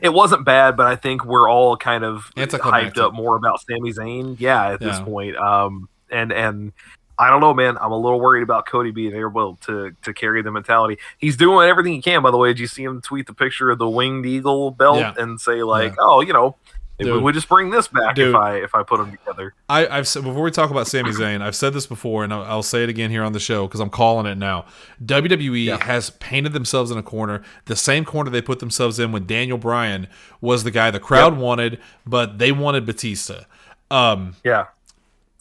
it 0.02 0.12
wasn't 0.12 0.44
bad, 0.44 0.76
but 0.76 0.86
I 0.86 0.96
think 0.96 1.24
we're 1.24 1.50
all 1.50 1.76
kind 1.76 2.04
of 2.04 2.30
hyped 2.36 2.96
up 2.98 3.12
more 3.12 3.36
about 3.36 3.60
Sami 3.60 3.92
Zayn. 3.92 4.36
Yeah, 4.38 4.72
at 4.74 4.80
this 4.80 5.00
point. 5.00 5.36
Um, 5.36 5.88
and 6.10 6.32
and 6.32 6.72
I 7.18 7.30
don't 7.30 7.40
know, 7.40 7.54
man. 7.54 7.78
I'm 7.78 7.92
a 7.92 7.98
little 7.98 8.20
worried 8.20 8.42
about 8.42 8.66
Cody 8.66 8.90
being 8.90 9.14
able 9.14 9.56
to 9.62 9.92
to 10.02 10.12
carry 10.12 10.42
the 10.42 10.50
mentality. 10.50 10.98
He's 11.18 11.36
doing 11.36 11.68
everything 11.68 11.94
he 11.94 12.02
can. 12.02 12.22
By 12.22 12.30
the 12.30 12.36
way, 12.38 12.48
did 12.50 12.58
you 12.58 12.66
see 12.66 12.82
him 12.84 13.00
tweet 13.00 13.26
the 13.26 13.34
picture 13.34 13.70
of 13.70 13.78
the 13.78 13.88
winged 13.88 14.26
eagle 14.26 14.70
belt 14.70 14.98
Yeah. 14.98 15.14
and 15.16 15.40
say 15.40 15.62
like, 15.62 15.92
Yeah. 15.92 15.96
oh, 16.00 16.20
you 16.20 16.32
know, 16.32 16.56
Dude. 16.98 17.22
we 17.22 17.32
just 17.32 17.48
bring 17.48 17.68
this 17.70 17.88
back 17.88 18.14
Dude. 18.14 18.28
if 18.30 18.34
I 18.34 18.56
if 18.56 18.74
I 18.74 18.82
put 18.82 18.98
them 18.98 19.10
together. 19.12 19.54
I, 19.68 19.86
I've 19.86 20.08
said 20.08 20.24
before 20.24 20.42
we 20.42 20.50
talk 20.50 20.70
about 20.70 20.86
Sami 20.86 21.10
Zayn, 21.10 21.42
I've 21.42 21.56
said 21.56 21.72
this 21.74 21.86
before, 21.86 22.24
and 22.24 22.32
I'll, 22.32 22.42
I'll 22.42 22.62
say 22.62 22.82
it 22.84 22.88
again 22.88 23.10
here 23.10 23.22
on 23.22 23.32
the 23.32 23.40
show 23.40 23.66
because 23.66 23.80
I'm 23.80 23.90
calling 23.90 24.26
it 24.26 24.36
now. 24.38 24.64
WWE 25.04 25.64
Yeah. 25.66 25.84
has 25.84 26.10
painted 26.10 26.52
themselves 26.52 26.90
in 26.90 26.96
a 26.98 27.02
corner, 27.02 27.42
the 27.66 27.76
same 27.76 28.04
corner 28.04 28.30
they 28.30 28.40
put 28.42 28.60
themselves 28.60 28.98
in 28.98 29.12
when 29.12 29.26
Daniel 29.26 29.58
Bryan 29.58 30.06
was 30.40 30.64
the 30.64 30.70
guy 30.70 30.90
the 30.90 31.00
crowd 31.00 31.36
wanted, 31.36 31.78
but 32.06 32.38
they 32.38 32.50
wanted 32.52 32.86
Batista. 32.86 33.40
Um, 33.90 34.34
Yeah, 34.42 34.66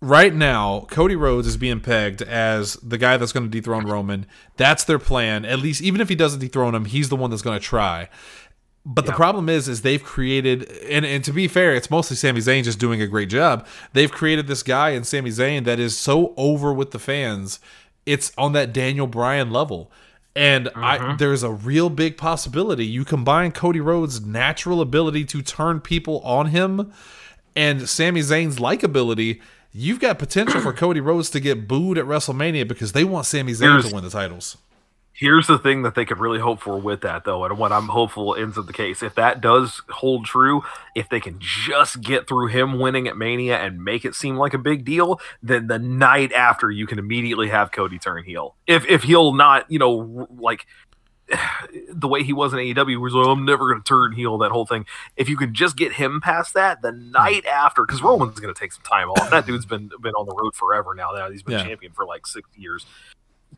right 0.02 0.34
now, 0.34 0.88
Cody 0.90 1.16
Rhodes 1.16 1.48
is 1.48 1.58
being 1.58 1.80
pegged 1.80 2.22
as 2.22 2.74
the 2.76 2.98
guy 2.98 3.18
that's 3.18 3.32
going 3.32 3.46
to 3.46 3.50
dethrone 3.50 3.86
Roman. 3.86 4.26
That's 4.58 4.84
their 4.84 5.00
plan. 5.00 5.46
At 5.46 5.60
least, 5.60 5.82
even 5.82 6.02
if 6.02 6.10
he 6.10 6.16
doesn't 6.16 6.40
dethrone 6.40 6.76
him, 6.76 6.86
he's 6.86 7.10
the 7.10 7.16
one 7.16 7.30
that's 7.30 7.42
going 7.42 7.60
to 7.60 7.66
try. 7.66 8.10
But 8.88 9.08
the 9.08 9.14
problem 9.14 9.50
is, 9.50 9.68
is 9.68 9.82
they've 9.82 10.04
created, 10.04 10.70
and, 10.84 11.06
and 11.06 11.24
to 11.24 11.34
be 11.34 11.48
fair, 11.48 11.74
it's 11.74 11.90
mostly 11.90 12.16
Sami 12.16 12.40
Zayn 12.40 12.64
just 12.64 12.78
doing 12.78 13.02
a 13.02 13.08
great 13.08 13.30
job. 13.30 13.66
They've 13.94 14.12
created 14.12 14.46
this 14.46 14.62
guy 14.62 14.92
in 14.92 15.04
Sami 15.04 15.32
Zayn 15.32 15.66
that 15.66 15.80
is 15.80 15.98
so 15.98 16.36
over 16.38 16.72
with 16.72 16.92
the 16.92 17.00
fans. 17.00 17.60
it's 18.06 18.32
on 18.38 18.54
that 18.54 18.74
Daniel 18.74 19.08
Bryan 19.08 19.50
level. 19.50 19.92
And 20.36 20.70
I 20.76 20.98
mm-hmm. 20.98 21.18
there's 21.18 21.44
a 21.44 21.52
real 21.52 21.90
big 21.90 22.18
possibility 22.18 22.86
you 22.86 23.06
combine 23.06 23.54
Cody 23.54 23.80
Rhodes' 23.80 24.24
natural 24.24 24.82
ability 24.82 25.24
to 25.26 25.42
turn 25.42 25.80
people 25.80 26.20
on 26.20 26.48
him 26.48 26.92
and 27.56 27.88
Sami 27.88 28.20
Zayn's 28.20 28.58
likability, 28.58 29.40
you've 29.76 30.00
got 30.00 30.18
potential 30.18 30.62
for 30.62 30.72
Cody 30.72 31.02
Rhodes 31.02 31.30
to 31.32 31.40
get 31.40 31.68
booed 31.68 31.98
at 31.98 32.06
WrestleMania 32.06 32.68
because 32.68 32.94
they 32.94 33.04
want 33.04 33.26
Sami 33.26 33.52
Zayn 33.52 33.72
Here's- 33.72 33.90
to 33.90 33.94
win 33.96 34.04
the 34.04 34.10
titles. 34.10 34.58
Here's 35.18 35.48
the 35.48 35.58
thing 35.58 35.84
that 35.84 35.96
they 35.96 36.04
could 36.04 36.20
really 36.20 36.40
hope 36.40 36.60
for 36.60 36.78
with 36.78 37.00
that, 37.00 37.24
though, 37.24 37.46
and 37.46 37.58
what 37.58 37.72
I'm 37.72 37.88
hopeful 37.88 38.36
ends 38.36 38.58
up 38.58 38.66
the 38.66 38.74
case. 38.74 39.02
If 39.02 39.16
that 39.16 39.40
does 39.40 39.82
hold 39.90 40.26
true, 40.26 40.66
if 40.94 41.08
they 41.08 41.22
can 41.22 41.38
just 41.40 42.02
get 42.02 42.28
through 42.28 42.48
him 42.48 42.80
winning 42.80 43.08
at 43.08 43.16
Mania 43.16 43.58
and 43.58 43.82
make 43.82 44.04
it 44.04 44.14
seem 44.14 44.36
like 44.36 44.54
a 44.54 44.58
big 44.58 44.84
deal, 44.84 45.22
then 45.42 45.68
the 45.68 45.80
night 45.80 46.34
after 46.34 46.70
you 46.70 46.86
can 46.86 47.00
immediately 47.00 47.48
have 47.48 47.72
Cody 47.72 47.98
turn 47.98 48.26
heel. 48.26 48.56
If 48.68 48.86
if 48.88 49.04
he'll 49.04 49.32
not, 49.34 49.72
you 49.72 49.80
know, 49.80 50.28
like 50.38 50.66
the 51.94 52.08
way 52.08 52.24
he 52.24 52.34
was 52.34 52.54
in 52.54 52.60
AEW, 52.60 53.00
was 53.00 53.14
like, 53.14 53.28
I'm 53.28 53.46
never 53.46 53.70
going 53.70 53.82
to 53.82 53.88
turn 53.88 54.12
heel. 54.12 54.38
That 54.38 54.52
whole 54.52 54.66
thing. 54.66 54.86
If 55.16 55.30
you 55.30 55.38
can 55.38 55.54
just 55.54 55.78
get 55.78 55.94
him 55.94 56.22
past 56.22 56.54
that, 56.54 56.82
the 56.82 56.92
hmm. 56.92 57.12
night 57.12 57.46
after, 57.46 57.86
because 57.86 58.02
Roman's 58.02 58.40
going 58.40 58.54
to 58.54 58.60
take 58.60 58.74
some 58.74 58.84
time 58.84 59.10
off. 59.10 59.30
That 59.30 59.46
dude's 59.46 59.66
been 59.66 59.90
been 60.02 60.14
on 60.14 60.26
the 60.26 60.36
road 60.36 60.56
forever 60.56 60.94
now. 60.94 61.12
Now 61.12 61.30
he's 61.30 61.44
been 61.44 61.60
Yeah. 61.60 61.64
champion 61.64 61.92
for 61.92 62.06
like 62.06 62.28
six 62.28 62.48
years. 62.56 62.86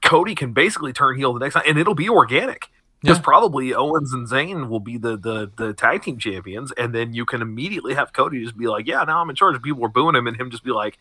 Cody 0.04 0.36
can 0.36 0.54
basically 0.54 0.94
turn 0.94 1.18
heel 1.18 1.34
the 1.34 1.40
next 1.40 1.56
night, 1.56 1.66
and 1.68 1.78
it'll 1.78 1.96
be 1.96 2.10
organic. 2.10 2.70
Because 3.02 3.18
Yeah. 3.18 3.24
probably 3.24 3.74
Owens 3.76 4.12
and 4.12 4.28
Zayn 4.28 4.70
will 4.70 4.80
be 4.80 4.98
the, 4.98 5.18
the 5.18 5.52
the 5.56 5.74
tag 5.74 6.02
team 6.02 6.18
champions, 6.18 6.72
and 6.72 6.96
then 6.96 7.14
you 7.14 7.26
can 7.26 7.42
immediately 7.42 7.94
have 7.94 8.12
Cody 8.12 8.44
just 8.44 8.58
be 8.58 8.68
like, 8.68 8.88
"Yeah, 8.88 9.04
now 9.04 9.22
I'm 9.22 9.30
in 9.30 9.36
charge." 9.36 9.62
People 9.62 9.86
are 9.86 9.90
booing 9.90 10.16
him, 10.16 10.26
and 10.26 10.36
him 10.36 10.50
just 10.50 10.64
be 10.64 10.72
like, 10.72 10.98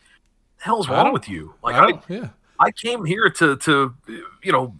"The 0.59 0.65
hell's 0.65 0.87
wrong 0.87 1.07
oh, 1.07 1.13
with 1.13 1.27
you?" 1.27 1.55
Like, 1.63 1.75
I 1.75 1.85
I, 1.87 2.01
yeah. 2.07 2.29
I 2.59 2.71
came 2.71 3.03
here 3.03 3.29
to 3.31 3.55
to 3.57 3.95
you 4.43 4.51
know 4.51 4.75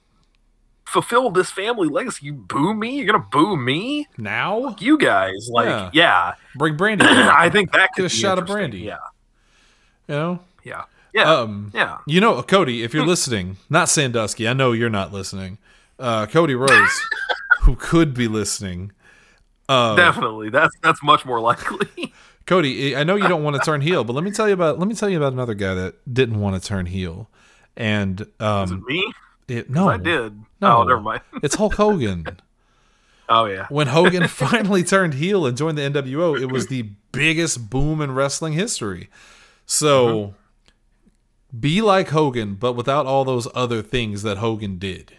fulfill 0.88 1.30
this 1.30 1.52
family 1.52 1.88
legacy. 1.90 2.26
You 2.28 2.34
boo 2.34 2.74
me? 2.74 2.98
You're 2.98 3.06
gonna 3.06 3.26
boo 3.32 3.56
me? 3.58 4.08
Now 4.18 4.76
You 4.80 4.98
guys? 4.98 5.50
Like, 5.52 5.68
Yeah. 5.68 5.90
yeah, 5.94 6.34
bring 6.56 6.76
Brandy. 6.78 7.06
I 7.08 7.50
think 7.50 7.72
that 7.74 7.90
could 7.96 8.04
Get 8.04 8.12
a 8.12 8.16
shot 8.16 8.40
of 8.40 8.46
brandy. 8.48 8.80
Yeah, 8.80 8.98
you 10.08 10.16
know. 10.16 10.40
yeah, 10.64 10.84
yeah, 11.14 11.32
Um, 11.34 11.72
yeah. 11.74 11.98
You 12.08 12.22
know, 12.22 12.42
Cody, 12.42 12.84
if 12.84 12.94
you're 12.94 13.06
listening, 13.06 13.58
not 13.70 13.90
Sandusky, 13.90 14.48
I 14.48 14.54
know 14.54 14.72
you're 14.72 14.90
not 14.90 15.12
listening. 15.14 15.58
Uh, 16.00 16.26
Cody 16.28 16.56
Rhodes, 16.56 17.02
who 17.62 17.76
could 17.76 18.14
be 18.14 18.28
listening. 18.28 18.92
Uh, 19.70 19.96
Definitely, 19.96 20.50
that's 20.50 20.76
that's 20.82 21.04
much 21.04 21.26
more 21.26 21.40
likely. 21.40 22.14
Cody, 22.46 22.96
I 22.96 23.04
know 23.04 23.16
you 23.16 23.28
don't 23.28 23.44
want 23.44 23.58
to 23.58 23.62
turn 23.62 23.82
heel, 23.82 24.06
but 24.06 24.14
let 24.14 24.24
me 24.24 24.32
tell 24.32 24.48
you 24.48 24.54
about 24.54 24.80
let 24.80 24.88
me 24.88 24.94
tell 24.96 25.10
you 25.10 25.18
about 25.18 25.34
another 25.34 25.54
guy 25.54 25.74
that 25.74 25.96
didn't 26.14 26.40
want 26.40 26.62
to 26.62 26.66
turn 26.66 26.86
heel, 26.86 27.30
and 27.76 28.22
Is 28.22 28.28
um, 28.40 28.72
it 28.88 28.92
me? 28.94 29.14
it, 29.50 29.70
no, 29.70 29.90
I 29.90 29.98
did. 29.98 30.40
No. 30.62 30.78
Oh, 30.78 30.84
never 30.84 31.02
mind. 31.02 31.22
It's 31.44 31.56
Hulk 31.56 31.76
Hogan. 31.76 32.26
Oh 33.30 33.44
yeah. 33.44 33.66
when 33.68 33.88
Hogan 33.88 34.26
finally 34.30 34.86
turned 34.86 35.16
heel 35.16 35.46
and 35.46 35.58
joined 35.58 35.78
the 35.78 35.82
NWO, 35.82 36.40
it 36.40 36.50
was 36.50 36.68
the 36.68 36.84
biggest 37.12 37.70
boom 37.70 38.00
in 38.00 38.14
wrestling 38.14 38.54
history. 38.54 39.10
So 39.66 40.34
be 41.60 41.82
like 41.82 42.08
Hogan, 42.08 42.56
but 42.56 42.72
without 42.72 43.06
all 43.06 43.26
those 43.26 43.46
other 43.54 43.82
things 43.82 44.22
that 44.24 44.38
Hogan 44.38 44.78
did, 44.78 45.14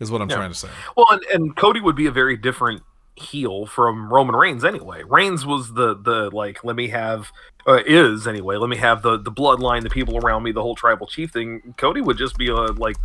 is 0.00 0.10
what 0.10 0.20
I'm 0.20 0.28
Yeah. 0.30 0.34
trying 0.36 0.50
to 0.50 0.58
say. 0.58 0.68
Well, 0.96 1.06
and, 1.10 1.22
and 1.32 1.56
Cody 1.56 1.80
would 1.80 1.94
be 1.94 2.06
a 2.06 2.10
very 2.10 2.36
different 2.36 2.82
heel 3.14 3.66
from 3.66 4.12
Roman 4.12 4.34
Reigns 4.34 4.64
anyway. 4.64 5.04
Reigns 5.04 5.46
was 5.46 5.74
the 5.74 5.94
the 5.94 6.30
like 6.30 6.64
let 6.64 6.74
me 6.74 6.88
have 6.88 7.30
uh, 7.68 7.82
is 7.86 8.26
anyway. 8.26 8.56
Let 8.56 8.68
me 8.68 8.78
have 8.78 9.02
the 9.02 9.16
the 9.16 9.30
bloodline, 9.30 9.82
the 9.84 9.90
people 9.90 10.18
around 10.18 10.42
me, 10.42 10.50
the 10.50 10.62
whole 10.62 10.74
tribal 10.74 11.06
chief 11.06 11.30
thing. 11.30 11.74
Cody 11.78 12.00
would 12.00 12.18
just 12.18 12.36
be 12.36 12.48
a 12.48 12.54
like 12.54 12.96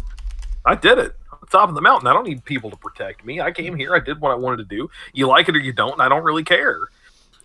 I 0.66 0.76
did 0.76 0.98
it. 1.00 1.16
On 1.32 1.38
the 1.42 1.48
top 1.48 1.70
of 1.70 1.76
the 1.76 1.82
mountain. 1.82 2.08
I 2.08 2.14
don't 2.14 2.28
need 2.28 2.44
people 2.46 2.70
to 2.70 2.78
protect 2.78 3.26
me. 3.26 3.40
I 3.42 3.52
came 3.52 3.76
here. 3.76 3.96
I 3.96 4.00
did 4.00 4.20
what 4.22 4.32
I 4.32 4.36
wanted 4.36 4.58
to 4.58 4.76
do. 4.76 4.90
You 5.14 5.28
like 5.28 5.48
it 5.50 5.56
or 5.56 5.60
you 5.60 5.72
don't. 5.74 5.94
And 5.94 6.02
I 6.02 6.10
don't 6.10 6.24
really 6.24 6.44
care. 6.44 6.80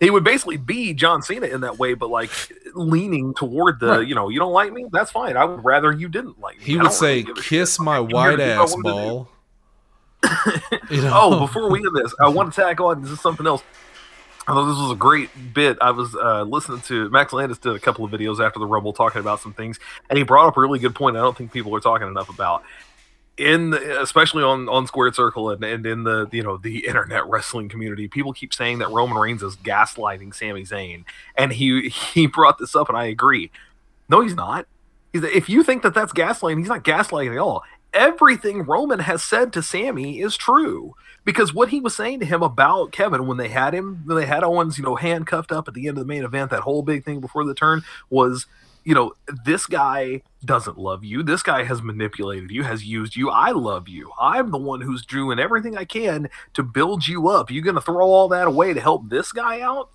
He 0.01 0.09
would 0.09 0.25
basically 0.25 0.57
be 0.57 0.93
John 0.93 1.21
Cena 1.21 1.47
in 1.47 1.61
that 1.61 1.79
way, 1.79 1.93
but 1.93 2.09
like 2.09 2.29
leaning 2.73 3.33
toward 3.33 3.79
the, 3.79 3.87
Right. 3.87 4.07
you 4.07 4.13
know, 4.13 4.27
you 4.27 4.39
don't 4.39 4.51
like 4.51 4.73
me. 4.73 4.85
That's 4.91 5.09
fine. 5.11 5.37
I 5.37 5.45
would 5.45 5.63
rather 5.63 5.91
you 5.93 6.09
didn't 6.09 6.39
like 6.41 6.57
me. 6.59 6.65
He 6.65 6.77
would 6.77 6.91
say, 6.91 7.07
really 7.07 7.23
give 7.23 7.37
a 7.37 7.41
shit. 7.41 7.49
"Kiss 7.61 7.79
my 7.79 7.97
I 7.97 7.99
came 8.01 8.07
here 8.09 8.15
white 8.15 8.31
to 8.31 8.37
do 8.37 8.43
what 8.43 8.49
I 8.59 8.63
ass 8.63 8.73
wanted 8.75 8.83
to 8.83 8.89
do." 8.89 8.95
ball." 8.95 9.29
You 10.91 11.01
know? 11.01 11.11
Oh, 11.13 11.39
before 11.39 11.69
we 11.71 11.79
end 11.79 11.95
this, 11.95 12.13
I 12.19 12.27
want 12.27 12.53
to 12.53 12.61
tack 12.61 12.79
on. 12.81 13.01
This 13.01 13.11
is 13.11 13.21
something 13.21 13.47
else. 13.47 13.63
I 14.47 14.53
thought 14.53 14.65
this 14.67 14.77
was 14.77 14.91
a 14.91 14.95
great 14.95 15.29
bit. 15.53 15.77
I 15.81 15.89
was 15.91 16.13
uh, 16.15 16.43
listening 16.43 16.81
to 16.81 17.09
Max 17.09 17.33
Landis 17.33 17.57
did 17.57 17.75
a 17.75 17.79
couple 17.79 18.05
of 18.05 18.11
videos 18.11 18.45
after 18.45 18.59
the 18.59 18.65
Rumble 18.67 18.93
talking 18.93 19.19
about 19.19 19.39
some 19.39 19.53
things, 19.53 19.79
and 20.09 20.17
he 20.17 20.23
brought 20.23 20.47
up 20.47 20.57
a 20.57 20.61
really 20.61 20.77
good 20.77 20.93
point. 20.93 21.15
I 21.17 21.21
don't 21.21 21.35
think 21.35 21.51
people 21.51 21.75
are 21.75 21.79
talking 21.79 22.07
enough 22.07 22.29
about 22.29 22.63
in 23.37 23.71
the, 23.71 24.01
especially 24.01 24.43
on 24.43 24.69
on 24.69 24.87
Squared 24.87 25.15
Circle 25.15 25.49
and, 25.49 25.63
and 25.63 25.85
in 25.85 26.03
the 26.03 26.27
you 26.31 26.43
know 26.43 26.57
the 26.57 26.85
internet 26.87 27.27
wrestling 27.27 27.69
community. 27.69 28.07
People 28.07 28.33
keep 28.33 28.53
saying 28.53 28.79
that 28.79 28.89
Roman 28.91 29.17
Reigns 29.17 29.43
is 29.43 29.55
gaslighting 29.57 30.33
Sami 30.33 30.63
Zayn, 30.63 31.03
and 31.35 31.53
he 31.53 31.89
he 31.89 32.27
brought 32.27 32.57
this 32.57 32.75
up, 32.75 32.89
and 32.89 32.97
I 32.97 33.05
agree. 33.05 33.51
No, 34.07 34.21
he's 34.21 34.35
not. 34.35 34.67
He's, 35.11 35.23
if 35.23 35.49
you 35.49 35.63
think 35.63 35.83
that 35.83 35.93
that's 35.93 36.13
gaslighting, 36.13 36.59
he's 36.59 36.69
not 36.69 36.83
gaslighting 36.83 37.31
at 37.31 37.37
all. 37.37 37.63
Everything 37.93 38.63
Roman 38.63 38.99
has 38.99 39.23
said 39.23 39.53
to 39.53 39.63
Sammy 39.63 40.19
is 40.19 40.35
true 40.35 40.95
because 41.23 41.53
what 41.53 41.69
he 41.69 41.79
was 41.79 41.95
saying 41.95 42.19
to 42.19 42.25
him 42.25 42.43
about 42.43 42.91
Kevin 42.91 43.25
when 43.25 43.37
they 43.37 43.47
had 43.47 43.73
him, 43.73 44.01
when 44.05 44.17
they 44.17 44.25
had 44.25 44.43
Owens, 44.43 44.77
you 44.77 44.83
know, 44.83 44.95
handcuffed 44.95 45.51
up 45.51 45.67
at 45.67 45.73
the 45.73 45.87
end 45.87 45.97
of 45.97 46.05
the 46.05 46.13
main 46.13 46.23
event, 46.23 46.51
that 46.51 46.61
whole 46.61 46.83
big 46.83 47.05
thing 47.05 47.21
before 47.21 47.45
the 47.45 47.55
turn 47.55 47.83
was, 48.09 48.45
you 48.85 48.93
know, 48.93 49.13
this 49.43 49.65
guy 49.65 50.21
doesn't 50.45 50.77
love 50.77 51.03
you. 51.03 51.23
This 51.23 51.43
guy 51.43 51.63
has 51.63 51.81
manipulated 51.81 52.51
you, 52.51 52.63
has 52.63 52.85
used 52.85 53.15
you. 53.15 53.29
I 53.29 53.51
love 53.51 53.89
you. 53.89 54.11
I'm 54.19 54.51
the 54.51 54.57
one 54.57 54.81
who's 54.81 55.05
doing 55.05 55.39
everything 55.39 55.77
I 55.77 55.85
can 55.85 56.29
to 56.53 56.63
build 56.63 57.07
you 57.07 57.27
up. 57.27 57.51
You 57.51 57.61
going 57.61 57.75
to 57.75 57.81
throw 57.81 58.05
all 58.05 58.27
that 58.29 58.47
away 58.47 58.73
to 58.73 58.79
help 58.79 59.09
this 59.09 59.31
guy 59.31 59.61
out? 59.61 59.89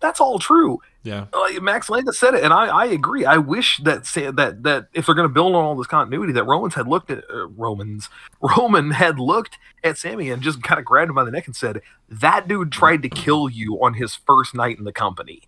That's 0.00 0.20
all 0.20 0.38
true 0.38 0.80
yeah, 1.06 1.26
like 1.32 1.62
Max 1.62 1.88
Landis 1.88 2.18
said 2.18 2.34
it, 2.34 2.42
and 2.42 2.52
I, 2.52 2.66
I 2.66 2.86
agree. 2.86 3.24
I 3.24 3.36
wish 3.36 3.78
that 3.84 4.04
that 4.34 4.64
that 4.64 4.88
if 4.92 5.06
they're 5.06 5.14
going 5.14 5.28
to 5.28 5.32
build 5.32 5.54
on 5.54 5.64
all 5.64 5.76
this 5.76 5.86
continuity, 5.86 6.32
that 6.32 6.42
Romans 6.42 6.74
had 6.74 6.88
looked 6.88 7.12
at 7.12 7.22
uh, 7.32 7.46
Romans 7.46 8.08
Roman 8.40 8.90
had 8.90 9.20
looked 9.20 9.56
at 9.84 9.96
Sammy 9.96 10.30
and 10.30 10.42
just 10.42 10.64
kind 10.64 10.80
of 10.80 10.84
grabbed 10.84 11.10
him 11.10 11.14
by 11.14 11.22
the 11.24 11.30
neck 11.30 11.46
and 11.46 11.54
said, 11.54 11.80
"That 12.08 12.48
dude 12.48 12.72
tried 12.72 13.02
to 13.02 13.08
kill 13.08 13.48
you 13.48 13.76
on 13.80 13.94
his 13.94 14.16
first 14.16 14.52
night 14.52 14.78
in 14.78 14.84
the 14.84 14.92
company. 14.92 15.42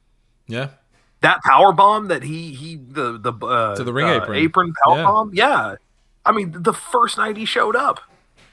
yeah. 0.47 0.69
That 1.21 1.43
power 1.43 1.73
bomb 1.73 2.09
that 2.09 2.23
he 2.23 2.55
he 2.55 2.77
the 2.77 3.19
the 3.19 3.33
uh, 3.45 3.75
To 3.77 3.83
the 3.85 3.93
ring 3.93 4.07
uh, 4.07 4.25
apron. 4.33 4.73
power 4.85 4.99
Yeah. 4.99 5.03
bomb, 5.05 5.35
yeah. 5.35 5.75
I 6.25 6.33
mean, 6.33 6.55
the 6.63 6.73
first 6.73 7.19
night 7.19 7.37
he 7.37 7.45
showed 7.45 7.75
up. 7.75 8.01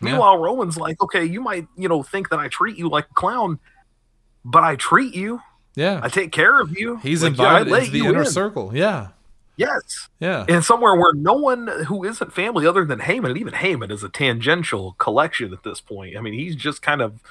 Yeah. 0.01 0.11
Meanwhile, 0.11 0.37
Roman's 0.39 0.77
like, 0.77 1.01
okay, 1.01 1.23
you 1.23 1.41
might 1.41 1.67
you 1.77 1.87
know 1.87 2.01
think 2.03 2.29
that 2.29 2.39
I 2.39 2.47
treat 2.47 2.77
you 2.77 2.89
like 2.89 3.05
a 3.09 3.13
clown, 3.13 3.59
but 4.43 4.63
I 4.63 4.75
treat 4.77 5.13
you. 5.13 5.41
Yeah, 5.75 5.99
I 6.01 6.09
take 6.09 6.31
care 6.31 6.59
of 6.59 6.77
you. 6.77 6.97
he's 6.97 7.21
Like, 7.21 7.37
yeah, 7.37 7.47
invited 7.59 7.71
let 7.71 7.79
into 7.83 7.91
the 7.99 8.05
inner 8.07 8.19
in. 8.21 8.25
circle. 8.25 8.71
Yeah, 8.75 9.09
Yes. 9.57 10.07
yeah, 10.19 10.45
and 10.49 10.63
somewhere 10.63 10.95
where 10.95 11.13
no 11.13 11.33
one 11.33 11.67
who 11.67 12.03
isn't 12.05 12.33
family 12.33 12.65
other 12.65 12.83
than 12.85 12.99
Heyman, 12.99 13.27
and 13.29 13.37
even 13.37 13.53
Heyman 13.53 13.91
is 13.91 14.01
a 14.03 14.09
tangential 14.09 14.93
collection 14.97 15.53
at 15.53 15.63
this 15.63 15.81
point. 15.81 16.17
I 16.17 16.21
mean, 16.21 16.33
he's 16.33 16.55
just 16.55 16.81
kind 16.81 17.01
of 17.01 17.21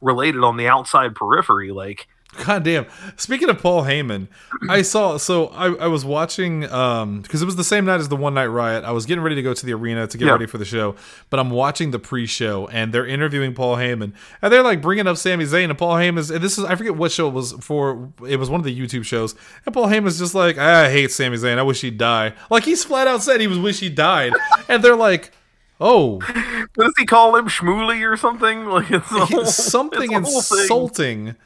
related 0.00 0.42
on 0.44 0.56
the 0.56 0.68
outside 0.68 1.14
periphery. 1.16 1.72
Like, 1.72 2.06
God 2.44 2.62
damn. 2.62 2.86
Speaking 3.16 3.48
of 3.50 3.58
Paul 3.58 3.82
Heyman, 3.82 4.28
I 4.68 4.82
saw 4.82 5.16
so 5.16 5.48
I, 5.48 5.74
I 5.74 5.86
was 5.88 6.04
watching 6.04 6.64
um 6.70 7.20
because 7.22 7.42
it 7.42 7.44
was 7.44 7.56
the 7.56 7.64
same 7.64 7.84
night 7.84 8.00
as 8.00 8.08
the 8.08 8.16
one 8.16 8.34
night 8.34 8.46
riot. 8.46 8.84
I 8.84 8.92
was 8.92 9.06
getting 9.06 9.22
ready 9.22 9.34
to 9.36 9.42
go 9.42 9.54
to 9.54 9.66
the 9.66 9.72
arena 9.72 10.06
to 10.06 10.18
get 10.18 10.26
Yeah. 10.26 10.32
ready 10.32 10.46
for 10.46 10.58
the 10.58 10.64
show, 10.64 10.94
but 11.30 11.40
I'm 11.40 11.50
watching 11.50 11.90
the 11.90 11.98
pre-show 11.98 12.68
and 12.68 12.92
they're 12.92 13.06
interviewing 13.06 13.54
Paul 13.54 13.76
Heyman 13.76 14.12
and 14.40 14.52
they're 14.52 14.62
like 14.62 14.80
bringing 14.80 15.06
up 15.06 15.16
Sami 15.16 15.44
Zayn 15.44 15.68
and 15.70 15.76
Paul 15.78 15.94
Heyman's 15.94 16.30
and 16.30 16.42
this 16.42 16.58
is 16.58 16.64
I 16.64 16.74
forget 16.76 16.96
what 16.96 17.10
show 17.12 17.28
it 17.28 17.34
was 17.34 17.52
for. 17.60 18.10
It 18.26 18.36
was 18.36 18.48
one 18.50 18.60
of 18.60 18.64
the 18.64 18.78
YouTube 18.78 19.04
shows 19.04 19.34
and 19.66 19.74
Paul 19.74 19.86
Heyman's 19.86 20.18
just 20.18 20.34
like 20.34 20.58
I 20.58 20.90
hate 20.90 21.10
Sami 21.10 21.36
Zayn. 21.36 21.58
I 21.58 21.62
wish 21.62 21.80
he'd 21.80 21.98
die. 21.98 22.34
Like 22.50 22.64
he's 22.64 22.84
flat 22.84 23.06
out 23.08 23.22
said 23.22 23.40
he 23.40 23.46
was 23.46 23.58
wish 23.58 23.80
he 23.80 23.88
died, 23.88 24.32
and 24.68 24.82
they're 24.82 24.96
like. 24.96 25.32
Oh, 25.80 26.18
what 26.18 26.74
does 26.86 26.92
he 26.98 27.06
call 27.06 27.36
him, 27.36 27.46
Shmooly 27.46 28.04
or 28.04 28.16
something? 28.16 28.64
Like 28.68 28.90
it's 28.90 29.06
whole, 29.08 29.44
something 29.44 30.10
it's 30.10 30.28
whole 30.28 30.42
thing 30.42 30.58
insulting. 30.60 31.36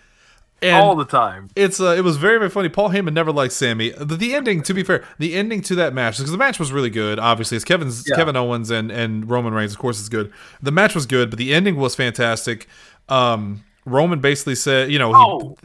And 0.63 0.77
all 0.77 0.95
the 0.97 1.05
time. 1.05 1.49
it's 1.57 1.81
uh, 1.81 1.95
it 1.97 2.03
was 2.03 2.17
very 2.17 2.39
very 2.39 2.51
funny. 2.51 2.69
Paul 2.69 2.91
Heyman 2.91 3.13
never 3.13 3.33
liked 3.33 3.53
Sammy. 3.53 3.91
The, 3.91 4.17
the 4.17 4.35
ending, 4.35 4.63
to 4.63 4.75
be 4.75 4.83
fair, 4.83 5.05
the 5.19 5.35
ending 5.35 5.61
to 5.63 5.75
that 5.77 5.93
match 5.95 6.19
because 6.19 6.31
the 6.33 6.39
match 6.39 6.59
was 6.59 6.71
really 6.73 6.91
good. 6.91 7.19
Obviously, 7.19 7.57
it's 7.57 7.65
Kevin's 7.65 8.05
Yeah. 8.09 8.17
Kevin 8.17 8.37
Owens 8.37 8.71
and 8.71 8.91
and 8.93 9.29
Roman 9.31 9.53
Reigns. 9.55 9.73
Of 9.73 9.79
course, 9.79 9.99
it's 9.99 10.09
good. 10.09 10.33
The 10.63 10.73
match 10.73 10.95
was 10.95 11.07
good, 11.07 11.31
but 11.31 11.39
the 11.39 11.53
ending 11.53 11.77
was 11.77 11.95
fantastic. 11.95 12.67
Um, 13.09 13.65
Roman 13.85 14.21
basically 14.21 14.55
said, 14.55 14.93
you 14.93 14.99
know, 14.99 15.09
he, 15.09 15.17
Oh, 15.19 15.57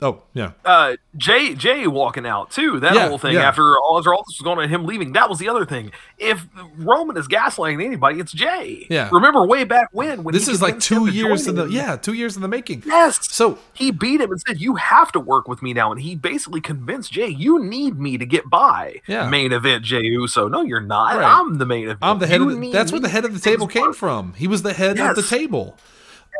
Oh 0.00 0.22
yeah, 0.32 0.52
uh 0.64 0.94
Jay 1.16 1.56
Jay 1.56 1.88
walking 1.88 2.24
out 2.24 2.52
too. 2.52 2.78
That 2.78 2.94
Yeah, 2.94 3.08
whole 3.08 3.18
thing 3.18 3.34
yeah. 3.34 3.48
after 3.48 3.76
all, 3.78 3.98
after 3.98 4.14
all 4.14 4.22
this 4.28 4.38
was 4.38 4.44
going 4.44 4.58
on 4.58 4.64
and 4.64 4.72
him 4.72 4.86
leaving. 4.86 5.12
That 5.14 5.28
was 5.28 5.40
the 5.40 5.48
other 5.48 5.66
thing. 5.66 5.90
If 6.18 6.46
Roman 6.76 7.16
is 7.16 7.26
gaslighting 7.26 7.84
anybody, 7.84 8.20
it's 8.20 8.30
Jay. 8.30 8.86
Yeah. 8.88 9.08
Remember 9.10 9.44
way 9.44 9.64
back 9.64 9.88
when 9.90 10.22
when 10.22 10.34
this 10.34 10.46
he 10.46 10.52
is 10.52 10.62
like 10.62 10.78
two 10.78 11.06
years 11.10 11.48
in 11.48 11.56
the 11.56 11.66
yeah 11.66 11.96
two 11.96 12.12
years 12.12 12.36
in 12.36 12.42
the 12.42 12.48
making. 12.48 12.84
Yes. 12.86 13.18
So 13.34 13.58
he 13.72 13.90
beat 13.90 14.20
him 14.20 14.30
and 14.30 14.40
said, 14.40 14.60
"You 14.60 14.76
have 14.76 15.10
to 15.12 15.20
work 15.20 15.48
with 15.48 15.62
me 15.62 15.72
now." 15.74 15.90
And 15.90 16.00
he 16.00 16.14
basically 16.14 16.60
convinced 16.60 17.10
Jay, 17.10 17.26
"You 17.28 17.58
need 17.58 17.98
me 17.98 18.18
to 18.18 18.24
get 18.26 18.48
by." 18.48 19.00
Yeah. 19.08 19.28
Main 19.28 19.52
event 19.52 19.82
Jay 19.84 20.02
Uso. 20.04 20.46
No, 20.46 20.62
you're 20.62 20.80
not. 20.80 21.16
Right. 21.16 21.24
I'm 21.24 21.58
the 21.58 21.66
main 21.66 21.84
event. 21.86 21.98
I'm 22.02 22.20
the 22.20 22.28
head 22.28 22.40
You 22.40 22.50
of 22.50 22.60
the, 22.60 22.70
that's 22.70 22.92
where 22.92 23.00
the 23.00 23.08
head 23.08 23.24
of 23.24 23.34
the 23.34 23.40
table 23.40 23.66
came 23.66 23.82
work." 23.86 23.96
from. 23.96 24.34
He 24.34 24.46
was 24.46 24.62
the 24.62 24.74
head 24.74 25.00
of 25.00 25.16
the 25.16 25.22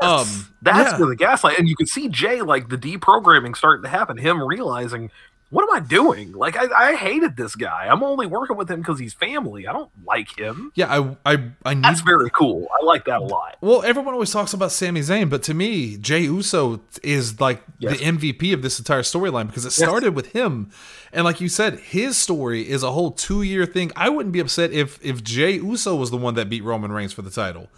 Yes. 0.03 0.21
Um, 0.39 0.55
That's 0.63 0.93
yeah. 0.93 0.99
where 0.99 1.09
the 1.09 1.17
gaslight, 1.17 1.59
and 1.59 1.69
you 1.69 1.77
can 1.77 1.87
see 1.87 2.09
Jay 2.09 2.43
like 2.43 2.69
the 2.69 2.79
deprogramming 2.79 3.57
starting 3.57 3.83
to 3.85 3.89
happen. 3.89 4.17
Him 4.17 4.43
realizing, 4.43 5.11
what 5.51 5.63
am 5.63 5.75
I 5.75 5.81
doing? 5.87 6.33
Like 6.33 6.57
I, 6.59 6.91
I 6.91 6.95
hated 6.97 7.37
this 7.37 7.55
guy. 7.57 7.87
I'm 7.91 8.03
only 8.03 8.27
working 8.27 8.57
with 8.57 8.71
him 8.71 8.81
because 8.81 8.99
he's 8.99 9.15
family. 9.15 9.67
I 9.67 9.73
don't 9.73 9.91
like 10.05 10.39
him. 10.39 10.73
yeah, 10.75 10.87
I 10.93 11.17
I 11.35 11.51
I 11.65 11.75
need 11.75 11.85
That's 11.85 12.03
very 12.03 12.29
cool. 12.31 12.69
I 12.81 12.85
like 12.85 13.07
that 13.07 13.21
a 13.21 13.25
lot. 13.25 13.57
Well, 13.63 13.83
everyone 13.83 14.13
always 14.13 14.31
talks 14.31 14.53
about 14.53 14.73
Sami 14.73 15.01
Zayn, 15.01 15.31
but 15.31 15.43
to 15.45 15.55
me, 15.55 15.97
Jay 15.97 16.21
Uso 16.21 16.81
is 17.03 17.41
like 17.41 17.63
Yes. 17.79 17.99
the 17.99 18.05
MVP 18.05 18.53
of 18.53 18.61
this 18.63 18.79
entire 18.79 19.03
storyline 19.03 19.47
because 19.47 19.65
it 19.65 19.71
started 19.71 20.15
with 20.15 20.33
him, 20.33 20.71
and 21.13 21.25
like 21.25 21.41
you 21.41 21.49
said, 21.49 21.79
his 21.79 22.17
story 22.19 22.69
is 22.69 22.83
a 22.83 22.91
whole 22.93 23.13
two 23.13 23.41
year 23.43 23.65
thing. 23.67 23.91
I 23.97 24.11
wouldn't 24.11 24.33
be 24.35 24.41
upset 24.41 24.71
if 24.73 24.99
if 25.03 25.25
Jay 25.25 25.53
Uso 25.53 25.95
was 25.97 26.11
the 26.11 26.17
one 26.19 26.35
that 26.35 26.51
beat 26.51 26.63
Roman 26.63 26.93
Reigns 26.93 27.13
for 27.15 27.23
the 27.23 27.31
title, 27.31 27.69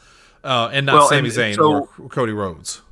uh, 0.44 0.70
and 0.72 0.86
not 0.86 0.94
Well, 0.94 1.08
Sami 1.08 1.28
and 1.28 1.38
Zayn 1.38 1.54
so- 1.54 1.88
or 1.98 2.08
Cody 2.08 2.32
Rhodes. 2.32 2.82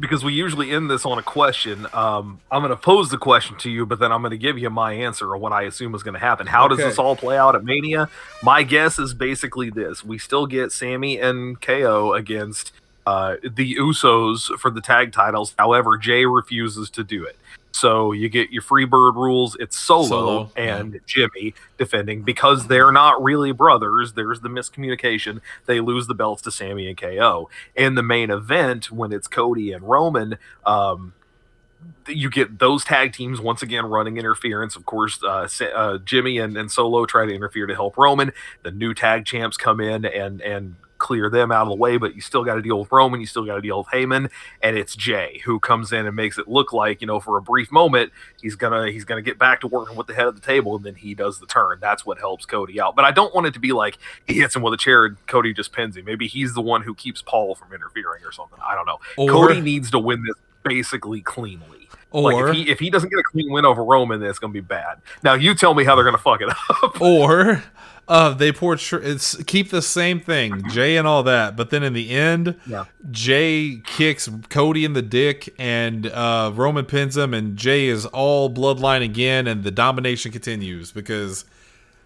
Because 0.00 0.24
we 0.24 0.32
usually 0.32 0.70
end 0.72 0.90
this 0.90 1.04
on 1.06 1.18
a 1.18 1.22
question. 1.22 1.86
Um, 1.92 2.40
I'm 2.50 2.62
going 2.62 2.70
to 2.70 2.76
pose 2.76 3.10
the 3.10 3.18
question 3.18 3.56
to 3.58 3.70
you, 3.70 3.86
but 3.86 4.00
then 4.00 4.10
I'm 4.10 4.20
going 4.22 4.32
to 4.32 4.38
give 4.38 4.58
you 4.58 4.68
my 4.68 4.94
answer 4.94 5.30
or 5.30 5.36
what 5.36 5.52
I 5.52 5.62
assume 5.62 5.94
is 5.94 6.02
going 6.02 6.14
to 6.14 6.20
happen. 6.20 6.46
How 6.46 6.66
does 6.66 6.78
this 6.78 6.98
all 6.98 7.14
play 7.14 7.36
out 7.36 7.54
at 7.54 7.62
Mania? 7.62 8.08
My 8.42 8.62
guess 8.64 8.98
is 8.98 9.14
basically 9.14 9.70
this: 9.70 10.02
we 10.02 10.18
still 10.18 10.46
get 10.46 10.72
Sammy 10.72 11.20
and 11.20 11.60
KO 11.60 12.14
against 12.14 12.72
uh, 13.06 13.36
the 13.42 13.76
Usos 13.76 14.58
for 14.58 14.70
the 14.70 14.80
tag 14.80 15.12
titles. 15.12 15.54
However, 15.58 15.98
Jay 15.98 16.24
refuses 16.24 16.90
to 16.90 17.04
do 17.04 17.24
it. 17.24 17.36
So 17.72 18.12
you 18.12 18.28
get 18.28 18.50
your 18.50 18.62
free 18.62 18.84
bird 18.84 19.16
rules. 19.16 19.56
It's 19.58 19.78
Solo, 19.78 20.06
Solo, 20.06 20.52
and 20.56 21.00
Jimmy 21.06 21.54
defending 21.78 22.22
because 22.22 22.66
they're 22.68 22.92
not 22.92 23.22
really 23.22 23.52
brothers. 23.52 24.12
There's 24.12 24.40
the 24.40 24.48
miscommunication. 24.48 25.40
They 25.66 25.80
lose 25.80 26.06
the 26.06 26.14
belts 26.14 26.42
to 26.42 26.50
Sami 26.50 26.88
and 26.88 26.96
KO. 26.96 27.48
In 27.74 27.94
the 27.94 28.02
main 28.02 28.30
event, 28.30 28.90
when 28.90 29.12
it's 29.12 29.26
Cody 29.26 29.72
and 29.72 29.82
Roman, 29.88 30.38
um, 30.64 31.14
you 32.06 32.30
get 32.30 32.58
those 32.58 32.84
tag 32.84 33.12
teams 33.12 33.40
once 33.40 33.62
again 33.62 33.86
running 33.86 34.16
interference. 34.16 34.76
Of 34.76 34.86
course, 34.86 35.22
uh, 35.22 35.48
uh, 35.74 35.98
Jimmy 35.98 36.38
and, 36.38 36.56
and 36.56 36.70
Solo 36.70 37.06
try 37.06 37.26
to 37.26 37.34
interfere 37.34 37.66
to 37.66 37.74
help 37.74 37.96
Roman. 37.96 38.32
The 38.62 38.70
new 38.70 38.94
tag 38.94 39.24
champs 39.24 39.56
come 39.56 39.80
in 39.80 40.04
and 40.04 40.40
and 40.42 40.76
clear 41.02 41.28
them 41.28 41.50
out 41.50 41.62
of 41.62 41.68
the 41.68 41.74
way, 41.74 41.96
but 41.96 42.14
you 42.14 42.20
still 42.20 42.44
got 42.44 42.54
to 42.54 42.62
deal 42.62 42.78
with 42.78 42.92
Roman. 42.92 43.20
You 43.20 43.26
still 43.26 43.44
got 43.44 43.56
to 43.56 43.60
deal 43.60 43.78
with 43.78 43.88
Heyman, 43.88 44.30
and 44.62 44.78
it's 44.78 44.94
Jey 44.94 45.42
who 45.44 45.58
comes 45.58 45.92
in 45.92 46.06
and 46.06 46.14
makes 46.14 46.38
it 46.38 46.46
look 46.46 46.72
like 46.72 47.00
you 47.00 47.08
know 47.08 47.18
for 47.18 47.36
a 47.36 47.42
brief 47.42 47.72
moment 47.72 48.12
he's 48.40 48.54
gonna 48.54 48.88
he's 48.90 49.04
gonna 49.04 49.20
get 49.20 49.36
back 49.36 49.60
to 49.62 49.66
working 49.66 49.96
with 49.96 50.06
the 50.06 50.14
head 50.14 50.26
of 50.26 50.36
the 50.36 50.40
table, 50.40 50.76
and 50.76 50.84
then 50.84 50.94
he 50.94 51.14
does 51.14 51.40
the 51.40 51.46
turn. 51.46 51.78
That's 51.80 52.06
what 52.06 52.18
helps 52.18 52.46
Cody 52.46 52.80
out. 52.80 52.94
But 52.94 53.04
I 53.04 53.10
don't 53.10 53.34
want 53.34 53.48
it 53.48 53.54
to 53.54 53.60
be 53.60 53.72
like 53.72 53.98
he 54.26 54.34
hits 54.34 54.54
him 54.54 54.62
with 54.62 54.72
a 54.72 54.76
chair 54.76 55.04
and 55.04 55.16
Cody 55.26 55.52
just 55.52 55.72
pins 55.72 55.96
him. 55.96 56.04
Maybe 56.04 56.28
he's 56.28 56.54
the 56.54 56.62
one 56.62 56.82
who 56.82 56.94
keeps 56.94 57.20
Paul 57.20 57.56
from 57.56 57.72
interfering 57.74 58.24
or 58.24 58.30
something. 58.30 58.58
I 58.64 58.76
don't 58.76 58.86
know. 58.86 59.00
Or- 59.16 59.28
Cody 59.28 59.60
needs 59.60 59.90
to 59.90 59.98
win 59.98 60.24
this 60.24 60.36
basically 60.62 61.20
cleanly. 61.20 61.81
Like 62.12 62.34
Or 62.36 62.48
if 62.48 62.54
he 62.54 62.70
if 62.70 62.78
he 62.80 62.90
doesn't 62.90 63.08
get 63.10 63.18
a 63.18 63.22
clean 63.22 63.50
win 63.50 63.64
over 63.64 63.84
Roman, 63.84 64.20
then 64.20 64.28
it's 64.30 64.38
gonna 64.38 64.52
be 64.52 64.60
bad. 64.60 64.98
Now 65.22 65.34
you 65.34 65.54
tell 65.54 65.74
me 65.74 65.84
how 65.84 65.94
they're 65.94 66.04
gonna 66.04 66.18
fuck 66.18 66.40
it 66.40 66.48
up. 66.50 67.00
or 67.00 67.62
uh, 68.08 68.34
they 68.34 68.52
portray 68.52 69.00
it's 69.02 69.36
keep 69.44 69.70
the 69.70 69.80
same 69.80 70.20
thing, 70.20 70.68
Jey 70.70 70.96
and 70.96 71.06
all 71.06 71.22
that, 71.22 71.56
but 71.56 71.70
then 71.70 71.82
in 71.82 71.92
the 71.92 72.10
end, 72.10 72.56
Yeah. 72.66 72.84
Jey 73.10 73.80
kicks 73.86 74.28
Cody 74.50 74.84
in 74.84 74.92
the 74.92 75.02
dick 75.02 75.54
and 75.58 76.06
uh, 76.08 76.50
Roman 76.54 76.84
pins 76.84 77.16
him, 77.16 77.32
and 77.32 77.56
Jey 77.56 77.86
is 77.86 78.04
all 78.06 78.50
bloodline 78.50 79.02
again, 79.04 79.46
and 79.46 79.62
the 79.64 79.70
domination 79.70 80.32
continues 80.32 80.90
because 80.92 81.44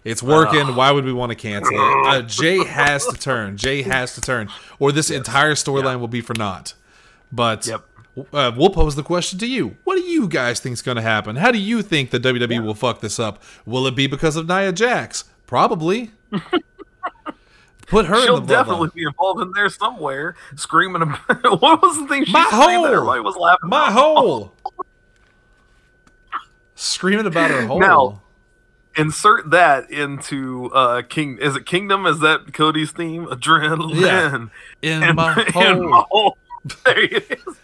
it's 0.05 0.23
working. 0.23 0.75
Why 0.75 0.91
would 0.91 1.03
we 1.03 1.11
want 1.11 1.31
to 1.31 1.35
cancel 1.35 1.73
it? 1.75 2.07
Uh, 2.07 2.21
Jey 2.21 2.63
has 2.63 3.05
to 3.07 3.17
turn. 3.17 3.57
Jey 3.57 3.81
has 3.81 4.13
to 4.15 4.21
turn, 4.21 4.49
or 4.79 4.91
this 4.93 5.09
entire 5.09 5.55
storyline 5.55 5.99
will 5.99 6.07
be 6.07 6.21
for 6.21 6.35
naught. 6.35 6.75
But 7.31 7.65
Yep. 7.67 7.83
Uh, 8.33 8.51
we'll 8.55 8.69
pose 8.69 8.95
the 8.95 9.03
question 9.03 9.37
to 9.39 9.47
you. 9.47 9.77
What 9.83 9.95
do 9.95 10.01
you 10.01 10.27
guys 10.27 10.59
think 10.59 10.73
is 10.73 10.81
going 10.81 10.95
to 10.97 11.01
happen? 11.01 11.35
How 11.35 11.51
do 11.51 11.57
you 11.59 11.81
think 11.81 12.09
the 12.11 12.19
WWE 12.19 12.63
will 12.63 12.73
fuck 12.75 13.01
this 13.01 13.19
up? 13.19 13.41
Will 13.65 13.85
it 13.87 13.95
be 13.95 14.07
because 14.07 14.35
of 14.35 14.47
Nia 14.47 14.71
Jax? 14.71 15.25
Probably. 15.45 16.11
Put 17.87 18.05
her 18.07 18.21
She'll 18.21 18.37
in 18.37 18.45
the 18.45 18.53
definitely 18.53 18.89
bloodline. 18.89 18.93
be 18.95 19.03
involved 19.03 19.41
in 19.41 19.51
there 19.53 19.69
somewhere, 19.69 20.35
screaming. 20.57 21.03
About, 21.03 21.19
what 21.61 21.81
was 21.81 21.97
the 21.97 22.07
thing 22.07 22.25
she 22.25 22.31
My 22.33 22.43
screamed 22.47 22.61
that 22.61 22.75
hole! 22.75 22.85
everybody 22.87 23.21
was 23.21 23.35
laughing? 23.37 23.69
My 23.69 23.89
about? 23.89 23.93
hole. 24.17 24.53
Screaming 26.75 27.25
about 27.25 27.49
her 27.51 27.65
hole. 27.67 27.79
Now- 27.79 28.21
Insert 28.97 29.51
that 29.51 29.91
into 29.91 30.71
uh 30.73 31.03
King. 31.03 31.37
Is 31.39 31.55
it 31.55 31.67
Kingdom? 31.67 32.07
Is 32.07 32.19
that 32.21 32.51
Cody's 32.51 32.89
theme? 32.91 33.27
Adrenaline. 33.27 33.93
Yeah. 34.01 34.35
in 34.97 35.03
And- 35.03 35.15
my 35.15 35.33
hole. 35.53 35.87
my 35.89 36.03
hole. 36.09 36.37
There 36.83 36.99
it 37.03 37.31
is. 37.47 37.55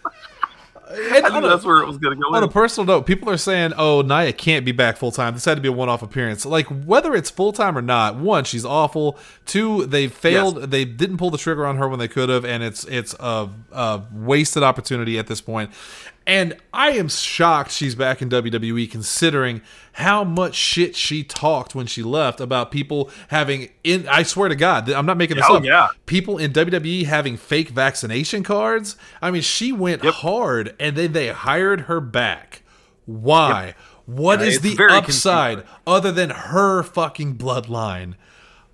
And 0.90 1.26
I 1.26 1.30
on 1.30 1.40
knew 1.42 1.46
a- 1.46 1.50
that's 1.50 1.64
where 1.64 1.78
it 1.82 1.86
was 1.86 1.96
gonna 1.98 2.16
go. 2.16 2.34
On 2.34 2.42
a 2.42 2.48
personal 2.48 2.86
note, 2.86 3.06
people 3.06 3.30
are 3.30 3.36
saying, 3.36 3.72
"Oh, 3.78 4.02
Nia 4.02 4.32
can't 4.32 4.64
be 4.64 4.72
back 4.72 4.96
full 4.96 5.10
time. 5.12 5.34
This 5.34 5.44
had 5.44 5.54
to 5.56 5.60
be 5.62 5.68
a 5.68 5.72
one-off 5.72 6.02
appearance." 6.02 6.44
Like 6.44 6.66
whether 6.66 7.14
it's 7.14 7.30
full 7.30 7.52
time 7.52 7.76
or 7.78 7.82
not, 7.82 8.16
one, 8.16 8.44
she's 8.44 8.64
awful. 8.64 9.18
Two, 9.46 9.86
they 9.86 10.08
failed. 10.08 10.70
They 10.70 10.84
didn't 10.84 11.16
pull 11.16 11.30
the 11.30 11.38
trigger 11.38 11.66
on 11.66 11.76
her 11.78 11.88
when 11.88 11.98
they 11.98 12.08
could 12.08 12.28
have, 12.28 12.44
and 12.44 12.62
it's 12.62 12.84
it's 12.84 13.14
a, 13.18 13.48
a 13.72 14.02
wasted 14.12 14.62
opportunity 14.62 15.18
at 15.18 15.26
this 15.26 15.40
point. 15.40 15.70
And 16.26 16.56
I 16.72 16.92
am 16.92 17.08
shocked 17.08 17.70
she's 17.70 17.94
back 17.94 18.22
in 18.22 18.30
WWE, 18.30 18.90
considering 18.90 19.60
how 19.92 20.24
much 20.24 20.54
shit 20.54 20.96
she 20.96 21.22
talked 21.22 21.74
when 21.74 21.86
she 21.86 22.02
left 22.02 22.40
about 22.40 22.70
people 22.70 23.10
having. 23.28 23.68
In 23.84 24.08
I 24.08 24.22
swear 24.22 24.48
to 24.48 24.54
God, 24.56 24.88
I'm 24.90 25.04
not 25.04 25.18
making 25.18 25.36
this 25.36 25.44
Oh, 25.48 25.56
up. 25.58 25.64
yeah. 25.64 25.88
people 26.06 26.38
in 26.38 26.52
WWE 26.52 27.04
having 27.04 27.36
fake 27.36 27.68
vaccination 27.68 28.42
cards. 28.42 28.96
I 29.20 29.30
mean, 29.30 29.42
she 29.42 29.70
went 29.70 30.02
hard, 30.02 30.74
and 30.80 30.96
then 30.96 31.12
they 31.12 31.28
hired 31.28 31.82
her 31.82 32.00
back. 32.00 32.62
Why? 33.04 33.74
What 34.06 34.40
Yeah, 34.40 34.46
is 34.46 34.60
the 34.62 34.78
upside 34.90 35.56
confusing. 35.58 35.78
other 35.86 36.10
than 36.12 36.30
her 36.30 36.82
fucking 36.82 37.36
bloodline? 37.36 38.14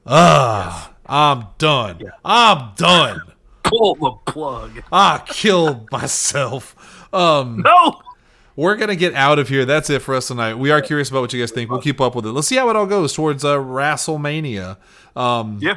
Ah, 0.07 0.93
I'm 1.07 1.47
done. 1.59 2.01
I'm 2.25 2.73
done. 2.77 3.23
Pull 3.71 3.95
the 3.95 4.11
plug. 4.33 4.83
I 4.93 5.23
killed 5.27 5.91
myself. 5.91 7.09
Um, 7.15 7.63
No. 7.65 8.01
we're 8.57 8.77
gonna 8.77 8.97
get 8.97 9.15
out 9.15 9.39
of 9.39 9.49
here. 9.49 9.65
That's 9.65 9.89
it 9.91 10.03
for 10.03 10.15
us 10.15 10.29
tonight. 10.29 10.55
We 10.57 10.71
are 10.71 10.83
curious 10.83 11.09
about 11.11 11.23
what 11.23 11.33
you 11.33 11.41
guys 11.41 11.51
think. 11.51 11.71
We'll 11.71 11.81
keep 11.81 12.01
up 12.01 12.15
with 12.15 12.27
it. 12.27 12.33
Let's 12.33 12.49
see 12.49 12.57
how 12.57 12.69
it 12.71 12.77
all 12.77 12.87
goes 12.87 13.13
towards 13.15 13.45
uh, 13.45 13.57
WrestleMania. 13.57 14.77
Um, 15.17 15.59
Yeah. 15.61 15.77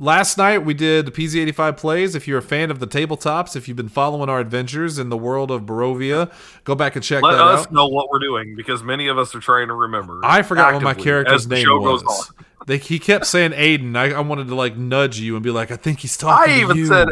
Last 0.00 0.36
night 0.38 0.64
we 0.64 0.74
did 0.74 1.06
PZ85 1.14 1.76
plays. 1.76 2.14
If 2.16 2.26
you're 2.26 2.38
a 2.38 2.42
fan 2.42 2.72
of 2.72 2.80
the 2.80 2.86
tabletops, 2.86 3.54
if 3.54 3.68
you've 3.68 3.76
been 3.76 3.88
following 3.88 4.28
our 4.28 4.40
adventures 4.40 4.98
in 4.98 5.08
the 5.08 5.16
world 5.16 5.52
of 5.52 5.62
Barovia, 5.62 6.32
go 6.64 6.74
back 6.74 6.96
and 6.96 7.04
check 7.04 7.22
Let 7.22 7.32
that 7.36 7.40
us 7.40 7.70
know 7.70 7.86
what 7.86 8.10
we're 8.10 8.18
doing 8.18 8.56
because 8.56 8.82
many 8.82 9.06
of 9.06 9.18
us 9.18 9.34
are 9.36 9.40
trying 9.40 9.68
to 9.68 9.74
remember. 9.74 10.20
I 10.24 10.42
forgot 10.42 10.74
what 10.74 10.82
my 10.82 10.94
character's 10.94 11.46
name 11.46 11.66
was. 11.68 12.32
They, 12.66 12.78
he 12.78 12.98
kept 12.98 13.26
saying 13.26 13.52
Aiden. 13.52 13.96
I, 13.96 14.10
I 14.12 14.20
wanted 14.20 14.48
to 14.48 14.54
like 14.56 14.76
nudge 14.76 15.20
you 15.20 15.36
and 15.36 15.44
be 15.44 15.50
like, 15.50 15.70
I 15.70 15.76
think 15.76 16.00
he's 16.00 16.16
talking 16.16 16.52
I 16.52 16.56
to 16.56 16.60
even 16.62 16.76
you. 16.76 16.86
said, 16.86 17.08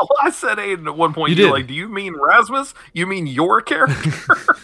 oh, 0.10 0.16
I 0.22 0.30
said 0.30 0.58
Aiden 0.58 0.86
at 0.86 0.96
one 0.96 1.12
point. 1.12 1.30
You 1.30 1.36
did. 1.36 1.50
like, 1.50 1.66
do 1.66 1.74
you 1.74 1.88
mean 1.88 2.14
Rasmus? 2.14 2.74
You 2.92 3.06
mean 3.06 3.26
your 3.26 3.60
character? 3.60 4.12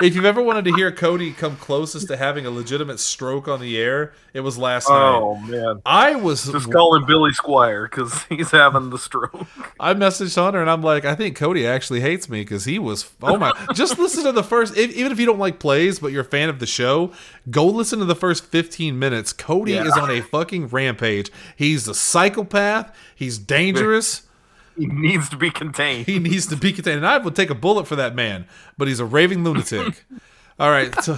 if 0.00 0.14
you've 0.14 0.24
ever 0.24 0.40
wanted 0.42 0.64
to 0.64 0.72
hear 0.74 0.92
Cody 0.92 1.32
come 1.32 1.56
closest 1.56 2.08
to 2.08 2.16
having 2.16 2.46
a 2.46 2.50
legitimate 2.50 3.00
stroke 3.00 3.48
on 3.48 3.60
the 3.60 3.78
air, 3.78 4.12
it 4.32 4.40
was 4.40 4.56
last 4.56 4.88
oh 4.88 4.94
night. 4.94 5.18
Oh 5.20 5.36
man, 5.36 5.82
I 5.84 6.14
was 6.14 6.44
just 6.44 6.70
calling 6.70 7.04
Billy 7.06 7.32
Squier 7.32 7.90
because 7.90 8.22
he's 8.28 8.50
having 8.50 8.90
the 8.90 8.98
stroke. 8.98 9.46
I 9.78 9.94
messaged 9.94 10.36
Hunter 10.36 10.60
and 10.60 10.70
I'm 10.70 10.82
like, 10.82 11.04
I 11.04 11.14
think 11.14 11.36
Cody 11.36 11.66
actually 11.66 12.00
hates 12.00 12.28
me 12.28 12.42
because 12.42 12.64
he 12.64 12.78
was. 12.78 13.10
Oh 13.22 13.36
my! 13.36 13.52
just 13.74 13.98
listen 13.98 14.24
to 14.24 14.32
the 14.32 14.44
first. 14.44 14.76
If, 14.76 14.92
even 14.92 15.12
if 15.12 15.18
you 15.18 15.26
don't 15.26 15.38
like 15.38 15.58
plays, 15.58 15.98
but 15.98 16.12
you're 16.12 16.22
a 16.22 16.24
fan 16.24 16.48
of 16.48 16.58
the 16.58 16.66
show, 16.66 17.12
go 17.50 17.66
listen 17.66 17.98
to 17.98 18.04
the 18.04 18.14
first 18.14 18.44
15 18.46 18.98
minutes. 18.98 19.32
Cody 19.32 19.72
Yeah. 19.72 19.86
is 19.86 19.92
on 19.96 20.10
a 20.10 20.20
fucking 20.20 20.68
rampage. 20.68 21.30
He's 21.56 21.88
a 21.88 21.94
psychopath. 21.94 22.94
He's 23.14 23.38
dangerous. 23.38 24.22
He 24.76 24.86
needs 24.86 25.28
to 25.30 25.36
be 25.36 25.50
contained. 25.50 26.06
he 26.06 26.18
needs 26.18 26.46
to 26.46 26.56
be 26.56 26.72
contained. 26.72 26.98
And 26.98 27.06
I 27.06 27.18
would 27.18 27.36
take 27.36 27.50
a 27.50 27.54
bullet 27.54 27.86
for 27.86 27.96
that 27.96 28.14
man, 28.14 28.46
but 28.78 28.88
he's 28.88 29.00
a 29.00 29.04
raving 29.04 29.44
lunatic. 29.44 30.04
All 30.58 30.70
right. 30.70 30.92
t- 31.02 31.14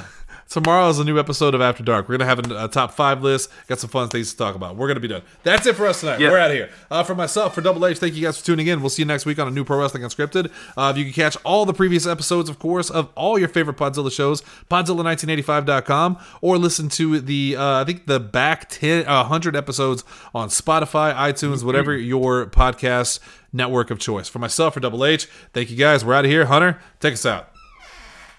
tomorrow 0.48 0.88
is 0.88 0.98
a 0.98 1.04
new 1.04 1.18
episode 1.18 1.54
of 1.54 1.60
After 1.60 1.82
Dark. 1.82 2.08
We're 2.08 2.18
gonna 2.18 2.28
have 2.28 2.50
a, 2.50 2.64
a 2.64 2.68
top 2.68 2.92
five 2.92 3.22
list. 3.22 3.50
Got 3.68 3.78
some 3.80 3.90
fun 3.90 4.08
things 4.08 4.30
to 4.32 4.36
talk 4.36 4.54
about. 4.54 4.76
We're 4.76 4.86
gonna 4.86 5.00
be 5.00 5.08
done. 5.08 5.22
That's 5.42 5.66
it 5.66 5.74
for 5.76 5.86
us 5.86 6.00
tonight. 6.00 6.20
Yeah. 6.20 6.30
We're 6.30 6.38
out 6.38 6.50
of 6.50 6.56
here. 6.56 6.70
Uh, 6.90 7.02
for 7.02 7.14
myself, 7.14 7.54
for 7.54 7.60
Double 7.60 7.84
H, 7.86 7.98
thank 7.98 8.14
you 8.14 8.22
guys 8.22 8.38
for 8.38 8.44
tuning 8.46 8.66
in. 8.66 8.80
We'll 8.80 8.90
see 8.90 9.02
you 9.02 9.06
next 9.06 9.24
week 9.26 9.38
on 9.38 9.48
a 9.48 9.50
new 9.50 9.64
Pro 9.64 9.78
Wrestling 9.80 10.02
Unscripted. 10.02 10.50
Uh, 10.76 10.90
if 10.94 10.98
you 10.98 11.04
can 11.04 11.12
catch 11.12 11.36
all 11.44 11.64
the 11.64 11.72
previous 11.72 12.06
episodes, 12.06 12.48
of 12.50 12.58
course, 12.58 12.90
of 12.90 13.08
all 13.16 13.38
your 13.38 13.48
favorite 13.48 13.76
Podzilla 13.76 14.12
shows, 14.12 14.42
Podzilla1985.com, 14.70 16.18
or 16.40 16.58
listen 16.58 16.88
to 16.90 17.20
the 17.20 17.56
uh, 17.56 17.80
I 17.80 17.84
think 17.84 18.06
the 18.06 18.20
back 18.20 18.68
10, 18.68 19.06
uh, 19.06 19.22
100 19.22 19.56
episodes 19.56 20.04
on 20.34 20.48
Spotify, 20.48 21.14
iTunes, 21.14 21.64
whatever 21.64 21.96
your 21.96 22.46
podcast 22.46 23.20
network 23.52 23.90
of 23.90 23.98
choice. 23.98 24.28
For 24.28 24.38
myself, 24.38 24.74
for 24.74 24.80
Double 24.80 25.04
H, 25.04 25.26
thank 25.52 25.70
you 25.70 25.76
guys. 25.76 26.04
We're 26.04 26.14
out 26.14 26.24
of 26.24 26.30
here. 26.30 26.46
Hunter, 26.46 26.80
take 27.00 27.14
us 27.14 27.26
out. 27.26 27.50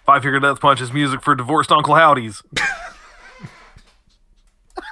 Five 0.06 0.24
Finger 0.24 0.40
Death 0.40 0.60
Punch 0.60 0.82
is 0.82 0.92
music 0.92 1.22
for 1.22 1.34
divorced 1.36 1.72
Uncle 1.72 1.96
Howdy's. 1.96 2.44